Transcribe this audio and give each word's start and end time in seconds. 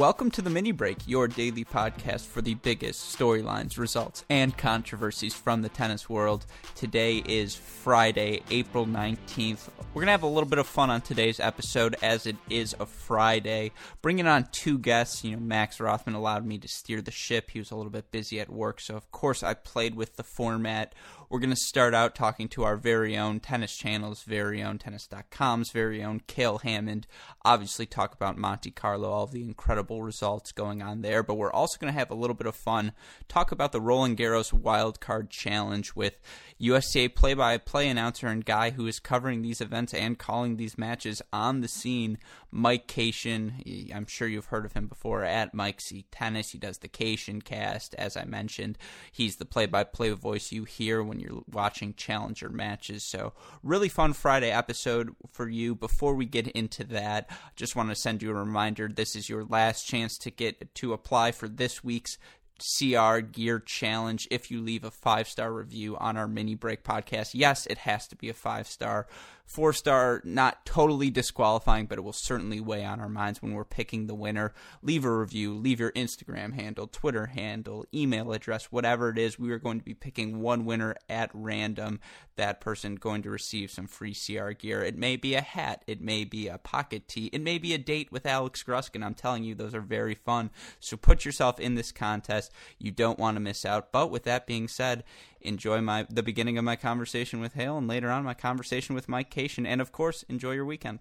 Welcome 0.00 0.30
to 0.30 0.40
the 0.40 0.48
Mini 0.48 0.72
Break, 0.72 0.96
your 1.06 1.28
daily 1.28 1.62
podcast 1.62 2.24
for 2.24 2.40
the 2.40 2.54
biggest 2.54 3.14
storylines, 3.18 3.76
results, 3.76 4.24
and 4.30 4.56
controversies 4.56 5.34
from 5.34 5.60
the 5.60 5.68
tennis 5.68 6.08
world. 6.08 6.46
Today 6.74 7.18
is 7.18 7.54
Friday, 7.54 8.40
April 8.50 8.86
19th. 8.86 9.68
We're 9.92 10.00
going 10.00 10.06
to 10.06 10.12
have 10.12 10.22
a 10.22 10.26
little 10.26 10.48
bit 10.48 10.58
of 10.58 10.66
fun 10.66 10.88
on 10.88 11.02
today's 11.02 11.38
episode 11.38 11.96
as 12.00 12.24
it 12.24 12.36
is 12.48 12.74
a 12.80 12.86
Friday. 12.86 13.72
Bringing 14.00 14.26
on 14.26 14.48
two 14.52 14.78
guests, 14.78 15.22
you 15.22 15.32
know, 15.32 15.42
Max 15.42 15.78
Rothman 15.78 16.16
allowed 16.16 16.46
me 16.46 16.56
to 16.56 16.66
steer 16.66 17.02
the 17.02 17.10
ship. 17.10 17.50
He 17.50 17.58
was 17.58 17.70
a 17.70 17.76
little 17.76 17.92
bit 17.92 18.10
busy 18.10 18.40
at 18.40 18.48
work, 18.48 18.80
so 18.80 18.96
of 18.96 19.12
course 19.12 19.42
I 19.42 19.52
played 19.52 19.96
with 19.96 20.16
the 20.16 20.24
format. 20.24 20.94
We're 21.30 21.38
going 21.38 21.50
to 21.50 21.56
start 21.56 21.94
out 21.94 22.16
talking 22.16 22.48
to 22.48 22.64
our 22.64 22.76
very 22.76 23.16
own 23.16 23.38
tennis 23.38 23.76
channels, 23.76 24.24
very 24.24 24.60
own 24.64 24.78
tennis.com's 24.78 25.70
very 25.70 26.02
own 26.02 26.22
Cale 26.26 26.58
Hammond. 26.58 27.06
Obviously, 27.44 27.86
talk 27.86 28.12
about 28.12 28.36
Monte 28.36 28.72
Carlo, 28.72 29.08
all 29.08 29.28
the 29.28 29.44
incredible 29.44 30.02
results 30.02 30.50
going 30.50 30.82
on 30.82 31.02
there. 31.02 31.22
But 31.22 31.34
we're 31.34 31.52
also 31.52 31.78
going 31.78 31.92
to 31.92 31.96
have 31.96 32.10
a 32.10 32.16
little 32.16 32.34
bit 32.34 32.48
of 32.48 32.56
fun, 32.56 32.90
talk 33.28 33.52
about 33.52 33.70
the 33.70 33.80
Roland 33.80 34.16
Garros 34.16 34.52
Wildcard 34.52 35.30
Challenge 35.30 35.94
with 35.94 36.18
USTA 36.60 37.08
play 37.08 37.32
by 37.32 37.56
play 37.56 37.88
announcer 37.88 38.26
and 38.26 38.44
guy 38.44 38.68
who 38.68 38.86
is 38.86 38.98
covering 38.98 39.40
these 39.40 39.62
events 39.62 39.94
and 39.94 40.18
calling 40.18 40.56
these 40.56 40.76
matches 40.76 41.22
on 41.32 41.62
the 41.62 41.68
scene, 41.68 42.18
Mike 42.50 42.86
Cation. 42.86 43.62
I'm 43.94 44.04
sure 44.04 44.28
you've 44.28 44.46
heard 44.46 44.66
of 44.66 44.74
him 44.74 44.86
before 44.86 45.24
at 45.24 45.54
Mike 45.54 45.80
C 45.80 46.04
Tennis. 46.12 46.50
He 46.50 46.58
does 46.58 46.78
the 46.78 46.88
Cation 46.88 47.40
cast, 47.40 47.94
as 47.94 48.14
I 48.14 48.24
mentioned. 48.24 48.76
He's 49.10 49.36
the 49.36 49.46
play 49.46 49.64
by 49.64 49.84
play 49.84 50.10
voice 50.10 50.52
you 50.52 50.64
hear 50.64 51.02
when 51.02 51.18
you're 51.18 51.42
watching 51.50 51.94
challenger 51.94 52.50
matches. 52.50 53.04
So, 53.04 53.32
really 53.62 53.88
fun 53.88 54.12
Friday 54.12 54.50
episode 54.50 55.16
for 55.32 55.48
you. 55.48 55.74
Before 55.74 56.14
we 56.14 56.26
get 56.26 56.48
into 56.48 56.84
that, 56.84 57.30
just 57.56 57.74
want 57.74 57.88
to 57.88 57.94
send 57.94 58.20
you 58.20 58.32
a 58.32 58.34
reminder 58.34 58.86
this 58.86 59.16
is 59.16 59.30
your 59.30 59.44
last 59.44 59.86
chance 59.86 60.18
to 60.18 60.30
get 60.30 60.74
to 60.74 60.92
apply 60.92 61.32
for 61.32 61.48
this 61.48 61.82
week's 61.82 62.18
CR 62.60 63.18
Gear 63.18 63.58
Challenge 63.58 64.28
if 64.30 64.50
you 64.50 64.60
leave 64.60 64.84
a 64.84 64.90
five 64.90 65.28
star 65.28 65.52
review 65.52 65.96
on 65.96 66.16
our 66.16 66.28
mini 66.28 66.54
break 66.54 66.84
podcast. 66.84 67.30
Yes, 67.34 67.66
it 67.66 67.78
has 67.78 68.06
to 68.08 68.16
be 68.16 68.28
a 68.28 68.34
five 68.34 68.66
star. 68.66 69.06
Four 69.50 69.72
star, 69.72 70.22
not 70.22 70.64
totally 70.64 71.10
disqualifying, 71.10 71.86
but 71.86 71.98
it 71.98 72.02
will 72.02 72.12
certainly 72.12 72.60
weigh 72.60 72.84
on 72.84 73.00
our 73.00 73.08
minds 73.08 73.42
when 73.42 73.52
we're 73.52 73.64
picking 73.64 74.06
the 74.06 74.14
winner. 74.14 74.54
Leave 74.80 75.04
a 75.04 75.10
review, 75.10 75.52
leave 75.54 75.80
your 75.80 75.90
Instagram 75.90 76.54
handle, 76.54 76.86
Twitter 76.86 77.26
handle, 77.26 77.84
email 77.92 78.30
address, 78.30 78.66
whatever 78.66 79.08
it 79.08 79.18
is. 79.18 79.40
We 79.40 79.50
are 79.50 79.58
going 79.58 79.80
to 79.80 79.84
be 79.84 79.92
picking 79.92 80.40
one 80.40 80.66
winner 80.66 80.94
at 81.08 81.32
random. 81.34 81.98
That 82.36 82.60
person 82.60 82.94
going 82.94 83.22
to 83.22 83.30
receive 83.30 83.72
some 83.72 83.88
free 83.88 84.14
CR 84.14 84.52
gear. 84.52 84.84
It 84.84 84.96
may 84.96 85.16
be 85.16 85.34
a 85.34 85.40
hat, 85.40 85.82
it 85.88 86.00
may 86.00 86.24
be 86.24 86.46
a 86.46 86.56
pocket 86.56 87.08
tee, 87.08 87.28
it 87.32 87.40
may 87.40 87.58
be 87.58 87.74
a 87.74 87.78
date 87.78 88.12
with 88.12 88.26
Alex 88.26 88.62
Gruskin. 88.62 89.04
I'm 89.04 89.14
telling 89.14 89.42
you, 89.42 89.56
those 89.56 89.74
are 89.74 89.80
very 89.80 90.14
fun. 90.14 90.50
So 90.78 90.96
put 90.96 91.24
yourself 91.24 91.58
in 91.58 91.74
this 91.74 91.90
contest. 91.90 92.52
You 92.78 92.92
don't 92.92 93.18
want 93.18 93.34
to 93.34 93.40
miss 93.40 93.64
out. 93.64 93.90
But 93.90 94.12
with 94.12 94.22
that 94.22 94.46
being 94.46 94.68
said, 94.68 95.02
enjoy 95.40 95.80
my 95.80 96.06
the 96.08 96.22
beginning 96.22 96.58
of 96.58 96.64
my 96.64 96.76
conversation 96.76 97.40
with 97.40 97.54
Cale 97.54 97.78
and 97.78 97.88
later 97.88 98.10
on 98.10 98.24
my 98.24 98.34
conversation 98.34 98.94
with 98.94 99.08
Mike 99.08 99.30
Cation. 99.30 99.66
And 99.66 99.80
of 99.80 99.92
course, 99.92 100.24
enjoy 100.28 100.52
your 100.52 100.64
weekend. 100.64 101.00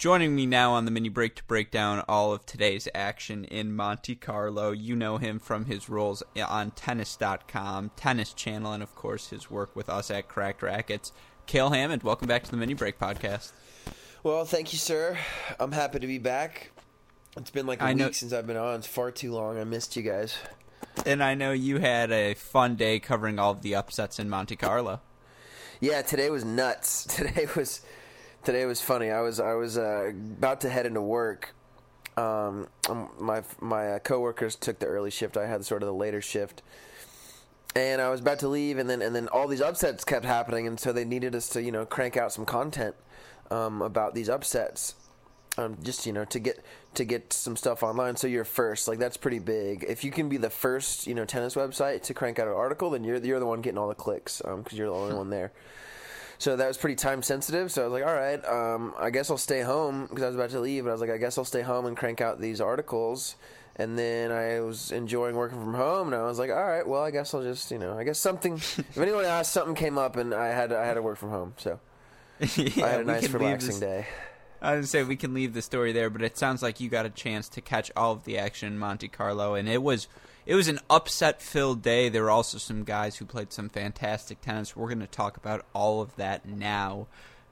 Joining 0.00 0.34
me 0.34 0.46
now 0.46 0.72
on 0.72 0.86
the 0.86 0.90
mini 0.90 1.10
break 1.10 1.36
to 1.36 1.44
break 1.44 1.70
down 1.70 2.02
all 2.08 2.32
of 2.32 2.46
today's 2.46 2.88
action 2.94 3.44
in 3.44 3.76
Monte 3.76 4.14
Carlo. 4.14 4.70
You 4.70 4.96
know 4.96 5.18
him 5.18 5.38
from 5.38 5.66
his 5.66 5.90
roles 5.90 6.22
on 6.42 6.70
tennis.com, 6.70 7.90
tennis 7.96 8.32
channel, 8.32 8.72
and 8.72 8.82
of 8.82 8.94
course 8.94 9.28
his 9.28 9.50
work 9.50 9.76
with 9.76 9.90
us 9.90 10.10
at 10.10 10.26
Cracked 10.26 10.62
Racquets. 10.62 11.12
Cale 11.46 11.70
Hammond, 11.70 12.02
welcome 12.02 12.28
back 12.28 12.44
to 12.44 12.50
the 12.50 12.56
mini 12.56 12.74
break 12.74 12.98
podcast. 12.98 13.52
Well, 14.22 14.44
thank 14.44 14.72
you, 14.72 14.78
sir. 14.78 15.18
I'm 15.58 15.72
happy 15.72 15.98
to 15.98 16.06
be 16.06 16.18
back. 16.18 16.70
It's 17.36 17.50
been 17.50 17.66
like 17.66 17.80
a 17.80 17.84
I 17.84 17.88
week 17.88 17.96
know- 17.98 18.10
since 18.12 18.32
I've 18.32 18.46
been 18.46 18.56
on. 18.56 18.76
It's 18.76 18.86
far 18.86 19.10
too 19.10 19.32
long. 19.32 19.58
I 19.58 19.64
missed 19.64 19.96
you 19.96 20.02
guys. 20.02 20.36
And 21.06 21.22
I 21.22 21.34
know 21.34 21.52
you 21.52 21.78
had 21.78 22.10
a 22.10 22.34
fun 22.34 22.76
day 22.76 22.98
covering 23.00 23.38
all 23.38 23.52
of 23.52 23.62
the 23.62 23.74
upsets 23.74 24.18
in 24.18 24.28
Monte 24.28 24.56
Carlo. 24.56 25.00
Yeah, 25.80 26.02
today 26.02 26.28
was 26.30 26.44
nuts. 26.44 27.04
Today 27.16 27.46
was 27.56 27.80
today 28.44 28.66
was 28.66 28.80
funny. 28.82 29.10
I 29.10 29.20
was 29.22 29.40
I 29.40 29.54
was 29.54 29.78
uh, 29.78 30.08
about 30.14 30.60
to 30.62 30.68
head 30.70 30.84
into 30.86 31.00
work. 31.00 31.54
Um, 32.18 32.68
um, 32.88 33.08
my 33.18 33.42
my 33.60 33.92
uh, 33.92 33.98
coworkers 34.00 34.56
took 34.56 34.78
the 34.78 34.86
early 34.86 35.10
shift. 35.10 35.36
I 35.38 35.46
had 35.46 35.64
sort 35.64 35.82
of 35.82 35.86
the 35.86 35.94
later 35.94 36.20
shift, 36.20 36.62
and 37.74 38.00
I 38.00 38.10
was 38.10 38.20
about 38.20 38.40
to 38.40 38.48
leave, 38.48 38.78
and 38.78 38.88
then 38.88 39.02
and 39.02 39.14
then 39.14 39.28
all 39.28 39.48
these 39.48 39.60
upsets 39.60 40.04
kept 40.04 40.24
happening, 40.24 40.66
and 40.66 40.78
so 40.78 40.92
they 40.92 41.04
needed 41.04 41.34
us 41.34 41.48
to 41.50 41.62
you 41.62 41.72
know 41.72 41.86
crank 41.86 42.16
out 42.16 42.32
some 42.32 42.44
content 42.44 42.94
um, 43.50 43.82
about 43.82 44.14
these 44.14 44.28
upsets. 44.28 44.94
Um, 45.58 45.78
just 45.82 46.06
you 46.06 46.12
know 46.12 46.24
to 46.26 46.38
get 46.38 46.64
to 46.94 47.04
get 47.04 47.32
some 47.32 47.56
stuff 47.56 47.82
online 47.82 48.16
so 48.16 48.28
you're 48.28 48.44
first 48.44 48.86
like 48.86 49.00
that's 49.00 49.16
pretty 49.16 49.40
big 49.40 49.84
if 49.86 50.04
you 50.04 50.12
can 50.12 50.28
be 50.28 50.36
the 50.36 50.48
first 50.48 51.08
you 51.08 51.14
know 51.14 51.24
tennis 51.24 51.56
website 51.56 52.02
to 52.04 52.14
crank 52.14 52.38
out 52.38 52.46
an 52.46 52.54
article 52.54 52.88
then 52.90 53.02
you're 53.02 53.16
you're 53.16 53.40
the 53.40 53.46
one 53.46 53.60
getting 53.60 53.76
all 53.76 53.88
the 53.88 53.94
clicks 53.94 54.40
because 54.40 54.78
you're 54.78 54.88
the 54.88 54.94
only 54.94 55.14
one 55.14 55.28
there 55.28 55.52
so 56.40 56.56
that 56.56 56.66
was 56.66 56.78
pretty 56.78 56.96
time 56.96 57.22
sensitive. 57.22 57.70
So 57.70 57.82
I 57.82 57.84
was 57.84 57.92
like, 57.92 58.06
all 58.06 58.14
right, 58.14 58.42
um, 58.46 58.94
I 58.98 59.10
guess 59.10 59.30
I'll 59.30 59.36
stay 59.36 59.60
home 59.60 60.06
because 60.06 60.22
I 60.22 60.26
was 60.26 60.36
about 60.36 60.48
to 60.50 60.60
leave. 60.60 60.84
But 60.84 60.88
I 60.88 60.92
was 60.92 61.00
like, 61.02 61.10
I 61.10 61.18
guess 61.18 61.36
I'll 61.36 61.44
stay 61.44 61.60
home 61.60 61.84
and 61.84 61.94
crank 61.94 62.22
out 62.22 62.40
these 62.40 62.62
articles. 62.62 63.36
And 63.80 63.98
then 63.98 64.30
I 64.30 64.60
was 64.60 64.92
enjoying 64.92 65.36
working 65.36 65.58
from 65.58 65.72
home, 65.72 66.12
and 66.12 66.16
I 66.16 66.26
was 66.26 66.38
like, 66.38 66.50
all 66.50 66.62
right, 66.62 66.86
well, 66.86 67.02
I 67.02 67.10
guess 67.10 67.32
I'll 67.32 67.42
just, 67.42 67.70
you 67.70 67.78
know, 67.78 67.96
I 67.96 68.04
guess 68.04 68.18
something. 68.18 68.54
if 68.76 68.98
anyone 68.98 69.24
asked, 69.24 69.52
something 69.52 69.74
came 69.74 69.96
up, 69.96 70.16
and 70.16 70.34
I 70.34 70.48
had 70.48 70.70
I 70.70 70.84
had 70.84 70.94
to 70.94 71.02
work 71.02 71.16
from 71.16 71.30
home. 71.30 71.54
So 71.56 71.80
yeah, 72.56 72.84
I 72.84 72.88
had 72.88 73.00
a 73.00 73.04
nice 73.04 73.30
relaxing 73.30 73.70
this- 73.70 73.80
day. 73.80 74.06
I 74.62 74.74
gonna 74.74 74.86
say 74.86 75.02
we 75.02 75.16
can 75.16 75.32
leave 75.32 75.54
the 75.54 75.62
story 75.62 75.92
there, 75.92 76.10
but 76.10 76.20
it 76.20 76.36
sounds 76.36 76.62
like 76.62 76.80
you 76.80 76.90
got 76.90 77.06
a 77.06 77.10
chance 77.10 77.48
to 77.48 77.62
catch 77.62 77.90
all 77.96 78.12
of 78.12 78.24
the 78.24 78.36
action 78.36 78.70
in 78.70 78.78
Monte 78.78 79.08
Carlo, 79.08 79.54
and 79.54 79.66
it 79.66 79.82
was 79.82 80.06
it 80.44 80.54
was 80.54 80.68
an 80.68 80.80
upset 80.90 81.40
filled 81.40 81.80
day. 81.80 82.10
There 82.10 82.24
were 82.24 82.30
also 82.30 82.58
some 82.58 82.84
guys 82.84 83.16
who 83.16 83.24
played 83.24 83.52
some 83.52 83.70
fantastic 83.70 84.42
tennis. 84.42 84.76
We're 84.76 84.88
going 84.88 85.00
to 85.00 85.06
talk 85.06 85.36
about 85.36 85.64
all 85.72 86.02
of 86.02 86.16
that 86.16 86.46
now. 86.46 87.06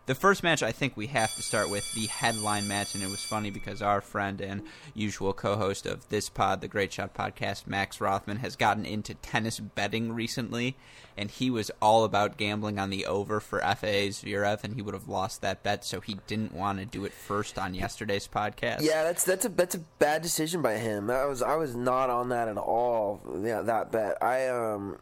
The 0.08 0.14
first 0.14 0.42
match 0.42 0.62
I 0.62 0.72
think 0.72 0.96
we 0.96 1.08
have 1.08 1.36
to 1.36 1.42
start 1.42 1.68
with 1.68 1.92
the 1.92 2.06
headline 2.06 2.66
match, 2.66 2.94
and 2.94 3.04
it 3.04 3.10
was 3.10 3.22
funny 3.22 3.50
because 3.50 3.82
our 3.82 4.00
friend 4.00 4.40
and 4.40 4.62
usual 4.94 5.34
co-host 5.34 5.84
of 5.84 6.08
this 6.08 6.30
pod, 6.30 6.62
the 6.62 6.66
Great 6.66 6.94
Shot 6.94 7.12
Podcast, 7.12 7.66
Max 7.66 8.00
Rothman, 8.00 8.38
has 8.38 8.56
gotten 8.56 8.86
into 8.86 9.12
tennis 9.12 9.60
betting 9.60 10.12
recently, 10.12 10.78
and 11.18 11.30
he 11.30 11.50
was 11.50 11.70
all 11.82 12.04
about 12.04 12.38
gambling 12.38 12.78
on 12.78 12.88
the 12.88 13.04
over 13.04 13.38
for 13.38 13.60
FAA 13.60 14.08
Zverev, 14.08 14.64
and 14.64 14.76
he 14.76 14.80
would 14.80 14.94
have 14.94 15.10
lost 15.10 15.42
that 15.42 15.62
bet, 15.62 15.84
so 15.84 16.00
he 16.00 16.16
didn't 16.26 16.54
want 16.54 16.78
to 16.78 16.86
do 16.86 17.04
it 17.04 17.12
first 17.12 17.58
on 17.58 17.74
yesterday's 17.74 18.26
podcast. 18.26 18.80
Yeah, 18.80 19.04
that's 19.04 19.24
that's 19.24 19.44
a 19.44 19.50
that's 19.50 19.74
a 19.74 19.80
bad 19.98 20.22
decision 20.22 20.62
by 20.62 20.78
him. 20.78 21.08
That 21.08 21.28
was 21.28 21.42
I 21.42 21.56
was 21.56 21.76
not 21.76 22.08
on 22.08 22.30
that 22.30 22.48
at 22.48 22.56
all. 22.56 23.20
Yeah, 23.42 23.60
that 23.60 23.92
bet. 23.92 24.16
I 24.22 24.48
um, 24.48 25.00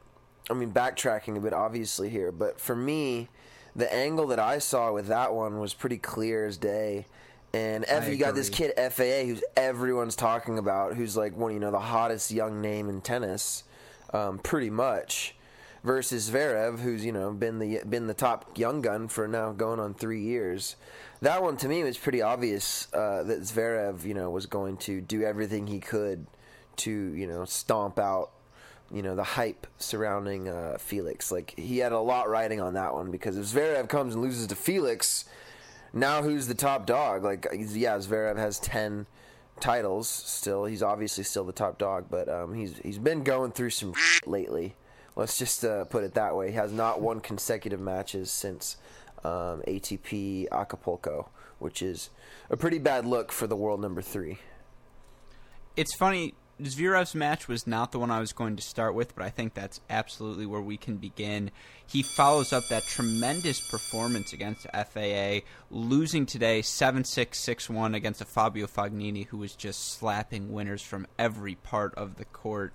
I 0.51 0.55
mean 0.55 0.73
backtracking 0.73 1.37
a 1.37 1.41
bit 1.41 1.53
obviously 1.53 2.09
here, 2.09 2.33
but 2.33 2.61
for 2.61 2.75
me, 2.75 3.29
the 3.77 3.93
angle 3.93 4.27
that 4.29 4.39
I 4.39 4.59
saw 4.59 4.93
with 4.93 5.09
that 5.09 5.35
one 5.35 5.61
was 5.61 5.75
pretty 5.75 5.99
clear 5.99 6.47
as 6.47 6.57
day. 6.57 7.07
And 7.53 7.85
F, 7.87 8.09
you 8.09 8.17
got 8.17 8.35
this 8.35 8.51
kid 8.51 8.73
FAA 8.77 9.27
who's 9.27 9.43
everyone's 9.57 10.17
talking 10.17 10.59
about, 10.59 10.95
who's 10.95 11.17
like 11.17 11.37
one 11.37 11.53
you 11.53 11.61
know 11.61 11.71
the 11.71 11.79
hottest 11.79 12.31
young 12.31 12.61
name 12.61 12.89
in 12.89 13.01
tennis, 13.01 13.65
um, 14.13 14.39
pretty 14.39 14.71
much. 14.71 15.35
Versus 15.85 16.31
Zverev, 16.31 16.81
who's 16.81 17.05
you 17.05 17.13
know 17.13 17.33
been 17.33 17.61
the 17.61 17.81
been 17.89 18.09
the 18.09 18.15
top 18.15 18.59
young 18.59 18.83
gun 18.83 19.07
for 19.07 19.29
now 19.29 19.53
going 19.53 19.79
on 19.79 19.95
three 19.95 20.21
years. 20.21 20.75
That 21.23 21.43
one 21.43 21.57
to 21.59 21.69
me 21.69 21.85
was 21.85 21.97
pretty 21.97 22.21
obvious 22.21 22.93
uh, 22.93 23.23
that 23.23 23.43
Zverev 23.43 24.05
you 24.05 24.13
know 24.13 24.31
was 24.31 24.47
going 24.47 24.79
to 24.79 25.01
do 25.01 25.23
everything 25.23 25.69
he 25.69 25.79
could 25.79 26.27
to 26.79 26.91
you 26.91 27.27
know 27.27 27.45
stomp 27.45 28.01
out 28.01 28.31
you 28.93 29.03
know 29.03 29.15
the 29.15 29.25
hype 29.25 29.67
surrounding 29.79 30.49
uh, 30.49 30.77
Felix. 30.79 31.33
Like 31.33 31.55
he 31.57 31.79
had 31.79 31.93
a 31.93 32.01
lot 32.01 32.29
riding 32.29 32.61
on 32.61 32.75
that 32.75 32.95
one 32.95 33.11
because 33.11 33.37
if 33.37 33.47
Zverev 33.47 33.89
comes 33.89 34.15
and 34.15 34.23
loses 34.23 34.47
to 34.49 34.57
Felix, 34.57 35.25
now 35.93 36.23
who's 36.23 36.47
the 36.47 36.55
top 36.55 36.87
dog? 36.87 37.25
Like 37.25 37.47
yeah, 37.53 37.97
Zverev 37.99 38.37
has 38.37 38.59
ten 38.59 39.07
titles 39.61 40.09
still. 40.09 40.65
He's 40.65 40.83
obviously 40.83 41.25
still 41.25 41.45
the 41.45 41.53
top 41.53 41.79
dog, 41.79 42.07
but 42.11 42.29
um, 42.29 42.55
he's 42.55 42.79
he's 42.79 42.99
been 42.99 43.23
going 43.23 43.53
through 43.53 43.71
some 43.71 43.95
lately. 44.27 44.75
Let's 45.17 45.39
just 45.39 45.65
uh, 45.65 45.85
put 45.85 46.05
it 46.05 46.15
that 46.15 46.37
way. 46.37 46.51
He 46.51 46.57
has 46.57 46.73
not 46.73 47.01
won 47.01 47.21
consecutive 47.21 47.81
matches 47.81 48.31
since 48.31 48.77
um, 49.25 49.63
ATP 49.67 50.47
Acapulco, 50.53 51.31
which 51.59 51.81
is 51.81 52.11
a 52.51 52.57
pretty 52.57 52.79
bad 52.79 53.07
look 53.07 53.33
for 53.33 53.47
the 53.47 53.57
world 53.57 53.81
number 53.81 54.03
three. 54.03 54.39
it's 55.77 55.95
funny. 55.97 56.35
Zverev's 56.63 57.15
match 57.15 57.49
was 57.49 57.67
not 57.67 57.93
the 57.93 57.99
one 57.99 58.11
I 58.11 58.19
was 58.19 58.33
going 58.33 58.57
to 58.57 58.63
start 58.63 58.95
with, 58.95 59.15
but 59.15 59.23
I 59.23 59.29
think 59.29 59.53
that's 59.53 59.83
absolutely 59.91 60.47
where 60.47 60.63
we 60.63 60.79
can 60.79 60.97
begin. 60.97 61.51
He 61.87 62.03
follows 62.03 62.51
up 62.51 62.69
that 62.69 62.87
tremendous 62.87 63.61
performance 63.61 64.33
against 64.33 64.67
FAA, 64.73 65.41
losing 65.71 66.25
today 66.25 66.63
7 66.63 67.05
6 67.05 67.39
6 67.39 67.69
1 67.69 67.95
against 67.95 68.23
a 68.23 68.25
Fabio 68.25 68.67
Fognini 68.67 69.27
who 69.27 69.37
was 69.37 69.55
just 69.55 69.93
slapping 69.93 70.51
winners 70.51 70.81
from 70.81 71.07
every 71.19 71.57
part 71.57 71.95
of 71.95 72.17
the 72.17 72.25
court. 72.25 72.73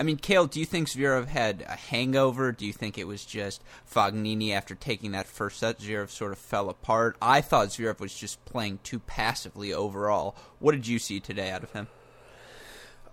I 0.00 0.02
mean, 0.02 0.16
Cale, 0.16 0.48
do 0.48 0.58
you 0.58 0.66
think 0.66 0.88
Zverev 0.88 1.28
had 1.28 1.64
a 1.68 1.76
hangover? 1.76 2.50
Do 2.50 2.66
you 2.66 2.72
think 2.72 2.98
it 2.98 3.06
was 3.06 3.24
just 3.24 3.62
Fognini 3.88 4.50
after 4.50 4.74
taking 4.74 5.12
that 5.12 5.28
first 5.28 5.60
set? 5.60 5.78
Zverev 5.78 6.10
sort 6.10 6.32
of 6.32 6.38
fell 6.38 6.68
apart. 6.68 7.16
I 7.22 7.42
thought 7.42 7.68
Zverev 7.68 8.00
was 8.00 8.12
just 8.12 8.44
playing 8.44 8.80
too 8.82 8.98
passively 8.98 9.72
overall. 9.72 10.34
What 10.58 10.72
did 10.72 10.88
you 10.88 10.98
see 10.98 11.20
today 11.20 11.52
out 11.52 11.62
of 11.62 11.70
him? 11.70 11.86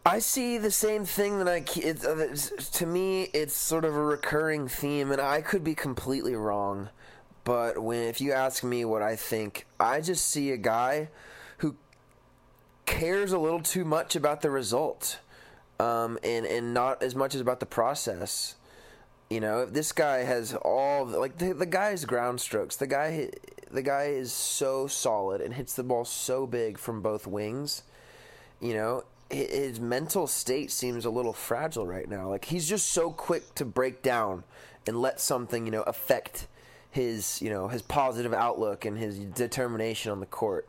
I 0.06 0.19
see 0.19 0.57
the 0.57 0.71
same 0.71 1.06
thing 1.06 1.38
that 1.39 1.48
I. 1.48 1.59
Uh, 1.59 2.36
to 2.74 2.86
me, 2.86 3.24
it's 3.33 3.53
sort 3.53 3.86
of 3.86 3.95
a 3.95 4.03
recurring 4.03 4.68
theme, 4.68 5.12
and 5.12 5.21
I 5.21 5.42
could 5.42 5.63
be 5.63 5.75
completely 5.75 6.36
wrong. 6.36 6.89
But 7.44 7.80
when 7.80 8.07
if 8.07 8.19
you 8.19 8.31
ask 8.31 8.63
me 8.63 8.83
what 8.86 9.01
I 9.01 9.15
think, 9.15 9.65
I 9.80 10.01
just 10.01 10.27
see 10.27 10.51
a 10.51 10.57
guy 10.57 11.09
who 11.59 11.75
cares 12.86 13.31
a 13.31 13.38
little 13.38 13.62
too 13.62 13.86
much 13.86 14.15
about 14.15 14.42
the 14.42 14.50
result 14.50 15.19
um, 15.80 16.19
and 16.24 16.45
and 16.45 16.74
not 16.74 17.01
as 17.01 17.15
much 17.15 17.36
as 17.36 17.42
about 17.42 17.59
the 17.59 17.65
process. 17.65 18.56
You 19.30 19.39
know, 19.39 19.65
this 19.65 19.92
guy 19.92 20.19
has 20.19 20.53
all 20.53 21.06
like 21.06 21.38
the 21.38 21.53
the 21.53 21.65
guy's 21.65 22.06
ground 22.06 22.42
strokes. 22.42 22.75
The 22.75 22.88
guy 22.88 23.30
the 23.69 23.81
guy 23.81 24.06
is 24.06 24.33
so 24.33 24.88
solid 24.88 25.42
and 25.42 25.53
hits 25.53 25.74
the 25.74 25.83
ball 25.83 26.06
so 26.06 26.45
big 26.45 26.77
from 26.77 27.01
both 27.01 27.25
wings. 27.25 27.83
You 28.59 28.74
know, 28.75 29.03
his 29.31 29.79
mental 29.79 30.27
state 30.27 30.71
seems 30.71 31.05
a 31.05 31.09
little 31.09 31.33
fragile 31.33 31.87
right 31.87 32.07
now. 32.07 32.29
Like 32.29 32.45
he's 32.45 32.67
just 32.67 32.87
so 32.87 33.11
quick 33.11 33.55
to 33.55 33.65
break 33.65 34.01
down 34.01 34.43
and 34.87 35.01
let 35.01 35.19
something, 35.19 35.65
you 35.65 35.71
know, 35.71 35.83
affect 35.83 36.47
his, 36.89 37.41
you 37.41 37.49
know, 37.49 37.67
his 37.67 37.81
positive 37.81 38.33
outlook 38.33 38.85
and 38.85 38.97
his 38.97 39.17
determination 39.19 40.11
on 40.11 40.19
the 40.19 40.25
court. 40.25 40.67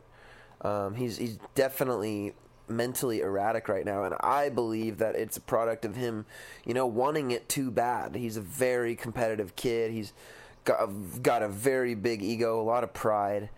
Um, 0.61 0.95
he's 0.95 1.17
he's 1.17 1.37
definitely 1.55 2.33
mentally 2.69 3.19
erratic 3.19 3.67
right 3.67 3.85
now, 3.85 4.03
and 4.05 4.15
I 4.21 4.49
believe 4.49 4.97
that 4.99 5.15
it's 5.15 5.35
a 5.35 5.41
product 5.41 5.83
of 5.83 5.95
him, 5.95 6.25
you 6.65 6.73
know, 6.73 6.87
wanting 6.87 7.31
it 7.31 7.49
too 7.49 7.69
bad. 7.69 8.15
He's 8.15 8.37
a 8.37 8.41
very 8.41 8.95
competitive 8.95 9.55
kid. 9.57 9.91
He's 9.91 10.13
got 10.63 10.81
a, 10.81 11.19
got 11.19 11.43
a 11.43 11.49
very 11.49 11.95
big 11.95 12.21
ego, 12.21 12.59
a 12.59 12.63
lot 12.63 12.85
of 12.85 12.93
pride, 12.93 13.49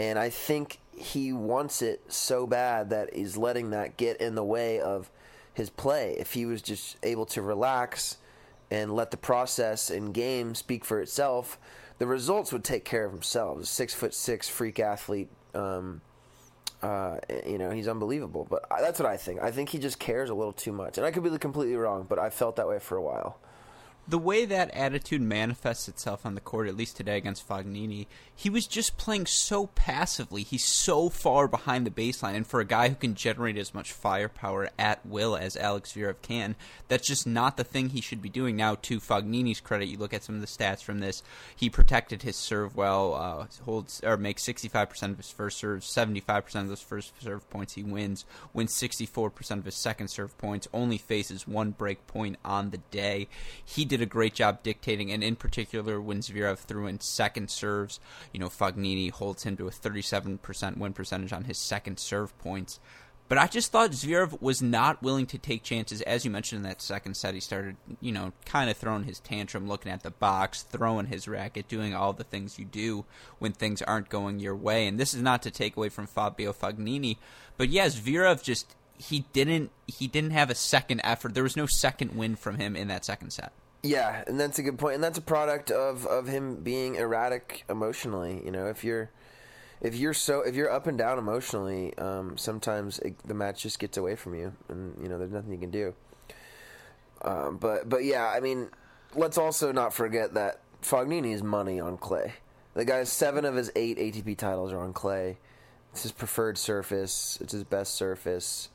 and 0.00 0.18
I 0.18 0.30
think 0.30 0.78
he 0.96 1.30
wants 1.30 1.82
it 1.82 2.00
so 2.08 2.46
bad 2.46 2.88
that 2.88 3.14
he's 3.14 3.36
letting 3.36 3.68
that 3.70 3.98
get 3.98 4.16
in 4.16 4.34
the 4.34 4.42
way 4.42 4.80
of 4.80 5.10
his 5.52 5.68
play. 5.68 6.16
If 6.18 6.32
he 6.32 6.46
was 6.46 6.62
just 6.62 6.96
able 7.02 7.26
to 7.26 7.42
relax 7.42 8.16
and 8.70 8.94
let 8.94 9.10
the 9.10 9.18
process 9.18 9.90
and 9.90 10.14
game 10.14 10.54
speak 10.54 10.86
for 10.86 11.02
itself, 11.02 11.58
the 11.98 12.06
results 12.06 12.50
would 12.50 12.64
take 12.64 12.86
care 12.86 13.04
of 13.04 13.12
themselves. 13.12 13.68
Six 13.68 13.92
foot 13.92 14.14
six 14.14 14.48
freak 14.48 14.80
athlete. 14.80 15.28
Um, 15.54 16.00
uh, 16.82 17.18
you 17.46 17.58
know, 17.58 17.70
he's 17.70 17.86
unbelievable. 17.86 18.46
But 18.48 18.64
that's 18.80 18.98
what 18.98 19.06
I 19.08 19.18
think. 19.18 19.42
I 19.42 19.50
think 19.50 19.68
he 19.68 19.78
just 19.78 19.98
cares 19.98 20.30
a 20.30 20.34
little 20.34 20.54
too 20.54 20.72
much. 20.72 20.96
And 20.96 21.06
I 21.06 21.10
could 21.10 21.24
be 21.24 21.36
completely 21.36 21.76
wrong, 21.76 22.06
but 22.08 22.18
I 22.18 22.30
felt 22.30 22.56
that 22.56 22.66
way 22.66 22.78
for 22.78 22.96
a 22.96 23.02
while 23.02 23.38
the 24.10 24.18
way 24.18 24.44
that 24.44 24.70
attitude 24.72 25.22
manifests 25.22 25.86
itself 25.86 26.26
on 26.26 26.34
the 26.34 26.40
court, 26.40 26.66
at 26.66 26.76
least 26.76 26.96
today 26.96 27.16
against 27.16 27.48
Fognini, 27.48 28.08
he 28.34 28.50
was 28.50 28.66
just 28.66 28.98
playing 28.98 29.26
so 29.26 29.68
passively. 29.68 30.42
He's 30.42 30.64
so 30.64 31.08
far 31.08 31.46
behind 31.46 31.86
the 31.86 31.90
baseline, 31.90 32.34
and 32.34 32.46
for 32.46 32.58
a 32.58 32.64
guy 32.64 32.88
who 32.88 32.96
can 32.96 33.14
generate 33.14 33.56
as 33.56 33.72
much 33.72 33.92
firepower 33.92 34.70
at 34.78 35.06
will 35.06 35.36
as 35.36 35.56
Alex 35.56 35.92
Zverev 35.92 36.16
can, 36.22 36.56
that's 36.88 37.06
just 37.06 37.24
not 37.24 37.56
the 37.56 37.62
thing 37.62 37.90
he 37.90 38.00
should 38.00 38.20
be 38.20 38.28
doing. 38.28 38.56
Now, 38.56 38.74
to 38.82 38.98
Fognini's 38.98 39.60
credit, 39.60 39.86
you 39.86 39.96
look 39.96 40.12
at 40.12 40.24
some 40.24 40.34
of 40.34 40.40
the 40.40 40.48
stats 40.48 40.82
from 40.82 40.98
this. 40.98 41.22
He 41.54 41.70
protected 41.70 42.22
his 42.22 42.36
serve 42.36 42.74
well, 42.74 43.14
uh, 43.14 43.46
holds 43.64 44.00
or 44.02 44.16
makes 44.16 44.42
65% 44.42 45.10
of 45.10 45.18
his 45.18 45.30
first 45.30 45.58
serves, 45.58 45.86
75% 45.86 46.62
of 46.62 46.68
those 46.68 46.82
first 46.82 47.12
serve 47.22 47.48
points 47.48 47.74
he 47.74 47.84
wins, 47.84 48.24
wins 48.52 48.72
64% 48.72 49.58
of 49.58 49.66
his 49.66 49.76
second 49.76 50.08
serve 50.08 50.36
points, 50.36 50.66
only 50.74 50.98
faces 50.98 51.46
one 51.46 51.70
break 51.70 52.04
point 52.08 52.38
on 52.44 52.70
the 52.70 52.78
day. 52.90 53.28
He 53.64 53.84
did 53.84 53.99
a 54.00 54.06
great 54.06 54.34
job 54.34 54.62
dictating, 54.62 55.10
and 55.10 55.22
in 55.22 55.36
particular 55.36 56.00
when 56.00 56.20
Zverev 56.20 56.58
threw 56.58 56.86
in 56.86 57.00
second 57.00 57.50
serves, 57.50 58.00
you 58.32 58.40
know, 58.40 58.48
Fognini 58.48 59.10
holds 59.10 59.44
him 59.44 59.56
to 59.56 59.68
a 59.68 59.70
37% 59.70 60.76
win 60.76 60.92
percentage 60.92 61.32
on 61.32 61.44
his 61.44 61.58
second 61.58 61.98
serve 61.98 62.36
points. 62.38 62.80
But 63.30 63.38
I 63.38 63.46
just 63.46 63.70
thought 63.70 63.92
Zverev 63.92 64.42
was 64.42 64.60
not 64.60 65.04
willing 65.04 65.26
to 65.26 65.38
take 65.38 65.62
chances. 65.62 66.00
As 66.00 66.24
you 66.24 66.32
mentioned 66.32 66.64
in 66.64 66.68
that 66.68 66.82
second 66.82 67.16
set, 67.16 67.32
he 67.32 67.38
started, 67.38 67.76
you 68.00 68.10
know, 68.10 68.32
kind 68.44 68.68
of 68.68 68.76
throwing 68.76 69.04
his 69.04 69.20
tantrum, 69.20 69.68
looking 69.68 69.92
at 69.92 70.02
the 70.02 70.10
box, 70.10 70.62
throwing 70.62 71.06
his 71.06 71.28
racket, 71.28 71.68
doing 71.68 71.94
all 71.94 72.12
the 72.12 72.24
things 72.24 72.58
you 72.58 72.64
do 72.64 73.04
when 73.38 73.52
things 73.52 73.82
aren't 73.82 74.08
going 74.08 74.40
your 74.40 74.56
way. 74.56 74.88
And 74.88 74.98
this 74.98 75.14
is 75.14 75.22
not 75.22 75.42
to 75.42 75.52
take 75.52 75.76
away 75.76 75.90
from 75.90 76.08
Fabio 76.08 76.52
Fognini, 76.52 77.18
but 77.56 77.68
yes, 77.68 78.00
Zverev 78.00 78.42
just 78.42 78.74
he 79.00 79.26
didn't 79.32 79.70
he 79.86 80.08
didn't 80.08 80.32
have 80.32 80.50
a 80.50 80.54
second 80.54 81.00
effort. 81.04 81.34
There 81.34 81.42
was 81.42 81.56
no 81.56 81.66
second 81.66 82.16
win 82.16 82.36
from 82.36 82.58
him 82.58 82.76
in 82.76 82.88
that 82.88 83.04
second 83.04 83.30
set. 83.30 83.52
Yeah, 83.82 84.24
and 84.26 84.38
that's 84.38 84.58
a 84.58 84.62
good 84.62 84.78
point, 84.78 84.96
and 84.96 85.04
that's 85.04 85.18
a 85.18 85.22
product 85.22 85.70
of 85.70 86.06
of 86.06 86.26
him 86.26 86.56
being 86.56 86.96
erratic 86.96 87.64
emotionally. 87.68 88.42
You 88.44 88.50
know, 88.50 88.66
if 88.66 88.84
you're 88.84 89.10
if 89.80 89.94
you're 89.94 90.14
so 90.14 90.42
if 90.42 90.54
you're 90.54 90.70
up 90.70 90.86
and 90.86 90.98
down 90.98 91.18
emotionally, 91.18 91.96
um, 91.96 92.36
sometimes 92.36 92.98
it, 92.98 93.18
the 93.26 93.34
match 93.34 93.62
just 93.62 93.78
gets 93.78 93.96
away 93.96 94.16
from 94.16 94.34
you, 94.34 94.52
and 94.68 94.94
you 95.02 95.08
know 95.08 95.18
there's 95.18 95.32
nothing 95.32 95.52
you 95.52 95.58
can 95.58 95.70
do. 95.70 95.94
Um, 97.22 97.56
but 97.56 97.88
but 97.88 98.04
yeah, 98.04 98.26
I 98.26 98.40
mean, 98.40 98.68
let's 99.14 99.38
also 99.38 99.72
not 99.72 99.94
forget 99.94 100.34
that 100.34 100.60
Fognini's 100.82 101.42
money 101.42 101.80
on 101.80 101.96
clay. 101.96 102.34
The 102.74 102.84
guy's 102.84 103.10
seven 103.10 103.46
of 103.46 103.54
his 103.54 103.72
eight 103.74 103.98
ATP 103.98 104.36
titles 104.36 104.72
are 104.72 104.80
on 104.80 104.92
clay. 104.92 105.38
It's 105.92 106.02
his 106.02 106.12
preferred 106.12 106.58
surface. 106.58 107.38
It's 107.40 107.52
his 107.52 107.64
best 107.64 107.94
surface, 107.94 108.68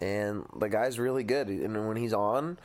and 0.00 0.44
the 0.56 0.68
guy's 0.68 0.98
really 0.98 1.22
good. 1.22 1.46
And 1.48 1.86
when 1.86 1.96
he's 1.96 2.12
on, 2.12 2.58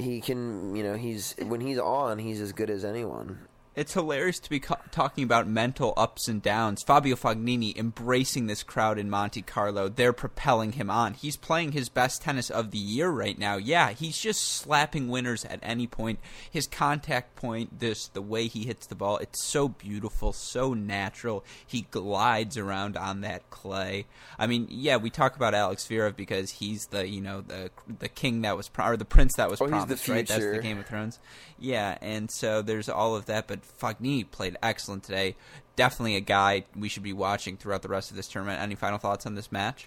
he 0.00 0.20
can, 0.20 0.74
you 0.74 0.82
know, 0.82 0.94
he's 0.94 1.34
when 1.42 1.60
he's 1.60 1.78
on, 1.78 2.18
he's 2.18 2.40
as 2.40 2.52
good 2.52 2.70
as 2.70 2.84
anyone 2.84 3.38
it's 3.76 3.94
hilarious 3.94 4.40
to 4.40 4.50
be 4.50 4.60
co- 4.60 4.76
talking 4.90 5.22
about 5.22 5.46
mental 5.46 5.94
ups 5.96 6.26
and 6.26 6.42
downs. 6.42 6.82
Fabio 6.82 7.14
Fognini 7.14 7.76
embracing 7.76 8.46
this 8.46 8.62
crowd 8.62 8.98
in 8.98 9.08
Monte 9.08 9.42
Carlo. 9.42 9.88
They're 9.88 10.12
propelling 10.12 10.72
him 10.72 10.90
on. 10.90 11.14
He's 11.14 11.36
playing 11.36 11.72
his 11.72 11.88
best 11.88 12.22
tennis 12.22 12.50
of 12.50 12.72
the 12.72 12.78
year 12.78 13.08
right 13.08 13.38
now. 13.38 13.56
Yeah, 13.56 13.90
he's 13.90 14.18
just 14.18 14.42
slapping 14.42 15.08
winners 15.08 15.44
at 15.44 15.60
any 15.62 15.86
point. 15.86 16.18
His 16.50 16.66
contact 16.66 17.36
point, 17.36 17.78
this 17.78 18.08
the 18.08 18.22
way 18.22 18.48
he 18.48 18.64
hits 18.64 18.86
the 18.86 18.96
ball, 18.96 19.18
it's 19.18 19.44
so 19.44 19.68
beautiful, 19.68 20.32
so 20.32 20.74
natural. 20.74 21.44
He 21.64 21.82
glides 21.90 22.56
around 22.56 22.96
on 22.96 23.20
that 23.20 23.50
clay. 23.50 24.06
I 24.38 24.46
mean, 24.48 24.66
yeah, 24.68 24.96
we 24.96 25.10
talk 25.10 25.36
about 25.36 25.54
Alex 25.54 25.86
Zverev 25.86 26.16
because 26.16 26.50
he's 26.50 26.86
the 26.86 27.08
you 27.08 27.20
know 27.20 27.42
the 27.42 27.70
the 28.00 28.08
king 28.08 28.42
that 28.42 28.56
was 28.56 28.68
pro- 28.68 28.88
or 28.88 28.96
the 28.96 29.04
prince 29.04 29.34
that 29.36 29.48
was 29.48 29.60
oh, 29.60 29.68
promised, 29.68 30.08
right? 30.08 30.26
That's 30.26 30.44
the 30.44 30.58
Game 30.58 30.78
of 30.78 30.86
Thrones. 30.86 31.20
Yeah, 31.58 31.98
and 32.00 32.30
so 32.30 32.62
there's 32.62 32.88
all 32.88 33.14
of 33.14 33.26
that, 33.26 33.46
but 33.46 33.59
Fognini 33.62 34.30
played 34.30 34.56
excellent 34.62 35.02
today. 35.02 35.36
Definitely 35.76 36.16
a 36.16 36.20
guy 36.20 36.64
we 36.76 36.88
should 36.88 37.02
be 37.02 37.12
watching 37.12 37.56
throughout 37.56 37.82
the 37.82 37.88
rest 37.88 38.10
of 38.10 38.16
this 38.16 38.28
tournament. 38.28 38.60
Any 38.60 38.74
final 38.74 38.98
thoughts 38.98 39.26
on 39.26 39.34
this 39.34 39.50
match? 39.50 39.86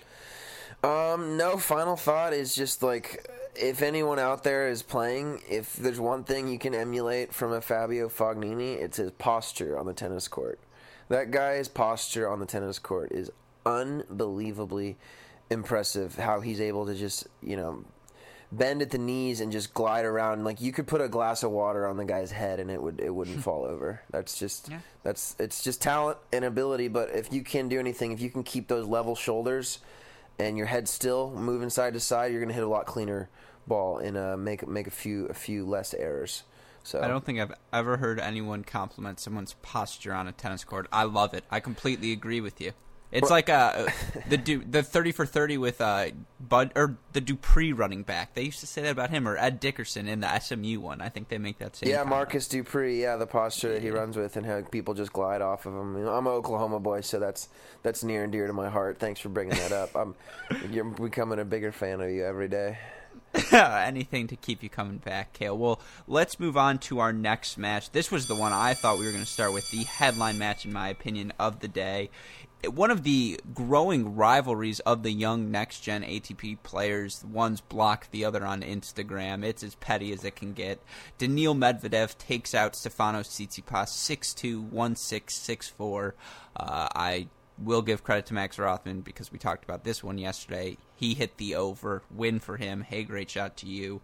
Um, 0.84 1.38
no. 1.38 1.58
Final 1.58 1.96
thought 1.96 2.34
is 2.34 2.56
just 2.56 2.84
like 2.84 3.30
if 3.56 3.82
anyone 3.82 4.20
out 4.20 4.44
there 4.44 4.68
is 4.68 4.82
playing, 4.82 5.42
if 5.50 5.76
there's 5.76 6.00
one 6.00 6.24
thing 6.24 6.48
you 6.48 6.60
can 6.60 6.74
emulate 6.74 7.34
from 7.34 7.52
a 7.52 7.62
Fabio 7.62 8.10
Fognini, 8.10 8.82
it's 8.82 8.98
his 8.98 9.12
posture 9.12 9.78
on 9.78 9.86
the 9.86 9.94
tennis 9.94 10.28
court. 10.28 10.60
That 11.10 11.32
guy's 11.32 11.68
posture 11.68 12.30
on 12.30 12.40
the 12.40 12.46
tennis 12.46 12.80
court 12.80 13.12
is 13.12 13.32
unbelievably 13.66 14.98
impressive. 15.50 16.16
How 16.16 16.42
he's 16.42 16.60
able 16.60 16.86
to 16.88 16.96
just 16.96 17.28
you 17.42 17.56
know 17.56 17.86
bend 18.58 18.82
at 18.82 18.92
the 18.92 18.98
knees 18.98 19.42
and 19.42 19.52
just 19.52 19.74
glide 19.74 20.06
around. 20.06 20.44
Like 20.44 20.62
you 20.62 20.72
could 20.72 20.88
put 20.88 21.02
a 21.02 21.08
glass 21.08 21.44
of 21.44 21.52
water 21.52 21.88
on 21.88 21.98
the 21.98 22.06
guy's 22.06 22.32
head 22.32 22.60
and 22.60 22.70
it 22.70 22.82
would 22.82 23.00
it 23.00 23.14
wouldn't 23.14 23.42
fall 23.44 23.66
over. 23.66 24.02
That's 24.12 24.38
just 24.38 24.70
yeah. 24.70 24.80
that's 25.04 25.36
it's 25.40 25.64
just 25.64 25.82
talent 25.82 26.18
and 26.32 26.46
ability. 26.46 26.88
But 26.88 27.12
if 27.16 27.34
you 27.34 27.44
can 27.44 27.68
do 27.68 27.80
anything, 27.80 28.12
if 28.12 28.22
you 28.22 28.30
can 28.30 28.44
keep 28.44 28.68
those 28.68 28.88
level 28.88 29.16
shoulders 29.16 29.80
and 30.40 30.58
your 30.58 30.68
head 30.68 30.88
still 30.88 31.32
moving 31.32 31.70
side 31.70 31.94
to 31.94 32.00
side, 32.00 32.32
you're 32.32 32.42
gonna 32.42 32.54
hit 32.54 32.64
a 32.64 32.68
lot 32.68 32.86
cleaner 32.86 33.30
ball 33.68 33.98
and 33.98 34.18
uh, 34.18 34.38
make 34.38 34.68
make 34.68 34.88
a 34.88 34.92
few 34.92 35.26
a 35.28 35.34
few 35.34 35.66
less 35.66 35.94
errors. 35.94 36.44
So 36.84 37.02
I 37.02 37.08
don't 37.08 37.24
think 37.24 37.40
I've 37.40 37.54
ever 37.72 37.96
heard 37.96 38.20
anyone 38.20 38.66
compliment 38.66 39.20
someone's 39.20 39.56
posture 39.62 40.14
on 40.14 40.28
a 40.28 40.34
tennis 40.34 40.66
court. 40.66 40.88
I 40.92 41.04
love 41.04 41.34
it. 41.34 41.46
I 41.50 41.62
completely 41.62 42.12
agree 42.12 42.42
with 42.42 42.60
you. 42.60 42.74
It's 43.14 43.30
like 43.30 43.48
uh, 43.48 43.88
the 44.30 44.38
du- 44.38 44.66
the 44.66 44.84
thirty 44.84 45.12
for 45.12 45.26
thirty 45.26 45.58
with 45.58 45.80
uh, 45.82 46.08
Bud 46.40 46.72
or 46.76 46.98
the 47.14 47.22
Dupree 47.22 47.72
running 47.72 48.04
back. 48.04 48.34
They 48.34 48.44
used 48.44 48.60
to 48.62 48.68
say 48.68 48.82
that 48.82 48.92
about 48.92 49.12
him 49.12 49.28
or 49.28 49.38
Ed 49.38 49.60
Dickerson 49.60 50.08
in 50.08 50.22
the 50.22 50.40
SMU 50.40 50.80
one. 50.80 51.00
I 51.00 51.10
think 51.10 51.30
they 51.30 51.38
make 51.38 51.60
that 51.60 51.76
same. 51.76 51.90
Yeah, 51.90 51.98
comment. 51.98 52.10
Marcus 52.10 52.48
Dupree. 52.48 53.02
Yeah, 53.02 53.18
the 53.18 53.28
posture 53.28 53.74
that 53.74 53.82
he 53.82 53.92
runs 53.92 54.18
with 54.18 54.36
and 54.36 54.46
how 54.46 54.62
people 54.62 54.94
just 54.94 55.14
glide 55.14 55.42
off 55.42 55.66
of 55.66 55.74
him. 55.74 55.98
You 55.98 56.06
know, 56.06 56.14
I'm 56.14 56.26
an 56.26 56.34
Oklahoma 56.34 56.80
boy, 56.80 57.02
so 57.02 57.20
that's 57.20 57.50
that's 57.84 58.04
near 58.04 58.24
and 58.24 58.32
dear 58.32 58.48
to 58.48 58.54
my 58.54 58.70
heart. 58.70 58.98
Thanks 59.00 59.20
for 59.20 59.30
bringing 59.30 59.58
that 59.58 59.72
up. 59.72 59.96
I'm 59.96 60.16
you're 60.72 60.86
becoming 60.86 61.40
a 61.40 61.46
bigger 61.46 61.72
fan 61.72 62.02
of 62.02 62.10
you 62.10 62.26
every 62.26 62.48
day. 62.48 62.80
Anything 63.52 64.28
to 64.28 64.36
keep 64.36 64.62
you 64.62 64.70
coming 64.70 64.98
back, 64.98 65.34
Cale. 65.34 65.58
Well, 65.58 65.80
let's 66.08 66.40
move 66.40 66.56
on 66.56 66.78
to 66.80 67.00
our 67.00 67.12
next 67.12 67.58
match. 67.58 67.92
This 67.92 68.12
was 68.12 68.28
the 68.28 68.36
one 68.36 68.54
I 68.54 68.74
thought 68.74 69.00
we 69.00 69.06
were 69.06 69.12
going 69.12 69.24
to 69.24 69.30
start 69.30 69.54
with, 69.54 69.70
the 69.72 69.84
headline 69.84 70.38
match, 70.38 70.66
in 70.66 70.74
my 70.74 70.90
opinion, 70.90 71.34
of 71.40 71.60
the 71.60 71.68
day. 71.68 72.10
One 72.68 72.92
of 72.92 73.04
the 73.04 73.40
growing 73.54 74.16
rivalries 74.16 74.80
of 74.82 75.04
the 75.04 75.12
young 75.12 75.52
next 75.52 75.82
gen 75.82 76.04
ATP 76.04 76.58
players. 76.64 77.24
One's 77.30 77.62
blocked 77.62 78.12
the 78.12 78.26
other 78.26 78.46
on 78.46 78.62
Instagram. 78.62 79.44
It's 79.44 79.64
as 79.64 79.76
petty 79.76 80.14
as 80.14 80.24
it 80.24 80.36
can 80.36 80.54
get. 80.54 80.80
Daniil 81.18 81.56
Medvedev 81.56 82.18
takes 82.18 82.54
out 82.54 82.76
Stefano 82.76 83.20
Tsitsipas 83.20 83.90
6-2, 83.90 84.70
1-6, 84.70 85.74
6-4. 85.78 86.14
Uh, 86.56 86.88
I 86.96 87.28
will 87.58 87.82
give 87.82 88.04
credit 88.04 88.26
to 88.28 88.34
Max 88.34 88.58
Rothman 88.58 89.02
because 89.02 89.32
we 89.32 89.40
talked 89.40 89.64
about 89.64 89.84
this 89.84 90.04
one 90.04 90.18
yesterday. 90.18 90.78
He 90.96 91.14
hit 91.14 91.38
the 91.38 91.56
over. 91.56 92.04
Win 92.12 92.40
for 92.40 92.58
him. 92.58 92.82
Hey, 92.82 93.04
great 93.04 93.30
shot 93.30 93.58
to 93.58 93.68
you. 93.68 94.02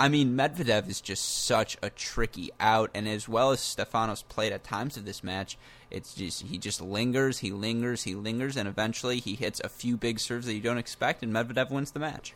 I 0.00 0.08
mean, 0.08 0.36
Medvedev 0.36 0.88
is 0.88 1.00
just 1.00 1.44
such 1.44 1.76
a 1.82 1.90
tricky 1.90 2.50
out, 2.60 2.90
and 2.94 3.08
as 3.08 3.28
well 3.28 3.50
as 3.50 3.58
Stefanos 3.58 4.26
played 4.28 4.52
at 4.52 4.62
times 4.62 4.96
of 4.96 5.04
this 5.04 5.24
match, 5.24 5.58
it's 5.90 6.14
just 6.14 6.42
he 6.42 6.56
just 6.56 6.80
lingers, 6.80 7.40
he 7.40 7.50
lingers, 7.50 8.04
he 8.04 8.14
lingers, 8.14 8.56
and 8.56 8.68
eventually 8.68 9.18
he 9.18 9.34
hits 9.34 9.60
a 9.64 9.68
few 9.68 9.96
big 9.96 10.20
serves 10.20 10.46
that 10.46 10.54
you 10.54 10.60
don't 10.60 10.78
expect, 10.78 11.24
and 11.24 11.32
Medvedev 11.32 11.70
wins 11.70 11.90
the 11.90 11.98
match. 11.98 12.34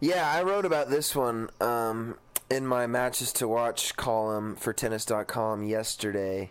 Yeah, 0.00 0.30
I 0.30 0.42
wrote 0.42 0.64
about 0.64 0.88
this 0.88 1.14
one 1.14 1.50
um, 1.60 2.16
in 2.50 2.66
my 2.66 2.86
matches 2.86 3.30
to 3.34 3.48
watch 3.48 3.96
column 3.96 4.56
for 4.56 4.72
Tennis.com 4.72 5.64
yesterday, 5.64 6.50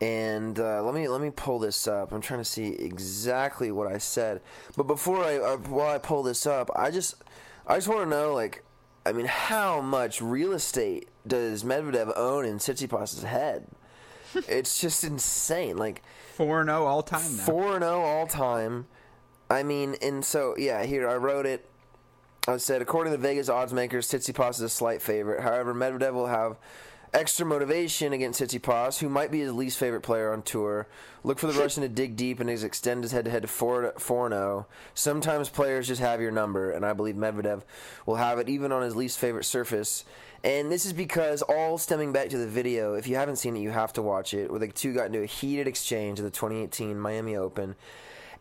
and 0.00 0.56
uh, 0.60 0.84
let 0.84 0.94
me 0.94 1.08
let 1.08 1.20
me 1.20 1.30
pull 1.30 1.58
this 1.58 1.88
up. 1.88 2.12
I'm 2.12 2.20
trying 2.20 2.40
to 2.40 2.44
see 2.44 2.68
exactly 2.74 3.72
what 3.72 3.88
I 3.88 3.98
said, 3.98 4.40
but 4.76 4.84
before 4.84 5.24
I 5.24 5.38
uh, 5.38 5.56
while 5.56 5.92
I 5.92 5.98
pull 5.98 6.22
this 6.22 6.46
up, 6.46 6.70
I 6.76 6.92
just 6.92 7.16
I 7.66 7.74
just 7.76 7.88
want 7.88 8.02
to 8.02 8.06
know 8.08 8.34
like 8.34 8.62
I 9.04 9.12
mean, 9.12 9.26
how 9.26 9.80
much 9.80 10.20
real 10.20 10.52
estate 10.52 11.08
does 11.26 11.64
Medvedev 11.64 12.12
own 12.16 12.44
in 12.44 12.58
Tsitsipas's 12.58 13.22
head? 13.22 13.66
it's 14.48 14.80
just 14.80 15.04
insane. 15.04 15.76
Like 15.76 16.02
four 16.34 16.60
and 16.60 16.68
zero 16.68 16.84
oh 16.84 16.86
all 16.86 17.02
time. 17.02 17.20
Four 17.20 17.74
and 17.74 17.82
zero 17.82 17.96
oh 17.96 18.04
all 18.04 18.26
time. 18.26 18.86
I 19.50 19.62
mean, 19.62 19.96
and 20.02 20.24
so 20.24 20.54
yeah, 20.56 20.84
here 20.84 21.08
I 21.08 21.16
wrote 21.16 21.46
it. 21.46 21.66
I 22.48 22.56
said, 22.56 22.80
according 22.82 23.12
to 23.12 23.16
the 23.16 23.22
Vegas 23.22 23.48
odds 23.48 23.72
makers, 23.72 24.08
Tsitsipas 24.08 24.52
is 24.52 24.60
a 24.60 24.68
slight 24.68 25.02
favorite. 25.02 25.42
However, 25.42 25.74
Medvedev 25.74 26.14
will 26.14 26.26
have 26.26 26.56
extra 27.12 27.44
motivation 27.44 28.12
against 28.12 28.40
Tsitsipas, 28.40 28.98
who 28.98 29.08
might 29.08 29.30
be 29.30 29.40
his 29.40 29.52
least 29.52 29.78
favorite 29.78 30.02
player 30.02 30.32
on 30.32 30.42
tour. 30.42 30.86
Look 31.24 31.38
for 31.38 31.46
the 31.46 31.58
Russian 31.58 31.82
to 31.82 31.88
dig 31.88 32.16
deep 32.16 32.40
and 32.40 32.48
extend 32.48 33.04
his 33.04 33.12
head-to-head 33.12 33.42
to 33.42 33.48
4 33.48 33.92
0. 33.98 34.66
Sometimes 34.94 35.48
players 35.48 35.88
just 35.88 36.00
have 36.00 36.20
your 36.20 36.30
number, 36.30 36.70
and 36.70 36.84
I 36.86 36.92
believe 36.92 37.16
Medvedev 37.16 37.62
will 38.06 38.16
have 38.16 38.38
it 38.38 38.48
even 38.48 38.72
on 38.72 38.82
his 38.82 38.96
least 38.96 39.18
favorite 39.18 39.44
surface. 39.44 40.04
And 40.42 40.72
this 40.72 40.86
is 40.86 40.92
because 40.92 41.42
all 41.42 41.76
stemming 41.76 42.12
back 42.12 42.30
to 42.30 42.38
the 42.38 42.46
video, 42.46 42.94
if 42.94 43.06
you 43.06 43.16
haven't 43.16 43.36
seen 43.36 43.56
it, 43.56 43.60
you 43.60 43.70
have 43.70 43.92
to 43.94 44.02
watch 44.02 44.32
it, 44.32 44.50
where 44.50 44.60
the 44.60 44.68
two 44.68 44.94
got 44.94 45.06
into 45.06 45.22
a 45.22 45.26
heated 45.26 45.68
exchange 45.68 46.18
at 46.18 46.24
the 46.24 46.30
2018 46.30 46.98
Miami 46.98 47.36
Open. 47.36 47.74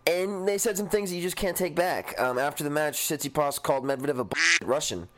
And 0.07 0.47
they 0.47 0.57
said 0.57 0.77
some 0.77 0.87
things 0.87 1.09
that 1.09 1.17
you 1.17 1.21
just 1.21 1.35
can't 1.35 1.57
take 1.57 1.75
back. 1.75 2.19
Um, 2.19 2.39
after 2.39 2.63
the 2.63 2.69
match, 2.69 2.97
Tsitsipas 2.97 3.61
called 3.61 3.83
Medvedev 3.83 4.19
a 4.19 4.65
Russian. 4.65 5.09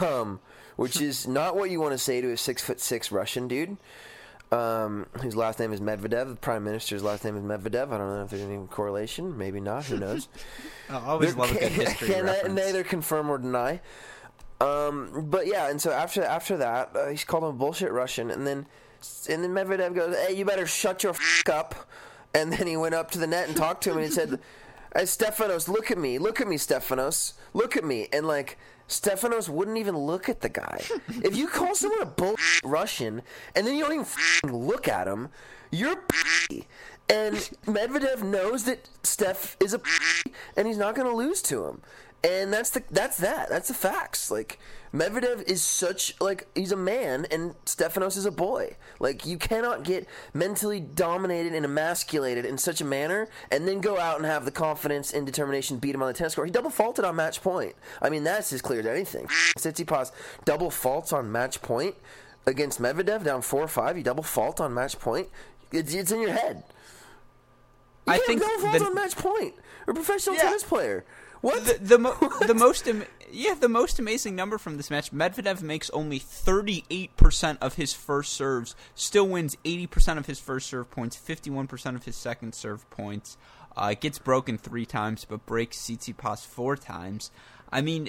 Um, 0.00 0.40
which 0.76 1.00
is 1.00 1.26
not 1.26 1.56
what 1.56 1.70
you 1.70 1.80
want 1.80 1.92
to 1.92 1.98
say 1.98 2.20
to 2.20 2.30
a 2.30 2.36
six 2.36 2.62
foot 2.62 2.80
six 2.80 3.10
Russian 3.12 3.48
dude. 3.48 3.76
Um, 4.52 5.06
whose 5.22 5.34
last 5.34 5.58
name 5.58 5.72
is 5.72 5.80
Medvedev. 5.80 6.28
The 6.28 6.36
prime 6.36 6.62
minister's 6.62 7.02
last 7.02 7.24
name 7.24 7.36
is 7.36 7.42
Medvedev. 7.42 7.90
I 7.92 7.98
don't 7.98 8.14
know 8.14 8.22
if 8.22 8.30
there's 8.30 8.42
any 8.42 8.64
correlation. 8.68 9.36
Maybe 9.36 9.58
not. 9.58 9.86
Who 9.86 9.96
knows? 9.98 10.28
I 10.88 10.98
always 10.98 11.34
They're, 11.34 11.44
love 11.44 11.56
a 11.56 11.58
good 11.58 11.72
history 11.72 12.08
can 12.14 12.24
reference. 12.26 12.54
neither 12.54 12.84
confirm 12.84 13.28
or 13.28 13.38
deny. 13.38 13.80
Um, 14.60 15.26
but 15.28 15.48
yeah, 15.48 15.68
and 15.68 15.80
so 15.82 15.90
after 15.90 16.22
after 16.22 16.56
that, 16.58 16.94
uh, 16.94 17.08
he's 17.08 17.24
called 17.24 17.42
him 17.42 17.50
a 17.50 17.52
bullshit 17.54 17.90
Russian, 17.90 18.30
and 18.30 18.46
then 18.46 18.66
and 19.28 19.42
then 19.42 19.50
Medvedev 19.52 19.94
goes, 19.94 20.16
"Hey, 20.16 20.34
you 20.36 20.44
better 20.44 20.66
shut 20.66 21.02
your 21.02 21.12
f- 21.12 21.42
up." 21.50 21.74
And 22.32 22.52
then 22.52 22.66
he 22.66 22.76
went 22.76 22.94
up 22.94 23.10
to 23.12 23.18
the 23.18 23.26
net 23.26 23.48
and 23.48 23.56
talked 23.56 23.82
to 23.84 23.90
him, 23.90 23.96
and 23.98 24.06
he 24.06 24.12
said, 24.12 24.38
"Hey, 24.94 25.02
Stefanos, 25.02 25.68
look 25.68 25.90
at 25.90 25.98
me, 25.98 26.18
look 26.18 26.40
at 26.40 26.46
me, 26.46 26.56
Stefanos, 26.56 27.32
look 27.52 27.76
at 27.76 27.84
me," 27.84 28.08
and 28.12 28.26
like 28.28 28.58
Stefanos 28.88 29.48
wouldn't 29.48 29.78
even 29.78 29.96
look 29.96 30.28
at 30.28 30.40
the 30.40 30.48
guy. 30.48 30.82
if 31.08 31.36
you 31.36 31.48
call 31.48 31.74
someone 31.74 32.02
a 32.02 32.06
bull 32.06 32.36
Russian 32.64 33.22
and 33.54 33.66
then 33.66 33.74
you 33.74 33.84
don't 33.84 33.92
even 34.00 34.52
look 34.52 34.88
at 34.88 35.08
him, 35.08 35.28
you're 35.70 35.96
a. 36.50 36.66
and 37.08 37.34
Medvedev 37.66 38.22
knows 38.22 38.64
that 38.64 38.88
Steph 39.02 39.56
is 39.60 39.74
a 39.74 39.80
and 40.56 40.66
he's 40.66 40.78
not 40.78 40.94
going 40.94 41.08
to 41.08 41.16
lose 41.16 41.42
to 41.42 41.66
him. 41.66 41.82
And 42.26 42.52
that's 42.52 42.70
the 42.70 42.82
that's 42.90 43.18
that. 43.18 43.48
That's 43.48 43.68
the 43.68 43.74
facts. 43.74 44.32
Like 44.32 44.58
Medvedev 44.92 45.42
is 45.48 45.62
such 45.62 46.20
like 46.20 46.48
he's 46.56 46.72
a 46.72 46.76
man 46.76 47.24
and 47.30 47.54
Stefanos 47.66 48.16
is 48.16 48.26
a 48.26 48.32
boy. 48.32 48.76
Like 48.98 49.24
you 49.24 49.38
cannot 49.38 49.84
get 49.84 50.08
mentally 50.34 50.80
dominated 50.80 51.54
and 51.54 51.64
emasculated 51.64 52.44
in 52.44 52.58
such 52.58 52.80
a 52.80 52.84
manner 52.84 53.28
and 53.52 53.68
then 53.68 53.80
go 53.80 53.98
out 53.98 54.16
and 54.16 54.26
have 54.26 54.44
the 54.44 54.50
confidence 54.50 55.12
and 55.12 55.24
determination 55.24 55.78
beat 55.78 55.94
him 55.94 56.02
on 56.02 56.08
the 56.08 56.14
tennis 56.14 56.34
court. 56.34 56.48
He 56.48 56.52
double 56.52 56.70
faulted 56.70 57.04
on 57.04 57.14
match 57.14 57.42
point. 57.42 57.76
I 58.02 58.10
mean 58.10 58.24
that's 58.24 58.52
as 58.52 58.60
clear 58.60 58.80
as 58.80 58.86
anything. 58.86 59.26
Tsitsipas 59.58 60.10
double 60.44 60.70
faults 60.70 61.12
on 61.12 61.30
match 61.30 61.62
point 61.62 61.94
against 62.44 62.82
Medvedev 62.82 63.22
down 63.22 63.42
four 63.42 63.62
or 63.62 63.68
five. 63.68 63.96
You 63.96 64.02
double 64.02 64.24
fault 64.24 64.60
on 64.60 64.74
match 64.74 64.98
point. 64.98 65.28
It's, 65.70 65.94
it's 65.94 66.10
in 66.10 66.20
your 66.20 66.32
head. 66.32 66.64
You 68.06 68.14
I 68.14 68.18
think 68.18 68.40
double 68.40 68.58
fault 68.58 68.82
on 68.82 68.94
match 68.94 69.16
point. 69.16 69.54
Or 69.86 69.92
a 69.92 69.94
professional 69.94 70.34
yeah. 70.34 70.42
tennis 70.42 70.64
player. 70.64 71.04
What 71.40 71.64
the 71.64 71.78
the, 71.80 71.98
mo- 71.98 72.10
what? 72.18 72.46
the 72.46 72.54
most 72.54 72.88
am- 72.88 73.04
yeah 73.30 73.54
the 73.54 73.68
most 73.68 73.98
amazing 73.98 74.34
number 74.34 74.58
from 74.58 74.76
this 74.76 74.90
match? 74.90 75.12
Medvedev 75.12 75.62
makes 75.62 75.90
only 75.90 76.18
thirty 76.18 76.84
eight 76.90 77.16
percent 77.16 77.58
of 77.60 77.74
his 77.74 77.92
first 77.92 78.32
serves, 78.32 78.74
still 78.94 79.28
wins 79.28 79.56
eighty 79.64 79.86
percent 79.86 80.18
of 80.18 80.26
his 80.26 80.40
first 80.40 80.68
serve 80.68 80.90
points, 80.90 81.16
fifty 81.16 81.50
one 81.50 81.66
percent 81.66 81.96
of 81.96 82.04
his 82.04 82.16
second 82.16 82.54
serve 82.54 82.88
points. 82.90 83.36
Uh, 83.76 83.92
gets 83.92 84.18
broken 84.18 84.56
three 84.56 84.86
times, 84.86 85.26
but 85.26 85.44
breaks 85.44 85.76
Tsitsipas 85.76 86.46
four 86.46 86.76
times. 86.76 87.30
I 87.70 87.82
mean, 87.82 88.08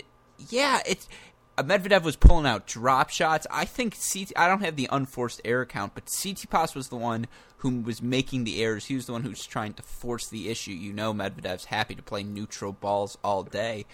yeah, 0.50 0.80
it's 0.86 1.10
Medvedev 1.58 2.04
was 2.04 2.16
pulling 2.16 2.46
out 2.46 2.68
drop 2.68 3.10
shots. 3.10 3.48
I 3.50 3.66
think 3.66 3.96
CT, 3.96 4.32
I 4.36 4.48
don't 4.48 4.64
have 4.64 4.76
the 4.76 4.88
unforced 4.92 5.42
error 5.44 5.66
count, 5.66 5.94
but 5.96 6.06
Tsitsipas 6.06 6.76
was 6.76 6.90
the 6.90 6.96
one 6.96 7.28
who 7.58 7.82
was 7.82 8.02
making 8.02 8.44
the 8.44 8.62
errors. 8.62 8.86
He 8.86 8.96
was 8.96 9.06
the 9.06 9.14
one 9.14 9.24
who's 9.24 9.46
trying 9.46 9.74
to 9.74 9.84
force 9.84 10.28
the 10.28 10.50
issue. 10.50 10.72
You 10.72 10.94
know, 10.94 11.14
Medvedev's 11.14 11.66
happy 11.66 11.96
to 11.96 12.04
play 12.04 12.24
neutral 12.24 12.72
balls 12.72 13.18
all 13.24 13.44
day. 13.44 13.86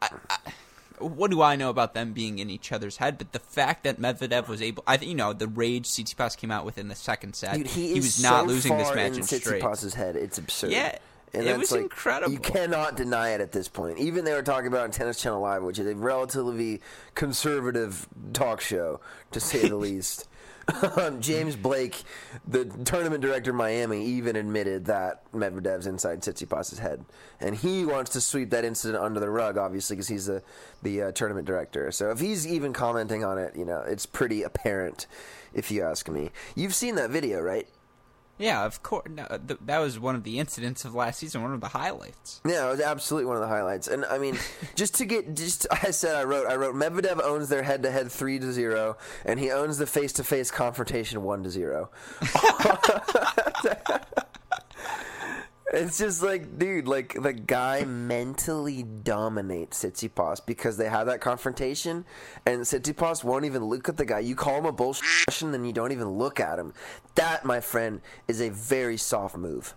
I, 0.00 0.08
I, 0.28 0.38
what 0.98 1.30
do 1.30 1.42
I 1.42 1.56
know 1.56 1.70
about 1.70 1.94
them 1.94 2.12
being 2.12 2.38
in 2.38 2.50
each 2.50 2.72
other's 2.72 2.98
head? 2.98 3.18
But 3.18 3.32
the 3.32 3.38
fact 3.38 3.84
that 3.84 4.00
Medvedev 4.00 4.48
was 4.48 4.62
able, 4.62 4.82
I 4.86 4.96
think 4.96 5.10
you 5.10 5.16
know, 5.16 5.32
the 5.32 5.48
rage 5.48 5.88
Tsitsipas 5.88 6.36
came 6.36 6.50
out 6.50 6.64
with 6.64 6.78
in 6.78 6.88
the 6.88 6.94
second 6.94 7.34
set. 7.34 7.56
Dude, 7.56 7.66
he, 7.66 7.88
he 7.88 8.00
was 8.00 8.22
not 8.22 8.42
so 8.42 8.46
losing 8.46 8.76
this 8.76 8.94
match 8.94 9.12
in, 9.12 9.18
in 9.18 9.22
Tsitsipas's 9.22 9.94
head. 9.94 10.16
It's 10.16 10.38
absurd. 10.38 10.72
Yeah, 10.72 10.98
and 11.32 11.46
it 11.46 11.58
was 11.58 11.72
like, 11.72 11.82
incredible. 11.82 12.32
You 12.32 12.38
cannot 12.38 12.96
deny 12.96 13.30
it 13.30 13.40
at 13.40 13.52
this 13.52 13.68
point. 13.68 13.98
Even 13.98 14.24
they 14.24 14.34
were 14.34 14.42
talking 14.42 14.66
about 14.66 14.84
on 14.84 14.90
Tennis 14.90 15.20
Channel 15.20 15.40
Live, 15.40 15.62
which 15.62 15.78
is 15.78 15.86
a 15.86 15.94
relatively 15.94 16.80
conservative 17.14 18.08
talk 18.32 18.60
show, 18.60 19.00
to 19.32 19.40
say 19.40 19.68
the 19.68 19.76
least. 19.76 20.28
Um, 20.96 21.20
James 21.20 21.56
Blake, 21.56 22.02
the 22.46 22.64
tournament 22.84 23.22
director 23.22 23.52
Miami, 23.52 24.04
even 24.04 24.36
admitted 24.36 24.86
that 24.86 25.30
Medvedev's 25.32 25.86
inside 25.86 26.20
Tsitsipas's 26.20 26.78
head, 26.78 27.04
and 27.40 27.54
he 27.54 27.84
wants 27.84 28.10
to 28.12 28.20
sweep 28.20 28.50
that 28.50 28.64
incident 28.64 29.02
under 29.02 29.20
the 29.20 29.30
rug, 29.30 29.56
obviously, 29.56 29.96
because 29.96 30.08
he's 30.08 30.26
the 30.26 30.42
the 30.82 31.02
uh, 31.02 31.12
tournament 31.12 31.46
director. 31.46 31.90
So 31.90 32.10
if 32.10 32.20
he's 32.20 32.46
even 32.46 32.72
commenting 32.72 33.24
on 33.24 33.38
it, 33.38 33.56
you 33.56 33.64
know, 33.64 33.82
it's 33.86 34.06
pretty 34.06 34.42
apparent, 34.42 35.06
if 35.54 35.70
you 35.70 35.82
ask 35.82 36.08
me. 36.08 36.30
You've 36.54 36.74
seen 36.74 36.94
that 36.96 37.10
video, 37.10 37.40
right? 37.40 37.68
Yeah, 38.40 38.64
of 38.64 38.82
course. 38.82 39.06
No, 39.10 39.26
th- 39.26 39.60
that 39.66 39.78
was 39.80 40.00
one 40.00 40.14
of 40.14 40.24
the 40.24 40.38
incidents 40.38 40.86
of 40.86 40.94
last 40.94 41.20
season, 41.20 41.42
one 41.42 41.52
of 41.52 41.60
the 41.60 41.68
highlights. 41.68 42.40
Yeah, 42.46 42.68
it 42.68 42.70
was 42.70 42.80
absolutely 42.80 43.26
one 43.26 43.36
of 43.36 43.42
the 43.42 43.48
highlights. 43.48 43.86
And 43.86 44.06
I 44.06 44.16
mean, 44.16 44.38
just 44.74 44.94
to 44.94 45.04
get, 45.04 45.36
just 45.36 45.66
I 45.70 45.90
said 45.90 46.16
I 46.16 46.24
wrote, 46.24 46.46
I 46.46 46.56
wrote 46.56 46.74
Medvedev 46.74 47.22
owns 47.22 47.50
their 47.50 47.62
head-to-head 47.62 48.10
three 48.10 48.38
to 48.38 48.50
zero, 48.50 48.96
and 49.26 49.38
he 49.38 49.50
owns 49.50 49.76
the 49.76 49.86
face-to-face 49.86 50.50
confrontation 50.50 51.22
one 51.22 51.42
to 51.42 51.50
zero. 51.50 51.90
It's 55.72 55.98
just 55.98 56.20
like, 56.20 56.58
dude, 56.58 56.88
like 56.88 57.14
the 57.22 57.32
guy 57.32 57.84
mentally 57.84 58.82
dominates 58.82 59.84
Tsitsipas 59.84 60.44
because 60.44 60.76
they 60.76 60.88
have 60.88 61.06
that 61.06 61.20
confrontation, 61.20 62.04
and 62.44 62.62
Tsitsipas 62.62 63.22
won't 63.22 63.44
even 63.44 63.64
look 63.64 63.88
at 63.88 63.96
the 63.96 64.04
guy. 64.04 64.18
You 64.18 64.34
call 64.34 64.58
him 64.58 64.66
a 64.66 64.72
bullshit, 64.72 65.42
and 65.42 65.54
then 65.54 65.64
you 65.64 65.72
don't 65.72 65.92
even 65.92 66.08
look 66.08 66.40
at 66.40 66.58
him. 66.58 66.74
That, 67.14 67.44
my 67.44 67.60
friend, 67.60 68.00
is 68.26 68.40
a 68.40 68.48
very 68.48 68.96
soft 68.96 69.36
move. 69.36 69.74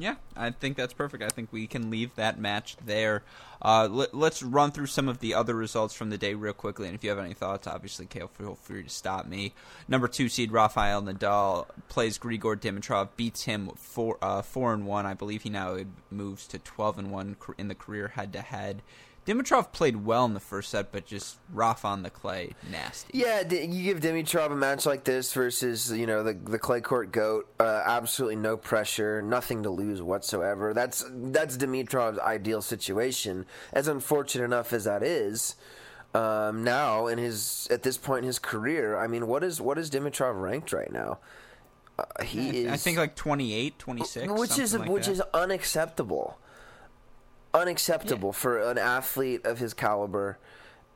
Yeah, 0.00 0.14
I 0.36 0.50
think 0.50 0.76
that's 0.76 0.92
perfect. 0.92 1.24
I 1.24 1.28
think 1.28 1.52
we 1.52 1.66
can 1.66 1.90
leave 1.90 2.14
that 2.14 2.38
match 2.38 2.76
there. 2.84 3.24
Uh, 3.60 3.88
let, 3.90 4.14
us 4.14 4.42
run 4.44 4.70
through 4.70 4.86
some 4.86 5.08
of 5.08 5.18
the 5.18 5.34
other 5.34 5.56
results 5.56 5.92
from 5.92 6.10
the 6.10 6.16
day 6.16 6.34
real 6.34 6.52
quickly, 6.52 6.86
and 6.86 6.94
if 6.94 7.02
you 7.02 7.10
have 7.10 7.18
any 7.18 7.34
thoughts, 7.34 7.66
obviously, 7.66 8.06
Cale, 8.06 8.28
feel 8.28 8.54
free 8.54 8.84
to 8.84 8.88
stop 8.88 9.26
me. 9.26 9.52
Number 9.88 10.06
two 10.06 10.28
seed 10.28 10.52
Rafael 10.52 11.02
Nadal 11.02 11.66
plays 11.88 12.16
Grigor 12.16 12.56
Dimitrov, 12.56 13.08
beats 13.16 13.42
him 13.42 13.70
four 13.74 14.18
uh, 14.22 14.42
four 14.42 14.72
and 14.72 14.86
one. 14.86 15.04
I 15.04 15.14
believe 15.14 15.42
he 15.42 15.50
now 15.50 15.78
moves 16.12 16.46
to 16.48 16.60
twelve 16.60 16.96
and 16.96 17.10
one 17.10 17.36
in 17.58 17.66
the 17.66 17.74
career 17.74 18.08
head 18.08 18.32
to 18.34 18.40
head. 18.40 18.82
Dimitrov 19.28 19.72
played 19.72 20.06
well 20.06 20.24
in 20.24 20.32
the 20.32 20.40
first 20.40 20.70
set, 20.70 20.90
but 20.90 21.04
just 21.04 21.36
rough 21.52 21.84
on 21.84 22.02
the 22.02 22.08
clay, 22.08 22.54
nasty. 22.70 23.18
Yeah, 23.18 23.42
you 23.42 23.82
give 23.82 24.00
Dimitrov 24.00 24.50
a 24.52 24.56
match 24.56 24.86
like 24.86 25.04
this 25.04 25.34
versus 25.34 25.92
you 25.92 26.06
know 26.06 26.22
the 26.22 26.32
the 26.32 26.58
clay 26.58 26.80
court 26.80 27.12
goat. 27.12 27.46
Uh, 27.60 27.82
absolutely 27.84 28.36
no 28.36 28.56
pressure, 28.56 29.20
nothing 29.20 29.62
to 29.64 29.70
lose 29.70 30.00
whatsoever. 30.00 30.72
That's 30.72 31.04
that's 31.12 31.58
Dimitrov's 31.58 32.18
ideal 32.20 32.62
situation. 32.62 33.44
As 33.70 33.86
unfortunate 33.86 34.46
enough 34.46 34.72
as 34.72 34.84
that 34.84 35.02
is, 35.02 35.56
um, 36.14 36.64
now 36.64 37.06
in 37.06 37.18
his 37.18 37.68
at 37.70 37.82
this 37.82 37.98
point 37.98 38.20
in 38.20 38.28
his 38.28 38.38
career, 38.38 38.96
I 38.96 39.08
mean, 39.08 39.26
what 39.26 39.44
is 39.44 39.60
what 39.60 39.76
is 39.76 39.90
Dimitrov 39.90 40.40
ranked 40.40 40.72
right 40.72 40.90
now? 40.90 41.18
Uh, 41.98 42.24
he 42.24 42.60
is, 42.64 42.72
I 42.72 42.76
think 42.78 42.96
like 42.96 43.14
28, 43.14 43.78
26, 43.78 44.32
which 44.32 44.58
is 44.58 44.74
like 44.74 44.88
which 44.88 45.04
that. 45.04 45.12
is 45.12 45.20
unacceptable 45.34 46.38
unacceptable 47.54 48.30
yeah. 48.30 48.38
for 48.38 48.58
an 48.58 48.78
athlete 48.78 49.44
of 49.44 49.58
his 49.58 49.74
caliber 49.74 50.38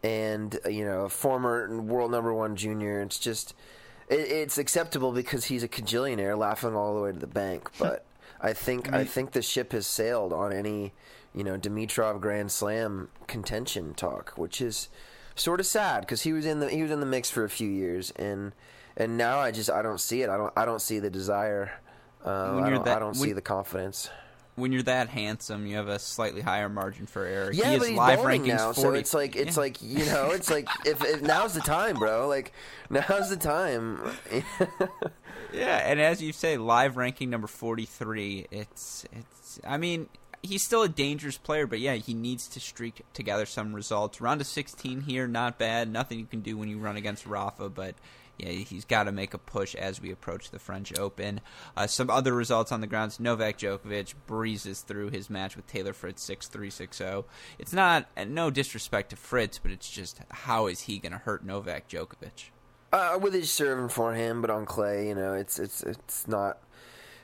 and 0.02 0.58
you 0.68 0.84
know 0.84 1.02
a 1.02 1.08
former 1.08 1.80
world 1.80 2.10
number 2.10 2.34
one 2.34 2.56
junior. 2.56 3.00
It's 3.02 3.18
just 3.18 3.54
it, 4.08 4.20
it's 4.20 4.58
acceptable 4.58 5.12
because 5.12 5.46
he's 5.46 5.62
a 5.62 5.68
cajillionaire 5.68 6.36
laughing 6.36 6.74
all 6.74 6.94
the 6.94 7.02
way 7.02 7.12
to 7.12 7.18
the 7.18 7.26
bank. 7.26 7.70
But 7.78 8.06
i 8.44 8.52
think 8.52 8.88
I, 8.88 8.92
mean, 8.92 9.00
I 9.02 9.04
think 9.04 9.32
the 9.32 9.42
ship 9.42 9.70
has 9.70 9.86
sailed 9.86 10.32
on 10.32 10.52
any 10.52 10.92
you 11.32 11.44
know 11.44 11.56
dimitrov 11.56 12.20
grand 12.20 12.50
slam 12.50 13.08
contention 13.28 13.94
talk 13.94 14.32
which 14.36 14.60
is 14.60 14.88
sort 15.36 15.60
of 15.60 15.66
sad 15.66 16.00
because 16.00 16.22
he 16.22 16.32
was 16.32 16.44
in 16.44 16.58
the 16.58 16.68
he 16.68 16.82
was 16.82 16.90
in 16.90 16.98
the 16.98 17.06
mix 17.06 17.30
for 17.30 17.44
a 17.44 17.50
few 17.50 17.68
years. 17.68 18.10
And 18.12 18.52
and 18.96 19.16
now 19.16 19.38
i 19.38 19.50
just 19.50 19.70
i 19.70 19.82
don't 19.82 20.00
see 20.00 20.22
it. 20.22 20.28
I 20.28 20.36
don't 20.36 20.52
i 20.56 20.64
don't 20.64 20.82
see 20.82 20.98
the 20.98 21.10
desire. 21.10 21.72
Uh, 22.24 22.60
I 22.62 22.70
don't, 22.70 22.84
that, 22.84 22.98
I 22.98 23.00
don't 23.00 23.16
when, 23.16 23.28
see 23.28 23.32
the 23.32 23.40
confidence 23.40 24.08
when 24.54 24.72
you're 24.72 24.82
that 24.82 25.08
handsome, 25.08 25.66
you 25.66 25.76
have 25.76 25.88
a 25.88 25.98
slightly 25.98 26.42
higher 26.42 26.68
margin 26.68 27.06
for 27.06 27.24
error. 27.24 27.52
Yeah, 27.52 27.72
he 27.72 27.78
but 27.78 27.88
he's 27.88 27.96
live 27.96 28.44
now, 28.44 28.72
40. 28.72 28.80
so 28.80 28.94
it's 28.94 29.14
like 29.14 29.34
it's 29.36 29.56
yeah. 29.56 29.60
like 29.60 29.82
you 29.82 30.04
know, 30.04 30.30
it's 30.30 30.50
like 30.50 30.68
if, 30.86 31.02
if, 31.04 31.22
now's 31.22 31.54
the 31.54 31.60
time, 31.60 31.96
bro. 31.98 32.28
Like 32.28 32.52
now's 32.90 33.30
the 33.30 33.36
time. 33.36 33.98
yeah, 35.52 35.78
and 35.78 36.00
as 36.00 36.22
you 36.22 36.32
say, 36.32 36.58
live 36.58 36.96
ranking 36.96 37.30
number 37.30 37.46
forty 37.46 37.86
three. 37.86 38.46
It's 38.50 39.06
it's. 39.12 39.58
I 39.66 39.78
mean, 39.78 40.08
he's 40.42 40.62
still 40.62 40.82
a 40.82 40.88
dangerous 40.88 41.38
player, 41.38 41.66
but 41.66 41.80
yeah, 41.80 41.94
he 41.94 42.12
needs 42.12 42.46
to 42.48 42.60
streak 42.60 43.02
together 43.14 43.46
some 43.46 43.74
results. 43.74 44.20
Round 44.20 44.40
of 44.42 44.46
sixteen 44.46 45.00
here, 45.00 45.26
not 45.26 45.58
bad. 45.58 45.90
Nothing 45.90 46.18
you 46.18 46.26
can 46.26 46.40
do 46.40 46.58
when 46.58 46.68
you 46.68 46.78
run 46.78 46.96
against 46.96 47.24
Rafa, 47.24 47.70
but 47.70 47.94
yeah, 48.42 48.50
he's 48.50 48.84
got 48.84 49.04
to 49.04 49.12
make 49.12 49.34
a 49.34 49.38
push 49.38 49.74
as 49.74 50.00
we 50.00 50.10
approach 50.10 50.50
the 50.50 50.58
French 50.58 50.96
Open. 50.98 51.40
Uh, 51.76 51.86
some 51.86 52.10
other 52.10 52.32
results 52.32 52.72
on 52.72 52.80
the 52.80 52.86
grounds: 52.86 53.20
Novak 53.20 53.58
Djokovic 53.58 54.14
breezes 54.26 54.80
through 54.80 55.10
his 55.10 55.30
match 55.30 55.56
with 55.56 55.66
Taylor 55.66 55.92
Fritz 55.92 56.22
six 56.22 56.48
three 56.48 56.70
six 56.70 56.96
zero. 56.96 57.24
It's 57.58 57.72
not 57.72 58.06
no 58.26 58.50
disrespect 58.50 59.10
to 59.10 59.16
Fritz, 59.16 59.58
but 59.58 59.70
it's 59.70 59.90
just 59.90 60.20
how 60.30 60.66
is 60.66 60.82
he 60.82 60.98
going 60.98 61.12
to 61.12 61.18
hurt 61.18 61.44
Novak 61.44 61.88
Djokovic? 61.88 62.50
Uh, 62.92 63.18
with 63.20 63.32
his 63.32 63.50
serve 63.50 63.78
and 63.78 63.90
forehand, 63.90 64.42
but 64.42 64.50
on 64.50 64.66
clay, 64.66 65.08
you 65.08 65.14
know, 65.14 65.34
it's 65.34 65.58
it's 65.58 65.82
it's 65.82 66.26
not. 66.26 66.58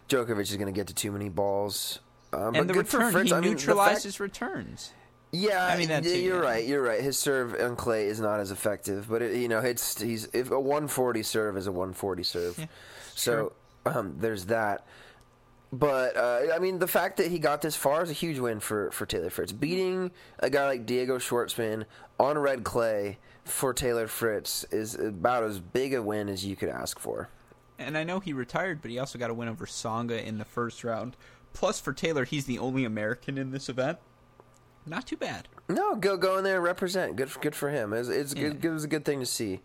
Djokovic 0.08 0.40
is 0.40 0.56
going 0.56 0.66
to 0.66 0.72
get 0.72 0.86
to 0.86 0.94
too 0.94 1.12
many 1.12 1.28
balls. 1.28 1.98
Um, 2.32 2.54
and 2.54 2.68
the 2.68 2.74
return, 2.74 3.12
Fritz, 3.12 3.30
he 3.30 3.36
I 3.36 3.40
mean, 3.40 3.50
neutralizes 3.50 4.14
fact, 4.14 4.20
returns. 4.20 4.92
Yeah, 5.30 5.66
I 5.66 5.76
mean, 5.76 5.88
that's, 5.88 6.14
you're 6.14 6.40
right. 6.40 6.66
You're 6.66 6.82
right. 6.82 7.00
His 7.00 7.18
serve 7.18 7.54
on 7.60 7.76
clay 7.76 8.06
is 8.06 8.18
not 8.18 8.40
as 8.40 8.50
effective, 8.50 9.08
but 9.08 9.20
it, 9.20 9.36
you 9.36 9.48
know, 9.48 9.58
it's 9.58 10.00
he's 10.00 10.26
if 10.32 10.50
a 10.50 10.58
140 10.58 11.22
serve 11.22 11.56
is 11.56 11.66
a 11.66 11.72
140 11.72 12.22
serve. 12.22 12.58
Yeah, 12.68 12.70
so 13.14 13.52
um, 13.84 14.14
there's 14.18 14.44
that. 14.46 14.86
But 15.72 16.16
uh, 16.16 16.54
I 16.54 16.60
mean, 16.60 16.78
the 16.78 16.86
fact 16.86 17.16
that 17.16 17.26
he 17.32 17.40
got 17.40 17.62
this 17.62 17.74
far 17.74 18.02
is 18.02 18.10
a 18.10 18.14
huge 18.14 18.38
win 18.38 18.60
for 18.60 18.90
for 18.92 19.06
Taylor 19.06 19.28
Fritz. 19.28 19.52
Beating 19.52 20.12
a 20.38 20.48
guy 20.48 20.66
like 20.66 20.86
Diego 20.86 21.18
Schwartzman 21.18 21.84
on 22.18 22.38
red 22.38 22.62
clay 22.62 23.18
for 23.44 23.74
Taylor 23.74 24.06
Fritz 24.06 24.64
is 24.70 24.94
about 24.94 25.42
as 25.42 25.58
big 25.58 25.94
a 25.94 26.02
win 26.02 26.28
as 26.28 26.46
you 26.46 26.54
could 26.54 26.68
ask 26.68 26.98
for. 26.98 27.28
And 27.78 27.98
I 27.98 28.04
know 28.04 28.20
he 28.20 28.32
retired, 28.32 28.80
but 28.80 28.90
he 28.90 28.98
also 28.98 29.18
got 29.18 29.30
a 29.30 29.34
win 29.34 29.48
over 29.48 29.66
Tsonga 29.66 30.24
in 30.24 30.38
the 30.38 30.44
first 30.44 30.84
round. 30.84 31.16
Plus, 31.52 31.80
for 31.80 31.92
Taylor, 31.92 32.24
he's 32.24 32.46
the 32.46 32.58
only 32.58 32.84
American 32.84 33.36
in 33.36 33.50
this 33.50 33.68
event 33.68 33.98
not 34.86 35.06
too 35.06 35.16
bad. 35.16 35.48
No, 35.68 35.96
go 35.96 36.16
go 36.16 36.38
in 36.38 36.44
there 36.44 36.56
and 36.56 36.64
represent. 36.64 37.16
Good, 37.16 37.30
good 37.40 37.54
for 37.54 37.70
him. 37.70 37.92
It's, 37.92 38.08
it's 38.08 38.34
yeah. 38.34 38.48
good, 38.48 38.64
it 38.64 38.70
was 38.70 38.84
a 38.84 38.88
good 38.88 39.04
thing 39.04 39.20
to 39.20 39.26
see. 39.26 39.60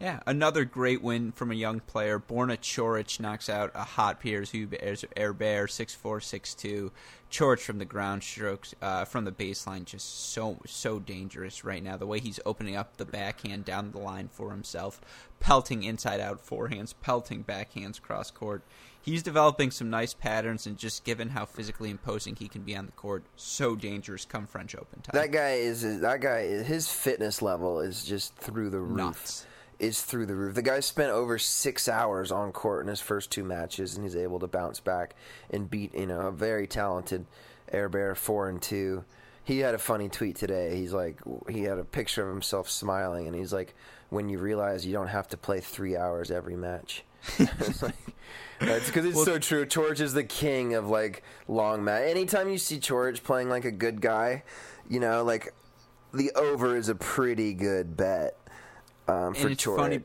Yeah, 0.00 0.20
another 0.26 0.64
great 0.64 1.02
win 1.02 1.30
from 1.30 1.50
a 1.50 1.54
young 1.54 1.80
player. 1.80 2.18
Borna 2.18 2.56
Coric 2.56 3.20
knocks 3.20 3.50
out 3.50 3.70
a 3.74 3.84
hot 3.84 4.18
Piers 4.18 4.50
Herbert, 4.50 5.70
six 5.70 5.94
four 5.94 6.22
six 6.22 6.54
two. 6.54 6.90
Coric 7.30 7.60
from 7.60 7.78
the 7.78 7.84
ground 7.84 8.22
strokes, 8.22 8.74
uh, 8.80 9.04
from 9.04 9.26
the 9.26 9.30
baseline, 9.30 9.84
just 9.84 10.32
so 10.32 10.58
so 10.66 10.98
dangerous 10.98 11.64
right 11.64 11.82
now. 11.82 11.98
The 11.98 12.06
way 12.06 12.18
he's 12.18 12.40
opening 12.46 12.76
up 12.76 12.96
the 12.96 13.04
backhand 13.04 13.66
down 13.66 13.90
the 13.92 13.98
line 13.98 14.28
for 14.32 14.50
himself, 14.50 15.02
pelting 15.38 15.82
inside 15.82 16.18
out 16.18 16.44
forehands, 16.44 16.94
pelting 17.02 17.44
backhands 17.44 18.00
cross 18.00 18.30
court 18.30 18.62
he's 19.02 19.22
developing 19.22 19.70
some 19.70 19.90
nice 19.90 20.14
patterns, 20.14 20.66
and 20.66 20.76
just 20.76 21.04
given 21.04 21.30
how 21.30 21.44
physically 21.44 21.90
imposing 21.90 22.36
he 22.36 22.48
can 22.48 22.62
be 22.62 22.76
on 22.76 22.86
the 22.86 22.92
court, 22.92 23.24
so 23.36 23.74
dangerous 23.76 24.24
come 24.24 24.46
French 24.46 24.74
Open 24.74 25.00
time. 25.02 25.12
That 25.14 25.32
guy 25.32 25.54
is 25.54 26.00
that 26.00 26.20
guy. 26.20 26.42
His 26.62 26.90
fitness 26.90 27.42
level 27.42 27.80
is 27.80 28.04
just 28.04 28.34
through 28.36 28.70
the 28.70 28.80
roof. 28.80 28.96
Nuts. 28.96 29.46
Is 29.78 30.02
through 30.02 30.26
the 30.26 30.34
roof. 30.34 30.54
The 30.54 30.60
guy 30.60 30.80
spent 30.80 31.10
over 31.10 31.38
six 31.38 31.88
hours 31.88 32.30
on 32.30 32.52
court 32.52 32.82
in 32.82 32.88
his 32.88 33.00
first 33.00 33.30
two 33.30 33.44
matches, 33.44 33.96
and 33.96 34.04
he's 34.04 34.14
able 34.14 34.38
to 34.40 34.46
bounce 34.46 34.78
back 34.78 35.14
and 35.50 35.70
beat 35.70 35.94
you 35.94 36.06
know 36.06 36.20
a 36.20 36.32
very 36.32 36.66
talented 36.66 37.24
Herbert 37.72 38.16
four 38.16 38.48
and 38.50 38.60
two. 38.60 39.04
He 39.42 39.60
had 39.60 39.74
a 39.74 39.78
funny 39.78 40.10
tweet 40.10 40.36
today. 40.36 40.76
He's 40.76 40.92
like, 40.92 41.20
he 41.48 41.62
had 41.62 41.78
a 41.78 41.84
picture 41.84 42.22
of 42.22 42.32
himself 42.32 42.68
smiling, 42.68 43.26
and 43.26 43.34
he's 43.34 43.54
like, 43.54 43.74
when 44.10 44.28
you 44.28 44.38
realize 44.38 44.84
you 44.84 44.92
don't 44.92 45.08
have 45.08 45.28
to 45.28 45.36
play 45.36 45.60
three 45.60 45.96
hours 45.96 46.30
every 46.30 46.56
match. 46.56 47.04
it's 47.38 47.82
like, 47.82 47.96
it's 48.60 48.86
because 48.86 49.04
it's 49.04 49.16
well, 49.16 49.24
so 49.24 49.38
true. 49.38 49.66
Coric 49.66 50.00
is 50.00 50.12
the 50.12 50.24
king 50.24 50.74
of 50.74 50.88
like 50.88 51.22
long 51.48 51.84
match. 51.84 52.04
Anytime 52.04 52.48
you 52.50 52.58
see 52.58 52.78
Coric 52.78 53.22
playing 53.22 53.48
like 53.48 53.64
a 53.64 53.70
good 53.70 54.00
guy, 54.00 54.42
you 54.88 55.00
know, 55.00 55.24
like 55.24 55.52
the 56.12 56.32
over 56.32 56.76
is 56.76 56.88
a 56.88 56.94
pretty 56.94 57.54
good 57.54 57.96
bet. 57.96 58.36
Um, 59.08 59.34
for 59.34 59.48
and 59.48 59.52
it's 59.52 59.64
funny, 59.64 60.00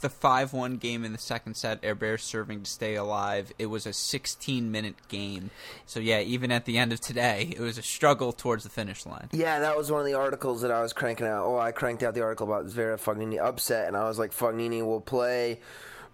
the 0.00 0.10
five-one 0.10 0.76
game 0.76 1.04
in 1.04 1.12
the 1.12 1.18
second 1.18 1.54
set, 1.54 1.82
Herbert 1.82 2.20
serving 2.20 2.64
to 2.64 2.70
stay 2.70 2.96
alive. 2.96 3.50
It 3.58 3.66
was 3.66 3.86
a 3.86 3.90
16-minute 3.90 5.08
game, 5.08 5.50
so 5.86 6.00
yeah, 6.00 6.20
even 6.20 6.52
at 6.52 6.66
the 6.66 6.76
end 6.76 6.92
of 6.92 7.00
today, 7.00 7.54
it 7.56 7.60
was 7.60 7.78
a 7.78 7.82
struggle 7.82 8.30
towards 8.30 8.64
the 8.64 8.68
finish 8.68 9.06
line. 9.06 9.30
Yeah, 9.32 9.60
that 9.60 9.78
was 9.78 9.90
one 9.90 10.00
of 10.00 10.06
the 10.06 10.14
articles 10.14 10.60
that 10.62 10.70
I 10.70 10.82
was 10.82 10.92
cranking 10.92 11.26
out. 11.26 11.46
Oh, 11.46 11.58
I 11.58 11.72
cranked 11.72 12.02
out 12.02 12.12
the 12.12 12.22
article 12.22 12.46
about 12.46 12.66
Zverev 12.66 13.00
Fognini 13.00 13.38
upset, 13.38 13.88
and 13.88 13.96
I 13.96 14.04
was 14.04 14.18
like, 14.18 14.32
Fognini 14.32 14.84
will 14.84 15.00
play 15.00 15.60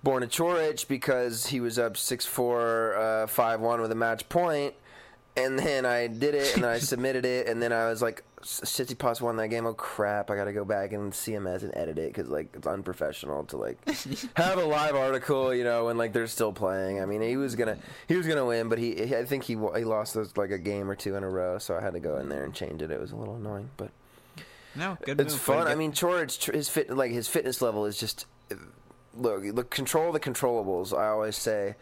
Borna 0.04 0.28
Coric 0.28 0.86
because 0.88 1.46
he 1.46 1.60
was 1.60 1.78
up 1.78 1.94
6-4, 1.94 2.96
uh, 2.96 3.26
5-1 3.26 3.80
with 3.80 3.90
a 3.90 3.96
match 3.96 4.28
point, 4.28 4.74
and 5.36 5.58
then 5.58 5.84
I 5.84 6.06
did 6.06 6.34
it, 6.34 6.54
and 6.54 6.64
then 6.64 6.70
I 6.70 6.78
submitted 6.78 7.24
it, 7.24 7.48
and 7.48 7.62
then 7.62 7.72
I 7.72 7.88
was 7.88 8.02
like, 8.02 8.24
Tsitsipas 8.42 9.20
won 9.20 9.36
that 9.36 9.48
game. 9.48 9.66
Oh 9.66 9.74
crap! 9.74 10.30
I 10.30 10.36
got 10.36 10.44
to 10.44 10.52
go 10.52 10.64
back 10.64 10.92
and 10.92 11.12
see 11.12 11.34
him 11.34 11.48
as 11.48 11.64
and 11.64 11.76
edit 11.76 11.98
it 11.98 12.14
because 12.14 12.28
like 12.28 12.48
it's 12.54 12.68
unprofessional 12.68 13.44
to 13.46 13.56
like 13.56 13.78
have 14.36 14.58
a 14.58 14.64
live 14.64 14.94
article, 14.94 15.52
you 15.52 15.64
know, 15.64 15.86
when 15.86 15.98
like 15.98 16.12
they're 16.12 16.28
still 16.28 16.52
playing. 16.52 17.00
I 17.00 17.06
mean, 17.06 17.20
he 17.20 17.36
was 17.36 17.56
gonna 17.56 17.78
he 18.06 18.14
was 18.14 18.28
gonna 18.28 18.46
win, 18.46 18.68
but 18.68 18.78
he 18.78 19.14
I 19.16 19.24
think 19.24 19.42
he 19.42 19.54
he 19.54 19.84
lost 19.84 20.14
those 20.14 20.36
like 20.36 20.52
a 20.52 20.58
game 20.58 20.88
or 20.88 20.94
two 20.94 21.16
in 21.16 21.24
a 21.24 21.28
row, 21.28 21.58
so 21.58 21.76
I 21.76 21.80
had 21.80 21.94
to 21.94 22.00
go 22.00 22.18
in 22.18 22.28
there 22.28 22.44
and 22.44 22.54
change 22.54 22.80
it. 22.80 22.92
It 22.92 23.00
was 23.00 23.10
a 23.10 23.16
little 23.16 23.34
annoying, 23.34 23.70
but 23.76 23.90
no, 24.76 24.96
good. 25.04 25.20
It's 25.20 25.34
fun. 25.34 25.66
I 25.66 25.74
mean, 25.74 25.90
Coric 25.90 26.54
his 26.54 26.68
fit 26.68 26.96
like 26.96 27.10
his 27.10 27.26
fitness 27.26 27.60
level 27.60 27.86
is 27.86 27.98
just 27.98 28.26
look, 29.18 29.42
look, 29.44 29.70
control 29.70 30.12
the 30.12 30.20
controllables. 30.20 30.96
I 30.96 31.08
always 31.08 31.36
say. 31.36 31.76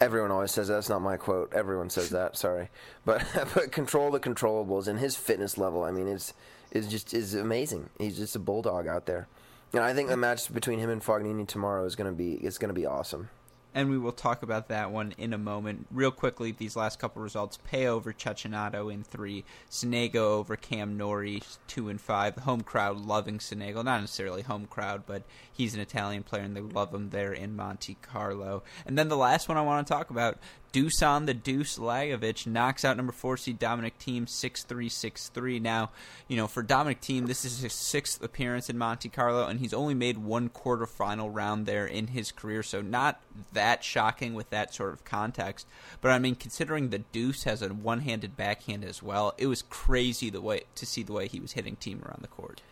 Everyone 0.00 0.30
always 0.30 0.50
says 0.50 0.68
that. 0.68 0.74
that's 0.74 0.88
not 0.88 1.02
my 1.02 1.18
quote. 1.18 1.52
Everyone 1.52 1.90
says 1.90 2.08
that. 2.18 2.36
Sorry, 2.36 2.70
but 3.04 3.24
but 3.54 3.70
control 3.72 4.10
the 4.10 4.20
controllables 4.20 4.88
and 4.88 4.98
his 4.98 5.16
fitness 5.16 5.58
level. 5.58 5.84
I 5.84 5.90
mean, 5.90 6.08
it's 6.08 6.32
is 6.70 6.88
just 6.88 7.12
is 7.12 7.34
amazing. 7.34 7.90
He's 7.98 8.16
just 8.16 8.36
a 8.36 8.38
bulldog 8.38 8.86
out 8.86 9.06
there, 9.06 9.28
and 9.72 9.82
I 9.82 9.92
think 9.92 10.08
the 10.08 10.16
match 10.16 10.52
between 10.52 10.78
him 10.78 10.88
and 10.88 11.02
Fognini 11.02 11.46
tomorrow 11.46 11.84
is 11.84 11.96
to 12.10 12.16
be 12.16 12.32
is 12.32 12.56
going 12.56 12.68
to 12.68 12.74
be 12.74 12.86
awesome 12.86 13.28
and 13.74 13.90
we 13.90 13.98
will 13.98 14.12
talk 14.12 14.42
about 14.42 14.68
that 14.68 14.90
one 14.90 15.14
in 15.18 15.32
a 15.32 15.38
moment. 15.38 15.86
Real 15.90 16.10
quickly, 16.10 16.52
these 16.52 16.76
last 16.76 16.98
couple 16.98 17.22
results: 17.22 17.58
Pay 17.64 17.86
over 17.86 18.12
Cecchinato 18.12 18.92
in 18.92 19.04
three, 19.04 19.44
Sonego 19.70 20.16
over 20.16 20.56
Cam 20.56 20.96
Norrie 20.96 21.42
two 21.66 21.88
and 21.88 22.00
five. 22.00 22.34
The 22.34 22.42
home 22.42 22.62
crowd 22.62 22.98
loving 22.98 23.38
Sonego, 23.38 23.84
not 23.84 24.00
necessarily 24.00 24.42
home 24.42 24.66
crowd, 24.66 25.04
but 25.06 25.22
he's 25.52 25.74
an 25.74 25.80
Italian 25.80 26.22
player 26.22 26.42
and 26.42 26.56
they 26.56 26.60
love 26.60 26.94
him 26.94 27.10
there 27.10 27.32
in 27.32 27.56
Monte 27.56 27.96
Carlo. 28.02 28.62
And 28.86 28.98
then 28.98 29.08
the 29.08 29.16
last 29.16 29.48
one 29.48 29.56
I 29.56 29.62
want 29.62 29.86
to 29.86 29.92
talk 29.92 30.10
about: 30.10 30.38
Dusan 30.72 31.26
the 31.26 31.34
Deuce 31.34 31.78
Lajovic 31.78 32.46
knocks 32.46 32.84
out 32.84 32.96
number 32.96 33.12
four 33.12 33.36
seed 33.36 33.58
Dominic 33.58 33.98
Thiem 33.98 34.28
6 34.28 34.62
3 34.64 34.88
6 34.88 35.28
3. 35.28 35.58
Now, 35.60 35.90
you 36.28 36.36
know, 36.36 36.46
for 36.46 36.62
Dominic 36.62 37.00
Thiem, 37.00 37.26
this 37.26 37.44
is 37.44 37.60
his 37.60 37.72
sixth 37.72 38.22
appearance 38.22 38.70
in 38.70 38.78
Monte 38.78 39.08
Carlo, 39.08 39.46
and 39.46 39.60
he's 39.60 39.74
only 39.74 39.94
made 39.94 40.18
one 40.18 40.48
quarterfinal 40.48 41.34
round 41.34 41.66
there 41.66 41.86
in 41.86 42.08
his 42.08 42.32
career, 42.32 42.62
so 42.62 42.80
not 42.80 43.20
that 43.52 43.82
shocking 43.82 44.34
with 44.34 44.50
that 44.50 44.72
sort 44.72 44.92
of 44.92 45.04
context. 45.04 45.66
But 46.00 46.12
I 46.12 46.18
mean, 46.18 46.34
considering 46.34 46.90
the 46.90 47.00
Deuce 47.00 47.44
has 47.44 47.62
a 47.62 47.68
one 47.68 48.00
handed 48.00 48.36
backhand 48.36 48.84
as 48.84 49.02
well, 49.02 49.34
it 49.38 49.46
was 49.46 49.62
crazy 49.62 50.30
the 50.30 50.40
way 50.40 50.62
to 50.74 50.86
see 50.86 51.02
the 51.02 51.12
way 51.12 51.26
he 51.26 51.40
was 51.40 51.52
hitting 51.52 51.76
Thiem 51.76 52.04
around 52.04 52.22
the 52.22 52.28
court. 52.28 52.62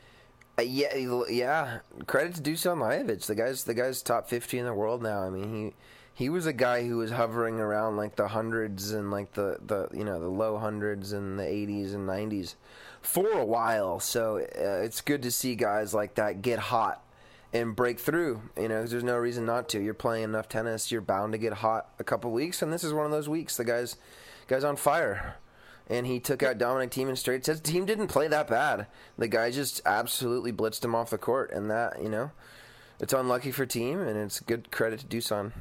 Uh, 0.59 0.63
yeah, 0.63 0.95
yeah. 1.29 1.79
Credit 2.07 2.35
to 2.35 2.43
Dusan 2.43 2.79
Lajovic. 2.79 3.27
The 3.27 3.35
guy's 3.35 3.65
the 3.65 3.75
guy's 3.75 4.03
top 4.03 4.29
fifty 4.29 4.59
in 4.59 4.67
the 4.67 4.75
world 4.75 5.03
now. 5.03 5.23
I 5.23 5.31
mean, 5.31 5.55
he 5.55 5.75
he 6.19 6.29
was 6.29 6.47
a 6.47 6.53
guy 6.53 6.85
who 6.85 6.97
was 6.97 7.13
hovering 7.13 7.61
around 7.61 7.97
like 7.97 8.17
the 8.17 8.27
hundreds 8.27 8.91
and 8.91 9.09
like 9.13 9.35
the, 9.35 9.57
the 9.65 9.89
you 9.97 10.03
know 10.03 10.19
the 10.19 10.29
low 10.29 10.59
hundreds 10.59 11.13
and 11.13 11.39
the 11.39 11.45
80s 11.45 11.95
and 11.95 12.09
90s 12.09 12.57
for 13.01 13.31
a 13.31 13.45
while. 13.45 14.01
So 14.01 14.39
uh, 14.39 14.83
it's 14.83 15.01
good 15.01 15.23
to 15.23 15.31
see 15.31 15.55
guys 15.55 15.95
like 15.95 16.17
that 16.17 16.43
get 16.43 16.59
hot 16.59 17.05
and 17.53 17.77
break 17.77 18.01
through. 18.01 18.43
You 18.61 18.67
know, 18.67 18.85
there's 18.85 19.05
no 19.05 19.17
reason 19.17 19.47
not 19.47 19.69
to. 19.69 19.81
You're 19.81 19.95
playing 19.95 20.25
enough 20.25 20.49
tennis, 20.49 20.91
you're 20.91 21.01
bound 21.01 21.35
to 21.35 21.39
get 21.39 21.53
hot 21.53 21.91
a 22.01 22.05
couple 22.05 22.33
weeks, 22.33 22.63
and 22.63 22.73
this 22.73 22.83
is 22.83 22.93
one 22.93 23.07
of 23.07 23.13
those 23.13 23.29
weeks. 23.29 23.57
The 23.57 23.65
guy's 23.65 23.97
guy's 24.49 24.65
on 24.65 24.75
fire. 24.75 25.37
And 25.87 26.05
he 26.05 26.19
took 26.19 26.43
out 26.43 26.59
Dominic 26.59 26.91
Thiem 26.91 27.09
in 27.09 27.17
straight 27.17 27.47
sets. 27.47 27.61
Thiem 27.61 27.87
didn't 27.87 28.09
play 28.09 28.27
that 28.27 28.49
bad. 28.49 28.89
The 29.17 29.29
guy 29.29 29.53
just 29.53 29.81
absolutely 29.87 30.53
blitzed 30.53 30.85
him 30.85 30.97
off 30.97 31.11
the 31.11 31.17
court, 31.17 31.53
and 31.53 31.71
that 31.71 32.03
you 32.03 32.09
know, 32.09 32.33
it's 32.99 33.13
unlucky 33.13 33.53
for 33.53 33.65
Thiem, 33.65 34.05
and 34.05 34.19
it's 34.19 34.41
good 34.41 34.73
credit 34.73 34.99
to 34.99 35.07
Dusan. 35.07 35.53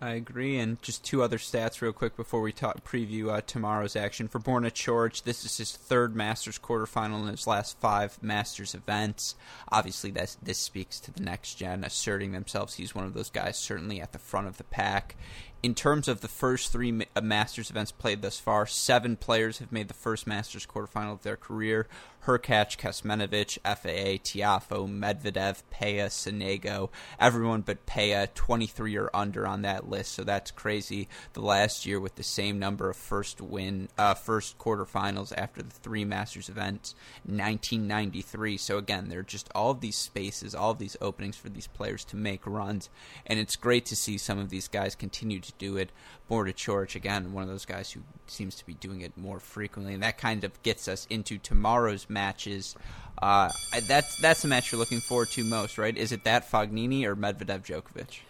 I 0.00 0.10
agree. 0.10 0.58
And 0.58 0.80
just 0.80 1.04
two 1.04 1.24
other 1.24 1.38
stats, 1.38 1.80
real 1.80 1.92
quick, 1.92 2.16
before 2.16 2.40
we 2.40 2.52
talk 2.52 2.84
preview 2.84 3.30
uh, 3.30 3.40
tomorrow's 3.40 3.96
action. 3.96 4.28
For 4.28 4.38
Borna 4.38 4.70
Coric, 4.70 5.24
this 5.24 5.44
is 5.44 5.56
his 5.56 5.72
third 5.72 6.14
Masters 6.14 6.58
quarterfinal 6.58 7.22
in 7.22 7.28
his 7.28 7.48
last 7.48 7.80
five 7.80 8.22
Masters 8.22 8.76
events. 8.76 9.34
Obviously, 9.72 10.12
this 10.12 10.36
this 10.40 10.58
speaks 10.58 11.00
to 11.00 11.10
the 11.10 11.22
next 11.22 11.54
gen 11.54 11.82
asserting 11.82 12.30
themselves. 12.30 12.74
He's 12.74 12.94
one 12.94 13.06
of 13.06 13.14
those 13.14 13.30
guys, 13.30 13.58
certainly 13.58 14.00
at 14.00 14.12
the 14.12 14.20
front 14.20 14.46
of 14.46 14.56
the 14.56 14.64
pack 14.64 15.16
in 15.62 15.74
terms 15.74 16.06
of 16.06 16.20
the 16.20 16.28
first 16.28 16.70
three 16.70 17.06
uh, 17.16 17.20
Masters 17.20 17.70
events 17.70 17.90
played 17.90 18.22
thus 18.22 18.38
far, 18.38 18.66
seven 18.66 19.16
players 19.16 19.58
have 19.58 19.72
made 19.72 19.88
the 19.88 19.94
first 19.94 20.26
Masters 20.26 20.66
quarterfinal 20.66 21.12
of 21.12 21.22
their 21.22 21.36
career. 21.36 21.88
Hurkacz, 22.28 22.76
Kecmanovic, 22.76 23.56
FAA, 23.64 24.18
Tiafoe, 24.22 24.86
Medvedev, 24.86 25.62
Pella, 25.70 26.10
Sonego, 26.10 26.90
everyone 27.18 27.62
but 27.62 27.86
Pella, 27.86 28.26
23 28.26 28.98
or 28.98 29.08
under 29.14 29.46
on 29.46 29.62
that 29.62 29.88
list, 29.88 30.12
so 30.12 30.24
that's 30.24 30.50
crazy. 30.50 31.08
The 31.32 31.40
last 31.40 31.86
year 31.86 31.98
with 31.98 32.16
the 32.16 32.22
same 32.22 32.58
number 32.58 32.90
of 32.90 32.98
first 32.98 33.40
win, 33.40 33.88
uh, 33.96 34.12
first 34.12 34.58
quarterfinals 34.58 35.32
after 35.38 35.62
the 35.62 35.70
three 35.70 36.04
Masters 36.04 36.50
events, 36.50 36.94
1993. 37.24 38.58
So 38.58 38.76
again, 38.76 39.08
there 39.08 39.20
are 39.20 39.22
just 39.22 39.48
all 39.54 39.70
of 39.70 39.80
these 39.80 39.96
spaces, 39.96 40.54
all 40.54 40.72
of 40.72 40.78
these 40.78 40.98
openings 41.00 41.38
for 41.38 41.48
these 41.48 41.66
players 41.66 42.04
to 42.06 42.16
make 42.16 42.46
runs, 42.46 42.90
and 43.26 43.38
it's 43.38 43.56
great 43.56 43.86
to 43.86 43.96
see 43.96 44.18
some 44.18 44.38
of 44.38 44.50
these 44.50 44.68
guys 44.68 44.94
continue 44.94 45.40
to 45.40 45.52
do 45.56 45.78
it. 45.78 45.92
Borna 46.30 46.52
Coric, 46.52 46.94
again, 46.94 47.32
one 47.32 47.44
of 47.44 47.48
those 47.48 47.64
guys 47.64 47.92
who 47.92 48.02
seems 48.26 48.54
to 48.56 48.66
be 48.66 48.74
doing 48.74 49.00
it 49.00 49.16
more 49.16 49.40
frequently, 49.40 49.94
and 49.94 50.02
that 50.02 50.18
kind 50.18 50.44
of 50.44 50.62
gets 50.62 50.86
us 50.86 51.06
into 51.08 51.38
tomorrow's 51.38 52.10
matches. 52.18 52.74
Uh, 53.20 53.50
that's 53.86 54.16
that's 54.16 54.42
the 54.42 54.48
match 54.48 54.70
you're 54.70 54.78
looking 54.78 55.00
forward 55.00 55.28
to 55.30 55.44
most, 55.44 55.78
right? 55.78 55.96
Is 55.96 56.10
it 56.12 56.24
that 56.24 56.50
Fognini 56.50 57.04
or 57.04 57.14
Medvedev 57.16 57.62
Djokovic? 57.66 58.20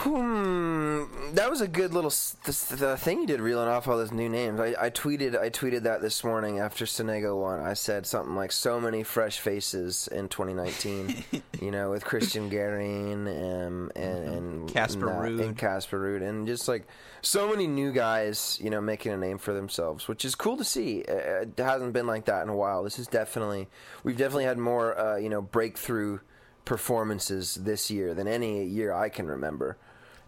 Hmm, 0.00 1.34
that 1.34 1.50
was 1.50 1.60
a 1.60 1.66
good 1.66 1.92
little 1.92 2.10
the, 2.10 2.76
the 2.76 2.96
thing 2.96 3.20
you 3.20 3.26
did 3.26 3.40
reeling 3.40 3.66
off 3.66 3.88
all 3.88 3.96
those 3.96 4.12
new 4.12 4.28
names. 4.28 4.60
I, 4.60 4.74
I 4.78 4.90
tweeted 4.90 5.36
I 5.36 5.50
tweeted 5.50 5.82
that 5.82 6.00
this 6.00 6.22
morning 6.22 6.60
after 6.60 6.84
Sonego 6.84 7.36
won. 7.36 7.58
I 7.58 7.74
said 7.74 8.06
something 8.06 8.36
like 8.36 8.52
so 8.52 8.80
many 8.80 9.02
fresh 9.02 9.40
faces 9.40 10.08
in 10.12 10.28
2019. 10.28 11.24
you 11.60 11.72
know, 11.72 11.90
with 11.90 12.04
Cristian 12.04 12.48
Garin 12.48 13.26
and 13.26 13.96
and 13.96 14.72
Casper 14.72 15.06
Ruud 15.06 15.44
and 15.44 15.58
Casper 15.58 15.98
Ruud 15.98 16.22
and 16.22 16.46
just 16.46 16.68
like 16.68 16.86
so 17.20 17.48
many 17.48 17.66
new 17.66 17.90
guys. 17.90 18.56
You 18.62 18.70
know, 18.70 18.80
making 18.80 19.10
a 19.10 19.16
name 19.16 19.38
for 19.38 19.52
themselves, 19.52 20.06
which 20.06 20.24
is 20.24 20.36
cool 20.36 20.56
to 20.58 20.64
see. 20.64 20.98
It 20.98 21.58
hasn't 21.58 21.92
been 21.92 22.06
like 22.06 22.26
that 22.26 22.44
in 22.44 22.50
a 22.50 22.56
while. 22.56 22.84
This 22.84 23.00
is 23.00 23.08
definitely 23.08 23.66
we've 24.04 24.16
definitely 24.16 24.44
had 24.44 24.58
more 24.58 24.96
uh, 24.96 25.16
you 25.16 25.28
know 25.28 25.42
breakthrough 25.42 26.20
performances 26.64 27.56
this 27.56 27.90
year 27.90 28.14
than 28.14 28.28
any 28.28 28.64
year 28.64 28.92
I 28.92 29.08
can 29.08 29.26
remember. 29.26 29.76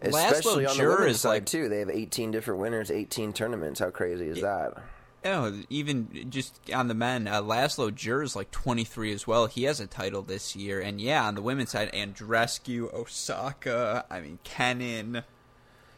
Especially 0.00 0.64
Laszlo 0.64 0.70
on 0.70 0.76
the 0.78 0.88
women's 0.88 1.16
is 1.16 1.20
side 1.20 1.28
like, 1.28 1.46
too. 1.46 1.68
They 1.68 1.80
have 1.80 1.90
18 1.90 2.30
different 2.30 2.60
winners, 2.60 2.90
18 2.90 3.32
tournaments. 3.32 3.80
How 3.80 3.90
crazy 3.90 4.28
is 4.28 4.40
that? 4.40 4.74
Oh, 5.22 5.60
even 5.68 6.30
just 6.30 6.58
on 6.72 6.88
the 6.88 6.94
men, 6.94 7.28
uh, 7.28 7.42
Laszlo 7.42 7.90
Djere 7.90 8.24
is 8.24 8.34
like 8.34 8.50
23 8.50 9.12
as 9.12 9.26
well. 9.26 9.46
He 9.46 9.64
has 9.64 9.78
a 9.78 9.86
title 9.86 10.22
this 10.22 10.56
year, 10.56 10.80
and 10.80 10.98
yeah, 10.98 11.26
on 11.26 11.34
the 11.34 11.42
women's 11.42 11.70
side, 11.70 11.92
Andreescu, 11.92 12.92
Osaka, 12.94 14.06
I 14.10 14.20
mean 14.20 14.38
Kenin. 14.44 15.22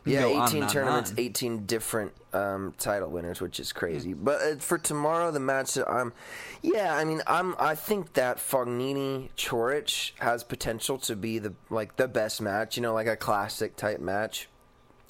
Yeah, 0.04 0.22
go 0.22 0.36
on 0.36 0.48
18 0.48 0.62
on 0.64 0.68
tournaments, 0.68 1.10
on. 1.12 1.20
18 1.20 1.66
different 1.66 2.12
um, 2.32 2.74
title 2.78 3.08
winners, 3.08 3.40
which 3.40 3.60
is 3.60 3.72
crazy. 3.72 4.14
But 4.14 4.42
uh, 4.42 4.56
for 4.56 4.78
tomorrow, 4.78 5.30
the 5.30 5.40
match 5.40 5.76
I'm, 5.76 6.12
yeah, 6.60 6.96
I 6.96 7.04
mean, 7.04 7.22
I'm, 7.26 7.54
I 7.58 7.74
think 7.74 8.14
that 8.14 8.38
Fognini 8.38 9.30
Coric 9.36 10.12
has 10.18 10.42
potential 10.42 10.98
to 10.98 11.14
be 11.14 11.38
the 11.38 11.54
like 11.70 11.96
the 11.96 12.08
best 12.08 12.40
match. 12.40 12.76
You 12.76 12.82
know, 12.82 12.94
like 12.94 13.06
a 13.06 13.16
classic 13.16 13.76
type 13.76 14.00
match. 14.00 14.48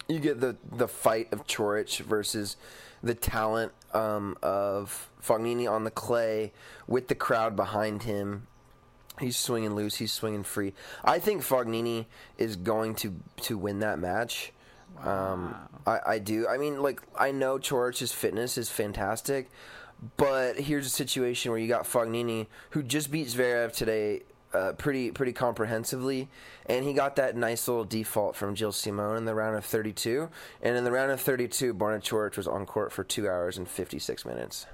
You 0.08 0.18
get 0.18 0.40
the 0.40 0.56
the 0.70 0.88
fight 0.88 1.32
of 1.32 1.46
Coric 1.46 2.00
versus 2.00 2.56
the 3.02 3.14
talent 3.14 3.72
um, 3.94 4.36
of 4.42 5.10
Fognini 5.22 5.70
on 5.70 5.84
the 5.84 5.90
clay 5.90 6.52
with 6.86 7.08
the 7.08 7.14
crowd 7.14 7.56
behind 7.56 8.02
him. 8.02 8.46
He's 9.20 9.36
swinging 9.36 9.74
loose. 9.74 9.96
He's 9.96 10.12
swinging 10.12 10.42
free. 10.42 10.72
I 11.04 11.18
think 11.18 11.42
Fognini 11.42 12.06
is 12.36 12.56
going 12.56 12.94
to 12.96 13.14
to 13.42 13.56
win 13.56 13.78
that 13.80 13.98
match. 13.98 14.52
Um, 15.02 15.54
I, 15.86 16.00
I 16.06 16.18
do. 16.18 16.46
I 16.48 16.58
mean, 16.58 16.82
like 16.82 17.02
I 17.18 17.32
know 17.32 17.58
Coric's 17.58 18.12
fitness 18.12 18.56
is 18.58 18.70
fantastic, 18.70 19.50
but 20.16 20.58
here's 20.58 20.86
a 20.86 20.90
situation 20.90 21.50
where 21.50 21.60
you 21.60 21.68
got 21.68 21.84
Fognini 21.84 22.46
who 22.70 22.82
just 22.82 23.10
beat 23.10 23.28
Zverev 23.28 23.72
today, 23.72 24.22
uh, 24.52 24.72
pretty 24.72 25.10
pretty 25.10 25.32
comprehensively, 25.32 26.28
and 26.66 26.84
he 26.84 26.92
got 26.92 27.16
that 27.16 27.36
nice 27.36 27.66
little 27.68 27.84
default 27.84 28.36
from 28.36 28.54
Gilles 28.54 28.76
Simon 28.76 29.16
in 29.16 29.24
the 29.24 29.34
round 29.34 29.56
of 29.56 29.64
32. 29.64 30.28
And 30.62 30.76
in 30.76 30.84
the 30.84 30.92
round 30.92 31.10
of 31.10 31.20
32, 31.20 31.74
Borna 31.74 32.00
Coric 32.00 32.36
was 32.36 32.46
on 32.46 32.66
court 32.66 32.92
for 32.92 33.04
two 33.04 33.28
hours 33.28 33.58
and 33.58 33.68
56 33.68 34.24
minutes. 34.24 34.66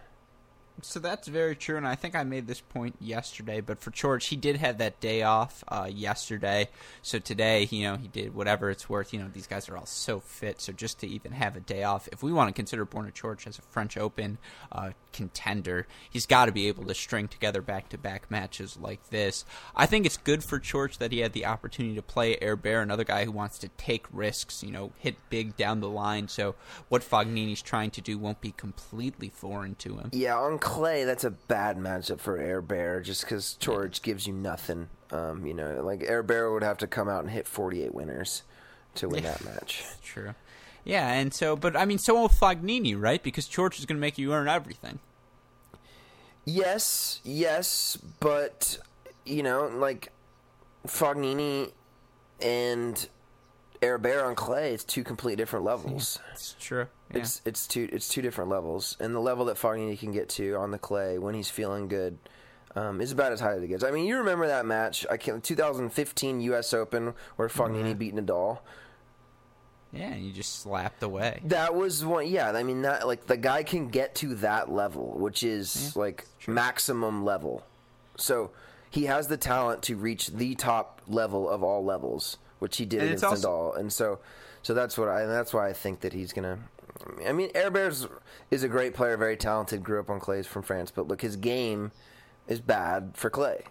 So 0.81 1.01
that's 1.01 1.27
very 1.27 1.57
true, 1.57 1.77
and 1.77 1.87
I 1.87 1.97
think 1.97 2.15
I 2.15 2.23
made 2.23 2.47
this 2.47 2.61
point 2.61 2.95
yesterday. 3.01 3.61
But 3.61 3.81
for 3.81 3.91
Coric, 3.91 4.23
he 4.23 4.37
did 4.37 4.57
have 4.57 4.79
that 4.79 5.01
day 5.01 5.23
off 5.23 5.65
uh, 5.67 5.89
yesterday, 5.93 6.69
so 7.03 7.19
today, 7.19 7.67
you 7.71 7.83
know, 7.83 7.97
he 7.97 8.07
did 8.07 8.35
whatever 8.35 8.71
it's 8.71 8.89
worth. 8.89 9.13
You 9.13 9.19
know, 9.19 9.29
these 9.33 9.49
guys 9.49 9.69
are 9.69 9.77
all 9.77 9.87
so 9.87 10.21
fit, 10.21 10.61
so 10.61 10.73
just 10.73 11.01
to 11.01 11.09
even 11.09 11.33
have 11.33 11.57
a 11.57 11.61
day 11.61 11.83
off, 11.83 12.09
if 12.13 12.23
we 12.23 12.33
want 12.33 12.49
to 12.49 12.55
consider 12.55 12.87
Borna 12.87 13.13
Coric 13.13 13.47
as 13.47 13.59
a 13.59 13.63
French 13.63 13.97
Open 13.97 14.39
uh, 14.71 14.91
contender, 15.13 15.87
he's 16.09 16.27
got 16.27 16.47
to 16.47 16.53
be 16.53 16.69
able 16.69 16.85
to 16.85 16.95
string 16.95 17.27
together 17.27 17.61
back-to-back 17.61 18.31
matches 18.31 18.77
like 18.81 19.11
this. 19.11 19.45
I 19.75 19.87
think 19.87 20.07
it's 20.07 20.17
good 20.17 20.45
for 20.45 20.61
Coric 20.61 20.99
that 20.99 21.11
he 21.11 21.19
had 21.19 21.33
the 21.33 21.47
opportunity 21.47 21.97
to 21.97 22.03
play 22.03 22.37
Herbert, 22.41 22.83
another 22.83 23.05
guy 23.05 23.25
who 23.25 23.33
wants 23.33 23.59
to 23.59 23.69
take 23.77 24.07
risks, 24.13 24.63
you 24.63 24.71
know, 24.71 24.93
hit 24.99 25.17
big 25.29 25.57
down 25.57 25.81
the 25.81 25.89
line. 25.89 26.29
So 26.29 26.55
what 26.89 27.03
Fognini's 27.03 27.63
trying 27.63 27.91
to 27.91 28.01
do 28.01 28.17
won't 28.17 28.41
be 28.41 28.53
completely 28.53 29.29
foreign 29.29 29.75
to 29.77 29.97
him. 29.97 30.11
Yeah, 30.13 30.37
clay, 30.69 31.05
that's 31.05 31.25
a 31.25 31.31
bad 31.31 31.77
matchup 31.79 32.21
for 32.21 32.37
Herbert 32.39 33.03
just 33.05 33.23
because 33.23 33.57
Coric 33.61 34.03
gives 34.03 34.27
you 34.27 34.33
nothing. 34.33 34.89
Um, 35.11 35.47
you 35.47 35.55
know, 35.55 35.83
like 35.83 36.03
Herbert 36.07 36.53
would 36.53 36.63
have 36.63 36.79
to 36.79 36.87
come 36.87 37.09
out 37.09 37.23
and 37.25 37.31
hit 37.31 37.47
48 37.47 37.95
winners 37.95 38.43
to 38.97 39.09
win 39.09 39.25
Yeah. 39.25 39.33
that 39.33 39.45
match. 39.55 39.85
True. 40.03 40.35
Yeah, 40.85 41.11
and 41.13 41.33
so, 41.35 41.57
but 41.57 41.77
I 41.77 41.85
mean, 41.85 41.99
so 41.99 42.15
will 42.15 42.29
Fognini, 42.29 42.95
right? 43.01 43.23
Because 43.23 43.47
Coric 43.49 43.79
is 43.79 43.87
going 43.87 43.97
to 43.97 44.01
make 44.01 44.19
you 44.19 44.33
earn 44.33 44.49
everything. 44.49 44.99
Yes, 46.45 47.21
yes, 47.25 47.99
but 48.21 48.79
you 49.27 49.43
know, 49.43 49.67
like 49.67 50.13
Fognini 50.87 51.73
and 52.41 53.09
Air 53.83 53.99
Bear 53.99 54.25
on 54.25 54.35
clay, 54.35 54.73
it's 54.73 54.85
two 54.85 55.05
completely 55.05 55.37
different 55.37 55.65
levels. 55.65 56.19
It's 56.33 56.55
true. 56.59 56.87
Yeah. 57.13 57.21
It's 57.21 57.41
it's 57.45 57.67
two 57.67 57.89
it's 57.93 58.09
two 58.09 58.21
different 58.23 58.51
levels, 58.51 58.97
and 59.01 59.15
the 59.15 59.21
level 59.21 59.47
that 59.47 59.57
Fognini 59.57 59.99
can 59.99 60.13
get 60.13 60.29
to 60.31 60.55
on 60.57 60.71
the 60.71 60.79
clay 60.79 61.19
when 61.19 61.35
he's 61.35 61.49
feeling 61.49 61.89
good 61.89 62.19
um, 62.77 63.01
is 63.01 63.13
about 63.13 63.33
as 63.33 63.41
high 63.41 63.55
as 63.55 63.63
it 63.63 63.69
gets. 63.69 63.83
I 63.83 63.91
mean, 63.91 64.05
you 64.07 64.19
remember 64.19 64.47
that 64.49 64.67
match? 64.67 65.07
I 65.11 65.17
can 65.17 65.41
2015 65.41 66.41
U.S. 66.43 66.75
Open 66.75 67.15
where 67.37 67.49
Fognini 67.49 67.97
beat 67.97 68.15
Nadal. 68.15 68.59
yeah, 69.93 70.09
and 70.13 70.23
you 70.27 70.33
just 70.33 70.61
slapped 70.61 71.03
away. 71.03 71.41
That 71.47 71.75
was 71.75 72.05
one. 72.05 72.27
Yeah, 72.29 72.51
I 72.51 72.63
mean 72.63 72.83
that 72.83 73.07
like 73.07 73.27
the 73.27 73.39
guy 73.39 73.63
can 73.63 73.89
get 73.89 74.15
to 74.17 74.35
that 74.37 74.71
level, 74.71 75.19
which 75.19 75.43
is 75.43 75.97
like 75.97 76.27
maximum 76.47 77.25
level. 77.25 77.65
So 78.17 78.51
he 78.91 79.07
has 79.07 79.29
the 79.29 79.37
talent 79.39 79.83
to 79.85 79.97
reach 79.97 80.27
the 80.29 80.55
top 80.55 81.01
level 81.09 81.49
of 81.49 81.63
all 81.63 81.85
levels 81.85 82.37
which 82.59 82.77
he 82.79 82.85
did 82.85 82.99
And 83.01 83.09
against 83.11 83.25
also- 83.25 83.73
Nadal, 83.73 83.79
and 83.79 83.93
so 83.93 84.19
so 84.63 84.75
that's 84.75 84.99
what 84.99 85.09
I 85.09 85.25
that's 85.27 85.55
why 85.55 85.69
I 85.69 85.73
think 85.73 86.01
that 86.01 86.13
he's 86.13 86.33
gonna. 86.35 86.59
I 87.27 87.33
mean, 87.33 87.51
Air 87.55 87.71
Bears 87.71 88.07
is 88.51 88.63
a 88.63 88.69
great 88.69 88.95
player, 88.95 89.17
very 89.17 89.37
talented. 89.37 89.83
Grew 89.83 90.01
up 90.01 90.11
on 90.11 90.21
clays 90.21 90.47
from 90.47 90.63
France, 90.63 90.91
but 90.91 91.09
look, 91.09 91.23
his 91.23 91.37
game 91.37 91.93
is 92.47 92.61
bad 92.61 93.13
for 93.15 93.31
clay. 93.31 93.65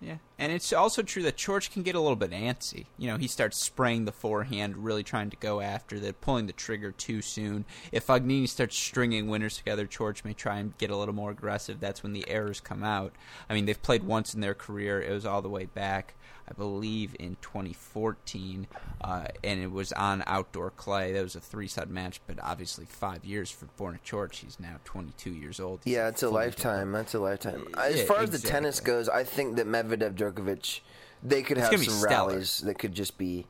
Yeah, 0.00 0.16
and 0.38 0.52
it's 0.52 0.72
also 0.72 1.02
true 1.02 1.22
that 1.22 1.36
Coric 1.36 1.70
can 1.70 1.82
get 1.82 1.94
a 1.94 2.00
little 2.00 2.16
bit 2.16 2.30
antsy. 2.30 2.86
You 2.98 3.08
know, 3.08 3.16
he 3.16 3.28
starts 3.28 3.58
spraying 3.58 4.04
the 4.04 4.12
forehand, 4.12 4.78
really 4.78 5.02
trying 5.02 5.30
to 5.30 5.36
go 5.36 5.60
after 5.60 6.00
that, 6.00 6.20
pulling 6.20 6.46
the 6.46 6.52
trigger 6.52 6.92
too 6.92 7.22
soon. 7.22 7.64
If 7.92 8.06
Fognini 8.06 8.48
starts 8.48 8.76
stringing 8.76 9.28
winners 9.28 9.56
together, 9.56 9.86
Coric 9.86 10.24
may 10.24 10.32
try 10.32 10.58
and 10.58 10.76
get 10.78 10.90
a 10.90 10.96
little 10.96 11.14
more 11.14 11.30
aggressive. 11.30 11.80
That's 11.80 12.02
when 12.02 12.12
the 12.12 12.28
errors 12.28 12.60
come 12.60 12.82
out. 12.82 13.12
I 13.48 13.54
mean, 13.54 13.66
they've 13.66 13.80
played 13.80 14.04
once 14.04 14.34
in 14.34 14.40
their 14.40 14.54
career. 14.54 15.00
It 15.00 15.12
was 15.12 15.26
all 15.26 15.42
the 15.42 15.48
way 15.48 15.66
back, 15.66 16.14
I 16.48 16.52
believe, 16.54 17.14
in 17.18 17.36
2014, 17.40 18.66
uh, 19.00 19.24
and 19.44 19.60
it 19.60 19.70
was 19.70 19.92
on 19.92 20.22
outdoor 20.26 20.70
clay. 20.70 21.12
That 21.12 21.22
was 21.22 21.36
a 21.36 21.40
three-set 21.40 21.88
match, 21.88 22.20
but 22.26 22.38
obviously 22.42 22.84
five 22.84 23.24
years 23.24 23.50
for 23.50 23.66
Borna 23.78 23.98
Coric. 24.04 24.34
He's 24.34 24.58
now 24.58 24.76
22 24.84 25.30
years 25.30 25.60
old. 25.60 25.80
He's 25.84 25.94
Yeah, 25.94 26.08
it's 26.08 26.22
a 26.22 26.30
lifetime. 26.30 26.92
That's 26.92 27.14
a 27.14 27.20
lifetime. 27.20 27.66
As 27.78 27.96
Yeah, 27.96 28.04
far 28.04 28.20
as 28.20 28.30
the 28.30 28.38
tennis 28.38 28.80
goes, 28.80 29.08
I 29.08 29.24
think 29.24 29.56
that 29.56 29.66
Medvedev 29.66 30.14
Djokovic, 30.22 30.80
they 31.22 31.42
could 31.42 31.58
It's 31.58 31.70
have 31.70 31.84
some 31.84 32.02
rallies 32.02 32.58
that 32.60 32.78
could 32.78 32.94
just 32.94 33.18
be, 33.18 33.46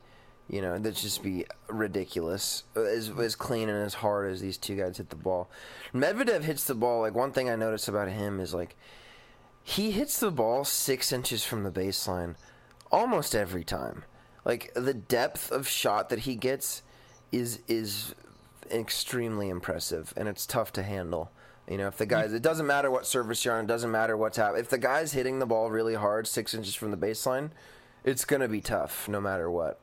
you 0.49 0.61
know, 0.61 0.77
that 0.77 0.95
just 0.95 1.23
be 1.23 1.45
ridiculous. 1.67 2.63
As 2.75 3.09
as 3.09 3.35
clean 3.35 3.69
and 3.69 3.85
as 3.85 3.95
hard 3.95 4.31
as 4.31 4.41
these 4.41 4.57
two 4.57 4.75
guys 4.75 4.97
hit 4.97 5.09
the 5.09 5.15
ball. 5.15 5.49
Medvedev 5.93 6.43
hits 6.43 6.63
the 6.65 6.75
ball. 6.75 7.01
Like 7.01 7.15
one 7.15 7.31
thing 7.31 7.49
I 7.49 7.55
notice 7.55 7.87
about 7.87 8.09
him 8.09 8.39
is 8.39 8.53
like 8.53 8.75
he 9.63 9.91
hits 9.91 10.19
the 10.19 10.31
ball 10.31 10.65
six 10.65 11.11
inches 11.11 11.43
from 11.43 11.63
the 11.63 11.71
baseline 11.71 12.35
almost 12.91 13.33
every 13.33 13.63
time. 13.63 14.03
Like 14.45 14.71
the 14.75 14.93
depth 14.93 15.51
of 15.51 15.67
shot 15.67 16.09
that 16.09 16.19
he 16.19 16.35
gets 16.35 16.83
is 17.31 17.59
is 17.67 18.13
extremely 18.71 19.49
impressive, 19.49 20.13
and 20.15 20.27
it's 20.27 20.45
tough 20.45 20.71
to 20.73 20.83
handle. 20.83 21.31
You 21.69 21.77
know, 21.77 21.87
if 21.87 21.97
the 21.97 22.05
guys, 22.05 22.33
it 22.33 22.41
doesn't 22.41 22.67
matter 22.67 22.91
what 22.91 23.05
service 23.05 23.45
you're 23.45 23.53
on, 23.53 23.63
it 23.63 23.67
doesn't 23.67 23.91
matter 23.91 24.17
what's 24.17 24.37
happening. 24.37 24.61
If 24.61 24.69
the 24.69 24.77
guy's 24.77 25.13
hitting 25.13 25.39
the 25.39 25.45
ball 25.45 25.71
really 25.71 25.95
hard, 25.95 26.27
six 26.27 26.53
inches 26.53 26.75
from 26.75 26.91
the 26.91 26.97
baseline, 26.97 27.51
it's 28.03 28.25
going 28.25 28.41
to 28.41 28.49
be 28.49 28.59
tough 28.59 29.07
no 29.07 29.21
matter 29.21 29.49
what. 29.49 29.79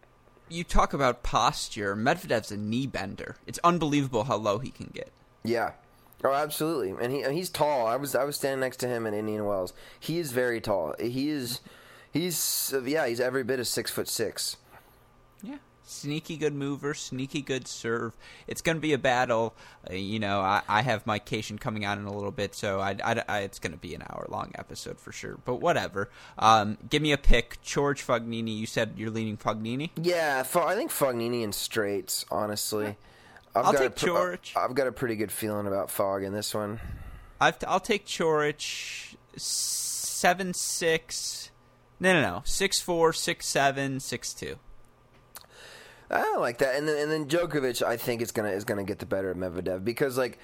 You 0.49 0.65
talk 0.65 0.93
about 0.93 1.23
posture. 1.23 1.97
Medvedev's 1.97 2.51
a 2.51 2.57
knee 2.57 2.87
bender. 2.87 3.37
It's 3.47 3.61
unbelievable 3.65 4.25
how 4.25 4.37
low 4.37 4.59
he 4.59 4.71
can 4.71 4.91
get. 4.93 5.11
Yeah. 5.43 5.73
Oh, 6.23 6.35
absolutely. 6.35 6.95
And 7.03 7.13
he 7.13 7.23
he's 7.33 7.49
tall. 7.49 7.87
I 7.87 7.97
was 7.97 8.15
I 8.15 8.25
was 8.25 8.37
standing 8.37 8.61
next 8.61 8.79
to 8.79 8.89
him 8.89 9.07
in 9.07 9.15
Indian 9.15 9.47
Wells. 9.47 9.73
He 9.99 10.19
is 10.19 10.33
very 10.33 10.61
tall. 10.61 10.95
He 11.01 11.31
is 11.31 11.61
he's 12.13 12.75
yeah, 12.85 13.07
he's 13.07 13.21
every 13.21 13.43
bit 13.43 13.61
of 13.61 13.67
6 13.67 13.91
foot 13.91 14.09
6. 14.09 14.57
Sneaky 15.91 16.37
good 16.37 16.55
mover, 16.55 16.95
sneaky 16.95 17.43
good 17.43 17.67
serve. 17.67 18.13
It's 18.47 18.63
going 18.63 18.77
to 18.77 18.81
be 18.81 18.93
a 18.93 18.99
battle. 18.99 19.55
Uh, 19.91 19.95
you 19.95 20.21
know, 20.21 20.41
I, 20.41 20.63
I 20.69 20.83
have 20.83 21.05
my 21.05 21.19
cation 21.19 21.59
coming 21.59 21.85
out 21.85 21.99
in 21.99 22.05
a 22.05 22.13
little 22.13 22.31
bit, 22.31 22.55
so 22.55 22.79
I, 22.79 22.97
I- 23.03 23.25
I- 23.29 23.39
it's 23.41 23.59
going 23.59 23.73
to 23.73 23.79
be 23.79 23.95
an 23.97 24.03
hour 24.09 24.25
long 24.29 24.53
episode 24.55 25.01
for 25.01 25.11
sure. 25.11 25.39
But 25.45 25.57
whatever. 25.57 26.09
Um, 26.39 26.79
give 26.89 27.03
me 27.03 27.11
a 27.11 27.19
pick. 27.19 27.59
Coric 27.65 28.05
Fognini. 28.05 28.57
You 28.57 28.67
said 28.67 28.93
you're 28.97 29.11
leaning 29.11 29.37
Fognini? 29.37 29.91
Yeah, 30.01 30.45
I 30.55 30.75
think 30.77 30.93
Fognini 30.93 31.43
in 31.43 31.53
straights. 31.53 32.25
Honestly, 32.31 32.97
I've 33.57 33.67
I'll 33.67 33.73
got 33.73 33.79
take 33.79 33.87
a 33.89 33.91
pr- 33.91 34.07
Coric. 34.07 34.57
I've 34.57 34.75
got 34.77 34.87
a 34.87 34.93
pretty 34.93 35.17
good 35.17 35.33
feeling 35.33 35.67
about 35.67 35.91
Fog 35.91 36.23
in 36.23 36.33
this 36.33 36.55
one. 36.55 36.79
I've, 37.41 37.57
I'll 37.67 37.81
take 37.81 38.07
Coric. 38.07 39.17
Seven 39.37 40.55
six. 40.55 41.51
No, 41.99 42.13
no, 42.13 42.21
no. 42.23 42.43
Six 42.45 42.81
four, 42.81 43.13
six 43.13 43.47
seven, 43.47 43.99
six 44.01 44.33
two. 44.33 44.57
I 46.11 46.37
like 46.37 46.59
that, 46.59 46.75
and 46.75 46.89
then 46.89 46.97
and 46.99 47.11
then 47.11 47.27
Djokovic, 47.27 47.83
I 47.83 47.97
think 47.97 48.21
is 48.21 48.33
gonna 48.33 48.51
is 48.51 48.65
gonna 48.65 48.85
get 48.85 48.99
the 48.99 49.07
better 49.07 49.31
of 49.31 49.37
Medvedev 49.37 49.85
because 49.85 50.19
like, 50.19 50.39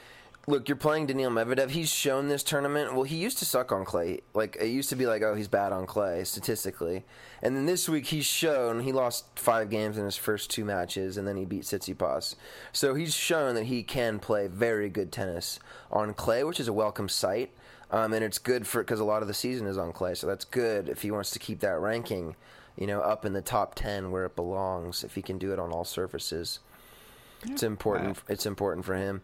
look, 0.46 0.68
you're 0.68 0.76
playing 0.76 1.06
Daniil 1.06 1.30
Medvedev. 1.30 1.70
He's 1.70 1.90
shown 1.90 2.28
this 2.28 2.44
tournament. 2.44 2.94
Well, 2.94 3.02
he 3.02 3.16
used 3.16 3.38
to 3.38 3.44
suck 3.44 3.72
on 3.72 3.84
clay. 3.84 4.20
Like 4.32 4.56
it 4.60 4.68
used 4.68 4.90
to 4.90 4.96
be 4.96 5.06
like, 5.06 5.22
oh, 5.22 5.34
he's 5.34 5.48
bad 5.48 5.72
on 5.72 5.86
clay 5.86 6.22
statistically, 6.22 7.04
and 7.42 7.56
then 7.56 7.66
this 7.66 7.88
week 7.88 8.06
he's 8.06 8.26
shown 8.26 8.80
he 8.80 8.92
lost 8.92 9.24
five 9.34 9.68
games 9.68 9.98
in 9.98 10.04
his 10.04 10.16
first 10.16 10.50
two 10.50 10.64
matches, 10.64 11.16
and 11.16 11.26
then 11.26 11.36
he 11.36 11.44
beat 11.44 11.62
Tsitsipas. 11.62 12.36
So 12.72 12.94
he's 12.94 13.14
shown 13.14 13.56
that 13.56 13.64
he 13.64 13.82
can 13.82 14.20
play 14.20 14.46
very 14.46 14.88
good 14.88 15.10
tennis 15.10 15.58
on 15.90 16.14
clay, 16.14 16.44
which 16.44 16.60
is 16.60 16.68
a 16.68 16.72
welcome 16.72 17.08
sight. 17.08 17.50
Um, 17.88 18.12
and 18.12 18.24
it's 18.24 18.38
good 18.38 18.66
for 18.66 18.82
because 18.82 18.98
a 18.98 19.04
lot 19.04 19.22
of 19.22 19.28
the 19.28 19.34
season 19.34 19.66
is 19.66 19.78
on 19.78 19.92
clay, 19.92 20.14
so 20.14 20.26
that's 20.26 20.44
good 20.44 20.88
if 20.88 21.02
he 21.02 21.10
wants 21.10 21.30
to 21.32 21.38
keep 21.38 21.60
that 21.60 21.78
ranking 21.78 22.34
you 22.76 22.86
know, 22.86 23.00
up 23.00 23.24
in 23.24 23.32
the 23.32 23.42
top 23.42 23.74
ten 23.74 24.10
where 24.10 24.24
it 24.26 24.36
belongs. 24.36 25.04
If 25.04 25.14
he 25.14 25.22
can 25.22 25.38
do 25.38 25.52
it 25.52 25.58
on 25.58 25.70
all 25.72 25.84
surfaces, 25.84 26.60
it's 27.44 27.62
important. 27.62 28.16
Wow. 28.16 28.22
It's 28.28 28.46
important 28.46 28.84
for 28.86 28.94
him. 28.94 29.22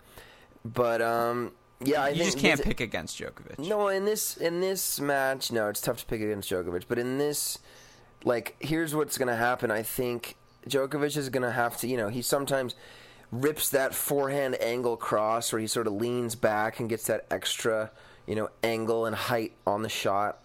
But 0.65 1.03
um, 1.03 1.53
yeah, 1.81 2.03
I 2.05 2.09
You 2.11 2.15
think 2.17 2.27
just 2.33 2.39
can't 2.39 2.59
this- 2.59 2.67
pick 2.67 2.81
against 2.81 3.19
Djokovic. 3.19 3.59
No, 3.59 3.89
in 3.89 4.05
this 4.05 4.37
in 4.37 4.61
this 4.61 5.01
match, 5.01 5.51
no, 5.53 5.69
it's 5.69 5.81
tough 5.81 5.99
to 5.99 6.07
pick 6.07 6.21
against 6.21 6.51
Djokovic. 6.51 6.85
But 6.89 6.99
in 6.99 7.19
this, 7.19 7.59
like, 8.25 8.57
here's 8.61 8.95
what's 8.95 9.19
going 9.19 9.29
to 9.29 9.37
happen. 9.37 9.71
I 9.71 9.83
think 9.83 10.37
Djokovic 10.69 11.17
is 11.17 11.29
going 11.29 11.43
to 11.43 11.51
have 11.51 11.77
to, 11.79 11.89
you 11.89 11.97
know, 11.97 12.09
he 12.09 12.23
sometimes 12.23 12.75
rips 13.33 13.71
that 13.71 13.95
forehand 13.95 14.61
angle 14.63 14.97
cross 14.97 15.53
where 15.53 15.61
he 15.61 15.67
sort 15.67 15.87
of 15.87 15.95
leans 15.95 16.35
back 16.35 16.79
and 16.81 16.89
gets 16.89 17.07
that 17.07 17.27
extra, 17.31 17.91
you 18.27 18.35
know, 18.37 18.49
angle 18.63 19.07
and 19.07 19.17
height 19.17 19.55
on 19.67 19.83
the 19.83 19.89
shot. 19.89 20.39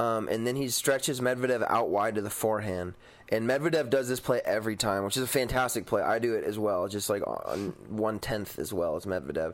Um, 0.00 0.28
and 0.28 0.46
then 0.46 0.56
he 0.56 0.70
stretches 0.70 1.20
Medvedev 1.20 1.62
out 1.68 1.90
wide 1.90 2.14
to 2.14 2.22
the 2.22 2.30
forehand. 2.30 2.94
And 3.28 3.46
Medvedev 3.46 3.90
does 3.90 4.08
this 4.08 4.18
play 4.18 4.40
every 4.46 4.74
time, 4.74 5.04
which 5.04 5.18
is 5.18 5.22
a 5.22 5.26
fantastic 5.26 5.84
play. 5.84 6.00
I 6.00 6.18
do 6.18 6.34
it 6.34 6.44
as 6.44 6.58
well, 6.58 6.88
just 6.88 7.10
like 7.10 7.22
on 7.26 7.74
one 7.90 8.18
tenth 8.18 8.58
as 8.58 8.72
well 8.72 8.96
as 8.96 9.04
Medvedev. 9.04 9.52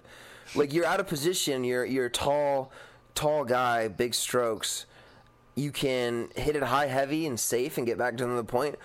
Like 0.55 0.73
you're 0.73 0.87
out 0.87 1.01
of 1.01 1.09
position, 1.09 1.65
you're 1.65 1.85
you're 1.85 2.07
a 2.07 2.11
tall, 2.11 2.71
tall 3.17 3.45
guy, 3.45 3.89
big 3.89 4.15
strokes. 4.15 4.87
You 5.57 5.73
can 5.73 6.29
hit 6.37 6.55
it 6.55 6.63
high, 6.63 6.87
heavy, 6.87 7.27
and 7.27 7.41
safe, 7.41 7.77
and 7.77 7.85
get 7.85 7.99
back 7.99 8.17
to 8.19 8.27
the 8.27 8.45
point, 8.45 8.77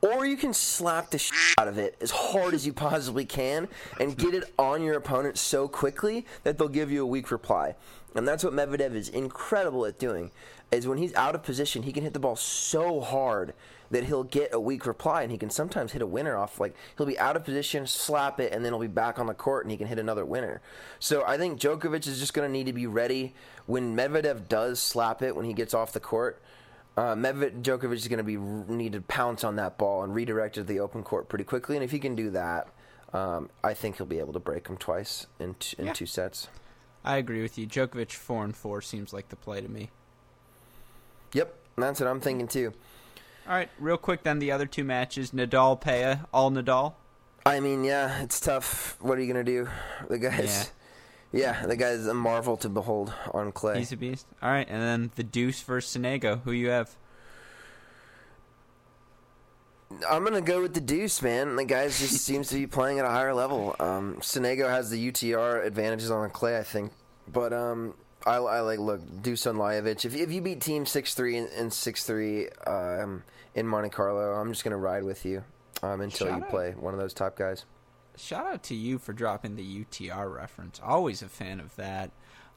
or 0.00 0.24
you 0.24 0.36
can 0.36 0.54
slap 0.54 1.10
the 1.10 1.18
shit 1.18 1.58
out 1.58 1.66
of 1.66 1.78
it 1.78 1.96
as 2.00 2.12
hard 2.12 2.54
as 2.54 2.64
you 2.64 2.72
possibly 2.72 3.24
can 3.24 3.66
and 3.98 4.16
get 4.16 4.34
it 4.34 4.54
on 4.56 4.82
your 4.82 4.96
opponent 4.96 5.36
so 5.36 5.66
quickly 5.66 6.24
that 6.44 6.58
they'll 6.58 6.68
give 6.68 6.92
you 6.92 7.02
a 7.02 7.06
weak 7.06 7.32
reply. 7.32 7.74
And 8.14 8.26
that's 8.26 8.44
what 8.44 8.52
Medvedev 8.52 8.94
is 8.94 9.08
incredible 9.08 9.84
at 9.84 9.98
doing. 9.98 10.30
Is 10.70 10.86
when 10.86 10.98
he's 10.98 11.14
out 11.14 11.34
of 11.34 11.42
position, 11.42 11.82
he 11.82 11.92
can 11.92 12.02
hit 12.04 12.12
the 12.12 12.18
ball 12.18 12.36
so 12.36 13.00
hard 13.00 13.54
that 13.90 14.04
he'll 14.04 14.22
get 14.24 14.52
a 14.52 14.60
weak 14.60 14.84
reply, 14.84 15.22
and 15.22 15.32
he 15.32 15.38
can 15.38 15.48
sometimes 15.48 15.92
hit 15.92 16.02
a 16.02 16.06
winner 16.06 16.36
off. 16.36 16.60
Like 16.60 16.74
he'll 16.98 17.06
be 17.06 17.18
out 17.18 17.36
of 17.36 17.44
position, 17.44 17.86
slap 17.86 18.38
it, 18.38 18.52
and 18.52 18.62
then 18.62 18.72
he'll 18.72 18.80
be 18.80 18.86
back 18.86 19.18
on 19.18 19.26
the 19.26 19.32
court, 19.34 19.64
and 19.64 19.70
he 19.70 19.78
can 19.78 19.86
hit 19.86 19.98
another 19.98 20.26
winner. 20.26 20.60
So 20.98 21.24
I 21.26 21.38
think 21.38 21.58
Djokovic 21.58 22.06
is 22.06 22.18
just 22.20 22.34
going 22.34 22.46
to 22.46 22.52
need 22.52 22.66
to 22.66 22.74
be 22.74 22.86
ready 22.86 23.34
when 23.64 23.96
Medvedev 23.96 24.46
does 24.46 24.78
slap 24.78 25.22
it 25.22 25.34
when 25.34 25.46
he 25.46 25.54
gets 25.54 25.72
off 25.72 25.92
the 25.92 26.00
court. 26.00 26.42
Uh, 26.98 27.14
Medvedev 27.14 27.62
Djokovic 27.62 27.94
is 27.94 28.08
going 28.08 28.18
to 28.18 28.22
be 28.24 28.36
need 28.36 28.92
to 28.92 29.00
pounce 29.00 29.44
on 29.44 29.56
that 29.56 29.78
ball 29.78 30.02
and 30.02 30.14
redirect 30.14 30.58
it 30.58 30.60
to 30.60 30.64
the 30.64 30.80
open 30.80 31.02
court 31.02 31.30
pretty 31.30 31.44
quickly, 31.44 31.76
and 31.76 31.82
if 31.84 31.92
he 31.92 31.98
can 31.98 32.14
do 32.14 32.28
that, 32.32 32.68
um, 33.14 33.48
I 33.64 33.72
think 33.72 33.96
he'll 33.96 34.04
be 34.06 34.18
able 34.18 34.34
to 34.34 34.38
break 34.40 34.66
him 34.68 34.76
twice 34.76 35.28
in 35.40 35.54
t- 35.54 35.76
in 35.78 35.86
Yeah. 35.86 35.92
two 35.94 36.04
sets. 36.04 36.48
I 37.06 37.16
agree 37.16 37.40
with 37.40 37.56
you. 37.56 37.66
Djokovic 37.66 38.12
four 38.12 38.44
and 38.44 38.54
four 38.54 38.82
seems 38.82 39.14
like 39.14 39.30
the 39.30 39.36
play 39.36 39.62
to 39.62 39.68
me. 39.68 39.88
Yep, 41.32 41.54
that's 41.76 42.00
what 42.00 42.08
I'm 42.08 42.20
thinking 42.20 42.48
too. 42.48 42.72
All 43.46 43.54
right, 43.54 43.70
real 43.78 43.96
quick 43.96 44.22
then 44.24 44.38
the 44.38 44.52
other 44.52 44.66
two 44.66 44.84
matches: 44.84 45.30
Nadal, 45.30 45.80
Pella, 45.80 46.26
all 46.32 46.50
Nadal. 46.50 46.94
I 47.46 47.60
mean, 47.60 47.82
yeah, 47.82 48.22
it's 48.22 48.40
tough. 48.40 48.98
What 49.00 49.16
are 49.16 49.22
you 49.22 49.32
going 49.32 49.44
to 49.44 49.50
do? 49.50 49.68
The 50.08 50.18
guy's, 50.18 50.70
yeah. 51.32 51.64
the 51.64 51.76
guy's 51.76 52.06
a 52.06 52.12
marvel 52.12 52.58
to 52.58 52.68
behold 52.68 53.12
on 53.32 53.52
clay. 53.52 53.78
He's 53.78 53.92
a 53.92 53.96
beast. 53.96 54.26
All 54.42 54.50
right, 54.50 54.66
and 54.68 54.82
then 54.82 55.10
the 55.16 55.22
Deuce 55.22 55.62
versus 55.62 56.00
Sonego. 56.00 56.42
Who 56.42 56.52
you 56.52 56.68
have? 56.68 56.94
I'm 60.06 60.24
gonna 60.24 60.42
go 60.42 60.60
with 60.60 60.74
the 60.74 60.82
Deuce, 60.82 61.22
man. 61.22 61.56
The 61.56 61.64
guy 61.64 61.86
just 61.86 62.18
seems 62.24 62.48
to 62.48 62.56
be 62.56 62.66
playing 62.66 62.98
at 62.98 63.06
a 63.06 63.10
higher 63.10 63.32
level. 63.32 63.74
Um, 63.80 64.16
Sonego 64.20 64.68
has 64.68 64.90
the 64.90 65.10
UTR 65.10 65.64
advantages 65.64 66.10
on 66.10 66.22
the 66.22 66.28
clay, 66.28 66.58
I 66.58 66.62
think, 66.62 66.92
but 67.26 67.54
um, 67.54 67.94
I, 68.28 68.36
I 68.36 68.60
like 68.60 68.78
look 68.78 69.00
on 69.00 69.56
Lajovic. 69.56 70.04
If 70.04 70.14
if 70.14 70.30
you 70.30 70.40
beat 70.40 70.60
Thiem 70.60 70.86
six 70.86 71.14
three 71.14 71.36
and 71.38 71.72
six 71.72 72.04
three 72.04 72.48
um, 72.66 73.22
in 73.54 73.66
Monte 73.66 73.90
Carlo, 73.90 74.32
I'm 74.34 74.50
just 74.52 74.64
gonna 74.64 74.76
ride 74.76 75.04
with 75.04 75.24
you 75.24 75.42
um, 75.82 76.00
until 76.00 76.26
Shout 76.28 76.38
you 76.38 76.44
out. 76.44 76.50
play 76.50 76.70
one 76.72 76.94
of 76.94 77.00
those 77.00 77.14
top 77.14 77.36
guys. 77.36 77.64
Shout 78.16 78.46
out 78.46 78.62
to 78.64 78.74
you 78.74 78.98
for 78.98 79.12
dropping 79.12 79.54
the 79.56 79.84
UTR 79.84 80.34
reference. 80.34 80.80
Always 80.84 81.22
a 81.22 81.28
fan 81.28 81.60
of 81.60 81.74
that. 81.76 82.10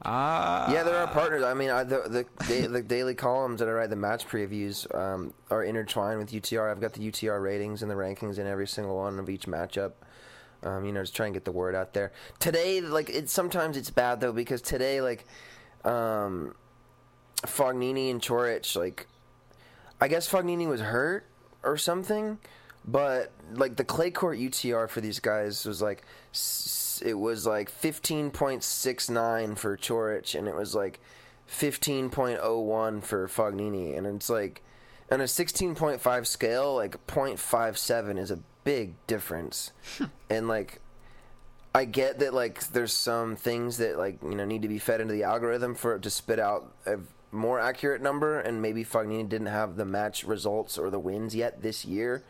Uh, 0.04 0.68
Yeah, 0.72 0.82
there 0.82 0.96
are 0.96 1.06
partners. 1.06 1.44
I 1.44 1.54
mean, 1.54 1.70
I, 1.70 1.84
the 1.84 2.00
the, 2.08 2.26
da- 2.48 2.66
the 2.66 2.82
daily 2.82 3.14
columns 3.14 3.60
that 3.60 3.68
I 3.68 3.72
write, 3.72 3.90
the 3.90 3.94
match 3.96 4.26
previews, 4.26 4.92
um, 4.92 5.32
are 5.50 5.62
intertwined 5.62 6.18
with 6.18 6.32
UTR. 6.32 6.68
I've 6.70 6.80
got 6.80 6.94
the 6.94 7.08
UTR 7.08 7.40
ratings 7.40 7.82
and 7.82 7.90
the 7.90 7.94
rankings 7.94 8.38
in 8.38 8.46
every 8.48 8.66
single 8.66 8.96
one 8.96 9.20
of 9.20 9.30
each 9.30 9.46
matchup. 9.46 9.92
Um, 10.64 10.84
you 10.84 10.90
know, 10.92 11.02
just 11.02 11.14
try 11.14 11.26
and 11.26 11.34
get 11.34 11.44
the 11.44 11.52
word 11.52 11.74
out 11.76 11.92
there. 11.92 12.10
Today, 12.40 12.80
like, 12.80 13.10
it 13.10 13.30
sometimes 13.30 13.76
it's 13.76 13.90
bad 13.90 14.20
though 14.20 14.32
because 14.32 14.60
today, 14.62 15.00
like, 15.00 15.24
um, 15.84 16.54
Fognini 17.42 18.10
and 18.10 18.20
Coric, 18.20 18.76
like, 18.76 19.06
I 20.00 20.08
guess 20.08 20.28
Fognini 20.28 20.68
was 20.68 20.80
hurt, 20.80 21.26
or 21.62 21.76
something. 21.76 22.38
But 22.84 23.30
like 23.52 23.76
the 23.76 23.84
clay 23.84 24.10
court 24.10 24.38
UTR 24.38 24.88
for 24.88 25.00
these 25.00 25.20
guys 25.20 25.64
was 25.64 25.80
like 25.80 26.02
it 27.04 27.14
was 27.18 27.46
like 27.46 27.70
15.69 27.70 29.58
for 29.58 29.76
Coric, 29.76 30.36
and 30.36 30.48
it 30.48 30.56
was 30.56 30.74
like 30.74 31.00
15.01 31.48 33.04
for 33.04 33.28
Fognini 33.28 33.96
and 33.96 34.06
it's 34.06 34.30
like 34.30 34.62
on 35.10 35.20
a 35.20 35.24
16.5 35.24 36.26
scale 36.26 36.74
like 36.74 37.06
0.57 37.06 38.18
is 38.18 38.30
a 38.30 38.38
big 38.64 38.94
difference. 39.06 39.72
and 40.30 40.48
like 40.48 40.80
I 41.74 41.84
get 41.86 42.18
that 42.18 42.34
like 42.34 42.68
there's 42.68 42.92
some 42.92 43.36
things 43.36 43.78
that 43.78 43.96
like 43.96 44.22
you 44.22 44.34
know 44.34 44.44
need 44.44 44.62
to 44.62 44.68
be 44.68 44.78
fed 44.78 45.00
into 45.00 45.14
the 45.14 45.24
algorithm 45.24 45.74
for 45.74 45.96
it 45.96 46.02
to 46.02 46.10
spit 46.10 46.38
out 46.38 46.74
a 46.86 46.98
more 47.30 47.58
accurate 47.58 48.02
number 48.02 48.40
and 48.40 48.60
maybe 48.60 48.84
Fognini 48.84 49.26
didn't 49.26 49.46
have 49.46 49.76
the 49.76 49.86
match 49.86 50.24
results 50.24 50.76
or 50.76 50.90
the 50.90 50.98
wins 50.98 51.34
yet 51.34 51.62
this 51.62 51.84
year 51.84 52.22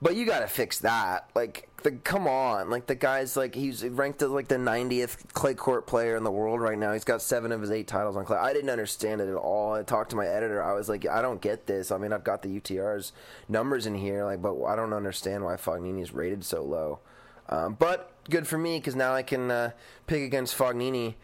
but 0.00 0.14
you 0.14 0.26
got 0.26 0.40
to 0.40 0.46
fix 0.46 0.78
that. 0.80 1.28
Like, 1.34 1.68
the, 1.82 1.92
come 1.92 2.28
on. 2.28 2.70
Like, 2.70 2.86
the 2.86 2.94
guy's 2.94 3.36
like, 3.36 3.54
he's 3.54 3.84
ranked 3.84 4.22
as 4.22 4.30
like 4.30 4.46
the 4.46 4.56
90th 4.56 5.32
clay 5.32 5.54
court 5.54 5.86
player 5.86 6.16
in 6.16 6.22
the 6.22 6.30
world 6.30 6.60
right 6.60 6.78
now. 6.78 6.92
He's 6.92 7.04
got 7.04 7.20
seven 7.20 7.50
of 7.50 7.60
his 7.60 7.70
eight 7.70 7.88
titles 7.88 8.16
on 8.16 8.24
clay. 8.24 8.38
I 8.38 8.52
didn't 8.52 8.70
understand 8.70 9.20
it 9.20 9.28
at 9.28 9.34
all. 9.34 9.74
I 9.74 9.82
talked 9.82 10.10
to 10.10 10.16
my 10.16 10.26
editor. 10.26 10.62
I 10.62 10.72
was 10.74 10.88
like, 10.88 11.06
I 11.06 11.20
don't 11.20 11.40
get 11.40 11.66
this. 11.66 11.90
I 11.90 11.98
mean, 11.98 12.12
I've 12.12 12.24
got 12.24 12.42
the 12.42 12.60
UTR's 12.60 13.12
numbers 13.48 13.86
in 13.86 13.96
here, 13.96 14.24
like, 14.24 14.40
but 14.40 14.62
I 14.64 14.76
don't 14.76 14.92
understand 14.92 15.44
why 15.44 15.54
Fognini's 15.56 16.12
rated 16.12 16.44
so 16.44 16.62
low. 16.62 17.00
Um, 17.48 17.74
but 17.74 18.12
good 18.28 18.46
for 18.46 18.58
me 18.58 18.78
because 18.78 18.94
now 18.96 19.14
I 19.14 19.22
can 19.22 19.50
uh, 19.50 19.70
pick 20.06 20.22
against 20.22 20.56
Fognini 20.56 21.14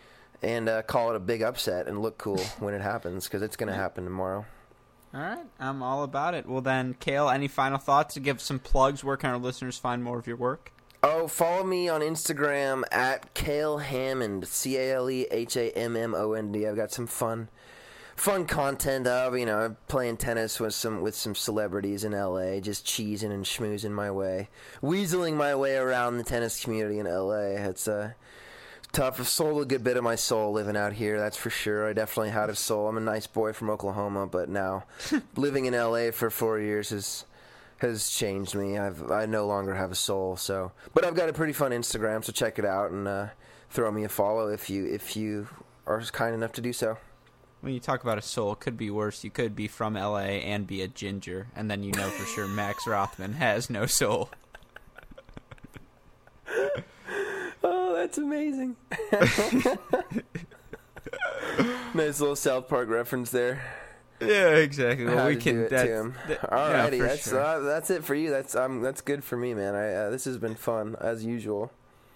and 0.43 0.69
uh, 0.69 0.83
call 0.83 1.11
it 1.11 1.17
a 1.17 1.21
big 1.21 1.43
upset 1.43 1.87
and 1.87 2.01
look 2.01 2.19
cool 2.19 2.39
when 2.59 2.75
it 2.75 2.81
happens 2.81 3.25
because 3.25 3.43
it's 3.43 3.57
going 3.57 3.69
to 3.71 3.75
happen 3.75 4.05
tomorrow. 4.05 4.45
All 5.13 5.21
right, 5.21 5.47
I'm 5.61 5.81
all 5.81 6.03
about 6.03 6.35
it. 6.35 6.49
Well, 6.49 6.61
then, 6.61 6.95
Cale, 6.95 7.31
any 7.31 7.47
final 7.47 7.79
thoughts 7.79 8.15
to 8.15 8.21
give 8.21 8.41
some 8.41 8.59
plugs? 8.59 9.05
Where 9.05 9.17
can 9.17 9.31
our 9.31 9.39
listeners 9.39 9.79
find 9.79 10.03
more 10.03 10.19
of 10.19 10.27
your 10.27 10.37
work? 10.37 10.73
Oh, 11.05 11.29
follow 11.29 11.63
me 11.63 11.89
on 11.89 12.01
Instagram 12.01 12.83
at 12.91 13.33
Cale 13.35 13.79
Hammond, 13.79 14.49
C 14.49 14.77
A 14.77 14.95
L 14.97 15.11
E 15.11 15.27
H 15.31 15.57
A 15.57 15.71
M 15.79 15.97
M 15.97 16.15
O 16.17 16.33
N 16.33 16.51
D. 16.51 16.67
I've 16.67 16.75
got 16.75 16.91
some 16.91 17.07
fun, 17.07 17.49
fun 18.17 18.47
content 18.47 19.07
of 19.07 19.37
you 19.37 19.47
know 19.47 19.77
playing 19.89 20.17
tennis 20.17 20.61
with 20.61 20.75
some 20.75 21.01
with 21.01 21.15
some 21.15 21.35
celebrities 21.35 22.05
in 22.05 22.15
L.A. 22.15 22.61
Just 22.61 22.87
cheesing 22.87 23.31
and 23.31 23.45
schmoozing 23.45 23.93
my 23.93 24.11
way, 24.11 24.49
weaseling 24.83 25.35
my 25.35 25.55
way 25.55 25.77
around 25.77 26.19
the 26.19 26.25
tennis 26.25 26.63
community 26.63 26.99
in 26.99 27.07
L.A. 27.07 27.55
It's 27.55 27.89
uh, 27.89 28.13
tough. 28.93 29.21
I've 29.21 29.29
sold 29.29 29.61
a 29.61 29.65
good 29.65 29.85
bit 29.85 29.97
of 29.97 30.05
my 30.05 30.15
soul 30.15 30.53
living 30.53 30.77
out 30.77 30.95
here, 30.95 31.19
that's 31.19 31.37
for 31.37 31.51
sure. 31.51 31.89
I 31.89 31.93
definitely 31.93 32.31
had 32.31 32.49
a 32.49 32.55
soul. 32.55 32.89
I'm 32.89 32.97
a 32.97 33.01
nice 33.01 33.27
boy 33.27 33.53
from 33.53 33.69
Oklahoma, 33.71 34.27
but 34.27 34.49
now 34.49 34.85
living 35.37 35.67
in 35.67 35.75
LA 35.75 36.11
for 36.11 36.31
four 36.31 36.59
years 36.59 36.91
has 36.91 37.25
has 37.79 38.09
changed 38.09 38.55
me. 38.55 38.79
I've 38.79 39.11
I 39.11 39.27
no 39.27 39.47
longer 39.47 39.75
have 39.75 39.91
a 39.91 39.97
soul. 39.97 40.37
So, 40.37 40.73
but 40.95 41.05
I've 41.05 41.17
got 41.17 41.29
a 41.29 41.33
pretty 41.33 41.53
fun 41.53 41.73
Instagram, 41.73 42.25
so 42.25 42.33
check 42.33 42.59
it 42.59 42.65
out 42.65 42.91
and 42.91 43.07
uh, 43.07 43.27
throw 43.71 43.91
me 43.91 44.05
a 44.05 44.09
follow 44.09 44.49
if 44.49 44.71
you 44.71 44.87
if 44.87 45.17
you 45.17 45.49
are 45.87 46.01
kind 46.01 46.35
enough 46.35 46.53
to 46.53 46.61
do 46.61 46.73
so. 46.73 46.97
When 47.65 47.73
you 47.73 47.81
talk 47.81 48.03
about 48.03 48.19
a 48.19 48.23
soul, 48.23 48.53
it 48.53 48.61
could 48.61 48.77
be 48.77 48.91
worse. 48.91 49.25
You 49.25 49.31
could 49.31 49.57
be 49.57 49.69
from 49.69 49.95
LA 49.95 50.19
and 50.45 50.67
be 50.67 50.83
a 50.83 50.87
ginger, 50.89 51.47
and 51.57 51.71
then 51.71 51.83
you 51.83 51.93
know 51.93 52.11
for 52.11 52.27
sure 52.27 52.47
Max 52.55 52.87
Rothman 52.87 53.33
has 53.33 53.71
no 53.71 53.87
soul. 53.87 54.29
Oh, 57.63 57.95
that's 57.95 58.19
amazing. 58.19 58.77
nice 61.95 62.21
little 62.21 62.37
South 62.37 62.69
Park 62.69 62.91
reference 62.91 63.31
there. 63.31 63.63
Yeah, 64.21 64.51
exactly. 64.57 65.07
Well, 65.07 65.17
How 65.19 65.29
we 65.29 65.37
can. 65.37 65.55
do 65.63 65.69
That, 65.71 65.87
that- 66.29 66.41
Alrighty, 66.51 66.99
yeah, 66.99 67.07
that's 67.07 67.29
sure. 67.31 67.41
uh, 67.41 67.61
that's 67.61 67.89
it 67.91 68.05
for 68.05 68.15
you. 68.15 68.29
That's 68.31 68.55
um 68.55 68.83
that's 68.83 69.01
good 69.01 69.25
for 69.25 69.37
me, 69.39 69.55
man. 69.55 69.75
I 69.75 69.93
uh, 69.95 70.11
this 70.11 70.25
has 70.27 70.37
been 70.37 70.55
fun 70.55 70.97
as 71.01 71.25
usual. 71.25 71.73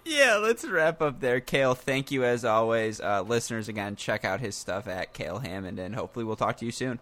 Yeah, 0.09 0.37
let's 0.37 0.65
wrap 0.67 1.01
up 1.03 1.19
there. 1.19 1.39
Cale, 1.39 1.75
thank 1.75 2.09
you 2.09 2.23
as 2.23 2.43
always. 2.43 2.99
Uh, 2.99 3.21
listeners, 3.21 3.67
again, 3.69 3.95
check 3.95 4.25
out 4.25 4.39
his 4.39 4.55
stuff 4.55 4.87
at 4.87 5.13
Cale 5.13 5.37
Hammond, 5.39 5.77
and 5.77 5.93
hopefully 5.93 6.25
we'll 6.25 6.35
talk 6.35 6.57
to 6.57 6.65
you 6.65 6.71
soon. 6.71 6.99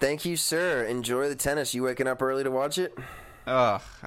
Thank 0.00 0.24
you, 0.24 0.36
sir. 0.36 0.84
Enjoy 0.84 1.28
the 1.28 1.34
tennis. 1.36 1.74
You 1.74 1.82
waking 1.82 2.06
up 2.06 2.22
early 2.22 2.44
to 2.44 2.50
watch 2.50 2.78
it? 2.78 2.96
Ugh. 3.46 3.82
Uh, 4.02 4.06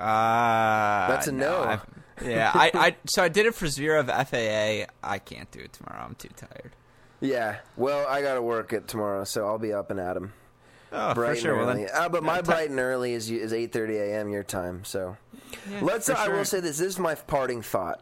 That's 1.09 1.27
a 1.27 1.31
no. 1.31 1.61
I- 1.63 1.79
yeah, 2.23 2.51
I, 2.53 2.71
I 2.75 2.95
so 3.05 3.23
I 3.23 3.29
did 3.29 3.47
it 3.47 3.55
for 3.55 3.65
Zverev 3.65 4.05
FAA. 4.07 4.91
I 5.03 5.17
can't 5.19 5.49
do 5.51 5.59
it 5.59 5.73
tomorrow. 5.73 6.03
I'm 6.05 6.13
too 6.15 6.29
tired. 6.35 6.75
Yeah. 7.19 7.57
Well, 7.77 8.05
I 8.07 8.21
got 8.21 8.35
to 8.35 8.41
work 8.43 8.73
it 8.73 8.87
tomorrow, 8.87 9.23
so 9.23 9.47
I'll 9.47 9.57
be 9.57 9.73
up 9.73 9.89
and 9.89 9.99
at 9.99 10.17
'em. 10.17 10.33
Oh, 10.91 11.13
bright 11.13 11.35
for 11.35 11.41
sure. 11.41 11.51
and 11.53 11.59
Well, 11.61 11.69
early. 11.69 11.85
then, 11.85 11.95
uh, 11.95 12.09
but 12.09 12.23
my 12.23 12.39
uh, 12.39 12.41
ti- 12.41 12.45
bright 12.45 12.69
and 12.69 12.79
early 12.79 13.13
is 13.13 13.29
is 13.31 13.53
eight 13.53 13.71
thirty 13.71 13.97
a.m. 13.97 14.29
your 14.29 14.43
time. 14.43 14.83
So 14.83 15.17
yeah, 15.69 15.79
let's. 15.81 16.07
for 16.07 16.17
I 16.17 16.27
will 16.27 16.45
say 16.45 16.59
this. 16.59 16.77
This 16.79 16.87
is 16.87 16.99
my 16.99 17.15
parting 17.15 17.61
thought. 17.61 18.01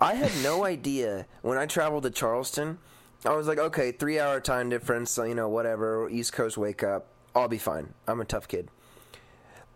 I 0.00 0.14
had 0.14 0.30
no 0.42 0.64
idea 0.74 1.26
when 1.42 1.58
I 1.58 1.66
traveled 1.66 2.04
to 2.04 2.10
Charleston. 2.10 2.78
I 3.24 3.34
was 3.34 3.48
like, 3.48 3.58
okay, 3.58 3.90
three 3.90 4.20
hour 4.20 4.40
time 4.40 4.68
difference. 4.68 5.10
So, 5.10 5.24
you 5.24 5.34
know, 5.34 5.48
whatever. 5.48 6.08
East 6.08 6.32
Coast 6.32 6.56
wake 6.56 6.84
up. 6.84 7.08
I'll 7.34 7.48
be 7.48 7.58
fine. 7.58 7.94
I'm 8.06 8.20
a 8.20 8.24
tough 8.24 8.46
kid. 8.46 8.68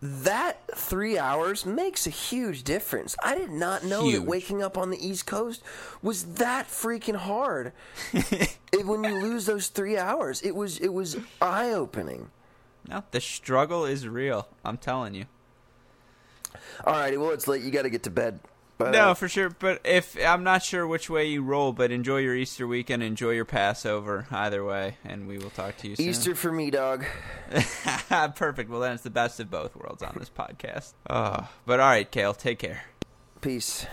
That 0.01 0.57
three 0.75 1.17
hours 1.17 1.65
makes 1.65 2.05
a 2.05 2.09
huge 2.09 2.63
difference. 2.63 3.15
I 3.23 3.35
did 3.35 3.51
not 3.51 3.85
know 3.85 4.03
Huge. 4.03 4.15
that 4.15 4.21
waking 4.23 4.61
up 4.61 4.77
on 4.77 4.89
the 4.89 5.05
East 5.07 5.25
Coast 5.25 5.63
was 6.01 6.25
that 6.35 6.67
freaking 6.67 7.15
hard. 7.15 7.71
it, 8.13 8.85
when 8.85 9.03
you 9.05 9.21
lose 9.21 9.45
those 9.45 9.67
three 9.67 9.97
hours, 9.97 10.41
it 10.41 10.55
was 10.55 10.77
it 10.79 10.89
was 10.93 11.17
eye 11.41 11.71
opening. 11.71 12.31
No, 12.87 13.03
the 13.11 13.21
struggle 13.21 13.85
is 13.85 14.07
real. 14.07 14.47
I'm 14.63 14.77
telling 14.77 15.15
you. 15.15 15.25
Alrighty, 16.81 17.17
well 17.17 17.31
it's 17.31 17.47
late. 17.47 17.61
You 17.63 17.71
got 17.71 17.83
to 17.83 17.89
get 17.89 18.03
to 18.03 18.09
bed. 18.09 18.39
But, 18.77 18.91
No, 18.91 19.13
for 19.13 19.29
sure. 19.29 19.49
But 19.51 19.81
if 19.85 20.17
I'm 20.19 20.43
not 20.43 20.63
sure 20.63 20.85
which 20.87 21.09
way 21.09 21.25
you 21.27 21.43
roll, 21.43 21.73
but 21.73 21.91
enjoy 21.91 22.17
your 22.17 22.35
Easter 22.35 22.65
weekend, 22.67 23.03
enjoy 23.03 23.31
your 23.31 23.45
Passover, 23.45 24.27
either 24.31 24.63
way, 24.65 24.97
and 25.05 25.27
we 25.27 25.37
will 25.37 25.51
talk 25.51 25.77
to 25.77 25.87
you 25.87 25.95
soon. 25.95 26.09
Easter 26.09 26.35
for 26.35 26.51
me, 26.51 26.71
dog. 26.71 27.05
Perfect. 28.35 28.69
Well, 28.69 28.81
then 28.81 28.93
it's 28.93 29.03
the 29.03 29.09
best 29.11 29.39
of 29.39 29.51
both 29.51 29.75
worlds 29.75 30.01
on 30.01 30.15
this 30.17 30.29
podcast. 30.29 30.93
Oh, 31.09 31.47
but 31.65 31.79
all 31.79 31.89
right, 31.89 32.09
Cale, 32.09 32.33
take 32.33 32.59
care. 32.59 32.83
Peace. 33.41 33.85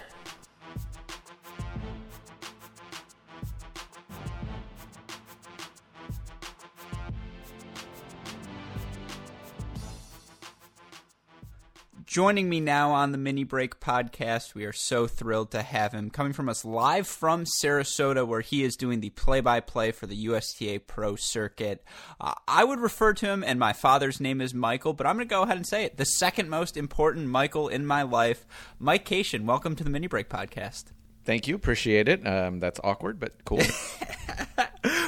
Joining 12.11 12.49
me 12.49 12.59
now 12.59 12.91
on 12.91 13.13
the 13.13 13.19
Mini 13.19 13.45
Break 13.45 13.79
podcast, 13.79 14.53
we 14.53 14.65
are 14.65 14.73
so 14.73 15.07
thrilled 15.07 15.53
to 15.53 15.63
have 15.63 15.93
him 15.93 16.11
coming 16.11 16.33
from 16.33 16.49
us 16.49 16.65
live 16.65 17.07
from 17.07 17.45
Sarasota, 17.45 18.27
where 18.27 18.41
he 18.41 18.65
is 18.65 18.75
doing 18.75 18.99
the 18.99 19.11
play 19.11 19.41
by 19.41 19.61
play 19.61 19.93
for 19.93 20.09
the 20.09 20.17
USTA 20.17 20.81
Pro 20.89 21.15
Circuit. 21.15 21.85
Uh, 22.21 22.35
I 22.49 22.65
would 22.65 22.81
refer 22.81 23.15
to 23.15 23.27
him, 23.27 23.45
and 23.47 23.61
my 23.61 23.73
father's 23.73 24.19
name 24.19 24.41
is 24.41 24.53
Michael, 24.53 24.93
but 24.93 25.07
I'm 25.07 25.19
going 25.19 25.29
to 25.29 25.33
go 25.33 25.43
ahead 25.43 25.57
and 25.57 25.65
say 25.65 25.85
it 25.85 25.99
the 25.99 26.05
second 26.05 26.51
most 26.51 26.77
important 26.77 27.29
Michael 27.29 27.69
in 27.69 27.87
my 27.87 28.03
life, 28.03 28.45
Mike 28.81 29.05
Cation. 29.05 29.47
Welcome 29.47 29.77
to 29.77 29.85
the 29.85 29.91
Mini 29.91 30.09
Break 30.09 30.29
podcast. 30.29 30.87
Thank 31.25 31.47
you. 31.47 31.55
Appreciate 31.55 32.09
it. 32.09 32.27
Um, 32.27 32.59
that's 32.59 32.81
awkward, 32.83 33.21
but 33.21 33.45
cool. 33.45 33.63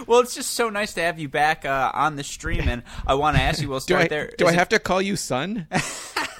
Well, 0.07 0.21
it's 0.21 0.35
just 0.35 0.51
so 0.51 0.69
nice 0.69 0.95
to 0.95 1.01
have 1.01 1.19
you 1.21 1.29
back 1.29 1.65
uh, 1.65 1.91
on 1.95 2.17
the 2.17 2.25
stream, 2.25 2.69
and 2.69 2.83
I 3.07 3.15
want 3.15 3.37
to 3.37 3.43
ask 3.43 3.63
you. 3.63 3.69
We'll 3.69 3.79
do 3.79 3.95
start 3.95 4.05
I, 4.05 4.09
there. 4.09 4.31
do 4.37 4.45
Is 4.45 4.51
I 4.51 4.55
it- 4.55 4.59
have 4.59 4.69
to 4.71 4.79
call 4.81 5.01
you 5.01 5.15
son? 5.17 5.69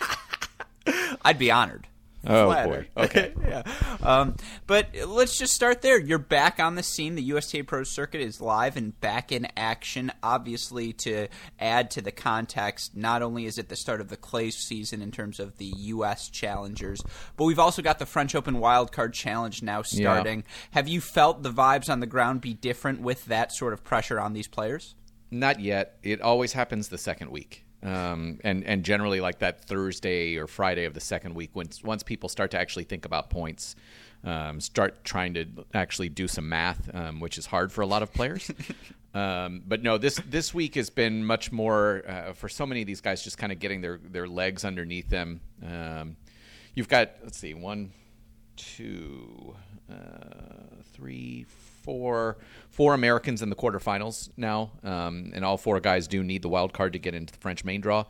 I'd 1.23 1.39
be 1.39 1.51
honored. 1.51 1.89
Oh, 2.25 2.47
Flattered. 2.47 2.89
boy. 2.95 3.03
Okay. 3.05 3.35
yeah. 3.49 3.63
Um, 4.03 4.37
but 4.67 4.89
let's 5.09 5.37
just 5.37 5.55
start 5.55 5.83
there. 5.83 5.99
You're 5.99 6.19
back 6.19 6.61
on 6.61 6.77
the 6.77 6.83
scene. 6.83 7.17
The 7.17 7.23
USTA 7.23 7.65
Pro 7.65 7.83
Circuit 7.83 8.21
is 8.21 8.41
live 8.41 8.77
and 8.77 8.99
back 9.01 9.33
in 9.33 9.49
action. 9.57 10.13
Obviously, 10.23 10.93
to 10.95 11.27
add 11.59 11.91
to 11.93 12.01
the 12.01 12.13
context, 12.13 12.97
not 12.97 13.23
only 13.23 13.47
is 13.47 13.59
it 13.59 13.69
the 13.69 13.77
start 13.77 14.01
of 14.01 14.09
the 14.09 14.17
clay 14.17 14.51
season 14.51 15.03
in 15.03 15.11
terms 15.11 15.41
of 15.41 15.59
the 15.59 15.73
U.S. 15.77 16.29
challengers, 16.29 17.03
but 17.37 17.45
we've 17.45 17.59
also 17.59 17.83
got 17.83 17.99
the 17.99 18.07
French 18.07 18.35
Open 18.37 18.57
Wildcard 18.57 19.13
Challenge 19.13 19.63
now 19.63 19.83
starting. 19.83 20.45
Have 20.73 20.87
you 20.87 21.01
felt 21.01 21.43
the 21.43 21.51
vibes 21.51 21.91
on 21.91 21.99
the 21.99 22.07
ground 22.07 22.41
be 22.41 22.55
different 22.55 23.01
with 23.01 23.25
that 23.27 23.51
sort 23.53 23.73
of 23.73 23.83
pressure 23.83 24.21
on 24.21 24.33
these 24.33 24.47
players? 24.49 24.95
Not 25.33 25.61
yet. 25.61 25.99
It 26.03 26.21
always 26.21 26.53
happens 26.53 26.89
the 26.89 26.99
second 26.99 27.31
week. 27.31 27.62
Um, 27.83 28.39
and, 28.45 28.65
and 28.65 28.85
generally 28.85 29.21
like 29.21 29.41
that 29.41 29.65
Thursday 29.65 30.37
or 30.37 30.47
Friday 30.47 30.85
of 30.85 30.95
the 30.95 31.01
second 31.01 31.35
week, 31.35 31.51
once, 31.55 31.83
once 31.83 32.03
people 32.03 32.29
start 32.29 32.53
to 32.53 32.59
actually 32.59 32.85
think 32.85 33.05
about 33.05 33.29
points, 33.29 33.75
um, 34.25 34.61
start 34.61 35.05
trying 35.05 35.35
to 35.35 35.47
actually 35.75 36.09
do 36.09 36.29
some 36.29 36.49
math, 36.49 36.95
um, 36.95 37.21
which 37.21 37.39
is 37.39 37.47
hard 37.47 37.73
for 37.73 37.81
a 37.81 37.87
lot 37.87 38.03
of 38.03 38.13
players. 38.13 38.51
um, 39.15 39.63
but 39.67 39.83
no, 39.83 39.99
this 39.99 40.21
this 40.29 40.55
week 40.55 40.77
has 40.77 40.91
been 40.91 41.25
much 41.25 41.51
more 41.51 42.05
uh, 42.09 42.33
for 42.33 42.49
so 42.49 42.65
many 42.65 42.83
of 42.83 42.87
these 42.87 43.01
guys, 43.01 43.25
just 43.25 43.39
kind 43.39 43.53
of 43.53 43.59
getting 43.59 43.81
their 43.81 43.99
their 43.99 44.29
legs 44.29 44.65
underneath 44.65 45.09
them. 45.09 45.41
Um, 45.67 46.17
you've 46.75 46.89
got 46.89 47.11
let's 47.23 47.39
see 47.39 47.55
one, 47.55 47.93
two, 48.57 49.57
uh, 49.91 50.83
three, 50.93 51.47
four, 51.83 52.39
four 52.71 52.95
Americans 52.95 53.43
in 53.43 53.51
the 53.51 53.57
quarterfinals 53.57 54.31
now, 54.37 54.71
um, 54.83 55.33
and 55.35 55.45
all 55.45 55.57
four 55.57 55.81
guys 55.81 56.07
do 56.09 56.23
need 56.23 56.43
the 56.43 56.49
wild 56.49 56.73
card 56.73 56.93
to 56.93 56.99
get 56.99 57.15
into 57.15 57.33
the 57.33 57.39
French 57.39 57.65
main 57.65 57.81
draw. 57.81 58.05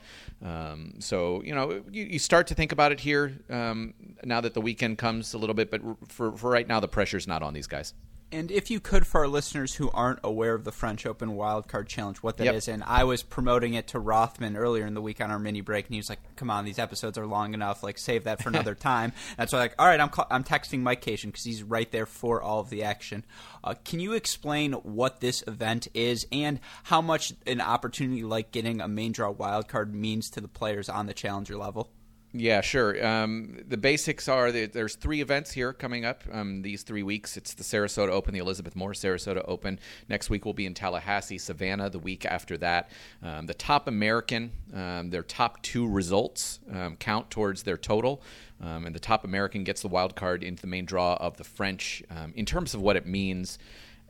Um, 0.45 0.95
so 0.99 1.43
you 1.43 1.55
know, 1.55 1.83
you, 1.91 2.05
you, 2.05 2.19
start 2.19 2.47
to 2.49 2.55
think 2.55 2.73
about 2.73 2.93
it 2.93 3.01
here 3.01 3.39
um, 3.49 3.95
now 4.25 4.41
that 4.41 4.55
the 4.55 4.61
weekend 4.61 4.99
comes 4.99 5.35
a 5.35 5.39
little 5.39 5.55
bit, 5.55 5.71
but 5.71 5.81
for 6.09 6.37
for 6.37 6.51
right 6.51 6.67
now, 6.67 6.81
the 6.81 6.89
pressure's 6.89 7.27
not 7.27 7.43
on 7.43 7.55
these 7.55 7.67
guys. 7.67 7.95
And 8.33 8.51
if 8.51 8.71
you 8.71 8.81
could, 8.81 9.07
for 9.07 9.21
our 9.21 9.29
listeners 9.29 9.75
who 9.75 9.91
aren't 9.91 10.21
aware 10.25 10.55
of 10.55 10.65
the 10.65 10.73
French 10.73 11.05
Open 11.05 11.37
Wildcard 11.37 11.87
Challenge, 11.87 12.17
what 12.19 12.39
that 12.39 12.45
yep. 12.45 12.55
is, 12.55 12.67
and 12.67 12.83
I 12.85 13.05
was 13.05 13.23
promoting 13.23 13.75
it 13.75 13.89
to 13.89 14.01
Rothman 14.01 14.57
earlier 14.57 14.87
in 14.87 14.95
the 14.95 15.03
week 15.03 15.21
on 15.21 15.31
our 15.31 15.39
mini 15.39 15.61
break, 15.61 15.85
and 15.87 15.95
he 15.95 15.99
was 15.99 16.09
like, 16.09 16.21
"Come 16.37 16.51
on, 16.51 16.65
these 16.65 16.79
episodes 16.79 17.19
are 17.19 17.27
long 17.27 17.53
enough. 17.53 17.83
Like, 17.83 17.99
save 17.99 18.25
that 18.25 18.43
for 18.43 18.49
another 18.51 18.75
time." 18.75 19.13
That's 19.37 19.53
why, 19.53 19.59
like, 19.59 19.75
all 19.79 19.87
right, 19.87 20.01
I'm 20.01 20.09
call- 20.09 20.29
I'm 20.31 20.45
texting 20.45 20.81
Mike 20.81 21.03
Cation 21.03 21.29
because 21.29 21.45
he's 21.45 21.63
right 21.63 21.91
there 21.93 22.07
for 22.07 22.41
all 22.41 22.61
of 22.61 22.71
the 22.71 22.83
action. 22.83 23.25
Uh, 23.63 23.75
can 23.85 24.01
you 24.01 24.15
explain 24.15 24.73
what 24.73 25.21
this 25.21 25.45
event 25.47 25.89
is 25.93 26.27
and 26.33 26.59
how 26.85 27.03
much 27.03 27.35
an 27.47 27.61
opportunity 27.61 28.25
like 28.25 28.51
getting 28.51 28.81
a 28.81 28.89
main 28.89 29.13
draw 29.13 29.33
wildcard 29.35 29.93
means 29.93 30.31
to 30.31 30.41
the 30.41 30.49
players 30.49 30.89
on 30.89 31.05
the 31.05 31.15
challenger 31.15 31.57
level? 31.57 31.91
Yeah, 32.35 32.63
sure. 32.63 33.05
Um, 33.07 33.59
the 33.69 33.77
basics 33.77 34.27
are 34.27 34.51
that 34.53 34.73
there's 34.73 34.95
three 34.95 35.21
events 35.21 35.53
here 35.53 35.75
coming 35.75 36.07
up 36.07 36.23
um, 36.33 36.63
these 36.63 36.83
three 36.83 37.03
weeks. 37.03 37.37
It's 37.37 37.53
the 37.53 37.63
Sarasota 37.63 38.09
Open, 38.09 38.33
the 38.33 38.41
Elizabeth 38.41 38.75
Moore 38.75 38.93
Sarasota 38.93 39.45
Open. 39.47 39.79
Next 40.09 40.31
week 40.31 40.47
will 40.47 40.55
be 40.55 40.65
in 40.65 40.73
Tallahassee, 40.73 41.37
Savannah. 41.37 41.91
The 41.91 41.99
week 41.99 42.25
after 42.25 42.57
that, 42.57 42.91
um, 43.23 43.45
the 43.45 43.55
top 43.55 43.87
American, 43.87 44.51
um, 44.73 45.11
their 45.11 45.23
top 45.23 45.63
two 45.63 45.87
results 45.87 46.61
um, 46.73 46.97
count 46.97 47.31
towards 47.31 47.65
their 47.65 47.77
total, 47.77 48.23
um, 48.63 48.87
and 48.87 48.95
the 48.95 49.01
top 49.01 49.25
American 49.25 49.63
gets 49.63 49.83
the 49.83 49.89
wild 49.89 50.17
card 50.17 50.43
into 50.43 50.63
the 50.63 50.69
main 50.69 50.87
draw 50.87 51.17
of 51.17 51.37
the 51.37 51.45
French. 51.45 52.03
in 52.35 52.47
terms 52.47 52.73
of 52.73 52.81
what 52.81 52.97
it 52.97 53.05
means. 53.05 53.59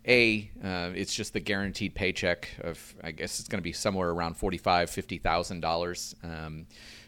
A, 0.06 0.50
uh, 0.64 0.90
it's 0.96 1.14
just 1.14 1.32
the 1.32 1.38
guaranteed 1.38 1.94
paycheck 1.94 2.48
of, 2.60 2.94
I 3.04 3.12
guess 3.12 3.38
it's 3.38 3.48
going 3.48 3.60
to 3.60 3.62
be 3.62 3.72
somewhere 3.72 4.10
around 4.10 4.36
forty-five, 4.36 4.90
fifty 4.90 5.18
thousand 5.18 5.60
dollars 5.60 6.16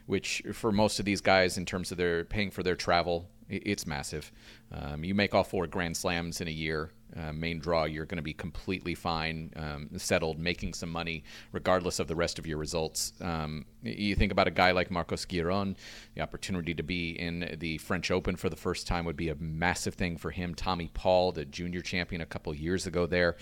which 0.07 0.42
for 0.52 0.72
most 0.72 0.98
of 0.98 1.05
these 1.05 1.20
guys, 1.20 1.57
in 1.59 1.64
terms 1.64 1.90
of 1.90 1.98
their 1.98 2.24
paying 2.24 2.50
for 2.50 2.62
their 2.62 2.76
travel, 2.76 3.28
it's 3.48 3.86
massive. 3.86 4.32
Um, 4.72 5.05
you 5.05 5.14
make 5.14 5.34
all 5.34 5.44
four 5.44 5.66
Grand 5.66 5.96
Slams 5.96 6.40
in 6.40 6.48
a 6.48 6.50
year, 6.50 6.90
uh, 7.16 7.32
main 7.32 7.61
draw, 7.61 7.84
you're 7.84 8.07
going 8.07 8.16
to 8.16 8.22
be 8.22 8.32
completely 8.32 8.94
fine, 8.94 9.52
um, 9.57 9.88
settled, 9.98 10.38
making 10.38 10.74
some 10.74 10.90
money, 10.90 11.22
regardless 11.52 11.98
of 11.98 12.09
the 12.09 12.16
rest 12.16 12.38
of 12.38 12.46
your 12.46 12.59
results. 12.59 13.12
Um, 13.20 13.66
you 13.82 14.16
think 14.16 14.32
about 14.32 14.48
a 14.48 14.50
guy 14.50 14.72
like 14.72 14.90
Marcos 14.90 15.26
Giron, 15.26 15.76
the 16.14 16.22
opportunity 16.22 16.74
to 16.74 16.82
be 16.82 17.11
in 17.11 17.57
the 17.61 17.78
French 17.78 18.11
Open 18.11 18.34
for 18.34 18.48
the 18.48 18.57
first 18.57 18.86
time 18.86 19.05
would 19.05 19.16
be 19.16 19.28
a 19.28 19.36
massive 19.36 19.94
thing 19.94 20.16
for 20.16 20.30
him. 20.30 20.55
Tommy 20.55 20.90
Paul, 20.92 21.32
the 21.32 21.44
junior 21.44 21.82
champion 21.82 22.20
a 22.20 22.26
couple 22.26 22.55
years 22.55 22.86
ago 22.86 23.07
there. 23.07 23.36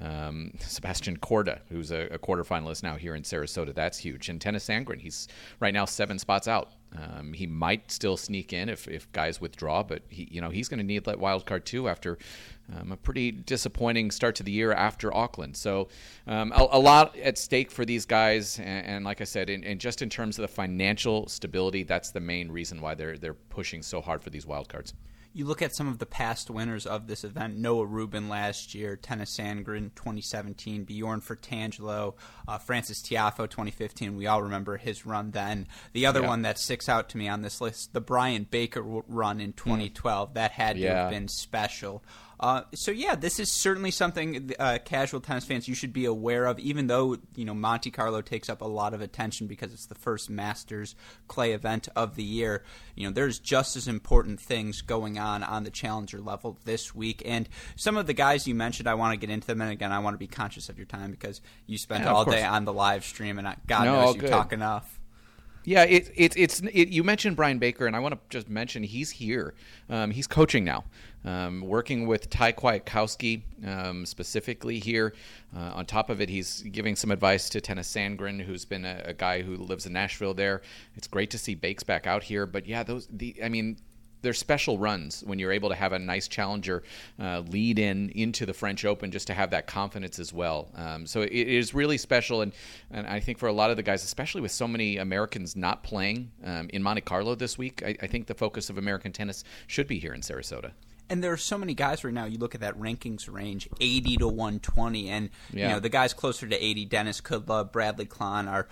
Um, 0.00 0.52
Sebastian 0.60 1.18
Korda, 1.18 1.60
who's 1.68 1.90
a, 1.90 2.02
a 2.12 2.18
quarterfinalist 2.18 2.82
now 2.82 2.96
here 2.96 3.14
in 3.14 3.22
Sarasota, 3.22 3.74
that's 3.74 3.98
huge. 3.98 4.28
And 4.28 4.40
Tennys 4.40 4.64
Sandgren, 4.64 5.00
he's 5.00 5.28
right 5.60 5.74
now 5.74 5.84
seven 5.84 6.18
spots 6.18 6.46
out. 6.46 6.72
Um, 6.96 7.32
he 7.32 7.46
might 7.46 7.90
still 7.90 8.16
sneak 8.16 8.52
in 8.52 8.68
if, 8.68 8.88
if 8.88 9.10
guys 9.12 9.40
withdraw, 9.40 9.82
but 9.82 10.02
he, 10.08 10.28
you 10.30 10.40
know, 10.40 10.50
he's 10.50 10.68
going 10.68 10.78
to 10.78 10.84
need 10.84 11.04
that 11.04 11.18
wild 11.18 11.44
card 11.44 11.66
too 11.66 11.88
after 11.88 12.16
um, 12.74 12.92
a 12.92 12.96
pretty 12.96 13.30
disappointing 13.30 14.10
start 14.10 14.36
to 14.36 14.42
the 14.42 14.52
year 14.52 14.72
after 14.72 15.14
Auckland. 15.14 15.56
So 15.56 15.88
um, 16.26 16.52
a, 16.54 16.66
a, 16.72 16.78
lot 16.78 17.16
at 17.18 17.36
stake 17.36 17.70
for 17.70 17.84
these 17.84 18.06
guys, 18.06 18.58
and, 18.58 18.86
and 18.86 19.04
like 19.04 19.20
I 19.20 19.24
said, 19.24 19.50
in, 19.50 19.64
in, 19.64 19.78
just 19.78 20.00
in 20.00 20.08
terms 20.08 20.38
of 20.38 20.42
the 20.42 20.48
financial 20.48 21.26
stability, 21.28 21.82
that's 21.82 22.10
the 22.10 22.20
main 22.20 22.50
reason 22.50 22.80
why 22.80 22.94
they're 22.94 23.18
they're 23.18 23.34
pushing 23.34 23.82
so 23.82 24.00
hard 24.00 24.22
for 24.22 24.30
these 24.30 24.46
wild 24.46 24.68
cards 24.68 24.94
you 25.32 25.44
look 25.44 25.62
at 25.62 25.74
some 25.74 25.88
of 25.88 25.98
the 25.98 26.06
past 26.06 26.50
winners 26.50 26.86
of 26.86 27.06
this 27.06 27.24
event 27.24 27.56
Noah 27.56 27.86
Rubin 27.86 28.28
last 28.28 28.74
year, 28.74 28.96
Tennys 28.96 29.36
Sandgren 29.36 29.94
2017, 29.94 30.84
Bjorn 30.84 31.20
Fratangelo, 31.20 32.14
uh, 32.46 32.58
Frances 32.58 33.02
Tiafoe 33.02 33.48
2015. 33.48 34.16
We 34.16 34.26
all 34.26 34.42
remember 34.42 34.76
his 34.76 35.06
run 35.06 35.30
then. 35.32 35.66
The 35.92 36.06
other 36.06 36.22
yeah. 36.22 36.28
one 36.28 36.42
that 36.42 36.58
sticks 36.58 36.88
out 36.88 37.08
to 37.10 37.18
me 37.18 37.28
on 37.28 37.42
this 37.42 37.60
list, 37.60 37.92
the 37.92 38.00
Brian 38.00 38.46
Baker 38.50 38.82
run 38.82 39.40
in 39.40 39.52
2012, 39.52 40.30
mm. 40.30 40.34
that 40.34 40.52
had 40.52 40.76
to 40.76 40.88
have 40.88 41.10
been 41.10 41.28
special. 41.28 42.02
Uh, 42.40 42.62
so 42.74 42.90
yeah, 42.90 43.14
this 43.14 43.40
is 43.40 43.50
certainly 43.50 43.90
something 43.90 44.52
uh, 44.58 44.78
casual 44.84 45.20
tennis 45.20 45.44
fans 45.44 45.66
you 45.66 45.74
should 45.74 45.92
be 45.92 46.04
aware 46.04 46.46
of. 46.46 46.58
Even 46.60 46.86
though 46.86 47.16
you 47.34 47.44
know 47.44 47.54
Monte 47.54 47.90
Carlo 47.90 48.20
takes 48.20 48.48
up 48.48 48.60
a 48.60 48.66
lot 48.66 48.94
of 48.94 49.00
attention 49.00 49.46
because 49.46 49.72
it's 49.72 49.86
the 49.86 49.94
first 49.94 50.30
Masters 50.30 50.94
clay 51.26 51.52
event 51.52 51.88
of 51.96 52.14
the 52.14 52.22
year. 52.22 52.62
You 52.94 53.06
know, 53.06 53.12
there's 53.12 53.38
just 53.38 53.76
as 53.76 53.88
important 53.88 54.40
things 54.40 54.82
going 54.82 55.18
on 55.18 55.42
on 55.42 55.64
the 55.64 55.70
challenger 55.70 56.20
level 56.20 56.58
this 56.64 56.94
week. 56.94 57.22
And 57.24 57.48
some 57.76 57.96
of 57.96 58.06
the 58.06 58.14
guys 58.14 58.46
you 58.46 58.54
mentioned, 58.54 58.88
I 58.88 58.94
want 58.94 59.12
to 59.12 59.26
get 59.26 59.32
into 59.32 59.46
them. 59.46 59.60
And 59.60 59.72
again, 59.72 59.92
I 59.92 59.98
want 59.98 60.14
to 60.14 60.18
be 60.18 60.28
conscious 60.28 60.68
of 60.68 60.78
your 60.78 60.86
time 60.86 61.10
because 61.10 61.40
you 61.66 61.76
spent 61.78 62.04
yeah, 62.04 62.12
all 62.12 62.24
day 62.24 62.44
on 62.44 62.64
the 62.64 62.72
live 62.72 63.04
stream, 63.04 63.38
and 63.38 63.56
God 63.66 63.84
no, 63.84 64.00
knows 64.00 64.14
you 64.14 64.20
good. 64.20 64.30
talk 64.30 64.52
enough. 64.52 64.98
Yeah, 65.64 65.82
it, 65.82 66.10
it, 66.16 66.34
it's 66.34 66.60
it, 66.60 66.88
you 66.88 67.04
mentioned 67.04 67.36
Brian 67.36 67.58
Baker, 67.58 67.86
and 67.86 67.94
I 67.94 67.98
want 67.98 68.14
to 68.14 68.20
just 68.30 68.48
mention 68.48 68.82
he's 68.82 69.10
here. 69.10 69.52
Um, 69.90 70.10
he's 70.10 70.26
coaching 70.26 70.64
now, 70.64 70.84
um, 71.24 71.60
working 71.62 72.06
with 72.06 72.30
Thai 72.30 72.52
Kwiatkowski 72.52 73.42
um, 73.66 74.06
specifically 74.06 74.78
here. 74.78 75.14
Uh, 75.56 75.72
on 75.74 75.86
top 75.86 76.10
of 76.10 76.20
it, 76.20 76.28
he's 76.28 76.62
giving 76.62 76.96
some 76.96 77.10
advice 77.10 77.48
to 77.50 77.60
Tennys 77.60 77.86
Sandgren, 77.86 78.40
who's 78.40 78.64
been 78.64 78.84
a, 78.84 79.02
a, 79.06 79.14
guy 79.14 79.42
who 79.42 79.56
lives 79.56 79.86
in 79.86 79.92
Nashville. 79.92 80.34
There, 80.34 80.62
it's 80.94 81.08
great 81.08 81.30
to 81.30 81.38
see 81.38 81.54
Bakes 81.54 81.82
back 81.82 82.06
out 82.06 82.22
here. 82.22 82.46
But 82.46 82.66
yeah, 82.66 82.82
those 82.82 83.08
the 83.10 83.34
I 83.42 83.48
mean, 83.48 83.78
they're 84.22 84.34
special 84.34 84.78
runs 84.78 85.22
when 85.24 85.38
you're 85.38 85.52
able 85.52 85.68
to 85.68 85.74
have 85.74 85.92
a 85.92 85.98
nice 85.98 86.28
challenger 86.28 86.82
uh, 87.20 87.40
lead 87.40 87.78
in 87.78 88.10
into 88.10 88.46
the 88.46 88.54
French 88.54 88.84
Open 88.84 89.10
just 89.10 89.26
to 89.28 89.34
have 89.34 89.50
that 89.50 89.66
confidence 89.66 90.18
as 90.18 90.32
well. 90.32 90.70
Um, 90.74 91.06
so 91.06 91.22
it 91.22 91.32
is 91.32 91.74
really 91.74 91.98
special, 91.98 92.42
and 92.42 92.52
and 92.90 93.06
I 93.06 93.20
think 93.20 93.38
for 93.38 93.48
a 93.48 93.52
lot 93.52 93.70
of 93.70 93.76
the 93.76 93.82
guys, 93.82 94.04
especially 94.04 94.40
with 94.40 94.52
so 94.52 94.68
many 94.68 94.98
Americans 94.98 95.56
not 95.56 95.82
playing 95.82 96.30
um, 96.44 96.68
in 96.72 96.82
Monte 96.82 97.02
Carlo 97.02 97.34
this 97.34 97.58
week, 97.58 97.82
I, 97.84 97.96
I 98.02 98.06
think 98.06 98.26
the 98.26 98.34
focus 98.34 98.70
of 98.70 98.78
American 98.78 99.12
tennis 99.12 99.44
should 99.66 99.88
be 99.88 99.98
here 99.98 100.14
in 100.14 100.20
Sarasota 100.20 100.72
and 101.10 101.22
there 101.22 101.32
are 101.32 101.38
so 101.38 101.58
many 101.58 101.74
guys 101.74 102.04
right 102.04 102.12
now. 102.12 102.24
You 102.24 102.38
look 102.38 102.54
at 102.54 102.60
that 102.60 102.78
rankings 102.78 103.32
range, 103.32 103.68
eighty 103.80 104.16
to 104.16 104.28
one 104.28 104.60
twenty, 104.60 105.08
and 105.08 105.30
yeah. 105.52 105.68
you 105.68 105.74
know 105.74 105.80
the 105.80 105.88
guys 105.88 106.12
closer 106.14 106.46
to 106.46 106.64
eighty, 106.64 106.84
Denis 106.84 107.20
Kudla, 107.20 107.70
Bradley 107.70 108.06
Klahn, 108.06 108.48
are 108.48 108.68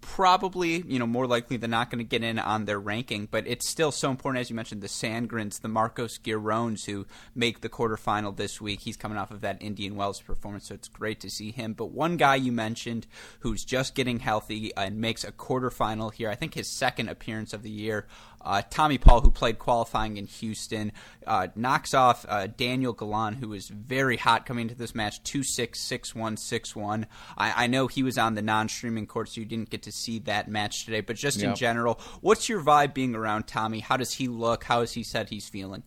probably 0.00 0.82
you 0.86 0.98
know 0.98 1.06
more 1.06 1.26
likely 1.26 1.56
than 1.56 1.70
not 1.70 1.90
going 1.90 1.98
to 1.98 2.04
get 2.04 2.22
in 2.22 2.38
on 2.38 2.64
their 2.64 2.78
ranking. 2.78 3.26
But 3.30 3.46
it's 3.46 3.68
still 3.68 3.92
so 3.92 4.10
important, 4.10 4.40
as 4.40 4.50
you 4.50 4.56
mentioned, 4.56 4.82
the 4.82 4.88
Sandgrens, 4.88 5.60
the 5.60 5.68
Marcos 5.68 6.18
Girones, 6.18 6.86
who 6.86 7.06
make 7.34 7.60
the 7.60 7.68
quarterfinal 7.68 8.36
this 8.36 8.60
week. 8.60 8.80
He's 8.80 8.96
coming 8.96 9.18
off 9.18 9.30
of 9.30 9.40
that 9.42 9.62
Indian 9.62 9.96
Wells 9.96 10.20
performance, 10.20 10.68
so 10.68 10.74
it's 10.74 10.88
great 10.88 11.20
to 11.20 11.30
see 11.30 11.50
him. 11.50 11.74
But 11.74 11.90
one 11.90 12.16
guy 12.16 12.36
you 12.36 12.52
mentioned 12.52 13.06
who's 13.40 13.64
just 13.64 13.94
getting 13.94 14.20
healthy 14.20 14.72
and 14.76 15.00
makes 15.00 15.24
a 15.24 15.32
quarterfinal 15.32 16.12
here. 16.12 16.30
I 16.30 16.34
think 16.34 16.54
his 16.54 16.68
second 16.68 17.08
appearance 17.08 17.52
of 17.52 17.62
the 17.62 17.70
year 17.70 18.06
uh, 18.46 18.62
Tommy 18.70 18.96
Paul, 18.96 19.20
who 19.20 19.30
played 19.30 19.58
qualifying 19.58 20.16
in 20.16 20.26
Houston, 20.26 20.92
uh, 21.26 21.48
knocks 21.56 21.92
off 21.94 22.24
uh, 22.28 22.46
Daniel 22.46 22.92
Galan, 22.92 23.34
who 23.34 23.48
was 23.48 23.68
very 23.68 24.16
hot 24.16 24.46
coming 24.46 24.62
into 24.62 24.76
this 24.76 24.94
match, 24.94 25.20
2 25.24 25.42
6, 25.42 25.78
6 25.78 26.14
1, 26.14 26.36
6 26.36 26.76
1. 26.76 27.06
I, 27.36 27.64
I 27.64 27.66
know 27.66 27.88
he 27.88 28.04
was 28.04 28.16
on 28.16 28.34
the 28.34 28.42
non 28.42 28.68
streaming 28.68 29.06
court, 29.06 29.30
so 29.30 29.40
you 29.40 29.46
didn't 29.46 29.70
get 29.70 29.82
to 29.82 29.92
see 29.92 30.20
that 30.20 30.48
match 30.48 30.84
today, 30.84 31.00
but 31.00 31.16
just 31.16 31.38
yep. 31.38 31.50
in 31.50 31.56
general, 31.56 31.98
what's 32.20 32.48
your 32.48 32.62
vibe 32.62 32.94
being 32.94 33.16
around 33.16 33.48
Tommy? 33.48 33.80
How 33.80 33.96
does 33.96 34.14
he 34.14 34.28
look? 34.28 34.64
How 34.64 34.80
has 34.80 34.92
he 34.92 35.02
said 35.02 35.28
he's 35.28 35.48
feeling? 35.48 35.82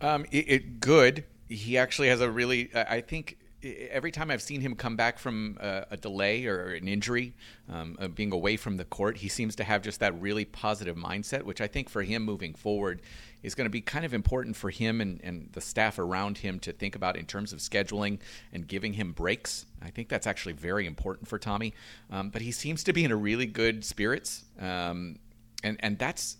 Um, 0.00 0.26
it, 0.32 0.44
it 0.48 0.80
good. 0.80 1.24
He 1.48 1.78
actually 1.78 2.08
has 2.08 2.20
a 2.20 2.28
really, 2.28 2.70
I 2.74 3.00
think 3.00 3.38
every 3.62 4.10
time 4.10 4.30
I've 4.30 4.42
seen 4.42 4.60
him 4.60 4.74
come 4.74 4.96
back 4.96 5.18
from 5.18 5.56
a, 5.60 5.86
a 5.92 5.96
delay 5.96 6.46
or 6.46 6.74
an 6.74 6.88
injury, 6.88 7.34
um, 7.68 7.96
uh, 7.98 8.08
being 8.08 8.32
away 8.32 8.56
from 8.56 8.76
the 8.76 8.84
court, 8.84 9.18
he 9.18 9.28
seems 9.28 9.56
to 9.56 9.64
have 9.64 9.82
just 9.82 10.00
that 10.00 10.20
really 10.20 10.44
positive 10.44 10.96
mindset, 10.96 11.42
which 11.42 11.60
I 11.60 11.66
think 11.66 11.88
for 11.88 12.02
him 12.02 12.22
moving 12.22 12.54
forward 12.54 13.00
is 13.42 13.54
going 13.54 13.64
to 13.64 13.70
be 13.70 13.80
kind 13.80 14.04
of 14.04 14.12
important 14.12 14.56
for 14.56 14.70
him 14.70 15.00
and, 15.00 15.20
and 15.22 15.48
the 15.52 15.60
staff 15.60 15.98
around 15.98 16.38
him 16.38 16.58
to 16.60 16.72
think 16.72 16.96
about 16.96 17.16
in 17.16 17.26
terms 17.26 17.52
of 17.52 17.60
scheduling 17.60 18.18
and 18.52 18.66
giving 18.66 18.92
him 18.92 19.12
breaks. 19.12 19.66
I 19.82 19.90
think 19.90 20.08
that's 20.08 20.26
actually 20.26 20.54
very 20.54 20.86
important 20.86 21.28
for 21.28 21.38
Tommy. 21.38 21.72
Um, 22.10 22.30
but 22.30 22.42
he 22.42 22.52
seems 22.52 22.84
to 22.84 22.92
be 22.92 23.04
in 23.04 23.10
a 23.10 23.16
really 23.16 23.46
good 23.46 23.84
spirits, 23.84 24.44
um, 24.60 25.18
and 25.62 25.76
and 25.80 25.98
that's 25.98 26.36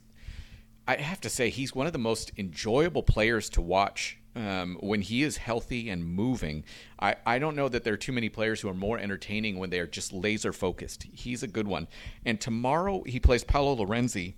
I 0.88 0.96
have 0.96 1.20
to 1.22 1.30
say 1.30 1.50
he's 1.50 1.74
one 1.74 1.86
of 1.86 1.92
the 1.92 1.98
most 1.98 2.30
enjoyable 2.36 3.02
players 3.02 3.50
to 3.50 3.60
watch 3.60 4.18
um, 4.36 4.76
when 4.80 5.00
he 5.00 5.22
is 5.22 5.38
healthy 5.38 5.88
and 5.88 6.04
moving, 6.04 6.62
I, 7.00 7.16
I 7.24 7.38
don't 7.38 7.56
know 7.56 7.68
that 7.68 7.84
there 7.84 7.94
are 7.94 7.98
too 7.98 8.12
many 8.12 8.28
players 8.28 8.60
who 8.60 8.68
are 8.68 8.74
more 8.74 8.98
entertaining 8.98 9.58
when 9.58 9.70
they 9.70 9.80
are 9.80 9.86
just 9.86 10.12
laser 10.12 10.52
focused. 10.52 11.04
He's 11.04 11.42
a 11.42 11.48
good 11.48 11.66
one. 11.66 11.88
And 12.24 12.40
tomorrow 12.40 13.02
he 13.04 13.18
plays 13.18 13.42
Paolo 13.42 13.74
Lorenzi. 13.74 14.34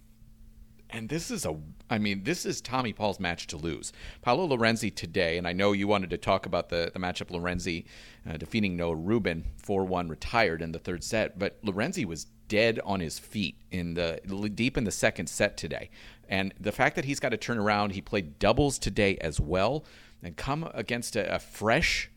And 0.91 1.09
this 1.11 1.31
is 1.31 1.45
a, 1.45 1.55
I 1.91 1.99
mean, 1.99 2.23
this 2.23 2.47
is 2.47 2.63
Tommy 2.63 2.95
Paul's 2.95 3.21
match 3.21 3.47
to 3.49 3.59
lose. 3.59 3.93
Paolo 4.23 4.47
Lorenzi 4.47 4.95
today, 4.95 5.37
and 5.37 5.47
I 5.47 5.53
know 5.53 5.73
you 5.73 5.87
wanted 5.87 6.11
to 6.11 6.17
talk 6.17 6.47
about 6.47 6.71
the, 6.71 6.91
the 6.95 7.01
matchup 7.01 7.31
Lorenzi 7.31 7.85
uh, 8.27 8.39
defeating 8.39 8.75
Noah 8.75 8.95
Rubin, 8.97 9.45
4 9.59 9.85
1 9.85 10.09
retired 10.09 10.63
in 10.63 10.73
the 10.73 10.79
third 10.79 11.05
set, 11.05 11.39
but 11.39 11.63
Lorenzi 11.63 12.07
was 12.07 12.29
dead 12.49 12.81
on 12.85 13.01
his 13.01 13.19
feet 13.19 13.57
in 13.71 13.95
the 13.95 14.21
deep 14.55 14.77
in 14.77 14.85
the 14.85 14.91
second 14.91 15.29
set 15.29 15.57
today. 15.57 15.91
And 16.29 16.53
the 16.59 16.73
fact 16.73 16.97
that 16.97 17.05
he's 17.05 17.21
got 17.21 17.31
to 17.31 17.37
turn 17.37 17.59
around, 17.59 17.93
he 17.93 18.01
played 18.01 18.39
doubles 18.39 18.79
today 18.79 19.17
as 19.21 19.41
well, 19.41 19.85
and 20.23 20.37
come 20.37 20.71
against 20.75 21.17
a, 21.17 21.35
a 21.35 21.39
fresh, 21.39 22.11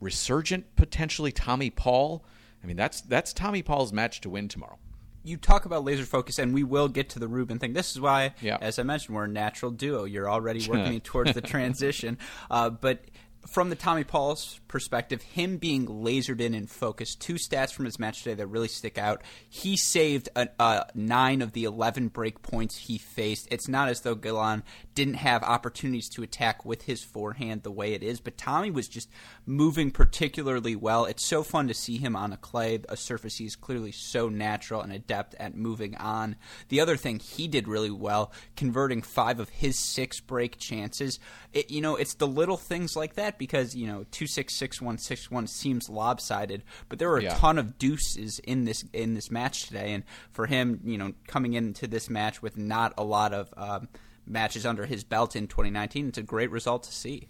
resurgent, 0.00 0.76
potentially 0.76 1.32
Tommy 1.32 1.70
Paul. 1.70 2.24
I 2.62 2.66
mean, 2.66 2.76
that's 2.76 3.00
that's 3.00 3.32
Tommy 3.32 3.62
Paul's 3.62 3.92
match 3.92 4.20
to 4.22 4.30
win 4.30 4.48
tomorrow 4.48 4.78
you 5.26 5.36
talk 5.36 5.64
about 5.64 5.84
laser 5.84 6.04
focus, 6.04 6.38
and 6.38 6.54
we 6.54 6.62
will 6.62 6.88
get 6.88 7.08
to 7.10 7.18
the 7.18 7.26
Rubin 7.26 7.58
thing. 7.58 7.72
This 7.72 7.90
is 7.90 8.00
why, 8.00 8.34
yeah. 8.40 8.58
as 8.60 8.78
I 8.78 8.84
mentioned, 8.84 9.16
we're 9.16 9.24
a 9.24 9.28
natural 9.28 9.72
duo. 9.72 10.04
You're 10.04 10.30
already 10.30 10.66
working 10.68 11.00
towards 11.00 11.34
the 11.34 11.40
transition, 11.40 12.18
uh, 12.50 12.70
but 12.70 13.04
from 13.48 13.70
the 13.70 13.76
Tommy 13.76 14.04
Paul's 14.04 14.60
perspective, 14.68 15.22
him 15.22 15.56
being 15.56 15.86
lasered 15.86 16.40
in 16.40 16.54
and 16.54 16.70
focused, 16.70 17.20
two 17.20 17.34
stats 17.34 17.72
from 17.72 17.84
his 17.84 17.98
match 17.98 18.22
today 18.22 18.34
that 18.34 18.46
really 18.46 18.68
stick 18.68 18.98
out. 18.98 19.22
He 19.48 19.76
saved 19.76 20.28
a, 20.36 20.48
a 20.58 20.86
nine 20.94 21.42
of 21.42 21.52
the 21.52 21.64
11 21.64 22.08
break 22.08 22.42
points 22.42 22.76
he 22.76 22.98
faced. 22.98 23.48
It's 23.50 23.68
not 23.68 23.88
as 23.88 24.00
though 24.00 24.14
Galan 24.14 24.62
didn't 24.96 25.14
have 25.14 25.42
opportunities 25.44 26.08
to 26.08 26.22
attack 26.22 26.64
with 26.64 26.82
his 26.82 27.04
forehand 27.04 27.62
the 27.62 27.70
way 27.70 27.92
it 27.92 28.02
is, 28.02 28.18
but 28.18 28.38
Tommy 28.38 28.70
was 28.70 28.88
just 28.88 29.10
moving 29.44 29.90
particularly 29.90 30.74
well. 30.74 31.04
It's 31.04 31.24
so 31.24 31.42
fun 31.42 31.68
to 31.68 31.74
see 31.74 31.98
him 31.98 32.16
on 32.16 32.32
a 32.32 32.38
clay, 32.38 32.80
a 32.88 32.96
surface 32.96 33.36
he's 33.36 33.54
clearly 33.54 33.92
so 33.92 34.30
natural 34.30 34.80
and 34.80 34.90
adept 34.90 35.34
at 35.34 35.54
moving 35.54 35.96
on. 35.98 36.36
The 36.70 36.80
other 36.80 36.96
thing 36.96 37.18
he 37.18 37.46
did 37.46 37.68
really 37.68 37.90
well, 37.90 38.32
converting 38.56 39.02
five 39.02 39.38
of 39.38 39.50
his 39.50 39.78
six 39.78 40.18
break 40.18 40.58
chances. 40.58 41.20
It, 41.52 41.70
you 41.70 41.82
know, 41.82 41.96
it's 41.96 42.14
the 42.14 42.26
little 42.26 42.56
things 42.56 42.96
like 42.96 43.16
that 43.16 43.38
because 43.38 43.76
you 43.76 43.86
know 43.86 44.06
two 44.10 44.26
six 44.26 44.56
six 44.56 44.80
one 44.80 44.96
six 44.96 45.30
one 45.30 45.46
seems 45.46 45.90
lopsided, 45.90 46.62
but 46.88 46.98
there 46.98 47.10
were 47.10 47.18
a 47.18 47.24
yeah. 47.24 47.34
ton 47.34 47.58
of 47.58 47.76
deuces 47.76 48.38
in 48.38 48.64
this 48.64 48.82
in 48.94 49.12
this 49.12 49.30
match 49.30 49.66
today, 49.66 49.92
and 49.92 50.04
for 50.30 50.46
him, 50.46 50.80
you 50.84 50.96
know, 50.96 51.12
coming 51.26 51.52
into 51.52 51.86
this 51.86 52.08
match 52.08 52.40
with 52.40 52.56
not 52.56 52.94
a 52.96 53.04
lot 53.04 53.34
of 53.34 53.52
um, 53.58 53.88
matches 54.26 54.66
under 54.66 54.86
his 54.86 55.04
belt 55.04 55.36
in 55.36 55.46
2019, 55.46 56.08
it's 56.08 56.18
a 56.18 56.22
great 56.22 56.50
result 56.50 56.82
to 56.84 56.92
see. 56.92 57.28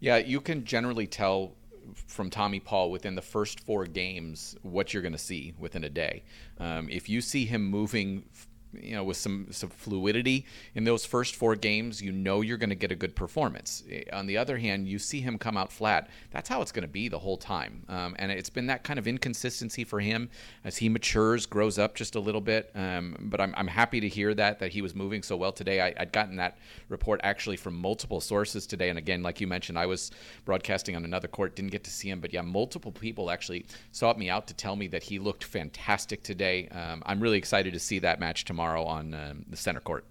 Yeah, 0.00 0.16
you 0.16 0.40
can 0.40 0.64
generally 0.64 1.06
tell 1.06 1.52
from 2.06 2.30
Tommy 2.30 2.60
Paul 2.60 2.90
within 2.90 3.14
the 3.14 3.22
first 3.22 3.60
four 3.60 3.86
games 3.86 4.56
what 4.62 4.92
you're 4.92 5.02
going 5.02 5.12
to 5.12 5.18
see 5.18 5.54
within 5.58 5.84
a 5.84 5.90
day. 5.90 6.22
Um, 6.58 6.88
if 6.88 7.08
you 7.08 7.20
see 7.20 7.44
him 7.44 7.64
moving 7.64 8.24
you 8.72 8.94
know 8.94 9.04
with 9.04 9.16
some 9.16 9.46
some 9.50 9.68
fluidity 9.70 10.46
in 10.74 10.84
those 10.84 11.04
first 11.04 11.34
four 11.34 11.56
games, 11.56 12.00
you 12.00 12.12
know 12.12 12.40
you're 12.40 12.56
going 12.56 12.70
to 12.70 12.76
get 12.76 12.90
a 12.90 12.96
good 12.96 13.14
performance. 13.14 13.82
Eh, 13.90 14.02
on 14.12 14.26
the 14.26 14.36
other 14.36 14.58
hand, 14.58 14.88
you 14.88 14.98
see 14.98 15.20
him 15.20 15.38
come 15.38 15.56
out 15.56 15.72
flat. 15.72 16.08
That's 16.30 16.48
how 16.48 16.62
it's 16.62 16.72
going 16.72 16.82
to 16.82 16.88
be 16.88 17.08
the 17.08 17.18
whole 17.18 17.36
time, 17.36 17.84
um, 17.88 18.16
and 18.18 18.32
it's 18.32 18.50
been 18.50 18.66
that 18.66 18.84
kind 18.84 18.98
of 18.98 19.06
inconsistency 19.06 19.84
for 19.84 20.00
him 20.00 20.30
as 20.64 20.76
he 20.76 20.88
matures, 20.88 21.46
grows 21.46 21.78
up 21.78 21.94
just 21.94 22.14
a 22.14 22.20
little 22.20 22.40
bit. 22.40 22.70
Um, 22.74 23.16
but 23.20 23.40
I'm, 23.40 23.54
I'm 23.56 23.68
happy 23.68 24.00
to 24.00 24.08
hear 24.08 24.34
that 24.34 24.58
that 24.60 24.72
he 24.72 24.82
was 24.82 24.94
moving 24.94 25.22
so 25.22 25.36
well 25.36 25.52
today. 25.52 25.80
I, 25.80 25.94
would 25.98 26.12
gotten 26.12 26.36
that 26.36 26.58
report 26.88 27.20
actually 27.22 27.56
from 27.56 27.74
multiple 27.76 28.20
sources 28.20 28.66
today, 28.66 28.88
and 28.88 28.98
again, 28.98 29.22
like 29.22 29.40
you 29.40 29.46
mentioned, 29.46 29.78
I 29.78 29.86
was 29.86 30.10
broadcasting 30.44 30.96
on 30.96 31.04
another 31.04 31.28
court, 31.28 31.56
didn't 31.56 31.72
get 31.72 31.84
to 31.84 31.90
see 31.90 32.08
him, 32.08 32.20
but 32.20 32.32
yeah, 32.32 32.42
multiple 32.42 32.92
people 32.92 33.30
actually 33.30 33.66
sought 33.90 34.18
me 34.18 34.30
out 34.30 34.46
to 34.48 34.54
tell 34.54 34.76
me 34.76 34.86
that 34.88 35.02
he 35.02 35.18
looked 35.18 35.44
fantastic 35.44 36.22
today. 36.22 36.68
Um, 36.68 37.02
I'm 37.06 37.20
really 37.20 37.38
excited 37.38 37.72
to 37.72 37.80
see 37.80 37.98
that 38.00 38.20
match 38.20 38.44
tomorrow 38.44 38.61
tomorrow 38.62 38.84
on 38.84 39.14
um, 39.14 39.44
the 39.48 39.56
center 39.56 39.80
court. 39.80 40.04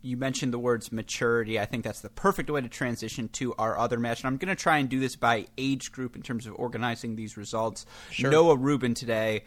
You 0.00 0.16
mentioned 0.16 0.52
the 0.52 0.58
words 0.58 0.92
maturity. 0.92 1.58
I 1.58 1.66
think 1.66 1.84
that's 1.84 2.00
the 2.00 2.08
perfect 2.08 2.50
way 2.50 2.60
to 2.60 2.68
transition 2.68 3.28
to 3.30 3.54
our 3.58 3.76
other 3.76 3.98
match. 3.98 4.20
And 4.20 4.28
I'm 4.28 4.36
going 4.36 4.54
to 4.54 4.60
try 4.60 4.78
and 4.78 4.88
do 4.88 5.00
this 5.00 5.16
by 5.16 5.46
age 5.58 5.90
group 5.90 6.14
in 6.14 6.22
terms 6.22 6.46
of 6.46 6.54
organizing 6.54 7.16
these 7.16 7.36
results. 7.36 7.84
Sure. 8.10 8.30
Noah 8.30 8.56
Rubin 8.56 8.94
today, 8.94 9.42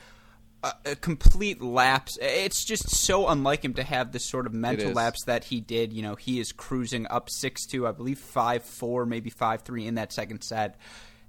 a, 0.62 0.74
a, 0.86 0.96
complete 0.98 1.62
lapse. 1.62 2.18
It's 2.22 2.66
just 2.66 2.90
so 2.90 3.30
unlike 3.30 3.64
him 3.64 3.76
to 3.76 3.84
have 3.84 4.12
this 4.12 4.30
sort 4.30 4.46
of 4.46 4.54
mental 4.54 4.92
lapse 4.92 5.24
that 5.26 5.46
he 5.46 5.62
did. 5.62 5.94
You 5.94 6.02
know, 6.02 6.16
he 6.16 6.40
is 6.42 6.52
cruising 6.52 7.08
up 7.10 7.30
6 7.30 7.66
2, 7.68 7.88
I 7.88 7.94
believe 7.94 8.20
5 8.20 8.64
4, 8.64 9.06
maybe 9.06 9.30
5 9.30 9.62
3 9.62 9.88
in 9.88 9.96
that 9.96 10.12
second 10.12 10.44
set 10.44 10.76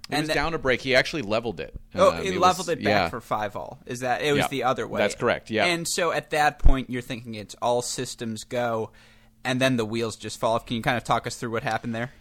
it 0.09 0.15
and 0.15 0.27
was 0.27 0.35
down 0.35 0.53
a 0.53 0.57
break. 0.57 0.81
He 0.81 0.95
actually 0.95 1.21
leveled 1.21 1.59
it. 1.59 1.73
Oh, 1.95 2.11
um, 2.11 2.19
it, 2.19 2.33
it 2.33 2.39
leveled 2.39 2.67
was, 2.67 2.69
it 2.69 2.83
back 2.83 2.85
yeah. 2.85 3.09
for 3.09 3.21
five 3.21 3.55
all. 3.55 3.79
Is 3.85 4.01
that 4.01 4.21
it 4.21 4.31
was 4.31 4.41
yeah, 4.41 4.47
the 4.49 4.63
other 4.63 4.87
way? 4.87 4.99
That's 4.99 5.15
correct. 5.15 5.49
Yeah. 5.49 5.65
And 5.65 5.87
so 5.87 6.11
at 6.11 6.31
that 6.31 6.59
point, 6.59 6.89
you're 6.89 7.01
thinking 7.01 7.35
it's 7.35 7.55
all 7.61 7.81
systems 7.81 8.43
go, 8.43 8.91
and 9.45 9.61
then 9.61 9.77
the 9.77 9.85
wheels 9.85 10.17
just 10.17 10.39
fall 10.39 10.55
off. 10.55 10.65
Can 10.65 10.77
you 10.77 10.83
kind 10.83 10.97
of 10.97 11.03
talk 11.03 11.25
us 11.25 11.35
through 11.35 11.51
what 11.51 11.63
happened 11.63 11.95
there? 11.95 12.11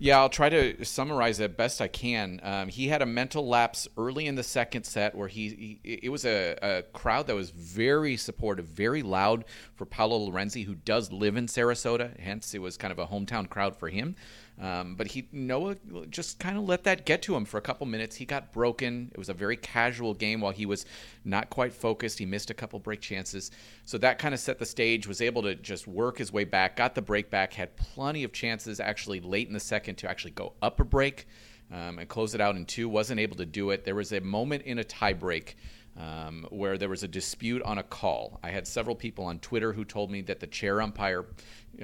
Yeah, 0.00 0.20
I'll 0.20 0.28
try 0.28 0.48
to 0.48 0.84
summarize 0.84 1.40
it 1.40 1.56
best 1.56 1.80
I 1.80 1.88
can. 1.88 2.40
Um, 2.44 2.68
he 2.68 2.86
had 2.86 3.02
a 3.02 3.06
mental 3.06 3.48
lapse 3.48 3.88
early 3.96 4.26
in 4.26 4.36
the 4.36 4.44
second 4.44 4.84
set 4.84 5.16
where 5.16 5.26
he, 5.26 5.80
he 5.84 5.98
it 6.04 6.10
was 6.10 6.24
a, 6.24 6.56
a, 6.62 6.82
crowd 6.82 7.26
that 7.26 7.34
was 7.34 7.50
very 7.50 8.16
supportive, 8.16 8.66
very 8.66 9.02
loud 9.02 9.44
for 9.74 9.86
Paolo 9.86 10.30
Lorenzi, 10.30 10.64
who 10.64 10.76
does 10.76 11.10
live 11.10 11.36
in 11.36 11.46
Sarasota. 11.46 12.16
Hence, 12.20 12.54
it 12.54 12.60
was 12.60 12.76
kind 12.76 12.92
of 12.92 13.00
a 13.00 13.06
hometown 13.06 13.48
crowd 13.48 13.76
for 13.76 13.88
him. 13.88 14.14
Um, 14.60 14.96
but 14.96 15.06
he 15.06 15.28
Noah 15.30 15.76
just 16.10 16.40
kind 16.40 16.58
of 16.58 16.64
let 16.64 16.82
that 16.84 17.06
get 17.06 17.22
to 17.22 17.36
him 17.36 17.44
for 17.44 17.58
a 17.58 17.60
couple 17.60 17.86
minutes. 17.86 18.16
He 18.16 18.24
got 18.24 18.52
broken. 18.52 19.08
It 19.12 19.18
was 19.18 19.28
a 19.28 19.34
very 19.34 19.56
casual 19.56 20.14
game 20.14 20.40
while 20.40 20.52
he 20.52 20.66
was 20.66 20.84
not 21.24 21.48
quite 21.48 21.72
focused. 21.72 22.18
He 22.18 22.26
missed 22.26 22.50
a 22.50 22.54
couple 22.54 22.78
break 22.80 23.00
chances. 23.00 23.52
So 23.84 23.98
that 23.98 24.18
kind 24.18 24.34
of 24.34 24.40
set 24.40 24.58
the 24.58 24.66
stage. 24.66 25.06
Was 25.06 25.20
able 25.20 25.42
to 25.42 25.54
just 25.54 25.86
work 25.86 26.18
his 26.18 26.32
way 26.32 26.44
back. 26.44 26.76
Got 26.76 26.96
the 26.96 27.02
break 27.02 27.30
back. 27.30 27.52
Had 27.52 27.76
plenty 27.76 28.24
of 28.24 28.32
chances 28.32 28.80
actually 28.80 29.20
late 29.20 29.46
in 29.46 29.54
the 29.54 29.60
second 29.60 29.96
to 29.96 30.10
actually 30.10 30.32
go 30.32 30.54
up 30.60 30.80
a 30.80 30.84
break 30.84 31.28
um, 31.72 31.98
and 32.00 32.08
close 32.08 32.34
it 32.34 32.40
out 32.40 32.56
in 32.56 32.66
two. 32.66 32.88
Wasn't 32.88 33.20
able 33.20 33.36
to 33.36 33.46
do 33.46 33.70
it. 33.70 33.84
There 33.84 33.94
was 33.94 34.12
a 34.12 34.20
moment 34.20 34.64
in 34.64 34.80
a 34.80 34.84
tiebreak. 34.84 35.54
Um, 35.98 36.46
where 36.50 36.78
there 36.78 36.88
was 36.88 37.02
a 37.02 37.08
dispute 37.08 37.60
on 37.62 37.78
a 37.78 37.82
call. 37.82 38.38
I 38.44 38.50
had 38.50 38.68
several 38.68 38.94
people 38.94 39.24
on 39.24 39.40
Twitter 39.40 39.72
who 39.72 39.84
told 39.84 40.12
me 40.12 40.20
that 40.22 40.38
the 40.38 40.46
chair 40.46 40.80
umpire 40.80 41.26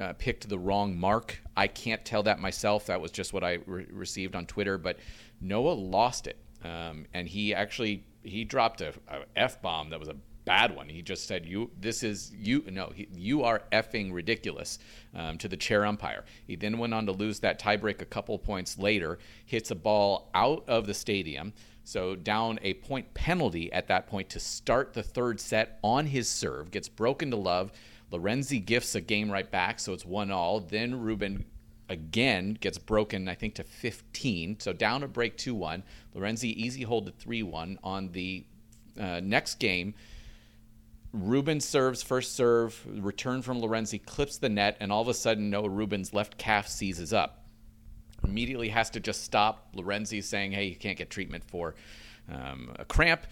uh, 0.01 0.13
picked 0.13 0.49
the 0.49 0.59
wrong 0.59 0.97
mark. 0.97 1.41
I 1.57 1.67
can't 1.67 2.05
tell 2.05 2.23
that 2.23 2.39
myself. 2.39 2.87
That 2.87 3.01
was 3.01 3.11
just 3.11 3.33
what 3.33 3.43
I 3.43 3.59
re- 3.67 3.87
received 3.91 4.37
on 4.37 4.47
Twitter. 4.47 4.79
But 4.79 4.99
Noah 5.41 5.73
lost 5.73 6.29
it, 6.29 6.37
um, 6.63 7.07
and 7.13 7.27
he 7.27 7.55
actually 7.55 8.05
he 8.23 8.45
dropped 8.45 8.81
a, 8.83 8.95
a 9.09 9.23
f 9.35 9.61
bomb 9.61 9.91
that 9.91 9.99
was 9.99 10.09
a 10.09 10.17
bad 10.45 10.77
one. 10.77 10.89
He 10.89 11.03
just 11.03 11.27
said, 11.27 11.45
"You, 11.45 11.71
this 11.81 12.05
is 12.05 12.33
you. 12.33 12.65
No, 12.71 12.93
he, 12.95 13.09
you 13.17 13.43
are 13.43 13.63
effing 13.73 14.13
ridiculous." 14.13 14.79
Um, 15.17 15.39
to 15.39 15.49
the 15.49 15.57
chair 15.57 15.87
umpire. 15.87 16.25
He 16.45 16.57
then 16.57 16.77
went 16.79 16.93
on 16.93 17.07
to 17.07 17.13
lose 17.13 17.39
that 17.41 17.61
tiebreak 17.61 18.03
a 18.03 18.05
couple 18.05 18.37
points 18.37 18.79
later. 18.79 19.19
Hits 19.47 19.71
a 19.71 19.77
ball 19.77 20.29
out 20.35 20.65
of 20.69 20.87
the 20.87 20.95
stadium. 20.95 21.53
So 21.85 22.17
down 22.17 22.59
a 22.63 22.75
point 22.75 23.13
penalty 23.15 23.73
at 23.73 23.89
that 23.89 24.07
point 24.07 24.31
to 24.31 24.41
start 24.41 24.95
the 24.95 25.03
third 25.03 25.39
set 25.39 25.79
on 25.83 26.07
his 26.07 26.29
serve. 26.29 26.71
Gets 26.71 26.89
broken 26.89 27.31
to 27.31 27.37
love. 27.37 27.73
Lorenzi 28.11 28.65
gifts 28.65 28.95
a 28.95 29.01
game 29.01 29.31
right 29.31 29.51
back, 29.51 29.79
so 29.79 29.93
it's 29.93 30.05
one 30.05 30.31
all. 30.31 30.61
Then 30.61 31.01
Rubin 31.01 31.45
again 31.89 32.57
gets 32.59 32.79
broken, 32.79 33.29
I 33.29 33.35
think, 33.35 33.55
to 33.57 33.65
15. 33.65 34.61
So 34.61 34.73
down 34.73 35.03
a 35.03 35.09
break 35.09 35.37
2 35.37 35.55
1. 35.55 35.83
Lorenzi 36.15 36.49
easy 36.51 36.83
hold 36.83 37.07
to 37.07 37.13
3 37.13 37.43
1. 37.43 37.79
On 37.85 38.11
the 38.13 38.45
uh, 38.99 39.21
next 39.23 39.57
game, 39.57 39.95
Rubin 41.13 41.61
serves 41.61 42.03
first 42.03 42.35
serve, 42.35 42.81
return 42.87 43.43
from 43.43 43.61
Lorenzi, 43.61 43.99
clips 43.99 44.39
the 44.39 44.49
net, 44.49 44.77
and 44.81 44.91
all 44.91 45.03
of 45.03 45.09
a 45.09 45.15
sudden, 45.15 45.51
Noah 45.51 45.69
Rubin's 45.69 46.13
left 46.13 46.39
calf 46.39 46.67
seizes 46.67 47.13
up. 47.13 47.44
Immediately 48.25 48.69
has 48.71 48.91
to 48.91 49.01
just 49.01 49.25
stop. 49.25 49.69
Lorenzi 49.75 50.23
saying, 50.23 50.53
hey, 50.53 50.65
you 50.67 50.77
can't 50.77 50.99
get 50.99 51.11
treatment 51.11 51.45
for 51.45 51.75
um, 52.33 52.73
a 52.79 52.85
cramp. 52.85 53.27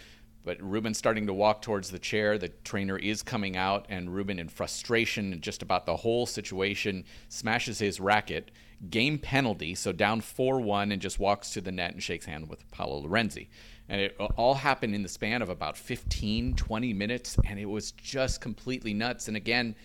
But 0.45 0.61
Rubin 0.61 0.93
starting 0.93 1.27
to 1.29 1.33
walk 1.33 1.63
towards 1.63 1.91
the 1.91 2.01
chair. 2.01 2.37
The 2.37 2.49
trainer 2.49 2.99
is 2.99 3.23
coming 3.23 3.57
out, 3.57 3.87
and 3.89 4.13
Rubin, 4.13 4.41
in 4.41 4.49
frustration 4.49 5.41
just 5.41 5.63
about 5.63 5.87
the 5.87 5.97
whole 5.97 6.27
situation, 6.27 7.05
smashes 7.29 7.79
his 7.79 8.01
racket. 8.01 8.51
Game 8.91 9.19
penalty, 9.19 9.77
so 9.77 9.93
down 9.93 10.21
4 10.21 10.61
1, 10.61 10.91
and 10.91 11.01
just 11.01 11.21
walks 11.21 11.51
to 11.51 11.61
the 11.61 11.71
net 11.71 11.93
and 11.93 12.03
shakes 12.03 12.27
hands 12.27 12.49
with 12.49 12.69
Paolo 12.73 13.07
Lorenzi. 13.07 13.47
And 13.89 14.01
it 14.01 14.17
all 14.19 14.55
happened 14.55 14.97
in 14.97 15.05
the 15.05 15.09
span 15.09 15.43
of 15.43 15.49
about 15.49 15.77
15, 15.77 16.55
20 16.55 16.93
minutes, 16.93 17.37
and 17.47 17.61
it 17.61 17.67
was 17.67 17.93
just 17.93 18.41
completely 18.41 18.95
nuts. 18.95 19.29
And 19.29 19.37
again, 19.37 19.77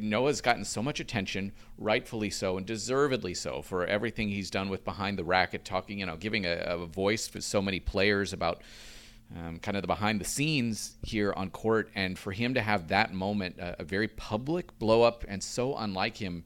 Noah's 0.00 0.40
gotten 0.40 0.64
so 0.64 0.82
much 0.82 1.00
attention, 1.00 1.52
rightfully 1.76 2.30
so, 2.30 2.56
and 2.56 2.66
deservedly 2.66 3.34
so, 3.34 3.62
for 3.62 3.86
everything 3.86 4.28
he's 4.28 4.50
done 4.50 4.68
with 4.68 4.84
behind 4.84 5.18
the 5.18 5.24
racket, 5.24 5.64
talking, 5.64 6.00
you 6.00 6.06
know, 6.06 6.16
giving 6.16 6.44
a, 6.44 6.54
a 6.66 6.86
voice 6.86 7.28
for 7.28 7.40
so 7.40 7.62
many 7.62 7.78
players 7.78 8.32
about 8.32 8.62
um, 9.36 9.58
kind 9.58 9.76
of 9.76 9.82
the 9.82 9.86
behind 9.86 10.20
the 10.20 10.24
scenes 10.24 10.96
here 11.02 11.32
on 11.36 11.50
court, 11.50 11.90
and 11.94 12.18
for 12.18 12.32
him 12.32 12.54
to 12.54 12.62
have 12.62 12.88
that 12.88 13.12
moment, 13.12 13.56
a 13.58 13.84
very 13.84 14.08
public 14.08 14.76
blow 14.78 15.02
up, 15.02 15.24
and 15.28 15.42
so 15.42 15.76
unlike 15.76 16.16
him, 16.16 16.44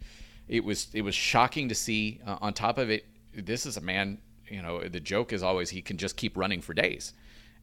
it 0.49 0.65
was 0.65 0.89
it 0.93 1.03
was 1.03 1.15
shocking 1.15 1.69
to 1.69 1.75
see. 1.75 2.21
Uh, 2.27 2.39
on 2.41 2.53
top 2.53 2.79
of 2.79 2.91
it, 2.91 3.07
this 3.33 3.67
is 3.67 3.77
a 3.77 3.81
man. 3.81 4.19
You 4.49 4.61
know, 4.61 4.83
the 4.83 5.01
joke 5.01 5.33
is 5.33 5.43
always 5.43 5.71
he 5.71 5.81
can 5.81 5.97
just 5.97 6.17
keep 6.17 6.37
running 6.37 6.61
for 6.61 6.75
days, 6.75 7.15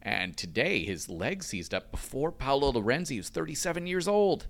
and 0.01 0.35
today 0.37 0.85
his 0.85 1.09
leg 1.09 1.43
seized 1.43 1.73
up 1.73 1.91
before 1.91 2.31
Paolo 2.31 2.71
Lorenzi, 2.71 3.17
who's 3.17 3.29
37 3.29 3.87
years 3.87 4.07
old. 4.07 4.47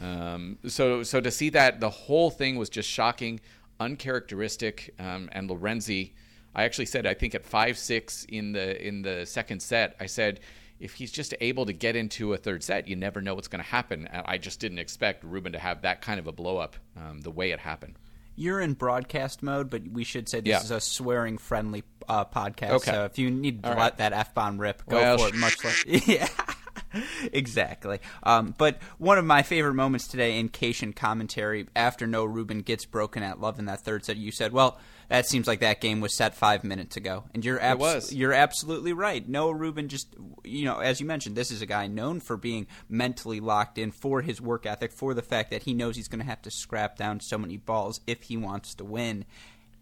Um, 0.00 0.58
so 0.66 1.02
so 1.02 1.20
to 1.20 1.30
see 1.30 1.50
that 1.50 1.80
the 1.80 1.90
whole 1.90 2.30
thing 2.30 2.56
was 2.56 2.68
just 2.68 2.88
shocking, 2.88 3.40
uncharacteristic, 3.80 4.94
um, 4.98 5.28
and 5.32 5.48
Lorenzi 5.50 6.12
I 6.54 6.64
actually 6.64 6.86
said 6.86 7.06
I 7.06 7.14
think 7.14 7.34
at 7.34 7.44
five 7.44 7.76
six 7.78 8.24
in 8.28 8.52
the 8.52 8.86
in 8.86 9.02
the 9.02 9.26
second 9.26 9.60
set 9.60 9.96
I 10.00 10.06
said 10.06 10.40
if 10.80 10.94
he's 10.94 11.10
just 11.10 11.34
able 11.40 11.66
to 11.66 11.72
get 11.72 11.96
into 11.96 12.32
a 12.34 12.36
third 12.36 12.62
set, 12.62 12.86
you 12.86 12.94
never 12.94 13.20
know 13.20 13.34
what's 13.34 13.48
going 13.48 13.62
to 13.62 13.68
happen. 13.68 14.06
And 14.12 14.22
I 14.26 14.38
just 14.38 14.60
didn't 14.60 14.78
expect 14.78 15.24
Rubin 15.24 15.52
to 15.54 15.58
have 15.58 15.82
that 15.82 16.00
kind 16.02 16.20
of 16.20 16.28
a 16.28 16.32
blow 16.32 16.58
up 16.58 16.76
um, 16.96 17.20
the 17.20 17.32
way 17.32 17.50
it 17.50 17.58
happened. 17.58 17.96
You're 18.36 18.60
in 18.60 18.74
broadcast 18.74 19.42
mode, 19.42 19.70
but 19.70 19.82
we 19.88 20.04
should 20.04 20.28
say 20.28 20.38
this 20.38 20.50
Yeah. 20.50 20.60
is 20.60 20.70
a 20.70 20.80
swearing 20.80 21.36
friendly 21.36 21.82
uh, 22.08 22.24
podcast. 22.26 22.70
Okay. 22.70 22.92
So 22.92 23.04
if 23.06 23.18
you 23.18 23.28
need 23.28 23.64
to 23.64 23.70
let 23.70 23.76
right. 23.76 23.96
that 23.96 24.12
f 24.12 24.34
bomb 24.34 24.60
rip, 24.60 24.86
go 24.86 24.98
Well, 24.98 25.18
for 25.18 25.28
it. 25.28 25.34
Much 25.34 25.64
like 25.64 25.74
yeah. 26.06 26.28
exactly. 27.32 28.00
Um, 28.22 28.54
but 28.56 28.78
one 28.98 29.18
of 29.18 29.24
my 29.24 29.42
favorite 29.42 29.74
moments 29.74 30.08
today 30.08 30.38
in 30.38 30.48
Cation 30.48 30.92
commentary 30.92 31.66
after 31.76 32.06
Noah 32.06 32.28
Rubin 32.28 32.60
gets 32.60 32.84
broken 32.84 33.22
at 33.22 33.40
love 33.40 33.58
in 33.58 33.66
that 33.66 33.80
third 33.80 34.04
set, 34.04 34.16
you 34.16 34.32
said, 34.32 34.52
"Well, 34.52 34.78
that 35.08 35.26
seems 35.26 35.46
like 35.46 35.60
that 35.60 35.80
game 35.80 36.00
was 36.00 36.16
set 36.16 36.34
five 36.34 36.64
minutes 36.64 36.96
ago," 36.96 37.24
and 37.34 37.44
you're 37.44 37.60
abs- 37.60 38.12
you're 38.12 38.32
absolutely 38.32 38.92
right. 38.92 39.26
Noah 39.28 39.54
Rubin 39.54 39.88
just, 39.88 40.14
you 40.44 40.64
know, 40.64 40.78
as 40.78 41.00
you 41.00 41.06
mentioned, 41.06 41.36
this 41.36 41.50
is 41.50 41.62
a 41.62 41.66
guy 41.66 41.86
known 41.86 42.20
for 42.20 42.36
being 42.36 42.66
mentally 42.88 43.40
locked 43.40 43.78
in, 43.78 43.90
for 43.90 44.22
his 44.22 44.40
work 44.40 44.66
ethic, 44.66 44.92
for 44.92 45.14
the 45.14 45.22
fact 45.22 45.50
that 45.50 45.64
he 45.64 45.74
knows 45.74 45.96
he's 45.96 46.08
going 46.08 46.20
to 46.20 46.26
have 46.26 46.42
to 46.42 46.50
scrap 46.50 46.96
down 46.96 47.20
so 47.20 47.38
many 47.38 47.56
balls 47.56 48.00
if 48.06 48.24
he 48.24 48.36
wants 48.36 48.74
to 48.76 48.84
win. 48.84 49.24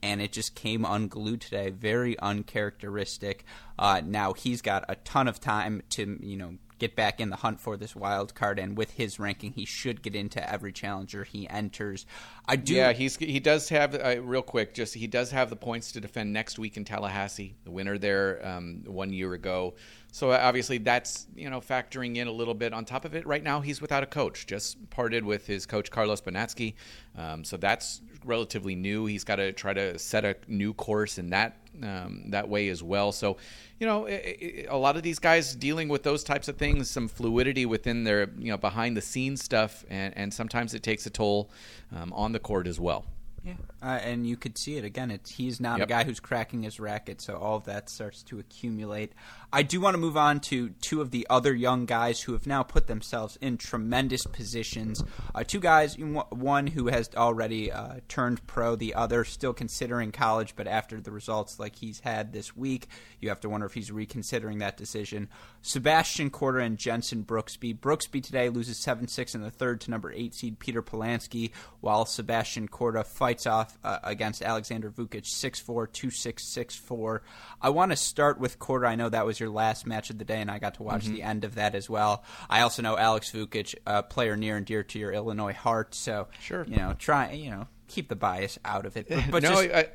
And 0.02 0.20
it 0.20 0.30
just 0.30 0.54
came 0.54 0.84
unglued 0.84 1.40
today. 1.40 1.70
Very 1.70 2.18
uncharacteristic. 2.18 3.44
Uh, 3.78 4.02
now 4.04 4.34
he's 4.34 4.60
got 4.60 4.84
a 4.88 4.94
ton 4.96 5.26
of 5.26 5.40
time 5.40 5.82
to, 5.90 6.18
you 6.20 6.36
know, 6.36 6.58
get 6.78 6.94
back 6.94 7.20
in 7.20 7.30
the 7.30 7.36
hunt 7.36 7.60
for 7.60 7.76
this 7.76 7.96
wild 7.96 8.34
card. 8.34 8.58
And 8.58 8.76
with 8.76 8.92
his 8.92 9.18
ranking, 9.18 9.52
he 9.52 9.64
should 9.64 10.02
get 10.02 10.14
into 10.14 10.50
every 10.50 10.72
challenger 10.72 11.24
he 11.24 11.48
enters. 11.48 12.06
I 12.46 12.56
do. 12.56 12.74
Yeah, 12.74 12.92
he's 12.92 13.16
he 13.16 13.40
does 13.40 13.68
have 13.70 13.94
uh, 13.94 14.22
real 14.22 14.42
quick. 14.42 14.74
Just 14.74 14.94
he 14.94 15.06
does 15.06 15.30
have 15.30 15.50
the 15.50 15.56
points 15.56 15.92
to 15.92 16.00
defend 16.00 16.32
next 16.32 16.58
week 16.58 16.76
in 16.76 16.84
Tallahassee, 16.84 17.56
the 17.64 17.70
winner 17.70 17.98
there 17.98 18.40
um, 18.46 18.82
one 18.86 19.12
year 19.12 19.32
ago. 19.32 19.74
So 20.12 20.30
uh, 20.30 20.38
obviously 20.40 20.78
that's 20.78 21.26
you 21.34 21.50
know 21.50 21.60
factoring 21.60 22.16
in 22.16 22.28
a 22.28 22.32
little 22.32 22.54
bit. 22.54 22.72
On 22.72 22.84
top 22.84 23.04
of 23.04 23.14
it, 23.14 23.26
right 23.26 23.42
now 23.42 23.60
he's 23.60 23.80
without 23.80 24.02
a 24.02 24.06
coach. 24.06 24.46
Just 24.46 24.90
parted 24.90 25.24
with 25.24 25.46
his 25.46 25.66
coach 25.66 25.90
Carlos 25.90 26.20
Bonatsky, 26.20 26.74
um, 27.16 27.44
so 27.44 27.56
that's 27.56 28.00
relatively 28.24 28.74
new. 28.74 29.06
He's 29.06 29.24
got 29.24 29.36
to 29.36 29.52
try 29.52 29.72
to 29.72 29.98
set 29.98 30.24
a 30.24 30.36
new 30.48 30.74
course 30.74 31.18
in 31.18 31.30
that 31.30 31.56
um, 31.82 32.30
that 32.30 32.48
way 32.48 32.68
as 32.68 32.82
well. 32.82 33.12
So, 33.12 33.36
you 33.78 33.86
know, 33.86 34.06
a 34.08 34.76
lot 34.76 34.96
of 34.96 35.02
these 35.02 35.18
guys 35.18 35.54
dealing 35.54 35.88
with 35.88 36.02
those 36.02 36.24
types 36.24 36.48
of 36.48 36.56
things, 36.56 36.90
some 36.90 37.08
fluidity 37.08 37.66
within 37.66 38.04
their 38.04 38.30
you 38.38 38.50
know 38.50 38.56
behind 38.56 38.96
the 38.96 39.02
scenes 39.02 39.42
stuff, 39.42 39.84
and, 39.88 40.16
and 40.16 40.32
sometimes 40.32 40.74
it 40.74 40.82
takes 40.82 41.06
a 41.06 41.10
toll 41.10 41.50
um, 41.94 42.12
on 42.12 42.32
the 42.32 42.40
court 42.40 42.66
as 42.66 42.80
well. 42.80 43.04
Yeah, 43.46 43.54
uh, 43.80 44.00
and 44.02 44.26
you 44.26 44.36
could 44.36 44.58
see 44.58 44.76
it 44.76 44.84
again. 44.84 45.08
It's 45.12 45.30
he's 45.30 45.60
not 45.60 45.80
a 45.80 45.86
guy 45.86 46.02
who's 46.02 46.18
cracking 46.18 46.64
his 46.64 46.80
racket, 46.80 47.20
so 47.20 47.36
all 47.36 47.56
of 47.56 47.64
that 47.66 47.88
starts 47.88 48.24
to 48.24 48.40
accumulate. 48.40 49.12
I 49.56 49.62
do 49.62 49.80
want 49.80 49.94
to 49.94 49.98
move 49.98 50.18
on 50.18 50.40
to 50.40 50.68
two 50.82 51.00
of 51.00 51.12
the 51.12 51.26
other 51.30 51.54
young 51.54 51.86
guys 51.86 52.20
who 52.20 52.34
have 52.34 52.46
now 52.46 52.62
put 52.62 52.88
themselves 52.88 53.38
in 53.40 53.56
tremendous 53.56 54.26
positions. 54.26 55.02
Uh, 55.34 55.44
two 55.44 55.60
guys, 55.60 55.96
one 55.96 56.66
who 56.66 56.88
has 56.88 57.08
already 57.16 57.72
uh, 57.72 58.00
turned 58.06 58.46
pro, 58.46 58.76
the 58.76 58.92
other 58.92 59.24
still 59.24 59.54
considering 59.54 60.12
college, 60.12 60.56
but 60.56 60.66
after 60.66 61.00
the 61.00 61.10
results 61.10 61.58
like 61.58 61.76
he's 61.76 62.00
had 62.00 62.34
this 62.34 62.54
week, 62.54 62.88
you 63.18 63.30
have 63.30 63.40
to 63.40 63.48
wonder 63.48 63.64
if 63.64 63.72
he's 63.72 63.90
reconsidering 63.90 64.58
that 64.58 64.76
decision. 64.76 65.30
Sebastian 65.62 66.28
Korda 66.28 66.62
and 66.62 66.76
Jenson 66.76 67.24
Brooksby. 67.24 67.78
Brooksby 67.78 68.22
today 68.22 68.50
loses 68.50 68.76
7 68.76 69.08
6 69.08 69.34
in 69.34 69.40
the 69.40 69.50
third 69.50 69.80
to 69.80 69.90
number 69.90 70.12
8 70.12 70.34
seed 70.34 70.58
Peter 70.58 70.82
Polansky, 70.82 71.50
while 71.80 72.04
Sebastian 72.04 72.68
Korda 72.68 73.06
fights 73.06 73.46
off 73.46 73.78
uh, 73.82 74.00
against 74.04 74.42
Aleksandar 74.42 74.92
Vukic 74.92 75.24
6 75.24 75.60
4 75.60 75.86
2 75.86 76.10
6 76.10 76.44
6 76.44 76.76
4. 76.76 77.22
I 77.62 77.70
want 77.70 77.92
to 77.92 77.96
start 77.96 78.38
with 78.38 78.58
Korda. 78.58 78.86
I 78.86 78.96
know 78.96 79.08
that 79.08 79.24
was 79.24 79.40
your 79.40 79.45
last 79.50 79.86
match 79.86 80.10
of 80.10 80.18
the 80.18 80.24
day, 80.24 80.40
and 80.40 80.50
I 80.50 80.58
got 80.58 80.74
to 80.74 80.82
watch 80.82 81.04
the 81.04 81.18
mm-hmm. 81.18 81.28
end 81.28 81.44
of 81.44 81.56
that 81.56 81.74
as 81.74 81.88
well. 81.88 82.24
I 82.48 82.60
also 82.60 82.82
know 82.82 82.96
Alex 82.96 83.30
Vukic, 83.32 83.74
a 83.86 84.02
player 84.02 84.36
near 84.36 84.56
and 84.56 84.66
dear 84.66 84.82
to 84.82 84.98
your 84.98 85.12
Illinois 85.12 85.54
heart, 85.54 85.94
so 85.94 86.28
Sure. 86.40 86.64
you 86.68 86.76
know, 86.76 86.94
try 86.98 87.32
you 87.32 87.50
know 87.50 87.66
keep 87.88 88.08
the 88.08 88.16
bias 88.16 88.58
out 88.64 88.86
of 88.86 88.96
it. 88.96 89.06
But, 89.10 89.30
but 89.30 89.42
no, 89.42 89.62
just, 89.62 89.74
I, 89.74 89.88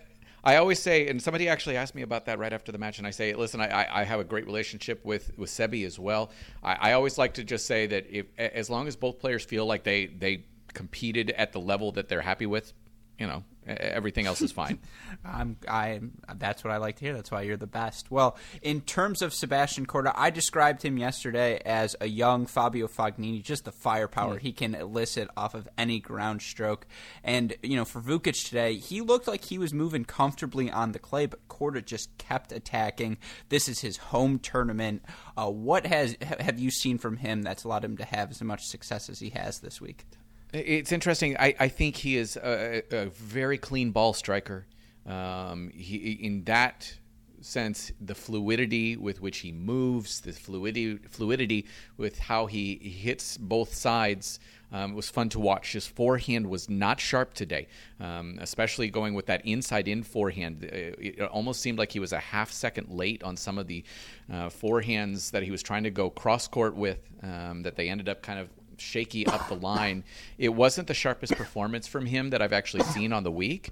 I 0.44 0.56
always 0.56 0.80
say, 0.80 1.08
and 1.08 1.22
somebody 1.22 1.48
actually 1.48 1.78
asked 1.78 1.94
me 1.94 2.02
about 2.02 2.26
that 2.26 2.40
right 2.40 2.52
after 2.52 2.72
the 2.72 2.78
match, 2.78 2.98
and 2.98 3.06
I 3.06 3.12
say, 3.12 3.34
listen, 3.34 3.62
I, 3.62 4.02
I- 4.02 4.04
have 4.04 4.20
a 4.20 4.24
great 4.24 4.46
relationship 4.46 5.06
with 5.06 5.32
with 5.38 5.50
Sebi 5.50 5.86
as 5.86 6.00
well. 6.00 6.32
I, 6.64 6.90
I 6.90 6.94
always 6.94 7.18
like 7.18 7.36
to 7.36 7.44
just 7.44 7.66
say 7.66 7.88
that 7.88 8.08
if 8.10 8.26
as 8.38 8.70
long 8.70 8.88
as 8.88 8.96
both 8.96 9.20
players 9.20 9.44
feel 9.44 9.66
like 9.66 9.84
they 9.84 10.08
they 10.08 10.46
competed 10.74 11.32
at 11.32 11.52
the 11.52 11.60
level 11.60 11.92
that 11.94 12.10
they're 12.10 12.22
happy 12.22 12.46
with, 12.46 12.74
you 13.20 13.28
know, 13.28 13.44
everything 13.66 14.26
else 14.26 14.42
is 14.42 14.52
fine. 14.52 14.80
I'm, 15.26 15.58
I, 15.68 16.02
that's 16.36 16.64
what 16.64 16.72
I 16.72 16.78
like 16.78 16.98
to 16.98 17.06
hear. 17.06 17.14
That's 17.14 17.32
why 17.32 17.44
you're 17.44 17.58
the 17.58 17.68
best. 17.68 18.10
Well, 18.10 18.38
in 18.62 18.82
terms 18.82 19.22
of 19.22 19.34
Sebastian 19.34 19.86
Korda, 19.86 20.14
I 20.16 20.30
described 20.30 20.82
him 20.82 20.98
yesterday 20.98 21.62
as 21.66 21.96
a 22.02 22.08
young 22.08 22.46
Fabio 22.46 22.88
Fognini, 22.88 23.44
just 23.44 23.66
the 23.66 23.72
firepower 23.72 24.38
he 24.38 24.52
can 24.52 24.76
elicit 24.76 25.30
off 25.38 25.54
of 25.54 25.68
any 25.78 26.00
ground 26.00 26.42
stroke. 26.42 26.88
And, 27.24 27.54
you 27.62 27.76
know, 27.76 27.86
for 27.86 28.02
Vukic 28.02 28.48
today, 28.48 28.76
he 28.76 29.02
looked 29.02 29.28
like 29.28 29.46
he 29.46 29.58
was 29.58 29.74
moving 29.74 30.06
comfortably 30.06 30.72
on 30.72 30.92
the 30.92 31.00
clay, 31.00 31.26
but 31.26 31.48
Korda 31.48 31.84
just 31.84 32.18
kept 32.18 32.52
attacking. 32.52 33.18
This 33.50 33.68
is 33.68 33.80
his 33.80 33.98
home 33.98 34.40
tournament. 34.40 35.04
Uh, 35.38 35.50
what 35.50 35.86
has 35.86 36.16
have 36.22 36.60
you 36.60 36.72
seen 36.72 36.98
from 36.98 37.18
him 37.18 37.42
that's 37.42 37.64
allowed 37.64 37.86
him 37.86 37.98
to 37.98 38.06
have 38.06 38.32
as 38.32 38.42
much 38.42 38.66
success 38.66 39.10
as 39.10 39.20
he 39.20 39.30
has 39.30 39.60
this 39.60 39.80
week? 39.80 40.06
It's 40.54 40.92
interesting. 40.92 41.38
I, 41.38 41.56
I 41.60 41.68
think 41.70 41.96
he 41.96 42.18
is 42.18 42.36
a, 42.38 42.84
a 42.92 43.06
very 43.08 43.58
clean 43.58 43.92
ball 43.92 44.14
striker. 44.14 44.66
Um, 45.06 45.72
he, 45.74 45.96
in 46.22 46.44
that 46.44 46.94
sense, 47.40 47.92
the 48.02 48.14
fluidity 48.14 48.98
with 48.98 49.22
which 49.22 49.40
he 49.40 49.52
moves, 49.52 50.20
the 50.22 50.34
fluidity, 50.34 50.98
fluidity 51.10 51.66
with 51.98 52.20
how 52.20 52.46
he 52.48 52.76
hits 52.76 53.38
both 53.38 53.74
sides. 53.74 54.40
Um, 54.74 54.92
it 54.92 54.96
was 54.96 55.10
fun 55.10 55.28
to 55.30 55.40
watch. 55.40 55.74
His 55.74 55.88
forehand 55.88 56.48
was 56.48 56.70
not 56.70 57.00
sharp 57.00 57.34
today, 57.34 57.68
um, 58.00 58.38
especially 58.40 58.90
going 58.90 59.14
with 59.14 59.26
that 59.26 59.46
inside 59.46 59.88
in 59.88 60.04
forehand. 60.04 60.64
Uh, 60.64 60.96
It 61.00 61.22
almost 61.22 61.62
seemed 61.62 61.78
like 61.78 61.92
he 61.92 62.00
was 62.00 62.14
a 62.14 62.20
half 62.20 62.52
second 62.52 62.90
late 62.90 63.24
on 63.24 63.36
some 63.36 63.58
of 63.58 63.68
the 63.68 63.84
uh, 64.32 64.50
forehands 64.50 65.32
that 65.32 65.44
he 65.44 65.52
was 65.52 65.64
trying 65.64 65.84
to 65.84 65.92
go 65.92 66.10
cross 66.10 66.48
court 66.48 66.76
with, 66.76 67.00
um, 67.24 67.64
that 67.64 67.76
they 67.76 67.90
ended 67.90 68.08
up 68.08 68.22
kind 68.22 68.40
of 68.40 68.50
shaky 68.82 69.26
up 69.28 69.48
the 69.48 69.56
line. 69.56 70.04
It 70.38 70.50
wasn't 70.50 70.88
the 70.88 70.94
sharpest 70.94 71.36
performance 71.36 71.88
from 71.88 72.06
him 72.06 72.32
that 72.32 72.42
I've 72.42 72.54
actually 72.54 72.84
seen 72.84 73.14
on 73.14 73.24
the 73.24 73.32
week. 73.32 73.70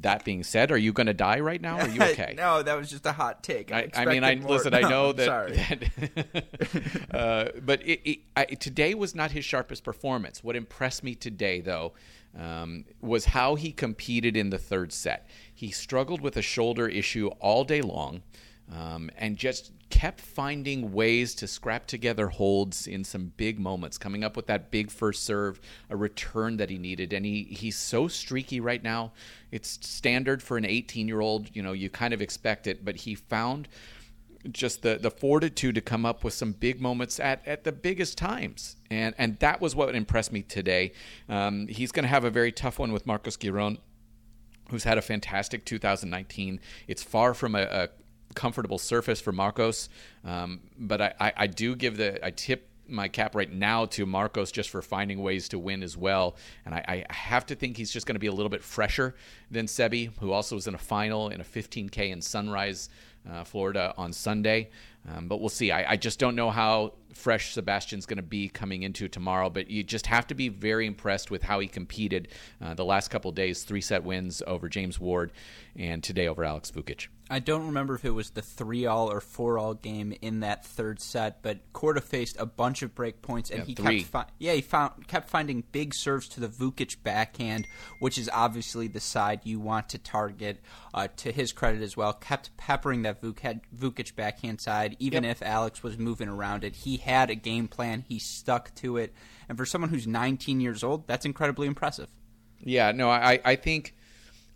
That 0.00 0.24
being 0.24 0.42
said, 0.42 0.70
are 0.72 0.76
you 0.76 0.92
going 0.92 1.06
to 1.06 1.14
die 1.14 1.40
right 1.40 1.60
now? 1.60 1.78
Are 1.78 1.88
you 1.88 2.02
okay? 2.12 2.34
no, 2.36 2.62
that 2.62 2.76
was 2.76 2.90
just 2.90 3.06
a 3.06 3.12
hot 3.12 3.42
take. 3.42 3.72
I, 3.72 3.90
I 3.94 4.04
mean, 4.06 4.24
I 4.24 4.36
more. 4.36 4.52
listen. 4.52 4.74
I 4.74 4.80
No, 4.84 4.88
know 4.88 5.10
I'm 5.10 5.16
that, 5.16 5.26
sorry. 5.26 5.52
that 7.10 7.14
uh, 7.14 7.60
but 7.64 7.82
it, 7.82 8.00
it, 8.08 8.18
I, 8.36 8.44
today 8.44 8.94
was 8.94 9.14
not 9.14 9.30
his 9.30 9.44
sharpest 9.44 9.84
performance. 9.84 10.42
What 10.42 10.56
impressed 10.56 11.04
me 11.04 11.14
today, 11.14 11.60
though, 11.60 11.92
um, 12.38 12.84
was 13.00 13.26
how 13.26 13.54
he 13.54 13.72
competed 13.72 14.36
in 14.36 14.50
the 14.50 14.58
third 14.58 14.92
set. 14.92 15.28
He 15.54 15.70
struggled 15.70 16.20
with 16.20 16.36
a 16.36 16.42
shoulder 16.42 16.88
issue 16.88 17.28
all 17.40 17.64
day 17.64 17.80
long, 17.80 18.22
um, 18.72 19.10
and 19.16 19.36
just 19.36 19.72
kept 19.90 20.20
finding 20.20 20.92
ways 20.92 21.34
to 21.36 21.46
scrap 21.46 21.86
together 21.86 22.28
holds 22.28 22.86
in 22.86 23.04
some 23.04 23.32
big 23.36 23.60
moments. 23.60 23.98
Coming 23.98 24.24
up 24.24 24.36
with 24.36 24.46
that 24.46 24.70
big 24.70 24.90
first 24.90 25.24
serve, 25.24 25.60
a 25.90 25.96
return 25.96 26.56
that 26.56 26.70
he 26.70 26.78
needed, 26.78 27.12
and 27.12 27.24
he 27.24 27.44
he's 27.44 27.76
so 27.76 28.08
streaky 28.08 28.60
right 28.60 28.82
now. 28.82 29.12
It's 29.50 29.78
standard 29.86 30.42
for 30.42 30.56
an 30.56 30.64
18 30.64 31.06
year 31.06 31.20
old. 31.20 31.54
You 31.54 31.62
know, 31.62 31.72
you 31.72 31.90
kind 31.90 32.14
of 32.14 32.22
expect 32.22 32.66
it, 32.66 32.84
but 32.84 32.96
he 32.96 33.14
found 33.14 33.68
just 34.50 34.82
the 34.82 34.96
the 34.96 35.10
fortitude 35.10 35.74
to 35.74 35.80
come 35.80 36.04
up 36.04 36.24
with 36.24 36.34
some 36.34 36.52
big 36.52 36.80
moments 36.80 37.18
at, 37.20 37.46
at 37.46 37.64
the 37.64 37.72
biggest 37.72 38.18
times, 38.18 38.76
and 38.90 39.14
and 39.18 39.38
that 39.38 39.60
was 39.60 39.76
what 39.76 39.94
impressed 39.94 40.32
me 40.32 40.42
today. 40.42 40.92
Um, 41.28 41.66
he's 41.68 41.92
going 41.92 42.04
to 42.04 42.08
have 42.08 42.24
a 42.24 42.30
very 42.30 42.52
tough 42.52 42.78
one 42.78 42.92
with 42.92 43.06
Marcos 43.06 43.36
Giron, 43.36 43.78
who's 44.70 44.84
had 44.84 44.98
a 44.98 45.02
fantastic 45.02 45.64
2019. 45.64 46.60
It's 46.88 47.02
far 47.02 47.34
from 47.34 47.54
a, 47.54 47.62
a 47.62 47.88
comfortable 48.34 48.78
surface 48.78 49.20
for 49.20 49.32
Marcos, 49.32 49.88
um, 50.24 50.60
but 50.78 51.00
I, 51.00 51.14
I, 51.20 51.32
I 51.36 51.46
do 51.46 51.74
give 51.76 51.96
the 51.96 52.24
I 52.24 52.30
tip 52.30 52.68
my 52.88 53.08
cap 53.08 53.34
right 53.34 53.50
now 53.50 53.86
to 53.86 54.06
Marcos 54.06 54.52
just 54.52 54.70
for 54.70 54.82
finding 54.82 55.22
ways 55.22 55.48
to 55.48 55.58
win 55.58 55.82
as 55.82 55.96
well. 55.96 56.36
And 56.66 56.74
I, 56.74 57.04
I 57.08 57.12
have 57.12 57.46
to 57.46 57.54
think 57.54 57.76
he's 57.76 57.90
just 57.90 58.06
going 58.06 58.14
to 58.14 58.20
be 58.20 58.26
a 58.26 58.32
little 58.32 58.50
bit 58.50 58.62
fresher 58.62 59.14
than 59.50 59.66
Sebi, 59.66 60.10
who 60.20 60.32
also 60.32 60.54
was 60.54 60.66
in 60.66 60.74
a 60.74 60.78
final 60.78 61.28
in 61.28 61.40
a 61.40 61.44
15K 61.44 62.10
in 62.10 62.20
Sunrise, 62.20 62.88
uh, 63.30 63.44
Florida 63.44 63.94
on 63.96 64.12
Sunday. 64.12 64.70
Um, 65.10 65.28
but 65.28 65.40
we'll 65.40 65.48
see. 65.48 65.70
I, 65.70 65.92
I 65.92 65.96
just 65.96 66.18
don't 66.18 66.34
know 66.34 66.50
how 66.50 66.94
fresh 67.14 67.52
Sebastian's 67.54 68.06
going 68.06 68.16
to 68.18 68.22
be 68.22 68.48
coming 68.48 68.82
into 68.82 69.08
tomorrow, 69.08 69.48
but 69.50 69.70
you 69.70 69.82
just 69.82 70.06
have 70.06 70.26
to 70.28 70.34
be 70.34 70.48
very 70.48 70.86
impressed 70.86 71.30
with 71.30 71.42
how 71.42 71.60
he 71.60 71.68
competed 71.68 72.28
uh, 72.60 72.74
the 72.74 72.84
last 72.84 73.08
couple 73.08 73.30
days. 73.32 73.62
Three 73.64 73.80
set 73.80 74.04
wins 74.04 74.42
over 74.46 74.68
James 74.68 74.98
Ward, 75.00 75.32
and 75.76 76.02
today 76.02 76.28
over 76.28 76.44
Alex 76.44 76.70
Vukic. 76.70 77.08
I 77.30 77.38
don't 77.38 77.66
remember 77.68 77.94
if 77.94 78.04
it 78.04 78.10
was 78.10 78.30
the 78.30 78.42
three 78.42 78.84
all 78.84 79.10
or 79.10 79.18
four 79.18 79.58
all 79.58 79.72
game 79.72 80.14
in 80.20 80.40
that 80.40 80.62
third 80.66 81.00
set, 81.00 81.40
but 81.42 81.72
Korda 81.72 82.02
faced 82.02 82.36
a 82.38 82.44
bunch 82.44 82.82
of 82.82 82.94
break 82.94 83.22
points, 83.22 83.48
and 83.50 83.60
Yeah, 83.60 83.64
he 83.64 83.74
three. 83.74 83.98
kept 84.00 84.10
fi- 84.10 84.26
yeah 84.38 84.52
he 84.52 84.60
found 84.60 85.08
kept 85.08 85.30
finding 85.30 85.64
big 85.72 85.94
serves 85.94 86.28
to 86.28 86.40
the 86.40 86.48
Vukic 86.48 87.02
backhand, 87.02 87.66
which 87.98 88.18
is 88.18 88.28
obviously 88.30 88.88
the 88.88 89.00
side 89.00 89.40
you 89.44 89.58
want 89.58 89.88
to 89.88 89.98
target. 89.98 90.60
Uh, 90.92 91.08
to 91.16 91.32
his 91.32 91.50
credit 91.52 91.82
as 91.82 91.96
well, 91.96 92.12
kept 92.12 92.56
peppering 92.56 93.02
that 93.02 93.20
Vukic, 93.20 93.62
Vukic 93.76 94.14
backhand 94.14 94.60
side, 94.60 94.94
even 95.00 95.24
Yep. 95.24 95.30
if 95.32 95.42
Alex 95.42 95.82
was 95.82 95.98
moving 95.98 96.28
around 96.28 96.62
it. 96.62 96.76
He 96.76 96.98
had 97.04 97.30
a 97.30 97.34
game 97.34 97.68
plan, 97.68 98.04
he 98.08 98.18
stuck 98.18 98.74
to 98.76 98.96
it, 98.96 99.14
and 99.48 99.56
for 99.56 99.66
someone 99.66 99.90
who's 99.90 100.06
19 100.06 100.60
years 100.60 100.82
old, 100.82 101.06
that's 101.06 101.24
incredibly 101.24 101.66
impressive. 101.66 102.08
Yeah, 102.60 102.92
no, 102.92 103.10
I, 103.10 103.40
I 103.44 103.56
think 103.56 103.94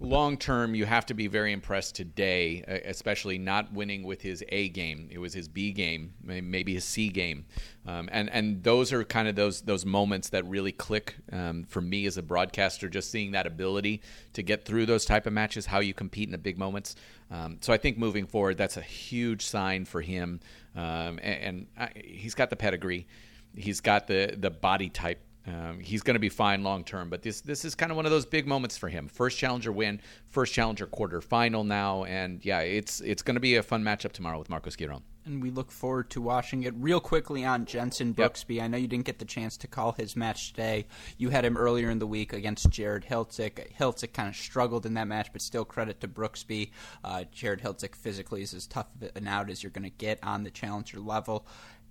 long 0.01 0.37
term 0.37 0.75
you 0.75 0.87
have 0.87 1.07
to 1.07 1.15
be 1.15 1.27
very 1.27 1.53
impressed 1.53 1.97
today, 1.97 2.65
uh, 2.69 2.89
especially 2.89 3.39
not 3.39 3.73
winning 3.73 4.05
with 4.05 4.23
his 4.23 4.45
A 4.51 4.69
game. 4.69 5.09
It 5.11 5.19
was 5.19 5.35
his 5.35 5.49
B 5.49 5.73
game, 5.73 6.15
maybe 6.23 6.75
his 6.75 6.85
C 6.85 7.09
game, 7.09 7.47
um, 7.87 8.09
and 8.13 8.31
and 8.31 8.63
those 8.63 8.93
are 8.93 9.05
kind 9.05 9.29
of 9.29 9.37
those 9.37 9.63
those 9.63 9.85
moments 9.85 10.31
that 10.31 10.47
really 10.47 10.73
click 10.73 11.17
um, 11.33 11.65
for 11.65 11.81
me 11.81 12.07
as 12.07 12.17
a 12.17 12.23
broadcaster. 12.23 12.89
Just 12.89 13.11
seeing 13.11 13.33
that 13.33 13.47
ability 13.47 14.03
to 14.35 14.43
get 14.43 14.65
through 14.65 14.87
those 14.87 15.05
type 15.05 15.27
of 15.27 15.33
matches, 15.33 15.67
how 15.67 15.81
you 15.81 15.95
compete 15.95 16.29
in 16.29 16.33
the 16.33 16.39
big 16.39 16.59
moments. 16.59 16.95
Um, 17.31 17.59
so 17.61 17.73
I 17.73 17.77
think 17.77 17.99
moving 17.99 18.27
forward, 18.27 18.57
that's 18.57 18.77
a 18.77 18.83
huge 18.83 19.45
sign 19.45 19.85
for 19.85 20.01
him, 20.01 20.41
um, 20.79 21.19
and, 21.23 21.43
and 21.43 21.67
I, 21.77 21.91
he's 22.05 22.35
got 22.35 22.51
the 22.51 22.57
pedigree, 22.57 23.07
he's 23.55 23.81
got 23.81 24.07
the 24.07 24.35
the 24.39 24.51
body 24.51 24.89
type 24.89 25.21
um, 25.49 25.81
he's 25.81 26.03
going 26.03 26.15
to 26.15 26.21
be 26.21 26.29
fine 26.29 26.63
long 26.63 26.85
term, 26.85 27.09
but 27.09 27.23
this 27.23 27.41
this 27.41 27.65
is 27.65 27.75
kind 27.75 27.91
of 27.91 27.97
one 27.97 28.05
of 28.05 28.13
those 28.13 28.27
big 28.27 28.47
moments 28.47 28.77
for 28.77 28.89
him. 28.89 29.09
First 29.09 29.39
challenger 29.39 29.73
win, 29.73 30.01
first 30.29 30.53
challenger 30.53 30.87
quarter 30.87 31.21
final 31.21 31.65
now, 31.65 32.05
and 32.05 32.45
yeah, 32.45 32.61
it's 32.61 33.01
it's 33.01 33.23
going 33.23 33.37
to 33.37 33.41
be 33.41 33.57
a 33.57 33.63
fun 33.63 33.83
matchup 33.83 34.13
tomorrow 34.13 34.39
with 34.39 34.51
Marcos 34.51 34.77
Giron. 34.77 35.03
And 35.29 35.43
we 35.43 35.51
look 35.51 35.71
forward 35.71 36.09
to 36.11 36.23
watching 36.23 36.63
it. 36.63 36.73
Real 36.77 37.01
quickly 37.01 37.45
on 37.45 37.67
Jenson 37.67 38.15
Brooksby, 38.15 38.63
I 38.63 38.67
know 38.67 38.79
you 38.79 38.89
didn't 38.89 39.05
get 39.05 39.19
the 39.19 39.27
chance 39.27 39.59
to 39.59 39.67
call 39.67 39.93
his 39.93 40.17
match 40.17 40.53
today. 40.53 40.87
You 41.19 41.29
had 41.29 41.45
him 41.45 41.59
earlier 41.59 41.91
in 41.91 41.99
the 41.99 42.07
week 42.07 42.33
against 42.33 42.71
Jared 42.71 43.05
Hiltzik. 43.05 43.75
Hiltzik 43.77 44.15
kind 44.15 44.31
of 44.31 44.37
struggled 44.37 44.87
in 44.87 44.95
that 44.95 45.07
match, 45.07 45.29
but 45.33 45.43
still 45.43 45.67
credit 45.67 46.01
to 46.01 46.09
Brooksby. 46.09 46.71
Uh, 47.05 47.25
Jared 47.31 47.61
Hiltzik 47.61 47.95
physically 47.95 48.41
is 48.41 48.55
as 48.55 48.67
tough 48.67 48.87
of 49.03 49.11
an 49.15 49.29
out 49.29 49.51
as 49.51 49.63
you're 49.63 49.71
going 49.71 49.85
to 49.85 49.91
get 49.91 50.19
on 50.23 50.45
the 50.45 50.51
challenger 50.51 50.99
level. 50.99 51.47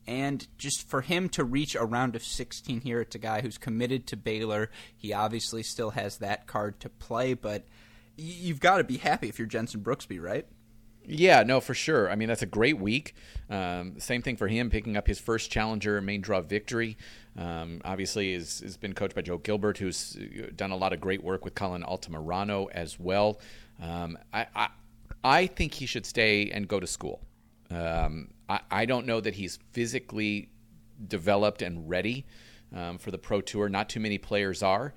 And 0.08 0.48
just 0.58 0.88
for 0.88 1.02
him 1.02 1.30
to 1.30 1.44
reach 1.44 1.76
a 1.76 1.86
round 1.86 2.16
of 2.16 2.24
16 2.24 2.82
here, 2.82 3.02
it's 3.02 3.16
a 3.16 3.20
guy 3.20 3.42
who's 3.42 3.60
committed 3.60 4.08
to 4.08 4.18
Baylor. 4.18 4.72
He 4.96 5.14
obviously 5.14 5.62
still 5.62 5.92
has 5.92 6.18
that 6.18 6.48
card 6.48 6.80
to 6.80 6.90
play, 6.90 7.36
but 7.36 7.66
you've 8.16 8.62
got 8.62 8.78
to 8.78 8.84
be 8.84 8.98
happy 8.98 9.30
if 9.30 9.38
you're 9.38 9.48
Jenson 9.48 9.82
Brooksby, 9.82 10.20
right? 10.20 10.48
Yeah, 11.08 11.44
no, 11.44 11.62
for 11.62 11.74
sure. 11.74 12.12
I 12.12 12.16
mean, 12.16 12.28
that's 12.28 12.42
a 12.42 12.48
great 12.48 12.78
week. 12.80 13.16
Um, 13.50 13.98
same 13.98 14.22
thing 14.22 14.36
for 14.36 14.48
him, 14.48 14.70
picking 14.70 14.98
up 14.98 15.08
his 15.08 15.20
first 15.20 15.50
challenger 15.50 16.02
main 16.02 16.20
draw 16.20 16.42
victory. 16.42 16.98
Um, 17.38 17.82
obviously, 17.86 18.34
has 18.34 18.60
has 18.60 18.76
been 18.76 18.94
coached 18.94 19.16
by 19.16 19.22
Joe 19.22 19.38
Gilbert, 19.38 19.78
who's 19.78 20.18
uh, 20.18 20.48
done 20.56 20.72
a 20.72 20.76
lot 20.76 20.92
of 20.92 21.00
great 21.00 21.24
work 21.24 21.46
with 21.46 21.56
Colin 21.56 21.84
Altamirano 21.84 22.70
as 22.72 23.00
well. 23.00 23.40
Um, 23.82 24.18
I, 24.34 24.48
I 24.54 24.68
I 25.24 25.48
think 25.48 25.74
he 25.74 25.86
should 25.86 26.06
stay 26.06 26.52
and 26.52 26.68
go 26.68 26.80
to 26.80 26.88
school. 26.88 27.22
Um, 27.72 28.30
I, 28.50 28.60
I 28.70 28.86
don't 28.86 29.06
know 29.06 29.22
that 29.22 29.36
he's 29.36 29.60
physically 29.72 30.50
developed 31.08 31.62
and 31.62 31.90
ready 31.90 32.26
um, 32.76 32.98
for 32.98 33.12
the 33.12 33.18
pro 33.18 33.40
tour. 33.40 33.70
Not 33.70 33.88
too 33.88 34.02
many 34.02 34.18
players 34.18 34.62
are. 34.62 34.94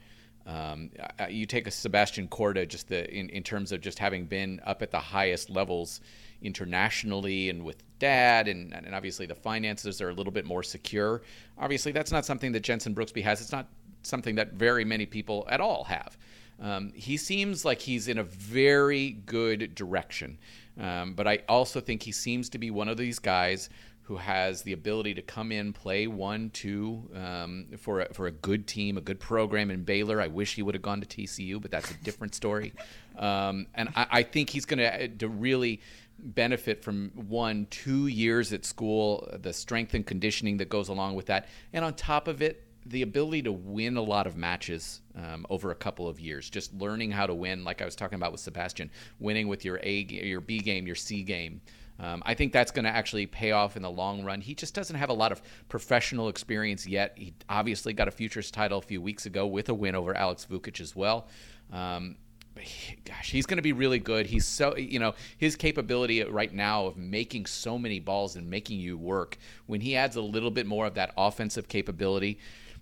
Um, 0.46 0.90
you 1.28 1.46
take 1.46 1.66
a 1.66 1.70
Sebastian 1.70 2.28
Korda, 2.28 2.66
just 2.66 2.88
the 2.88 3.08
in, 3.12 3.28
in 3.28 3.42
terms 3.42 3.72
of 3.72 3.80
just 3.80 3.98
having 3.98 4.24
been 4.24 4.60
up 4.64 4.82
at 4.82 4.90
the 4.90 4.98
highest 4.98 5.50
levels 5.50 6.00
internationally 6.42 7.50
and 7.50 7.64
with 7.64 7.82
dad, 7.98 8.48
and, 8.48 8.72
and 8.72 8.94
obviously 8.94 9.26
the 9.26 9.34
finances 9.34 10.00
are 10.00 10.08
a 10.08 10.14
little 10.14 10.32
bit 10.32 10.44
more 10.44 10.62
secure. 10.62 11.22
Obviously, 11.58 11.92
that's 11.92 12.10
not 12.10 12.24
something 12.24 12.52
that 12.52 12.60
Jenson 12.60 12.94
Brooksby 12.94 13.22
has. 13.22 13.40
It's 13.40 13.52
not 13.52 13.68
something 14.02 14.34
that 14.36 14.54
very 14.54 14.84
many 14.84 15.06
people 15.06 15.46
at 15.50 15.60
all 15.60 15.84
have. 15.84 16.16
Um, 16.60 16.92
he 16.94 17.16
seems 17.16 17.64
like 17.64 17.80
he's 17.80 18.08
in 18.08 18.18
a 18.18 18.22
very 18.22 19.12
good 19.24 19.74
direction, 19.74 20.38
um, 20.78 21.14
but 21.14 21.26
I 21.26 21.40
also 21.48 21.80
think 21.80 22.02
he 22.02 22.12
seems 22.12 22.50
to 22.50 22.58
be 22.58 22.70
one 22.70 22.88
of 22.88 22.96
these 22.96 23.18
guys 23.18 23.70
who 24.10 24.16
has 24.16 24.62
the 24.62 24.72
ability 24.72 25.14
to 25.14 25.22
come 25.22 25.52
in, 25.52 25.72
play 25.72 26.08
one, 26.08 26.50
two 26.50 27.08
um, 27.14 27.66
for 27.78 28.00
a, 28.00 28.12
for 28.12 28.26
a 28.26 28.32
good 28.32 28.66
team, 28.66 28.96
a 28.96 29.00
good 29.00 29.20
program 29.20 29.70
in 29.70 29.84
Baylor. 29.84 30.20
I 30.20 30.26
wish 30.26 30.56
he 30.56 30.62
would 30.62 30.74
have 30.74 30.82
gone 30.82 31.00
to 31.00 31.06
TCU, 31.06 31.62
but 31.62 31.70
that's 31.70 31.92
a 31.92 31.94
different 31.94 32.34
story. 32.34 32.72
Um, 33.18 33.66
and 33.74 33.90
I, 33.96 34.06
I 34.10 34.22
think 34.22 34.48
he's 34.48 34.64
going 34.64 34.78
to 34.78 35.08
to 35.08 35.28
really 35.28 35.82
benefit 36.18 36.82
from 36.82 37.10
one, 37.14 37.66
two 37.68 38.06
years 38.06 38.52
at 38.54 38.64
school, 38.64 39.28
the 39.42 39.52
strength 39.52 39.92
and 39.92 40.06
conditioning 40.06 40.56
that 40.58 40.70
goes 40.70 40.88
along 40.88 41.16
with 41.16 41.26
that, 41.26 41.48
and 41.74 41.84
on 41.84 41.92
top 41.94 42.28
of 42.28 42.40
it, 42.40 42.64
the 42.86 43.02
ability 43.02 43.42
to 43.42 43.52
win 43.52 43.96
a 43.98 44.02
lot 44.02 44.26
of 44.26 44.36
matches 44.36 45.02
um, 45.16 45.44
over 45.50 45.70
a 45.70 45.74
couple 45.74 46.08
of 46.08 46.18
years, 46.18 46.48
just 46.48 46.72
learning 46.72 47.10
how 47.10 47.26
to 47.26 47.34
win, 47.34 47.62
like 47.62 47.82
I 47.82 47.84
was 47.84 47.96
talking 47.96 48.16
about 48.16 48.32
with 48.32 48.40
Sebastian, 48.40 48.90
winning 49.18 49.48
with 49.48 49.66
your 49.66 49.80
A, 49.82 50.06
your 50.08 50.40
B 50.40 50.60
game, 50.60 50.86
your 50.86 50.96
C 50.96 51.22
game. 51.22 51.60
Um, 52.02 52.22
I 52.24 52.32
think 52.34 52.52
that's 52.52 52.70
going 52.70 52.86
to 52.86 52.90
actually 52.90 53.26
pay 53.26 53.52
off 53.52 53.76
in 53.76 53.82
the 53.82 53.90
long 53.90 54.24
run. 54.24 54.40
He 54.40 54.54
just 54.54 54.74
doesn't 54.74 54.96
have 54.96 55.10
a 55.10 55.14
lot 55.14 55.32
of 55.32 55.42
professional 55.68 56.28
experience 56.28 56.86
yet. 56.86 57.12
He 57.16 57.34
obviously 57.48 57.92
got 57.92 58.08
a 58.08 58.10
futures 58.10 58.50
title 58.50 58.78
a 58.78 58.82
few 58.82 59.02
weeks 59.02 59.26
ago 59.26 59.46
with 59.46 59.68
a 59.68 59.74
win 59.74 59.94
over 59.94 60.16
Alex 60.16 60.46
Vukic 60.50 60.80
as 60.80 60.96
well. 60.96 61.28
Um, 61.70 62.16
he- 62.58 62.96
gosh, 63.04 63.30
he's 63.30 63.44
going 63.44 63.58
to 63.58 63.62
be 63.62 63.74
really 63.74 63.98
good. 63.98 64.26
He's 64.26 64.46
so, 64.46 64.76
you 64.76 64.98
know, 64.98 65.14
his 65.36 65.56
capability 65.56 66.22
right 66.24 66.52
now 66.52 66.86
of 66.86 66.96
making 66.96 67.44
so 67.46 67.78
many 67.78 68.00
balls 68.00 68.34
and 68.34 68.48
making 68.48 68.80
you 68.80 68.96
work, 68.96 69.36
when 69.66 69.82
he 69.82 69.94
adds 69.94 70.16
a 70.16 70.22
little 70.22 70.50
bit 70.50 70.66
more 70.66 70.86
of 70.86 70.94
that 70.94 71.12
offensive 71.18 71.68
capability, 71.68 72.38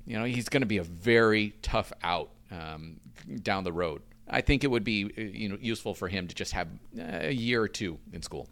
you 0.06 0.16
know, 0.16 0.24
he's 0.24 0.48
going 0.48 0.62
to 0.62 0.66
be 0.66 0.78
a 0.78 0.84
very 0.84 1.54
tough 1.60 1.92
out 2.02 2.30
um, 2.52 3.00
down 3.42 3.64
the 3.64 3.72
road. 3.72 4.02
I 4.30 4.42
think 4.42 4.62
it 4.62 4.68
would 4.68 4.84
be, 4.84 5.04
uh, 5.04 5.20
you 5.20 5.48
know, 5.48 5.58
useful 5.60 5.94
for 5.94 6.06
him 6.06 6.28
to 6.28 6.34
just 6.34 6.52
have 6.52 6.68
uh, 6.98 7.02
a 7.22 7.32
year 7.32 7.60
or 7.60 7.68
two 7.68 7.98
in 8.12 8.22
school. 8.22 8.48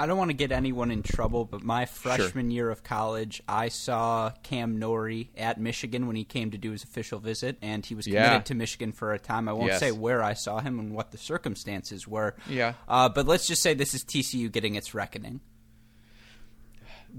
I 0.00 0.06
don't 0.06 0.16
want 0.16 0.30
to 0.30 0.36
get 0.36 0.52
anyone 0.52 0.92
in 0.92 1.02
trouble, 1.02 1.44
but 1.44 1.62
my 1.64 1.84
freshman 1.84 2.52
year 2.52 2.70
of 2.70 2.84
college, 2.84 3.42
I 3.48 3.68
saw 3.68 4.30
Cam 4.44 4.78
Norrie 4.78 5.30
at 5.36 5.60
Michigan 5.60 6.06
when 6.06 6.14
he 6.14 6.22
came 6.22 6.52
to 6.52 6.58
do 6.58 6.70
his 6.70 6.84
official 6.84 7.18
visit, 7.18 7.58
and 7.60 7.84
he 7.84 7.96
was 7.96 8.06
committed 8.06 8.30
Yeah. 8.32 8.38
to 8.38 8.54
Michigan 8.54 8.92
for 8.92 9.12
a 9.12 9.18
time. 9.18 9.48
I 9.48 9.52
won't 9.52 9.72
Yes. 9.72 9.80
say 9.80 9.90
where 9.90 10.22
I 10.22 10.34
saw 10.34 10.60
him 10.60 10.78
and 10.78 10.92
what 10.94 11.10
the 11.10 11.18
circumstances 11.18 12.06
were. 12.06 12.36
Yeah. 12.48 12.74
Uh, 12.86 13.08
but 13.08 13.26
let's 13.26 13.48
just 13.48 13.60
say 13.60 13.74
this 13.74 13.92
is 13.92 14.04
TCU 14.04 14.48
getting 14.48 14.76
its 14.76 14.94
reckoning. 14.94 15.40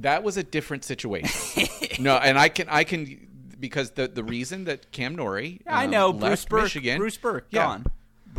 that 0.02 0.24
was 0.24 0.38
a 0.38 0.44
different 0.44 0.86
situation. 0.86 1.68
no, 2.00 2.16
and 2.18 2.38
I 2.38 2.48
can 2.50 2.70
I 2.70 2.84
can 2.84 3.28
because 3.60 3.92
the 3.92 4.08
the 4.08 4.24
reason 4.24 4.66
that 4.66 4.92
Cam 4.92 5.16
Norrie 5.16 5.62
I 5.68 5.86
um, 5.86 5.92
know, 5.92 6.10
left 6.12 6.22
Bruce 6.22 6.46
Berque- 6.46 6.64
Michigan, 6.64 6.98
Bruce 7.00 7.18
Berque, 7.18 7.48
yeah, 7.50 7.66
gone. 7.66 7.86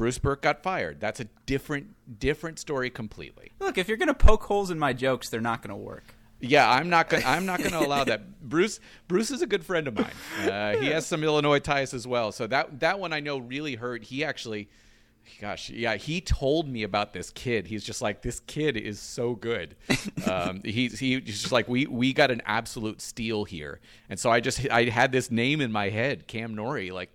Bruce 0.01 0.17
Berque 0.17 0.41
got 0.41 0.63
fired. 0.63 0.99
That's 0.99 1.21
a 1.21 1.27
different 1.45 1.89
different 2.19 2.59
story 2.59 2.89
completely. 2.89 3.53
Look, 3.59 3.77
if 3.77 3.87
you're 3.87 3.99
going 3.99 4.09
to 4.09 4.15
poke 4.15 4.45
holes 4.45 4.71
in 4.71 4.79
my 4.79 4.95
jokes, 4.95 5.29
they're 5.29 5.43
not 5.43 5.61
going 5.61 5.69
to 5.69 5.77
work. 5.77 6.15
Yeah, 6.41 6.71
I'm 6.71 6.89
not 6.89 7.11
going. 7.11 7.23
I'm 7.27 7.45
not 7.45 7.59
going 7.59 7.73
to 7.73 7.81
allow 7.81 8.05
that. 8.05 8.41
Bruce 8.49 8.81
Bruce 9.09 9.31
is 9.31 9.43
a 9.43 9.47
good 9.47 9.63
friend 9.63 9.87
of 9.87 9.95
mine. 9.99 10.49
Uh, 10.51 10.79
he 10.79 10.87
has 10.87 11.05
some 11.05 11.23
Illinois 11.23 11.59
ties 11.59 11.93
as 11.93 12.07
well. 12.07 12.33
So 12.33 12.47
that 12.47 12.81
that 12.81 12.99
one 12.99 13.13
I 13.13 13.21
know 13.21 13.37
really 13.37 13.75
hurt. 13.75 14.03
He 14.05 14.25
actually, 14.25 14.71
gosh, 15.39 15.69
yeah, 15.69 15.97
he 15.97 16.23
told 16.23 16.67
me 16.67 16.83
about 16.83 17.13
this 17.13 17.29
kid. 17.29 17.67
He's 17.67 17.85
just 17.85 18.01
like 18.01 18.23
this 18.23 18.41
kid 18.47 18.79
is 18.79 19.01
so 19.01 19.35
good. 19.35 19.77
Um, 20.27 20.63
he's 20.65 20.99
he's 20.99 21.25
just 21.25 21.53
like 21.53 21.69
we 21.69 21.87
we 21.87 22.15
got 22.15 22.31
an 22.31 22.41
absolute 22.47 23.03
steal 23.03 23.45
here. 23.45 23.81
And 24.09 24.19
so 24.19 24.31
I 24.31 24.41
just 24.41 24.67
I 24.71 24.85
had 24.85 25.13
this 25.13 25.31
name 25.31 25.61
in 25.61 25.71
my 25.71 25.91
head, 25.91 26.27
Cam 26.27 26.55
Norrie, 26.55 26.91
like. 26.91 27.11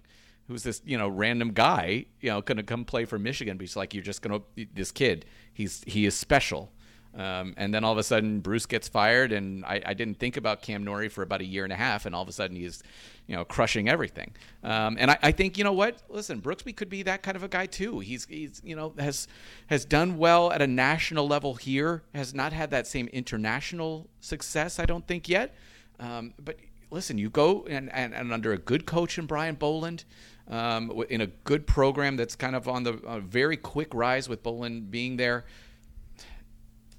Who's 0.47 0.63
this, 0.63 0.81
you 0.85 0.97
know, 0.97 1.07
random 1.07 1.53
guy, 1.53 2.05
you 2.21 2.29
know, 2.29 2.41
going 2.41 2.57
to 2.57 2.63
come 2.63 2.85
play 2.85 3.05
for 3.05 3.17
Michigan? 3.17 3.57
But 3.57 3.63
he's 3.63 3.75
like, 3.75 3.93
you're 3.93 4.03
just 4.03 4.21
going 4.21 4.39
to, 4.39 4.67
this 4.73 4.91
kid, 4.91 5.25
he's 5.53 5.83
he 5.87 6.05
is 6.05 6.15
special. 6.15 6.71
Um, 7.17 7.53
and 7.55 7.73
then 7.73 7.85
all 7.85 7.93
of 7.93 7.97
a 7.97 8.03
sudden, 8.03 8.41
Bruce 8.41 8.65
gets 8.65 8.89
fired, 8.89 9.31
and 9.31 9.63
I, 9.63 9.81
I 9.85 9.93
didn't 9.93 10.19
think 10.19 10.35
about 10.35 10.61
Cam 10.61 10.83
Norrie 10.83 11.07
for 11.07 11.21
about 11.21 11.39
a 11.39 11.45
year 11.45 11.63
and 11.63 11.71
a 11.71 11.75
half, 11.75 12.05
and 12.05 12.13
all 12.13 12.21
of 12.21 12.27
a 12.27 12.33
sudden 12.33 12.57
he's, 12.57 12.83
you 13.25 13.37
know, 13.37 13.45
crushing 13.45 13.87
everything. 13.87 14.35
Um, 14.63 14.97
and 14.99 15.09
I, 15.09 15.17
I 15.23 15.31
think 15.31 15.57
you 15.57 15.63
know 15.63 15.71
what? 15.71 16.01
Listen, 16.09 16.41
Brooksby 16.41 16.75
could 16.75 16.89
be 16.89 17.03
that 17.03 17.23
kind 17.23 17.37
of 17.37 17.43
a 17.43 17.47
guy 17.47 17.67
too. 17.67 17.99
He's 17.99 18.25
he's 18.25 18.61
you 18.65 18.75
know 18.75 18.93
has 18.99 19.29
has 19.67 19.85
done 19.85 20.17
well 20.17 20.51
at 20.51 20.61
a 20.61 20.67
national 20.67 21.25
level 21.25 21.53
here, 21.55 22.03
has 22.13 22.33
not 22.33 22.51
had 22.51 22.69
that 22.71 22.85
same 22.85 23.07
international 23.07 24.09
success, 24.19 24.77
I 24.77 24.85
don't 24.85 25.07
think 25.07 25.29
yet. 25.29 25.55
Um, 26.01 26.33
but 26.37 26.57
listen, 26.91 27.17
you 27.17 27.29
go 27.29 27.65
and, 27.69 27.91
and, 27.93 28.13
and 28.13 28.33
under 28.33 28.51
a 28.51 28.57
good 28.57 28.85
coach 28.85 29.17
in 29.17 29.25
Brian 29.25 29.55
Boland, 29.55 30.03
um, 30.49 31.03
in 31.09 31.21
a 31.21 31.27
good 31.27 31.65
program 31.67 32.17
that's 32.17 32.35
kind 32.35 32.55
of 32.55 32.67
on 32.67 32.83
the 32.83 32.93
a 33.05 33.19
very 33.19 33.57
quick 33.57 33.93
rise 33.93 34.29
with 34.29 34.43
Boland 34.43 34.91
being 34.91 35.17
there. 35.17 35.45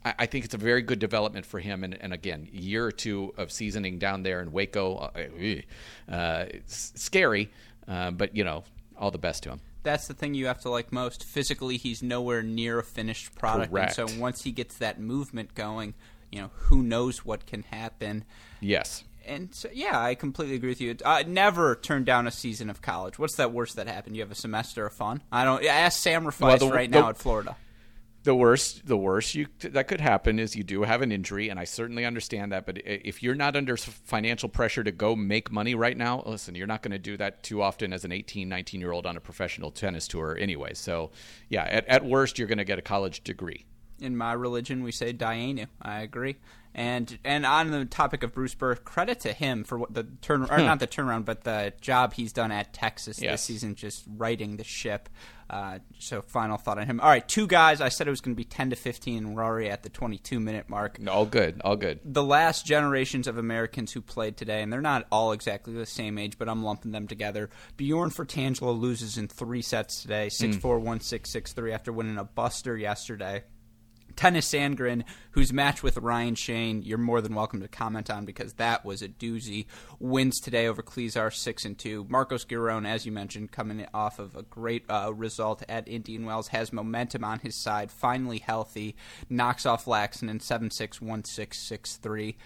I, 0.04 0.14
I 0.20 0.26
think 0.26 0.44
it's 0.44 0.54
a 0.54 0.58
very 0.58 0.82
good 0.82 0.98
development 0.98 1.46
for 1.46 1.60
him. 1.60 1.84
And, 1.84 1.96
and 2.00 2.12
again, 2.12 2.48
a 2.52 2.56
year 2.56 2.84
or 2.84 2.92
two 2.92 3.34
of 3.36 3.52
seasoning 3.52 3.98
down 3.98 4.22
there 4.22 4.40
in 4.40 4.52
Waco, 4.52 4.96
uh, 4.96 6.12
uh, 6.12 6.46
it's 6.48 6.92
scary, 6.96 7.50
uh, 7.86 8.10
but 8.10 8.36
you 8.36 8.44
know, 8.44 8.64
all 8.98 9.10
the 9.10 9.18
best 9.18 9.42
to 9.44 9.50
him 9.50 9.60
that's 9.86 10.08
the 10.08 10.14
thing 10.14 10.34
you 10.34 10.46
have 10.46 10.60
to 10.60 10.68
like 10.68 10.92
most. 10.92 11.22
Physically, 11.24 11.76
he's 11.76 12.02
nowhere 12.02 12.42
near 12.42 12.80
a 12.80 12.82
finished 12.82 13.34
product, 13.36 13.72
Correct. 13.72 13.96
and 13.98 14.10
so 14.10 14.20
once 14.20 14.42
he 14.42 14.50
gets 14.50 14.76
that 14.78 15.00
movement 15.00 15.54
going, 15.54 15.94
you 16.30 16.40
know, 16.40 16.50
who 16.54 16.82
knows 16.82 17.24
what 17.24 17.46
can 17.46 17.62
happen. 17.62 18.24
Yes. 18.60 19.04
And 19.26 19.54
so, 19.54 19.68
yeah, 19.72 20.00
I 20.00 20.14
completely 20.14 20.54
agree 20.56 20.68
with 20.70 20.80
you. 20.80 20.96
Uh, 21.04 21.24
never 21.26 21.74
turn 21.76 22.04
down 22.04 22.26
a 22.26 22.30
season 22.30 22.70
of 22.70 22.80
college. 22.80 23.18
What's 23.18 23.36
that 23.36 23.52
worst 23.52 23.76
that 23.76 23.88
happened? 23.88 24.16
You 24.16 24.22
have 24.22 24.30
a 24.30 24.36
semester 24.36 24.86
of 24.86 24.92
fun. 24.92 25.22
I 25.32 25.44
don't. 25.44 25.64
Ask 25.64 26.00
Sam 26.00 26.24
Riffice 26.24 26.60
Well, 26.60 26.70
right 26.70 26.90
the- 26.90 27.00
now 27.00 27.08
at 27.10 27.16
Florida. 27.18 27.56
the 28.24 28.34
worst 28.34 28.86
the 28.86 28.96
worst 28.96 29.34
you 29.36 29.46
that 29.60 29.86
could 29.86 30.00
happen 30.00 30.38
is 30.40 30.56
you 30.56 30.64
do 30.64 30.82
have 30.82 31.00
an 31.00 31.12
injury 31.12 31.48
and 31.48 31.60
i 31.60 31.64
certainly 31.64 32.04
understand 32.04 32.50
that 32.50 32.66
but 32.66 32.76
if 32.84 33.22
you're 33.22 33.36
not 33.36 33.54
under 33.54 33.76
financial 33.76 34.48
pressure 34.48 34.82
to 34.82 34.90
go 34.90 35.14
make 35.14 35.52
money 35.52 35.76
right 35.76 35.96
now 35.96 36.24
listen 36.26 36.56
you're 36.56 36.66
not 36.66 36.82
going 36.82 36.90
to 36.90 36.98
do 36.98 37.16
that 37.16 37.44
too 37.44 37.62
often 37.62 37.92
as 37.92 38.04
an 38.04 38.10
18 38.10 38.48
19 38.48 38.80
year 38.80 38.90
old 38.90 39.06
on 39.06 39.16
a 39.16 39.20
professional 39.20 39.70
tennis 39.70 40.08
tour 40.08 40.36
anyway 40.40 40.74
so 40.74 41.12
yeah 41.48 41.62
at, 41.70 41.86
at 41.86 42.04
worst 42.04 42.36
you're 42.36 42.48
going 42.48 42.58
to 42.58 42.64
get 42.64 42.80
a 42.80 42.82
college 42.82 43.22
degree 43.22 43.64
in 44.00 44.14
my 44.16 44.34
religion, 44.34 44.82
we 44.82 44.92
say 44.92 45.12
Dayenu. 45.14 45.68
I 45.80 46.02
agree. 46.02 46.36
And 46.78 47.18
and 47.24 47.46
on 47.46 47.70
the 47.70 47.86
topic 47.86 48.22
of 48.22 48.34
Bruce 48.34 48.54
Berque, 48.54 48.84
credit 48.84 49.20
to 49.20 49.32
him 49.32 49.64
for 49.64 49.78
what 49.78 49.94
the 49.94 50.02
turn 50.20 50.42
or 50.42 50.58
not 50.58 50.78
the 50.78 50.86
turnaround, 50.86 51.24
but 51.24 51.42
the 51.42 51.72
job 51.80 52.12
he's 52.12 52.34
done 52.34 52.52
at 52.52 52.74
Texas 52.74 53.18
Yes. 53.18 53.32
this 53.32 53.42
season, 53.42 53.74
just 53.76 54.04
writing 54.06 54.58
the 54.58 54.64
ship. 54.64 55.08
Uh, 55.48 55.78
so 55.98 56.20
final 56.20 56.58
thought 56.58 56.76
on 56.76 56.86
him. 56.86 57.00
All 57.00 57.08
right, 57.08 57.26
two 57.26 57.46
guys. 57.46 57.80
I 57.80 57.88
said 57.88 58.06
it 58.06 58.10
was 58.10 58.20
going 58.20 58.34
to 58.34 58.36
be 58.36 58.44
ten 58.44 58.68
to 58.70 58.76
fifteen. 58.76 59.24
and 59.24 59.34
We're 59.34 59.44
already 59.44 59.70
at 59.70 59.84
the 59.84 59.88
twenty-two 59.88 60.38
minute 60.38 60.68
mark. 60.68 60.98
all 61.08 61.24
good 61.24 61.62
all 61.64 61.76
good 61.76 62.00
The 62.04 62.22
last 62.22 62.66
generations 62.66 63.26
of 63.26 63.38
Americans 63.38 63.92
who 63.92 64.02
played 64.02 64.36
today, 64.36 64.60
and 64.60 64.70
they're 64.70 64.82
not 64.82 65.06
all 65.10 65.32
exactly 65.32 65.72
the 65.72 65.86
same 65.86 66.18
age, 66.18 66.36
but 66.36 66.46
I'm 66.46 66.62
lumping 66.62 66.92
them 66.92 67.08
together. 67.08 67.48
Bjorn 67.78 68.10
Fratangelo 68.10 68.78
loses 68.78 69.16
in 69.16 69.28
three 69.28 69.62
sets 69.62 70.02
today, 70.02 70.28
six 70.28 70.56
four 70.58 70.78
one 70.78 71.00
six 71.00 71.30
six 71.32 71.54
three 71.54 71.72
after 71.72 71.90
winning 71.90 72.18
a 72.18 72.24
buster 72.24 72.76
yesterday. 72.76 73.44
Tennys 74.16 74.46
Sandgren, 74.46 75.04
whose 75.32 75.52
match 75.52 75.82
with 75.82 75.98
Ryan 75.98 76.34
Shane, 76.34 76.82
you're 76.82 76.96
more 76.96 77.20
than 77.20 77.34
welcome 77.34 77.60
to 77.60 77.68
comment 77.68 78.10
on 78.10 78.24
because 78.24 78.54
that 78.54 78.84
was 78.84 79.02
a 79.02 79.08
doozy. 79.08 79.66
Wins 79.98 80.40
today 80.40 80.66
over 80.66 80.82
Klezar 80.82 81.32
six 81.32 81.64
and 81.64 81.78
two. 81.78 82.06
Marcos 82.08 82.44
Giron, 82.44 82.86
as 82.86 83.04
you 83.04 83.12
mentioned, 83.12 83.52
coming 83.52 83.86
off 83.92 84.18
of 84.18 84.34
a 84.34 84.42
great 84.42 84.84
uh, 84.88 85.12
result 85.14 85.62
at 85.68 85.86
Indian 85.86 86.24
Wells, 86.24 86.48
has 86.48 86.72
momentum 86.72 87.24
on 87.24 87.40
his 87.40 87.62
side. 87.62 87.92
Finally 87.92 88.38
healthy, 88.38 88.96
knocks 89.28 89.66
off 89.66 89.84
Laxon 89.84 90.30
in 90.30 90.40
seven 90.40 90.70
six 90.70 91.00
one 91.00 91.24
six 91.24 91.68
six 91.68 91.96
three. 91.96 92.36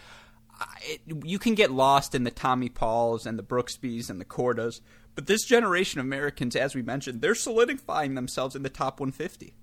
You 1.07 1.39
can 1.39 1.55
get 1.55 1.71
lost 1.71 2.14
in 2.14 2.25
the 2.25 2.31
Tommy 2.31 2.68
Pauls 2.68 3.25
and 3.25 3.39
the 3.39 3.43
Brooksbys 3.43 4.11
and 4.11 4.21
the 4.21 4.27
Kordas, 4.27 4.81
but 5.14 5.27
this 5.27 5.45
generation 5.45 6.01
of 6.01 6.07
Americans, 6.07 6.55
as 6.57 6.75
we 6.75 6.83
mentioned, 6.83 7.21
they're 7.21 7.35
solidifying 7.35 8.14
themselves 8.14 8.55
in 8.55 8.62
the 8.62 8.68
top 8.68 9.01
150. 9.01 9.55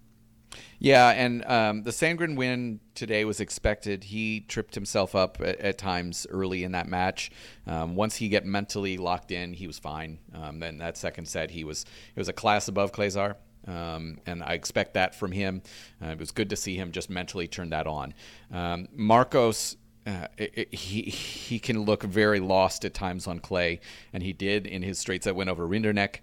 Yeah, 0.80 1.10
and 1.10 1.44
um, 1.46 1.84
the 1.84 1.92
Sandgren 1.92 2.36
win 2.36 2.80
today 2.96 3.26
was 3.26 3.40
expected. 3.40 4.06
He 4.06 4.42
tripped 4.42 4.76
himself 4.76 5.16
up 5.16 5.38
at, 5.42 5.60
at 5.60 5.78
times 5.78 6.28
early 6.30 6.64
in 6.64 6.72
that 6.74 6.88
match. 6.88 7.32
Um, 7.66 7.96
once 7.96 8.16
he 8.18 8.30
get 8.30 8.46
mentally 8.46 8.98
locked 8.98 9.32
in, 9.32 9.54
he 9.54 9.68
was 9.68 9.80
fine. 9.80 10.20
Um, 10.34 10.60
then 10.60 10.78
that 10.78 10.98
second 10.98 11.28
set, 11.28 11.52
he 11.52 11.64
was 11.64 11.84
it 12.16 12.20
was 12.20 12.30
a 12.30 12.34
class 12.34 12.68
above 12.68 12.92
Klezar. 12.92 13.36
Um, 13.68 14.20
and 14.26 14.42
I 14.44 14.54
expect 14.54 14.94
that 14.94 15.14
from 15.14 15.32
him. 15.34 15.62
Uh, 16.02 16.08
it 16.10 16.20
was 16.20 16.32
good 16.32 16.50
to 16.52 16.56
see 16.56 16.76
him 16.78 16.92
just 16.94 17.10
mentally 17.10 17.48
turn 17.50 17.72
that 17.72 17.86
on. 17.86 18.14
Um, 18.52 18.88
Marcos, 18.96 19.76
uh, 20.06 20.28
it, 20.38 20.52
it- 20.56 20.74
he 20.74 21.02
he 21.02 21.60
can 21.60 21.82
look 21.84 22.04
very 22.04 22.40
lost 22.40 22.86
at 22.86 22.94
times 22.94 23.28
on 23.28 23.40
clay, 23.40 23.80
and 24.14 24.24
he 24.24 24.32
did 24.32 24.66
in 24.68 24.84
his 24.84 25.00
straight 25.00 25.24
set 25.24 25.36
win 25.36 25.50
over 25.50 25.68
Rinderknech 25.68 26.18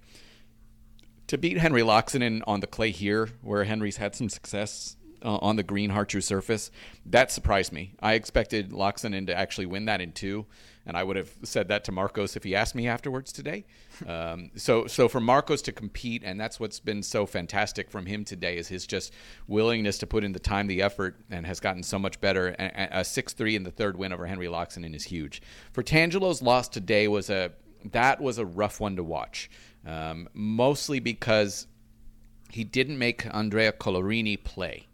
to 1.28 1.38
beat 1.38 1.58
Henri 1.58 1.82
Laaksonen 1.82 2.42
on 2.46 2.60
the 2.60 2.66
clay 2.66 2.90
here, 2.90 3.30
where 3.42 3.64
Henry's 3.64 3.96
had 3.96 4.14
some 4.14 4.28
success 4.28 4.96
uh, 5.24 5.36
on 5.38 5.56
the 5.56 5.62
green 5.62 5.90
hard 5.90 6.08
true 6.08 6.20
surface, 6.20 6.70
that 7.06 7.30
surprised 7.30 7.72
me. 7.72 7.94
I 8.00 8.14
expected 8.14 8.70
Laaksonen 8.72 9.26
to 9.28 9.34
actually 9.34 9.66
win 9.66 9.86
that 9.86 10.00
in 10.02 10.12
two, 10.12 10.44
and 10.86 10.98
I 10.98 11.02
would 11.02 11.16
have 11.16 11.30
said 11.42 11.68
that 11.68 11.84
to 11.84 11.92
Marcos 11.92 12.36
if 12.36 12.44
he 12.44 12.54
asked 12.54 12.74
me 12.74 12.88
afterwards 12.88 13.32
today. 13.32 13.64
Um, 14.08 14.50
so, 14.56 14.88
so 14.88 15.06
for 15.08 15.20
Marcos 15.20 15.62
to 15.62 15.72
compete, 15.72 16.24
and 16.24 16.38
that's 16.38 16.58
what's 16.58 16.80
been 16.80 17.00
so 17.00 17.26
fantastic 17.26 17.92
from 17.92 18.06
him 18.06 18.24
today 18.24 18.56
is 18.56 18.66
his 18.66 18.88
just 18.88 19.12
willingness 19.46 19.98
to 19.98 20.06
put 20.08 20.24
in 20.24 20.32
the 20.32 20.40
time, 20.40 20.66
the 20.66 20.82
effort, 20.82 21.20
and 21.30 21.46
has 21.46 21.60
gotten 21.60 21.84
so 21.84 21.96
much 22.00 22.20
better. 22.20 22.48
And- 22.48 22.88
A 22.90 23.04
six 23.04 23.34
three 23.34 23.54
in 23.54 23.62
the 23.62 23.70
third 23.70 23.96
win 23.96 24.12
over 24.12 24.26
Henri 24.26 24.48
Laaksonen 24.48 24.96
is 24.96 25.04
huge. 25.04 25.42
Fratangelo's 25.72 26.42
loss 26.42 26.68
today 26.68 27.06
was 27.06 27.30
a 27.30 27.52
that 27.92 28.20
was 28.20 28.38
a 28.38 28.44
rough 28.44 28.80
one 28.80 28.96
to 28.96 29.04
watch, 29.04 29.48
um, 29.86 30.28
mostly 30.32 31.00
because 31.00 31.66
he 32.50 32.64
didn't 32.64 32.98
make 32.98 33.26
Andrea 33.34 33.72
Collarini 33.72 34.42
play 34.42 34.86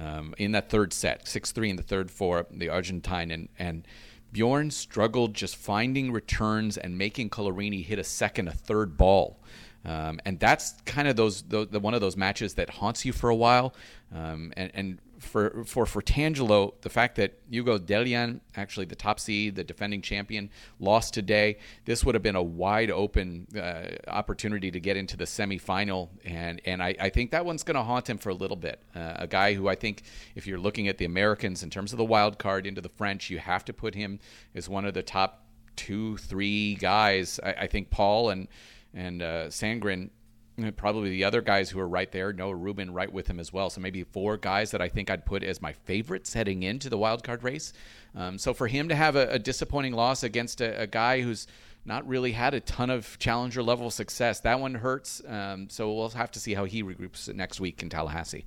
um, 0.00 0.34
in 0.38 0.52
that 0.52 0.70
third 0.70 0.92
set, 0.92 1.26
six 1.26 1.52
three 1.52 1.70
in 1.70 1.76
the 1.76 1.82
third 1.82 2.10
for 2.10 2.46
the 2.50 2.68
Argentine, 2.68 3.30
and 3.30 3.48
and 3.58 3.86
Bjorn 4.32 4.70
struggled 4.70 5.34
just 5.34 5.56
finding 5.56 6.12
returns 6.12 6.76
and 6.76 6.98
making 6.98 7.30
Collarini 7.30 7.84
hit 7.84 7.98
a 7.98 8.04
second, 8.04 8.48
a 8.48 8.52
third 8.52 8.96
ball. 8.96 9.40
Um, 9.84 10.20
and 10.26 10.38
that's 10.38 10.72
kind 10.84 11.08
of 11.08 11.16
those, 11.16 11.42
the 11.42 11.64
one 11.80 11.94
of 11.94 12.00
those 12.00 12.16
matches 12.16 12.54
that 12.54 12.68
haunts 12.68 13.04
you 13.04 13.12
for 13.12 13.30
a 13.30 13.34
while. 13.34 13.74
Um, 14.14 14.52
and, 14.56 14.70
and 14.74 14.98
for 15.18 15.64
for 15.64 15.84
Fratangelo, 15.84 16.74
the 16.82 16.88
fact 16.90 17.16
that 17.16 17.38
Hugo 17.50 17.78
Dellien, 17.78 18.40
actually 18.56 18.86
the 18.86 18.94
top 18.94 19.20
seed, 19.20 19.56
the 19.56 19.64
defending 19.64 20.02
champion, 20.02 20.50
lost 20.78 21.14
today, 21.14 21.58
this 21.84 22.04
would 22.04 22.14
have 22.14 22.22
been 22.22 22.36
a 22.36 22.42
wide 22.42 22.90
open 22.90 23.46
uh, 23.56 23.88
opportunity 24.08 24.70
to 24.70 24.80
get 24.80 24.96
into 24.96 25.16
the 25.16 25.24
semifinal, 25.24 26.08
and 26.24 26.60
and 26.64 26.82
I, 26.82 26.94
I 27.00 27.08
think 27.08 27.30
that 27.32 27.44
one's 27.44 27.62
going 27.62 27.76
to 27.76 27.82
haunt 27.82 28.08
him 28.08 28.18
for 28.18 28.30
a 28.30 28.34
little 28.34 28.56
bit. 28.56 28.80
Uh, 28.94 29.14
a 29.16 29.26
guy 29.26 29.54
who 29.54 29.68
I 29.68 29.74
think, 29.74 30.02
if 30.34 30.46
you're 30.46 30.58
looking 30.58 30.88
at 30.88 30.98
the 30.98 31.04
Americans 31.04 31.62
in 31.62 31.70
terms 31.70 31.92
of 31.92 31.98
the 31.98 32.04
wild 32.04 32.38
card 32.38 32.66
into 32.66 32.80
the 32.80 32.88
French, 32.88 33.30
you 33.30 33.38
have 33.38 33.64
to 33.66 33.72
put 33.72 33.94
him 33.94 34.20
as 34.54 34.68
one 34.68 34.84
of 34.84 34.94
the 34.94 35.02
top 35.02 35.44
two, 35.76 36.16
three 36.18 36.74
guys. 36.74 37.40
I, 37.42 37.52
I 37.52 37.66
think 37.66 37.90
Paul 37.90 38.30
and 38.30 38.48
and 38.94 39.22
uh, 39.22 39.46
Sandgren 39.46 39.92
and 39.92 40.10
Probably 40.76 41.10
the 41.10 41.24
other 41.24 41.40
guys 41.40 41.70
who 41.70 41.78
are 41.78 41.88
right 41.88 42.10
there, 42.10 42.32
Noah 42.32 42.54
Rubin 42.54 42.92
right 42.92 43.12
with 43.12 43.28
him 43.28 43.38
as 43.38 43.52
well. 43.52 43.70
So 43.70 43.80
maybe 43.80 44.02
four 44.02 44.36
guys 44.36 44.72
that 44.72 44.82
I 44.82 44.88
think 44.88 45.08
I'd 45.08 45.24
put 45.24 45.44
as 45.44 45.62
my 45.62 45.72
favorites 45.72 46.34
heading 46.34 46.64
into 46.64 46.90
the 46.90 46.98
wild 46.98 47.22
card 47.22 47.44
race. 47.44 47.72
Um, 48.16 48.38
so 48.38 48.52
for 48.52 48.66
him 48.66 48.88
to 48.88 48.96
have 48.96 49.14
a, 49.14 49.28
a 49.30 49.38
disappointing 49.38 49.92
loss 49.92 50.24
against 50.24 50.60
a, 50.60 50.80
a 50.80 50.86
guy 50.86 51.20
who's 51.20 51.46
not 51.84 52.06
really 52.08 52.32
had 52.32 52.54
a 52.54 52.60
ton 52.60 52.90
of 52.90 53.18
challenger 53.18 53.62
level 53.62 53.90
success, 53.90 54.40
that 54.40 54.58
one 54.58 54.74
hurts. 54.74 55.22
Um, 55.26 55.68
so 55.70 55.92
we'll 55.92 56.08
have 56.10 56.32
to 56.32 56.40
see 56.40 56.54
how 56.54 56.64
he 56.64 56.82
regroups 56.82 57.32
next 57.32 57.60
week 57.60 57.82
in 57.82 57.88
Tallahassee. 57.88 58.44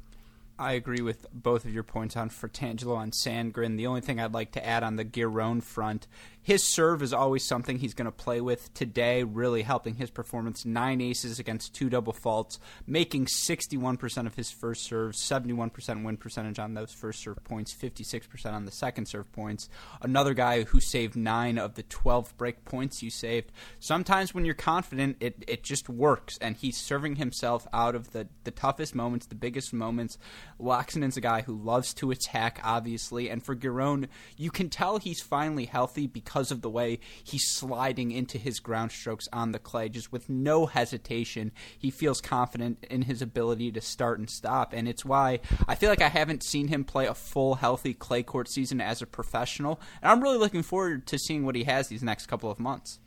I 0.59 0.73
agree 0.73 1.01
with 1.01 1.25
both 1.33 1.65
of 1.65 1.73
your 1.73 1.81
points 1.81 2.15
on 2.15 2.29
Fratangelo 2.29 3.01
and 3.01 3.13
Sandgren. 3.13 3.77
The 3.77 3.87
only 3.87 4.01
thing 4.01 4.19
I'd 4.19 4.33
like 4.33 4.51
to 4.51 4.63
add 4.63 4.83
on 4.83 4.95
the 4.95 5.03
Giron 5.03 5.63
front, 5.63 6.07
his 6.43 6.63
serve 6.63 7.03
is 7.03 7.13
always 7.13 7.45
something 7.45 7.77
he's 7.77 7.93
going 7.93 8.05
to 8.05 8.11
play 8.11 8.41
with 8.41 8.73
today, 8.73 9.23
really 9.23 9.61
helping 9.61 9.95
his 9.95 10.09
performance. 10.09 10.65
Nine 10.65 10.99
aces 11.01 11.39
against 11.39 11.75
two 11.75 11.89
double 11.89 12.13
faults, 12.13 12.59
making 12.87 13.25
61% 13.25 14.25
of 14.25 14.35
his 14.35 14.49
first 14.49 14.83
serves, 14.83 15.19
71% 15.19 16.03
win 16.03 16.17
percentage 16.17 16.59
on 16.59 16.73
those 16.73 16.91
first 16.91 17.21
serve 17.21 17.43
points, 17.43 17.73
56% 17.73 18.53
on 18.53 18.65
the 18.65 18.71
second 18.71 19.07
serve 19.07 19.31
points. 19.31 19.69
Another 20.01 20.33
guy 20.33 20.63
who 20.63 20.79
saved 20.79 21.15
nine 21.15 21.57
of 21.57 21.75
the 21.75 21.83
12 21.83 22.35
break 22.37 22.65
points 22.65 23.03
you 23.03 23.11
saved. 23.11 23.51
Sometimes 23.79 24.33
when 24.33 24.45
you're 24.45 24.55
confident, 24.55 25.17
it, 25.19 25.43
it 25.47 25.63
just 25.63 25.89
works, 25.89 26.37
and 26.39 26.55
he's 26.55 26.77
serving 26.77 27.17
himself 27.17 27.67
out 27.71 27.95
of 27.95 28.11
the, 28.13 28.27
the 28.43 28.51
toughest 28.51 28.95
moments, 28.95 29.27
the 29.27 29.35
biggest 29.35 29.73
moments. 29.73 30.17
Laaksonen's 30.61 31.17
a 31.17 31.21
guy 31.21 31.41
who 31.41 31.55
loves 31.55 31.93
to 31.95 32.11
attack, 32.11 32.59
obviously, 32.63 33.29
and 33.29 33.43
for 33.43 33.55
Giron, 33.55 34.07
you 34.37 34.51
can 34.51 34.69
tell 34.69 34.97
he's 34.97 35.21
finally 35.21 35.65
healthy 35.65 36.07
because 36.07 36.51
of 36.51 36.61
the 36.61 36.69
way 36.69 36.99
he's 37.23 37.47
sliding 37.47 38.11
into 38.11 38.37
his 38.37 38.59
ground 38.59 38.91
strokes 38.91 39.27
on 39.33 39.51
the 39.51 39.59
clay, 39.59 39.89
just 39.89 40.11
with 40.11 40.29
no 40.29 40.65
hesitation. 40.65 41.51
He 41.77 41.91
feels 41.91 42.21
confident 42.21 42.85
in 42.89 43.03
his 43.03 43.21
ability 43.21 43.71
to 43.73 43.81
start 43.81 44.19
and 44.19 44.29
stop, 44.29 44.73
and 44.73 44.87
it's 44.87 45.05
why 45.05 45.39
I 45.67 45.75
feel 45.75 45.89
like 45.89 46.01
I 46.01 46.09
haven't 46.09 46.43
seen 46.43 46.67
him 46.67 46.83
play 46.83 47.07
a 47.07 47.13
full, 47.13 47.55
healthy 47.55 47.93
clay 47.93 48.23
court 48.23 48.49
season 48.49 48.81
as 48.81 49.01
a 49.01 49.07
professional, 49.07 49.79
and 50.01 50.11
I'm 50.11 50.21
really 50.21 50.37
looking 50.37 50.63
forward 50.63 51.07
to 51.07 51.17
seeing 51.17 51.45
what 51.45 51.55
he 51.55 51.63
has 51.65 51.87
these 51.87 52.03
next 52.03 52.27
couple 52.27 52.51
of 52.51 52.59
months. 52.59 52.99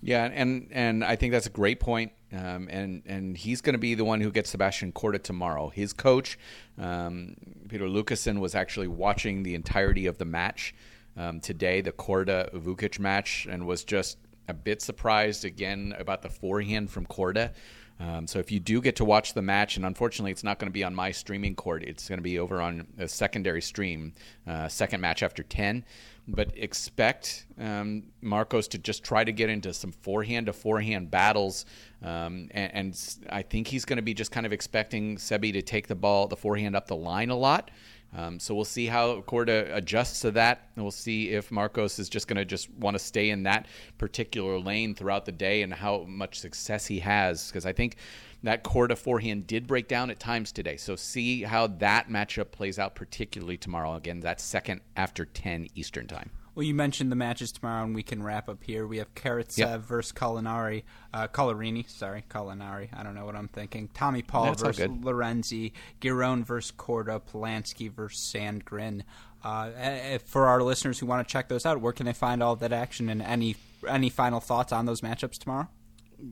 Yeah, 0.00 0.30
and 0.32 0.68
and 0.70 1.04
I 1.04 1.16
think 1.16 1.32
that's 1.32 1.46
a 1.46 1.50
great 1.50 1.80
point. 1.80 2.12
Um, 2.32 2.68
and 2.70 3.02
and 3.06 3.36
he's 3.36 3.60
going 3.60 3.72
to 3.72 3.78
be 3.78 3.94
the 3.94 4.04
one 4.04 4.20
who 4.20 4.30
gets 4.30 4.50
Sebastian 4.50 4.92
Korda 4.92 5.22
tomorrow. 5.22 5.70
His 5.70 5.92
coach, 5.92 6.38
um, 6.78 7.36
Peter 7.68 7.86
Lucasen, 7.86 8.38
was 8.38 8.54
actually 8.54 8.88
watching 8.88 9.42
the 9.42 9.54
entirety 9.54 10.06
of 10.06 10.18
the 10.18 10.26
match 10.26 10.74
um, 11.16 11.40
today, 11.40 11.80
the 11.80 11.92
Korda 11.92 12.52
Vukic 12.52 12.98
match, 12.98 13.46
and 13.50 13.66
was 13.66 13.82
just 13.82 14.18
a 14.46 14.54
bit 14.54 14.82
surprised 14.82 15.44
again 15.44 15.94
about 15.98 16.22
the 16.22 16.28
forehand 16.28 16.90
from 16.90 17.06
Korda. 17.06 17.52
Um, 18.00 18.26
so 18.26 18.38
if 18.38 18.52
you 18.52 18.60
do 18.60 18.80
get 18.80 18.96
to 18.96 19.04
watch 19.04 19.34
the 19.34 19.42
match, 19.42 19.76
and 19.76 19.84
unfortunately 19.84 20.30
it's 20.30 20.44
not 20.44 20.58
going 20.58 20.68
to 20.68 20.72
be 20.72 20.84
on 20.84 20.94
my 20.94 21.10
streaming 21.10 21.54
court, 21.54 21.82
it's 21.82 22.08
going 22.08 22.18
to 22.18 22.22
be 22.22 22.38
over 22.38 22.60
on 22.60 22.86
a 22.98 23.08
secondary 23.08 23.60
stream, 23.60 24.12
uh, 24.46 24.68
second 24.68 25.00
match 25.00 25.22
after 25.22 25.42
10. 25.42 25.84
But 26.30 26.52
expect 26.54 27.46
um, 27.58 28.02
Marcos 28.20 28.68
to 28.68 28.78
just 28.78 29.02
try 29.02 29.24
to 29.24 29.32
get 29.32 29.48
into 29.48 29.72
some 29.72 29.92
forehand 29.92 30.46
to 30.46 30.52
forehand 30.52 31.10
battles. 31.10 31.64
Um, 32.02 32.48
and, 32.50 32.74
and, 32.74 33.18
I 33.30 33.42
think 33.42 33.66
he's 33.66 33.84
going 33.84 33.96
to 33.96 34.02
be 34.02 34.14
just 34.14 34.30
kind 34.30 34.44
of 34.44 34.52
expecting 34.52 35.16
Sebi 35.16 35.52
to 35.54 35.62
take 35.62 35.88
the 35.88 35.94
ball, 35.94 36.28
the 36.28 36.36
forehand 36.36 36.76
up 36.76 36.86
the 36.86 36.96
line 36.96 37.30
a 37.30 37.36
lot. 37.36 37.70
Um, 38.16 38.40
so 38.40 38.54
we'll 38.54 38.64
see 38.64 38.86
how 38.86 39.20
Korda 39.22 39.74
adjusts 39.74 40.20
to 40.20 40.30
that. 40.32 40.68
And 40.74 40.84
we'll 40.84 40.90
see 40.90 41.30
if 41.30 41.50
Marcos 41.50 41.98
is 41.98 42.08
just 42.08 42.26
going 42.26 42.38
to 42.38 42.44
just 42.44 42.70
want 42.70 42.94
to 42.94 42.98
stay 42.98 43.30
in 43.30 43.42
that 43.42 43.66
particular 43.98 44.58
lane 44.58 44.94
throughout 44.94 45.26
the 45.26 45.32
day 45.32 45.62
and 45.62 45.72
how 45.72 46.04
much 46.04 46.40
success 46.40 46.86
he 46.86 47.00
has. 47.00 47.48
Because 47.48 47.66
I 47.66 47.72
think 47.72 47.96
that 48.42 48.64
Korda 48.64 48.96
forehand 48.96 49.46
did 49.46 49.66
break 49.66 49.88
down 49.88 50.10
at 50.10 50.20
times 50.20 50.52
today. 50.52 50.76
So 50.76 50.96
see 50.96 51.42
how 51.42 51.66
that 51.66 52.08
matchup 52.08 52.50
plays 52.50 52.78
out, 52.78 52.94
particularly 52.94 53.56
tomorrow. 53.56 53.94
Again, 53.94 54.20
that's 54.20 54.42
second 54.42 54.80
after 54.96 55.24
10 55.24 55.68
Eastern 55.74 56.06
time. 56.06 56.30
Well, 56.58 56.66
you 56.66 56.74
mentioned 56.74 57.12
the 57.12 57.16
matches 57.16 57.52
tomorrow, 57.52 57.84
and 57.84 57.94
we 57.94 58.02
can 58.02 58.20
wrap 58.20 58.48
up 58.48 58.64
here. 58.64 58.84
We 58.84 58.98
have 58.98 59.14
Karatsev 59.14 59.58
yep. 59.58 59.80
versus 59.82 60.10
Culinari, 60.10 60.82
uh, 61.14 61.28
Collarini. 61.28 61.88
Sorry, 61.88 62.24
Culinari. 62.28 62.88
I 62.92 63.04
don't 63.04 63.14
know 63.14 63.24
what 63.24 63.36
I'm 63.36 63.46
thinking. 63.46 63.88
Tommy 63.94 64.22
Paul 64.22 64.46
That's 64.46 64.62
versus 64.62 64.88
Lorenzi. 64.88 65.70
Giron 66.00 66.44
versus 66.44 66.72
Korda. 66.76 67.22
Polansky 67.22 67.92
versus 67.92 68.34
Sandgren. 68.34 69.02
Uh, 69.44 70.18
for 70.24 70.48
our 70.48 70.60
listeners 70.60 70.98
who 70.98 71.06
want 71.06 71.28
to 71.28 71.32
check 71.32 71.48
those 71.48 71.64
out, 71.64 71.80
where 71.80 71.92
can 71.92 72.06
they 72.06 72.12
find 72.12 72.42
all 72.42 72.56
that 72.56 72.72
action 72.72 73.08
and 73.08 73.22
any 73.22 73.54
any 73.86 74.10
final 74.10 74.40
thoughts 74.40 74.72
on 74.72 74.84
those 74.84 75.00
matchups 75.00 75.38
tomorrow? 75.38 75.68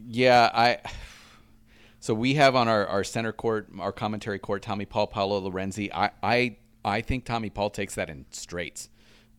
Yeah, 0.08 0.50
I. 0.52 0.78
So 2.00 2.14
we 2.14 2.34
have 2.34 2.56
on 2.56 2.66
our, 2.66 2.84
our 2.84 3.04
center 3.04 3.32
court, 3.32 3.68
our 3.78 3.92
commentary 3.92 4.40
court, 4.40 4.62
Tommy 4.62 4.86
Paul, 4.86 5.06
Paolo 5.06 5.48
Lorenzi. 5.48 5.88
I, 5.94 6.10
I 6.20 6.56
I 6.84 7.00
think 7.00 7.24
Tommy 7.26 7.48
Paul 7.48 7.70
takes 7.70 7.94
that 7.94 8.10
in 8.10 8.26
straights. 8.32 8.88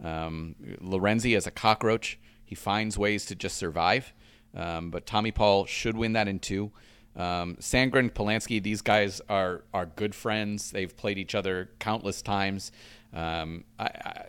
Um, 0.04 0.56
Lorenzi 0.82 1.36
is 1.36 1.48
a 1.48 1.52
cockroach. 1.52 2.20
He 2.46 2.56
finds 2.56 2.98
ways 2.98 3.26
to 3.26 3.36
just 3.36 3.58
survive. 3.58 4.14
Um, 4.56 4.90
but 4.90 5.06
Tommy 5.06 5.32
Paul 5.32 5.66
should 5.66 5.98
win 5.98 6.14
that 6.14 6.28
in 6.28 6.40
two. 6.40 6.72
Um, 7.16 7.56
Sandgren, 7.60 8.12
Polansky, 8.12 8.62
these 8.62 8.82
guys 8.82 9.22
are 9.28 9.64
are 9.74 9.88
good 9.88 10.14
friends. 10.14 10.72
They've 10.72 10.96
played 10.96 11.18
each 11.18 11.34
other 11.34 11.72
countless 11.80 12.22
times. 12.22 12.72
Um, 13.14 13.64
I, 13.80 14.26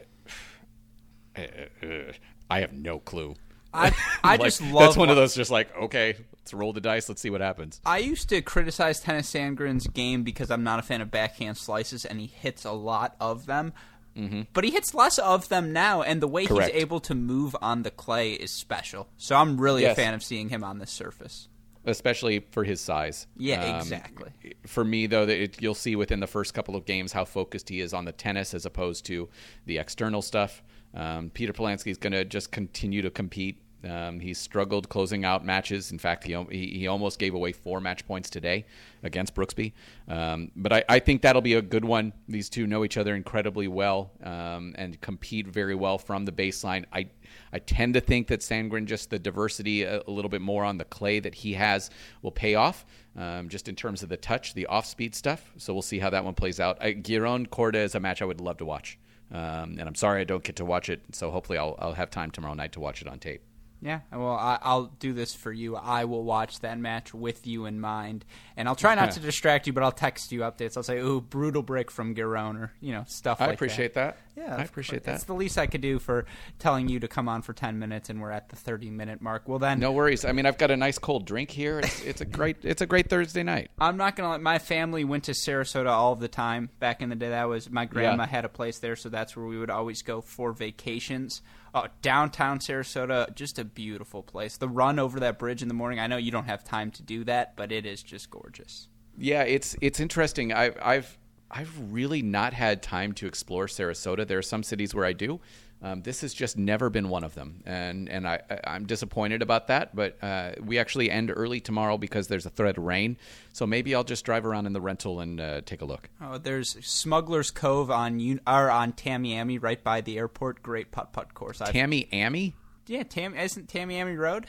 I, 1.37 1.49
I, 2.51 2.61
have 2.61 2.73
no 2.73 2.99
clue. 2.99 3.35
I 3.75 3.95
I 4.25 4.31
like, 4.37 4.41
just 4.41 4.63
love 4.63 4.81
that's 4.81 4.97
one 4.97 5.11
of 5.11 5.17
those 5.17 5.35
just 5.35 5.51
like 5.51 5.75
okay, 5.77 6.17
let's 6.33 6.55
roll 6.55 6.73
the 6.73 6.81
dice, 6.81 7.11
let's 7.11 7.21
see 7.21 7.29
what 7.29 7.43
happens. 7.43 7.83
I 7.85 7.99
used 7.99 8.31
to 8.31 8.41
criticize 8.41 9.03
Tennys 9.05 9.27
Sandgren's 9.27 9.87
game 9.87 10.23
because 10.23 10.51
I'm 10.51 10.65
not 10.65 10.79
a 10.79 10.83
fan 10.83 11.03
of 11.03 11.11
backhand 11.11 11.59
slices, 11.59 12.07
and 12.07 12.19
he 12.19 12.27
hits 12.27 12.65
a 12.65 12.73
lot 12.73 13.17
of 13.21 13.45
them. 13.45 13.75
Mm-hmm. 14.19 14.43
But 14.53 14.65
he 14.65 14.71
hits 14.71 14.95
less 14.95 15.19
of 15.19 15.49
them 15.49 15.73
now, 15.73 16.03
and 16.03 16.21
the 16.21 16.27
way 16.29 16.47
Correct. 16.47 16.73
he's 16.73 16.83
able 16.83 17.01
to 17.01 17.15
move 17.15 17.55
on 17.63 17.83
the 17.83 17.91
clay 17.91 18.33
is 18.33 18.51
special. 18.51 19.09
So 19.17 19.37
I'm 19.37 19.61
really 19.61 19.83
yes. 19.83 19.93
a 19.93 20.01
fan 20.01 20.15
of 20.15 20.23
seeing 20.23 20.49
him 20.49 20.65
on 20.65 20.79
this 20.79 20.91
surface. 20.91 21.49
Especially 21.85 22.41
for 22.51 22.65
his 22.65 22.81
size. 22.81 23.27
Yeah, 23.37 23.65
um, 23.65 23.81
exactly. 23.81 24.33
For 24.67 24.85
me, 24.85 25.07
though, 25.07 25.23
it, 25.23 25.63
you'll 25.63 25.75
see 25.75 25.97
within 25.97 26.21
the 26.21 26.27
first 26.27 26.53
couple 26.53 26.77
of 26.77 26.85
games 26.85 27.13
how 27.13 27.25
focused 27.25 27.69
he 27.69 27.81
is 27.81 27.95
on 27.95 28.05
the 28.05 28.13
tennis 28.13 28.53
as 28.53 28.67
opposed 28.67 29.07
to 29.07 29.29
the 29.65 29.79
external 29.79 30.21
stuff. 30.21 30.63
Um, 30.93 31.31
Peter 31.31 31.53
Polansky 31.53 31.91
is 31.91 31.99
going 31.99 32.13
to 32.13 32.25
just 32.25 32.51
continue 32.51 33.03
to 33.03 33.11
compete 33.11 33.63
um, 33.85 34.21
struggled 34.35 34.89
closing 34.89 35.25
out 35.25 35.45
matches. 35.45 35.93
In 35.93 35.99
fact, 35.99 36.25
he, 36.25 36.35
he, 36.51 36.87
almost 36.89 37.19
gave 37.19 37.35
away 37.35 37.53
four 37.53 37.81
match 37.81 38.07
points 38.07 38.29
today 38.29 38.65
against 39.03 39.35
Brooksby. 39.35 39.73
Um, 40.09 40.51
but 40.57 40.73
I, 40.73 40.85
I, 40.89 40.99
think 40.99 41.23
that'll 41.23 41.43
be 41.43 41.55
a 41.55 41.63
good 41.63 41.85
one. 41.85 42.13
These 42.29 42.49
two 42.49 42.67
know 42.67 42.85
each 42.85 42.97
other 42.97 43.15
incredibly 43.15 43.69
well 43.69 44.11
um, 44.23 44.75
and 44.77 45.01
compete 45.01 45.47
very 45.47 45.75
well 45.75 45.99
from 45.99 46.25
the 46.25 46.33
baseline. 46.33 46.85
I 46.93 47.09
I 47.53 47.59
tend 47.59 47.95
to 47.95 48.01
think 48.01 48.29
that 48.29 48.41
Sandgren, 48.41 48.87
just 48.87 49.11
the 49.11 49.19
diversity 49.19 49.83
a, 49.83 50.03
a 50.07 50.11
little 50.11 50.29
bit 50.29 50.41
more 50.41 50.65
on 50.65 50.79
the 50.79 50.85
clay 50.85 51.21
that 51.21 51.35
he 51.35 51.55
has, 51.55 51.91
will 52.23 52.33
pay 52.33 52.55
off. 52.55 52.85
Um, 53.17 53.49
just 53.49 53.69
in 53.69 53.75
terms 53.75 54.03
of 54.03 54.09
the 54.09 54.17
touch, 54.17 54.55
the 54.55 54.67
off 54.67 54.87
speed 54.87 55.15
stuff. 55.15 55.53
So 55.57 55.73
we'll 55.73 55.83
see 55.83 55.99
how 55.99 56.11
that 56.11 56.25
one 56.25 56.35
plays 56.35 56.61
out. 56.61 56.81
Giron 56.81 57.49
Korda 57.49 57.77
is 57.77 57.95
a 57.95 58.01
match 58.01 58.23
I 58.23 58.25
would 58.25 58.41
love 58.41 58.59
to 58.59 58.65
watch. 58.65 58.99
Um, 59.33 59.77
and 59.79 59.83
I'm 59.83 59.95
sorry 59.95 60.21
I 60.21 60.25
don't 60.25 60.45
get 60.45 60.57
to 60.57 60.65
watch 60.65 60.89
it. 60.89 61.01
So 61.13 61.31
hopefully 61.31 61.59
I'll, 61.59 61.77
I'll 61.79 61.95
have 61.95 62.11
time 62.11 62.31
tomorrow 62.31 62.55
night 62.55 62.73
to 62.73 62.81
watch 62.81 63.03
it 63.03 63.09
on 63.09 63.19
tape. 63.19 63.43
Yeah, 63.81 64.01
well, 64.13 64.35
I, 64.35 64.75
will 64.75 64.91
do 64.99 65.13
this 65.13 65.35
for 65.35 65.53
you. 65.53 65.77
I 65.77 66.05
will 66.05 66.25
watch 66.25 66.61
that 66.61 66.79
match 66.79 67.15
with 67.15 67.47
you 67.47 67.67
in 67.67 67.81
mind, 67.81 68.25
and 68.57 68.67
I'll 68.67 68.75
try 68.75 68.97
not 68.97 69.13
to 69.13 69.21
distract 69.21 69.69
you, 69.69 69.73
but 69.73 69.85
I'll 69.85 69.93
text 69.93 70.33
you 70.33 70.41
updates. 70.41 70.77
I'll 70.77 70.83
say, 70.83 70.99
"Ooh, 70.99 71.21
brutal 71.21 71.63
break 71.63 71.93
from 71.93 72.17
Giron," 72.17 72.61
or 72.61 72.73
you 72.81 72.93
know, 72.93 73.05
stuff. 73.07 73.41
I 73.41 73.47
like 73.47 73.55
appreciate 73.55 73.95
that. 73.95 74.17
that. 74.35 74.43
Yeah, 74.43 74.57
I 74.57 74.63
appreciate 74.63 75.05
that. 75.05 75.17
It's 75.17 75.25
the 75.25 75.35
least 75.35 75.59
I 75.59 75.69
could 75.69 75.81
do 75.81 76.01
for 76.01 76.27
telling 76.59 76.89
you 76.89 76.99
to 77.01 77.09
come 77.09 77.29
on 77.29 77.43
for 77.43 77.53
ten 77.53 77.79
minutes, 77.79 78.11
and 78.11 78.21
we're 78.21 78.33
at 78.33 78.49
the 78.49 78.57
thirty 78.57 78.91
minute 78.91 79.23
mark. 79.23 79.47
Well, 79.47 79.61
then, 79.61 79.79
no 79.79 79.93
worries. 79.93 80.25
I 80.25 80.33
mean, 80.33 80.47
I've 80.47 80.59
got 80.59 80.73
a 80.73 80.77
nice 80.77 80.99
cold 80.99 81.25
drink 81.25 81.51
here. 81.51 81.79
It's, 81.79 82.03
it's 82.03 82.21
a 82.21 82.25
great, 82.27 82.57
it's 82.63 82.83
a 82.83 82.87
great 82.87 83.09
Thursday 83.09 83.45
night. 83.45 83.71
I'm 83.79 83.97
not 83.97 84.17
gonna 84.17 84.31
let 84.31 84.41
my 84.41 84.59
family 84.59 85.05
went 85.05 85.25
to 85.25 85.33
Sarasota 85.33 85.91
all 85.91 86.17
the 86.17 86.29
time 86.29 86.71
back 86.81 87.01
in 87.01 87.11
the 87.11 87.17
day. 87.17 87.29
That 87.29 87.49
was 87.49 87.71
my 87.71 87.85
grandma 87.85 88.25
yeah. 88.25 88.29
had 88.29 88.45
a 88.45 88.49
place 88.49 88.81
there, 88.81 88.97
so 88.97 89.09
that's 89.09 89.37
where 89.37 89.47
we 89.47 89.57
would 89.57 89.71
always 89.71 90.03
go 90.03 90.21
for 90.21 90.53
vacations. 90.53 91.43
Oh, 91.75 91.87
downtown 92.03 92.59
Sarasota, 92.59 93.35
just 93.35 93.59
a 93.59 93.65
beautiful 93.65 94.23
place. 94.23 94.57
The 94.57 94.69
run 94.69 94.99
over 94.99 95.21
that 95.21 95.39
bridge 95.39 95.63
in 95.63 95.69
the 95.69 95.75
morning. 95.75 96.01
I 96.01 96.07
know 96.07 96.17
you 96.17 96.31
don't 96.31 96.47
have 96.47 96.65
time 96.65 96.91
to 96.93 97.03
do 97.03 97.25
that, 97.25 97.57
but 97.57 97.73
it 97.73 97.85
is 97.85 98.03
just 98.03 98.31
gorgeous. 98.31 98.89
Yeah, 99.17 99.43
it's 99.43 99.77
it's 99.81 100.01
interesting. 100.01 100.53
I've 100.53 100.79
I've 100.81 101.19
I've 101.51 101.93
really 101.93 102.23
not 102.23 102.53
had 102.53 102.83
time 102.83 103.13
to 103.15 103.27
explore 103.27 103.67
Sarasota. 103.67 104.27
There 104.27 104.39
are 104.39 104.43
some 104.43 104.63
cities 104.63 104.95
where 104.95 105.05
I 105.05 105.13
do, 105.13 105.41
um, 105.81 106.03
this 106.03 106.23
has 106.23 106.35
just 106.35 106.57
never 106.57 106.91
been 106.91 107.09
one 107.09 107.23
of 107.23 107.35
them, 107.35 107.63
and 107.65 108.09
and 108.09 108.27
I 108.27 108.41
I'm 108.65 108.87
disappointed 108.87 109.43
about 109.43 109.69
that. 109.69 109.95
But 109.95 110.23
uh, 110.23 110.53
we 110.61 110.79
actually 110.79 111.11
end 111.11 111.33
early 111.35 111.61
tomorrow 111.61 111.97
because 111.99 112.29
there's 112.29 112.47
a 112.47 112.51
threat 112.51 112.77
of 112.77 112.85
rain, 112.85 113.17
so 113.53 113.67
maybe 113.67 113.95
I'll 113.95 114.05
just 114.05 114.25
drive 114.25 114.45
around 114.45 114.67
in 114.67 114.73
the 114.73 114.81
rental 114.81 115.21
and 115.21 115.41
uh, 115.41 115.61
take 115.61 115.81
a 115.81 115.85
look. 115.85 116.09
Oh, 116.21 116.39
there's 116.39 116.77
Smuggler's 116.85 117.51
Cove 117.51 117.91
on 117.91 118.41
or 118.47 118.71
on 118.71 118.93
Tamiami, 118.93 119.63
right 119.63 119.83
by 119.83 120.01
the 120.01 120.19
airport. 120.19 120.63
Great 120.63 120.91
putt 120.91 121.13
putt 121.13 121.35
course. 121.35 121.59
Tamiami. 121.59 122.55
Yeah, 122.89 123.03
Tam 123.03 123.37
isn't 123.37 123.69
Tamiami 123.69 124.19
Road. 124.19 124.47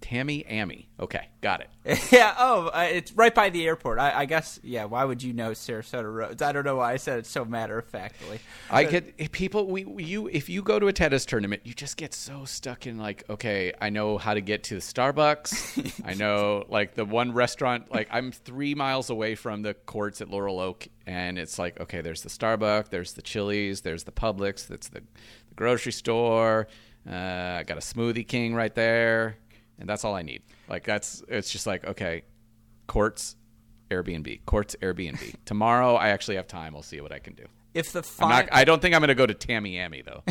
Tamiami. 0.00 0.86
Okay, 1.00 1.28
got 1.40 1.60
it. 1.60 1.70
yeah. 2.12 2.34
Oh, 2.38 2.68
uh, 2.68 2.88
it's 2.90 3.12
right 3.12 3.34
by 3.34 3.50
the 3.50 3.66
airport. 3.66 3.98
I, 3.98 4.20
I, 4.20 4.24
guess. 4.26 4.58
Yeah. 4.62 4.84
Why 4.84 5.04
would 5.04 5.22
you 5.22 5.32
know 5.32 5.50
Sarasota 5.50 6.12
roads? 6.12 6.42
I 6.42 6.52
don't 6.52 6.64
know 6.64 6.76
why 6.76 6.92
I 6.92 6.96
said 6.96 7.18
it 7.20 7.26
so 7.26 7.44
matter 7.44 7.78
of 7.78 7.86
factly. 7.86 8.40
I 8.70 8.84
get 8.84 9.32
people. 9.32 9.66
We, 9.66 9.84
we, 9.84 10.04
you 10.04 10.28
if 10.28 10.48
you 10.48 10.62
go 10.62 10.78
to 10.78 10.88
a 10.88 10.92
tennis 10.92 11.24
tournament, 11.24 11.62
you 11.64 11.74
just 11.74 11.96
get 11.96 12.14
so 12.14 12.44
stuck 12.44 12.86
in 12.86 12.98
like, 12.98 13.24
okay, 13.28 13.72
I 13.80 13.90
know 13.90 14.18
how 14.18 14.34
to 14.34 14.40
get 14.40 14.64
to 14.64 14.74
the 14.74 14.80
Starbucks. 14.80 16.02
I 16.04 16.14
know 16.14 16.64
like 16.68 16.94
the 16.94 17.04
one 17.04 17.32
restaurant. 17.32 17.92
Like 17.92 18.08
I'm 18.10 18.32
three 18.32 18.74
miles 18.74 19.10
away 19.10 19.34
from 19.34 19.62
the 19.62 19.74
courts 19.74 20.20
at 20.20 20.30
Laurel 20.30 20.60
Oak, 20.60 20.88
and 21.06 21.38
it's 21.38 21.58
like, 21.58 21.80
okay, 21.80 22.00
there's 22.00 22.22
the 22.22 22.30
Starbucks, 22.30 22.90
there's 22.90 23.12
the 23.12 23.22
Chili's, 23.22 23.82
there's 23.82 24.04
the 24.04 24.12
Publix, 24.12 24.66
that's 24.66 24.88
the, 24.88 25.00
the 25.00 25.54
grocery 25.54 25.92
store. 25.92 26.68
Uh, 27.08 27.58
I 27.60 27.62
got 27.62 27.78
a 27.78 27.80
Smoothie 27.80 28.26
King 28.26 28.54
right 28.54 28.74
there 28.74 29.36
and 29.78 29.88
that's 29.88 30.04
all 30.04 30.14
I 30.14 30.22
need. 30.22 30.42
Like 30.68 30.84
that's 30.84 31.22
it's 31.28 31.50
just 31.50 31.66
like 31.66 31.86
okay, 31.86 32.22
courts, 32.86 33.36
Airbnb, 33.90 34.44
courts, 34.46 34.76
Airbnb. 34.80 35.34
Tomorrow 35.44 35.94
I 35.94 36.08
actually 36.08 36.36
have 36.36 36.46
time. 36.46 36.74
I'll 36.74 36.82
see 36.82 37.00
what 37.00 37.12
I 37.12 37.18
can 37.18 37.34
do. 37.34 37.44
If 37.74 37.92
the 37.92 38.02
fi- 38.02 38.48
I 38.50 38.64
don't 38.64 38.82
think 38.82 38.94
I'm 38.94 39.00
going 39.00 39.08
to 39.08 39.14
go 39.14 39.26
to 39.26 39.34
Tamiami 39.34 40.04
though. 40.04 40.22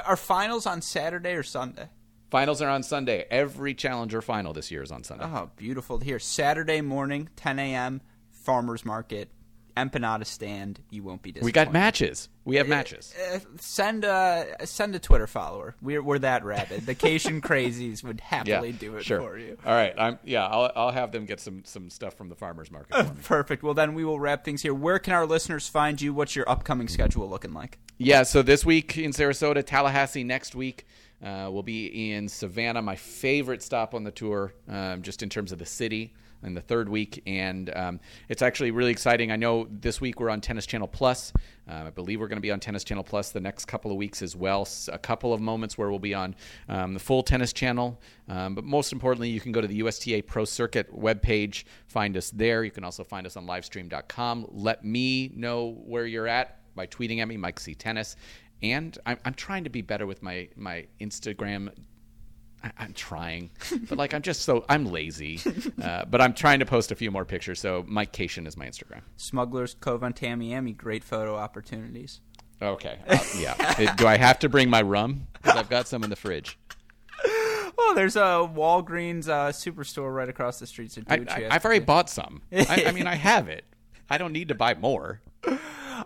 Are 0.06 0.16
finals 0.16 0.64
on 0.64 0.80
Saturday 0.80 1.32
or 1.34 1.42
Sunday? 1.42 1.88
Finals 2.30 2.60
are 2.60 2.68
on 2.68 2.82
Sunday. 2.82 3.26
Every 3.30 3.74
challenger 3.74 4.20
final 4.20 4.52
this 4.52 4.68
year 4.70 4.82
is 4.82 4.90
on 4.90 5.04
Sunday. 5.04 5.24
Oh, 5.24 5.50
beautiful 5.54 6.00
to 6.00 6.04
hear. 6.04 6.18
Saturday 6.18 6.80
morning, 6.80 7.28
10 7.36 7.60
a.m. 7.60 8.00
Farmers 8.32 8.84
Market 8.84 9.30
empanada 9.76 10.24
stand, 10.26 10.80
you 10.90 11.02
won't 11.02 11.22
be 11.22 11.32
disappointed. 11.32 11.46
We 11.46 11.52
got 11.52 11.72
matches. 11.72 12.28
We 12.44 12.56
have 12.56 12.66
uh, 12.66 12.70
matches. 12.70 13.14
Uh, 13.32 13.40
send 13.58 14.04
a 14.04 14.56
send 14.64 14.94
a 14.94 14.98
Twitter 14.98 15.26
follower. 15.26 15.74
We're 15.82 16.02
we're 16.02 16.18
that 16.20 16.44
rabid. 16.44 16.80
The 16.80 16.94
Vacation 16.94 17.40
crazies 17.42 18.04
would 18.04 18.20
happily 18.20 18.70
yeah, 18.70 18.78
do 18.78 18.96
it 18.96 19.04
sure. 19.04 19.20
for 19.20 19.38
you. 19.38 19.58
All 19.64 19.72
right. 19.72 19.94
I'm 19.96 20.18
yeah. 20.24 20.46
I'll 20.46 20.70
I'll 20.76 20.92
have 20.92 21.12
them 21.12 21.24
get 21.24 21.40
some 21.40 21.64
some 21.64 21.90
stuff 21.90 22.14
from 22.14 22.28
the 22.28 22.36
farmers 22.36 22.70
market. 22.70 22.94
Uh, 22.94 23.10
perfect. 23.22 23.62
Well, 23.62 23.74
then 23.74 23.94
we 23.94 24.04
will 24.04 24.20
wrap 24.20 24.44
things 24.44 24.62
here. 24.62 24.74
Where 24.74 24.98
can 24.98 25.12
our 25.12 25.26
listeners 25.26 25.68
find 25.68 26.00
you? 26.00 26.14
What's 26.14 26.36
your 26.36 26.48
upcoming 26.48 26.88
schedule 26.88 27.28
looking 27.28 27.52
like? 27.52 27.78
Yeah. 27.98 28.22
So 28.22 28.42
this 28.42 28.64
week 28.64 28.96
in 28.98 29.10
Sarasota, 29.10 29.64
Tallahassee 29.64 30.24
next 30.24 30.54
week. 30.54 30.86
Uh, 31.22 31.48
we'll 31.50 31.62
be 31.62 32.12
in 32.12 32.28
Savannah, 32.28 32.82
my 32.82 32.96
favorite 32.96 33.62
stop 33.62 33.94
on 33.94 34.04
the 34.04 34.10
tour, 34.10 34.52
um, 34.68 35.00
just 35.00 35.22
in 35.22 35.30
terms 35.30 35.52
of 35.52 35.58
the 35.58 35.64
city. 35.64 36.12
In 36.44 36.54
the 36.54 36.60
third 36.60 36.88
week, 36.88 37.22
and 37.26 37.74
um, 37.74 38.00
it's 38.28 38.42
actually 38.42 38.70
really 38.70 38.90
exciting. 38.90 39.32
I 39.32 39.36
know 39.36 39.66
this 39.70 40.00
week 40.00 40.20
we're 40.20 40.30
on 40.30 40.40
Tennis 40.40 40.66
Channel 40.66 40.88
Plus. 40.88 41.32
Uh, 41.68 41.84
I 41.86 41.90
believe 41.90 42.20
we're 42.20 42.28
going 42.28 42.36
to 42.36 42.42
be 42.42 42.50
on 42.50 42.60
Tennis 42.60 42.84
Channel 42.84 43.04
Plus 43.04 43.30
the 43.30 43.40
next 43.40 43.64
couple 43.64 43.90
of 43.90 43.96
weeks 43.96 44.22
as 44.22 44.36
well. 44.36 44.68
A 44.88 44.98
couple 44.98 45.32
of 45.32 45.40
moments 45.40 45.78
where 45.78 45.90
we'll 45.90 45.98
be 45.98 46.14
on 46.14 46.34
um, 46.68 46.94
the 46.94 47.00
full 47.00 47.22
Tennis 47.22 47.52
Channel, 47.52 48.00
um, 48.28 48.54
but 48.54 48.64
most 48.64 48.92
importantly, 48.92 49.30
you 49.30 49.40
can 49.40 49.52
go 49.52 49.60
to 49.60 49.66
the 49.66 49.76
USTA 49.76 50.22
Pro 50.22 50.44
Circuit 50.44 50.94
webpage, 50.94 51.64
find 51.86 52.16
us 52.16 52.30
there. 52.30 52.64
You 52.64 52.70
can 52.70 52.84
also 52.84 53.04
find 53.04 53.26
us 53.26 53.36
on 53.36 53.46
Livestream.com. 53.46 54.48
Let 54.50 54.84
me 54.84 55.32
know 55.34 55.80
where 55.84 56.06
you're 56.06 56.28
at 56.28 56.60
by 56.74 56.86
tweeting 56.86 57.20
at 57.20 57.28
me, 57.28 57.36
Mike 57.36 57.60
C 57.60 57.74
Tennis, 57.74 58.16
and 58.62 58.98
I'm, 59.06 59.18
I'm 59.24 59.34
trying 59.34 59.64
to 59.64 59.70
be 59.70 59.82
better 59.82 60.06
with 60.06 60.22
my 60.22 60.48
my 60.56 60.86
Instagram 61.00 61.70
I, 62.64 62.84
am 62.84 62.92
trying, 62.94 63.50
but 63.88 63.98
like 63.98 64.14
I'm 64.14 64.22
just 64.22 64.42
so 64.42 64.64
I'm 64.68 64.86
lazy. 64.86 65.40
Uh, 65.82 66.04
but 66.06 66.20
I'm 66.20 66.32
trying 66.32 66.60
to 66.60 66.66
post 66.66 66.92
a 66.92 66.94
few 66.94 67.10
more 67.10 67.24
pictures. 67.24 67.60
So 67.60 67.84
Mike 67.86 68.12
Cation 68.12 68.46
is 68.46 68.56
my 68.56 68.66
Instagram. 68.66 69.02
Smugglers 69.16 69.74
Cove 69.74 70.02
on 70.02 70.14
Tamiami, 70.14 70.74
great 70.74 71.04
photo 71.04 71.36
opportunities. 71.36 72.20
Okay, 72.62 72.98
uh, 73.06 73.18
yeah. 73.38 73.94
Do 73.96 74.06
I 74.06 74.16
have 74.16 74.38
to 74.38 74.48
bring 74.48 74.70
my 74.70 74.80
rum? 74.80 75.26
Because 75.34 75.56
I've 75.56 75.68
got 75.68 75.88
some 75.88 76.04
in 76.04 76.10
the 76.10 76.16
fridge. 76.16 76.58
Oh, 77.76 77.92
there's 77.94 78.16
a 78.16 78.48
Walgreens 78.54 79.28
uh, 79.28 79.50
superstore 79.50 80.14
right 80.14 80.28
across 80.28 80.58
the 80.58 80.66
street. 80.66 80.92
So 80.92 81.02
I, 81.08 81.18
have 81.50 81.64
already 81.64 81.84
bought 81.84 82.08
some. 82.08 82.42
I, 82.52 82.84
I 82.86 82.92
mean, 82.92 83.06
I 83.06 83.14
have 83.16 83.48
it. 83.48 83.64
I 84.08 84.16
don't 84.16 84.32
need 84.32 84.48
to 84.48 84.54
buy 84.54 84.74
more. 84.74 85.20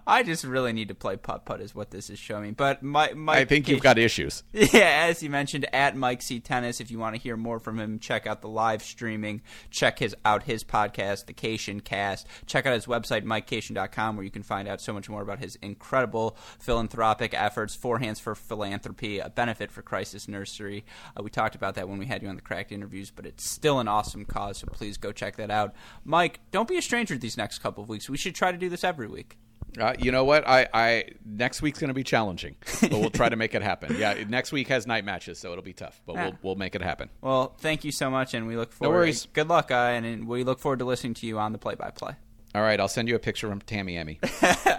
I 0.07 0.23
just 0.23 0.45
really 0.45 0.73
need 0.73 0.89
to 0.89 0.95
play 0.95 1.17
putt 1.17 1.45
putt 1.45 1.61
is 1.61 1.75
what 1.75 1.91
this 1.91 2.11
is 2.11 2.19
showing 2.19 2.43
me. 2.43 2.51
But 2.53 2.83
my, 2.83 3.13
my 3.15 3.39
I 3.39 3.45
think 3.45 3.69
you've 3.69 3.83
got 3.83 3.99
issues. 3.99 4.43
Yeah, 4.53 5.07
as 5.09 5.23
you 5.23 5.31
mentioned, 5.31 5.67
at 5.73 5.97
Mike 5.97 6.21
C 6.21 6.41
Tennis. 6.41 6.81
If 6.81 6.91
you 6.91 6.99
want 6.99 7.15
to 7.17 7.21
hear 7.21 7.37
more 7.37 7.59
from 7.59 7.79
him, 7.79 7.99
check 7.99 8.27
out 8.27 8.43
the 8.43 8.49
live 8.49 8.83
streaming. 8.83 9.41
Check 9.71 9.99
his 9.99 10.15
out 10.25 10.43
his 10.43 10.63
podcast, 10.63 11.27
The 11.27 11.33
Cation 11.33 11.81
Cast. 11.81 12.27
Check 12.47 12.67
out 12.67 12.75
his 12.75 12.87
website, 12.87 13.25
MikeCation.com, 13.25 14.17
where 14.17 14.25
you 14.25 14.31
can 14.31 14.43
find 14.43 14.69
out 14.69 14.81
so 14.81 14.93
much 14.93 15.09
more 15.09 15.23
about 15.23 15.39
his 15.39 15.57
incredible 15.63 16.37
philanthropic 16.59 17.35
efforts. 17.35 17.75
Four 17.75 17.99
Hands 17.99 18.19
for 18.19 18.35
Philanthropy, 18.35 19.21
a 19.21 19.31
benefit 19.31 19.71
for 19.71 19.83
Crisis 19.83 20.29
Nursery. 20.29 20.85
Uh, 21.17 21.23
we 21.23 21.31
talked 21.31 21.55
about 21.55 21.75
that 21.77 21.89
when 21.89 21.99
we 21.99 22.07
had 22.07 22.23
you 22.23 22.29
on 22.29 22.37
the 22.37 22.43
Cracked 22.43 22.73
interviews, 22.73 23.11
but 23.11 23.27
it's 23.27 23.49
still 23.49 23.79
an 23.79 23.89
awesome 23.89 24.25
cause. 24.25 24.59
So 24.59 24.67
please 24.67 24.97
go 24.99 25.13
check 25.13 25.37
that 25.37 25.51
out. 25.51 25.75
Mike, 26.05 26.41
don't 26.51 26.69
be 26.69 26.77
a 26.77 26.83
stranger 26.83 27.17
these 27.17 27.37
next 27.37 27.61
couple 27.61 27.83
of 27.83 27.89
weeks. 27.89 28.11
We 28.11 28.19
should 28.19 28.35
try 28.35 28.53
to 28.53 28.59
do 28.59 28.69
this 28.69 28.85
every 28.85 29.09
week. 29.09 29.39
Uh, 29.79 29.95
you 29.99 30.13
know 30.13 30.25
what? 30.25 30.47
I, 30.47 30.69
I 30.73 31.05
next 31.25 31.63
week's 31.63 31.79
going 31.79 31.89
to 31.89 31.95
be 31.95 32.05
challenging, 32.05 32.57
but 32.81 32.93
we'll 32.93 33.11
try 33.11 33.29
to 33.29 33.37
make 33.37 33.55
it 33.55 33.63
happen. 33.63 33.97
Yeah, 33.99 34.25
next 34.29 34.51
week 34.53 34.69
has 34.69 34.87
night 34.87 35.05
matches, 35.05 35.39
so 35.39 35.53
it'll 35.53 35.63
be 35.63 35.73
tough, 35.73 36.01
but 36.07 36.17
we'll 36.17 36.39
we'll 36.43 36.55
make 36.57 36.75
it 36.75 36.83
happen. 36.83 37.11
Well, 37.21 37.55
thank 37.59 37.85
you 37.85 37.93
so 37.93 38.11
much, 38.11 38.35
and 38.35 38.47
we 38.47 38.57
look 38.57 38.73
forward. 38.73 38.93
No 38.93 38.99
worries. 38.99 39.27
Good 39.33 39.49
luck, 39.49 39.71
uh, 39.71 39.75
and 39.75 40.27
we 40.27 40.45
look 40.45 40.59
forward 40.59 40.79
to 40.81 40.85
listening 40.85 41.15
to 41.15 41.27
you 41.27 41.39
on 41.39 41.53
the 41.53 41.59
play-by-play. 41.59 42.15
All 42.55 42.63
right, 42.63 42.81
I'll 42.81 42.89
send 42.89 43.09
you 43.09 43.15
a 43.15 43.19
picture 43.19 43.49
from 43.49 43.61
Tamiami. 43.61 44.19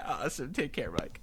awesome. 0.24 0.54
Take 0.54 0.74
care, 0.74 0.92
Mike. 0.92 1.22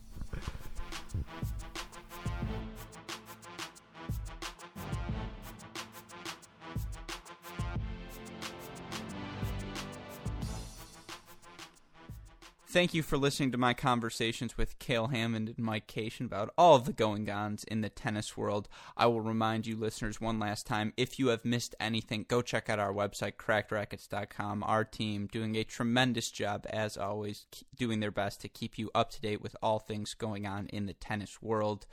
Thank 12.77 12.93
you 12.93 13.03
for 13.03 13.16
listening 13.16 13.53
to 13.53 13.57
my 13.57 13.72
conversations 13.72 14.59
with 14.59 14.79
Cale 14.79 15.07
Hammond 15.07 15.49
and 15.49 15.59
Mike 15.59 15.87
Cation 15.87 16.27
about 16.27 16.53
all 16.59 16.74
of 16.74 16.85
the 16.85 16.93
going 16.93 17.27
ons 17.31 17.64
in 17.64 17.81
the 17.81 17.89
tennis 17.89 18.37
world. 18.37 18.68
I 18.99 19.07
will 19.07 19.22
remind 19.22 19.66
you, 19.66 19.77
listeners, 19.77 20.20
one 20.20 20.39
last 20.39 20.66
time 20.66 20.93
if 20.99 21.18
you 21.18 21.29
have 21.29 21.43
missed 21.43 21.74
anything, 21.81 22.27
go 22.29 22.43
check 22.43 22.68
out 22.68 22.79
our 22.79 22.93
website, 22.93 23.37
crackedrackets.com. 23.37 24.62
Our 24.62 24.85
team 24.85 25.27
doing 25.27 25.57
a 25.57 25.64
tremendous 25.64 26.31
job, 26.31 26.66
as 26.68 26.99
always, 26.99 27.47
doing 27.74 28.01
their 28.01 28.11
best 28.11 28.43
to 28.43 28.49
keep 28.51 28.77
you 28.77 28.91
up 28.95 29.09
to 29.12 29.22
date 29.22 29.41
with 29.41 29.57
all 29.62 29.79
things 29.79 30.12
going 30.12 30.47
on 30.47 30.66
in 30.66 30.85
the 30.85 30.93
tennis 30.93 31.41
world 31.41 31.87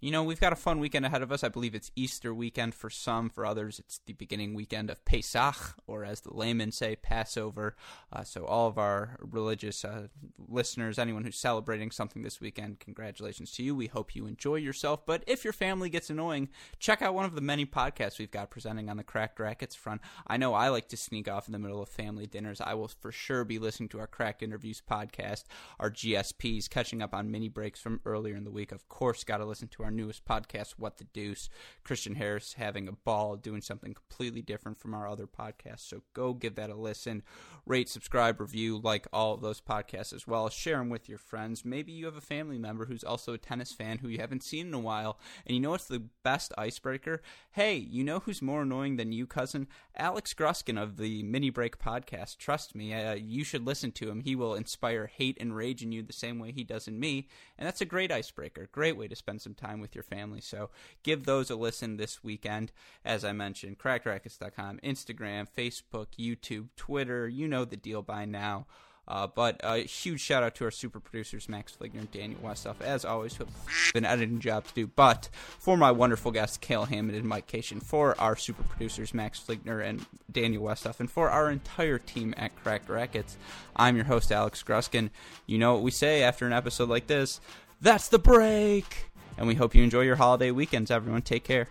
you 0.00 0.10
know, 0.10 0.22
we've 0.22 0.40
got 0.40 0.52
a 0.52 0.56
fun 0.56 0.78
weekend 0.78 1.06
ahead 1.06 1.22
of 1.22 1.32
us. 1.32 1.42
I 1.42 1.48
believe 1.48 1.74
it's 1.74 1.90
Easter 1.96 2.34
weekend 2.34 2.74
for 2.74 2.90
some. 2.90 3.30
For 3.30 3.46
others, 3.46 3.78
it's 3.78 3.98
the 4.04 4.12
beginning 4.12 4.52
weekend 4.52 4.90
of 4.90 5.02
Pesach, 5.06 5.56
or 5.86 6.04
as 6.04 6.20
the 6.20 6.34
laymen 6.34 6.70
say, 6.70 6.96
Passover. 6.96 7.76
Uh, 8.12 8.22
so, 8.22 8.44
all 8.44 8.68
of 8.68 8.76
our 8.76 9.16
religious 9.20 9.86
uh, 9.86 10.08
listeners, 10.48 10.98
anyone 10.98 11.24
who's 11.24 11.38
celebrating 11.38 11.90
something 11.90 12.22
this 12.22 12.42
weekend, 12.42 12.78
congratulations 12.78 13.52
to 13.52 13.62
you. 13.62 13.74
We 13.74 13.86
hope 13.86 14.14
you 14.14 14.26
enjoy 14.26 14.56
yourself. 14.56 15.06
But 15.06 15.24
if 15.26 15.44
your 15.44 15.54
family 15.54 15.88
gets 15.88 16.10
annoying, 16.10 16.50
check 16.78 17.00
out 17.00 17.14
one 17.14 17.24
of 17.24 17.34
the 17.34 17.40
many 17.40 17.64
podcasts 17.64 18.18
we've 18.18 18.30
got 18.30 18.50
presenting 18.50 18.90
on 18.90 18.98
the 18.98 19.04
Cracked 19.04 19.40
Rackets 19.40 19.74
front. 19.74 20.02
I 20.26 20.36
know 20.36 20.52
I 20.52 20.68
like 20.68 20.88
to 20.88 20.96
sneak 20.98 21.26
off 21.26 21.48
in 21.48 21.52
the 21.52 21.58
middle 21.58 21.80
of 21.80 21.88
family 21.88 22.26
dinners. 22.26 22.60
I 22.60 22.74
will 22.74 22.88
for 22.88 23.12
sure 23.12 23.44
be 23.44 23.58
listening 23.58 23.88
to 23.90 24.00
our 24.00 24.06
Cracked 24.06 24.42
Interviews 24.42 24.82
podcast, 24.88 25.44
our 25.80 25.90
GSPs, 25.90 26.68
catching 26.68 27.00
up 27.00 27.14
on 27.14 27.30
mini 27.30 27.48
breaks 27.48 27.80
from 27.80 28.00
earlier 28.04 28.36
in 28.36 28.44
the 28.44 28.50
week. 28.50 28.72
Of 28.72 28.90
course, 28.90 29.24
got 29.24 29.38
to 29.38 29.46
listen 29.46 29.68
to 29.68 29.85
our 29.86 29.90
newest 29.92 30.24
podcast, 30.24 30.74
What 30.76 30.98
the 30.98 31.04
Deuce. 31.04 31.48
Christian 31.84 32.16
Harris 32.16 32.54
having 32.54 32.88
a 32.88 32.92
ball 32.92 33.36
doing 33.36 33.60
something 33.60 33.94
completely 33.94 34.42
different 34.42 34.78
from 34.78 34.94
our 34.94 35.08
other 35.08 35.28
podcasts. 35.28 35.88
So 35.88 36.02
go 36.12 36.34
give 36.34 36.56
that 36.56 36.70
a 36.70 36.74
listen. 36.74 37.22
Rate, 37.64 37.88
subscribe, 37.88 38.40
review, 38.40 38.78
like 38.82 39.06
all 39.12 39.34
of 39.34 39.42
those 39.42 39.60
podcasts 39.60 40.12
as 40.12 40.26
well. 40.26 40.48
Share 40.48 40.78
them 40.78 40.88
with 40.88 41.08
your 41.08 41.18
friends. 41.18 41.64
Maybe 41.64 41.92
you 41.92 42.06
have 42.06 42.16
a 42.16 42.20
family 42.20 42.58
member 42.58 42.86
who's 42.86 43.04
also 43.04 43.32
a 43.32 43.38
tennis 43.38 43.72
fan 43.72 43.98
who 43.98 44.08
you 44.08 44.18
haven't 44.18 44.42
seen 44.42 44.66
in 44.66 44.74
a 44.74 44.80
while. 44.80 45.20
And 45.46 45.54
you 45.54 45.62
know 45.62 45.70
what's 45.70 45.86
the 45.86 46.02
best 46.24 46.52
icebreaker? 46.58 47.22
Hey, 47.52 47.76
you 47.76 48.02
know 48.02 48.18
who's 48.18 48.42
more 48.42 48.62
annoying 48.62 48.96
than 48.96 49.12
you, 49.12 49.26
cousin? 49.26 49.68
Alex 49.96 50.34
Gruskin 50.34 50.80
of 50.80 50.96
the 50.96 51.22
Mini 51.22 51.50
Break 51.50 51.78
podcast. 51.78 52.38
Trust 52.38 52.74
me, 52.74 52.92
uh, 52.92 53.14
you 53.14 53.44
should 53.44 53.64
listen 53.64 53.92
to 53.92 54.10
him. 54.10 54.20
He 54.20 54.34
will 54.34 54.54
inspire 54.54 55.06
hate 55.06 55.38
and 55.40 55.54
rage 55.54 55.82
in 55.82 55.92
you 55.92 56.02
the 56.02 56.12
same 56.12 56.40
way 56.40 56.50
he 56.50 56.64
does 56.64 56.88
in 56.88 56.98
me. 56.98 57.28
And 57.56 57.66
that's 57.66 57.80
a 57.80 57.86
great 57.86 58.10
icebreaker. 58.10 58.68
Great 58.72 58.96
way 58.96 59.06
to 59.06 59.16
spend 59.16 59.40
some 59.40 59.54
time 59.54 59.75
with 59.80 59.94
your 59.94 60.04
family. 60.04 60.40
So 60.40 60.70
give 61.02 61.24
those 61.24 61.50
a 61.50 61.56
listen 61.56 61.96
this 61.96 62.22
weekend. 62.22 62.72
As 63.04 63.24
I 63.24 63.32
mentioned, 63.32 63.78
crackedrackets.com, 63.78 64.80
Instagram, 64.82 65.46
Facebook, 65.56 66.06
YouTube, 66.18 66.68
Twitter. 66.76 67.28
You 67.28 67.48
know 67.48 67.64
the 67.64 67.76
deal 67.76 68.02
by 68.02 68.24
now. 68.24 68.66
Uh, 69.08 69.24
but 69.24 69.60
a 69.62 69.78
huge 69.78 70.20
shout 70.20 70.42
out 70.42 70.56
to 70.56 70.64
our 70.64 70.70
super 70.72 70.98
producers, 70.98 71.48
Max 71.48 71.76
Fligner 71.80 72.00
and 72.00 72.10
Daniel 72.10 72.40
Westoff, 72.42 72.80
as 72.80 73.04
always, 73.04 73.36
who 73.36 73.44
have 73.44 73.54
an 73.94 74.04
editing 74.04 74.40
job 74.40 74.64
to 74.66 74.74
do. 74.74 74.88
But 74.88 75.28
for 75.60 75.76
my 75.76 75.92
wonderful 75.92 76.32
guests, 76.32 76.56
Cale 76.56 76.86
Hammond 76.86 77.16
and 77.16 77.28
Mike 77.28 77.46
Cation, 77.46 77.78
for 77.78 78.20
our 78.20 78.34
super 78.34 78.64
producers, 78.64 79.14
Max 79.14 79.38
Fligner 79.40 79.84
and 79.84 80.04
Daniel 80.32 80.64
Westoff, 80.64 80.98
and 80.98 81.08
for 81.08 81.30
our 81.30 81.52
entire 81.52 81.98
team 81.98 82.34
at 82.36 82.56
Cracked 82.56 82.88
Rackets, 82.88 83.36
I'm 83.76 83.94
your 83.94 84.06
host, 84.06 84.32
Alex 84.32 84.64
Gruskin. 84.64 85.10
You 85.46 85.58
know 85.58 85.74
what 85.74 85.84
we 85.84 85.92
say 85.92 86.24
after 86.24 86.44
an 86.44 86.52
episode 86.52 86.88
like 86.88 87.06
this 87.06 87.40
that's 87.80 88.08
the 88.08 88.18
break! 88.18 89.10
And 89.38 89.46
we 89.46 89.54
hope 89.54 89.74
you 89.74 89.82
enjoy 89.82 90.02
your 90.02 90.16
holiday 90.16 90.50
weekends, 90.50 90.90
everyone. 90.90 91.22
Take 91.22 91.44
care. 91.44 91.68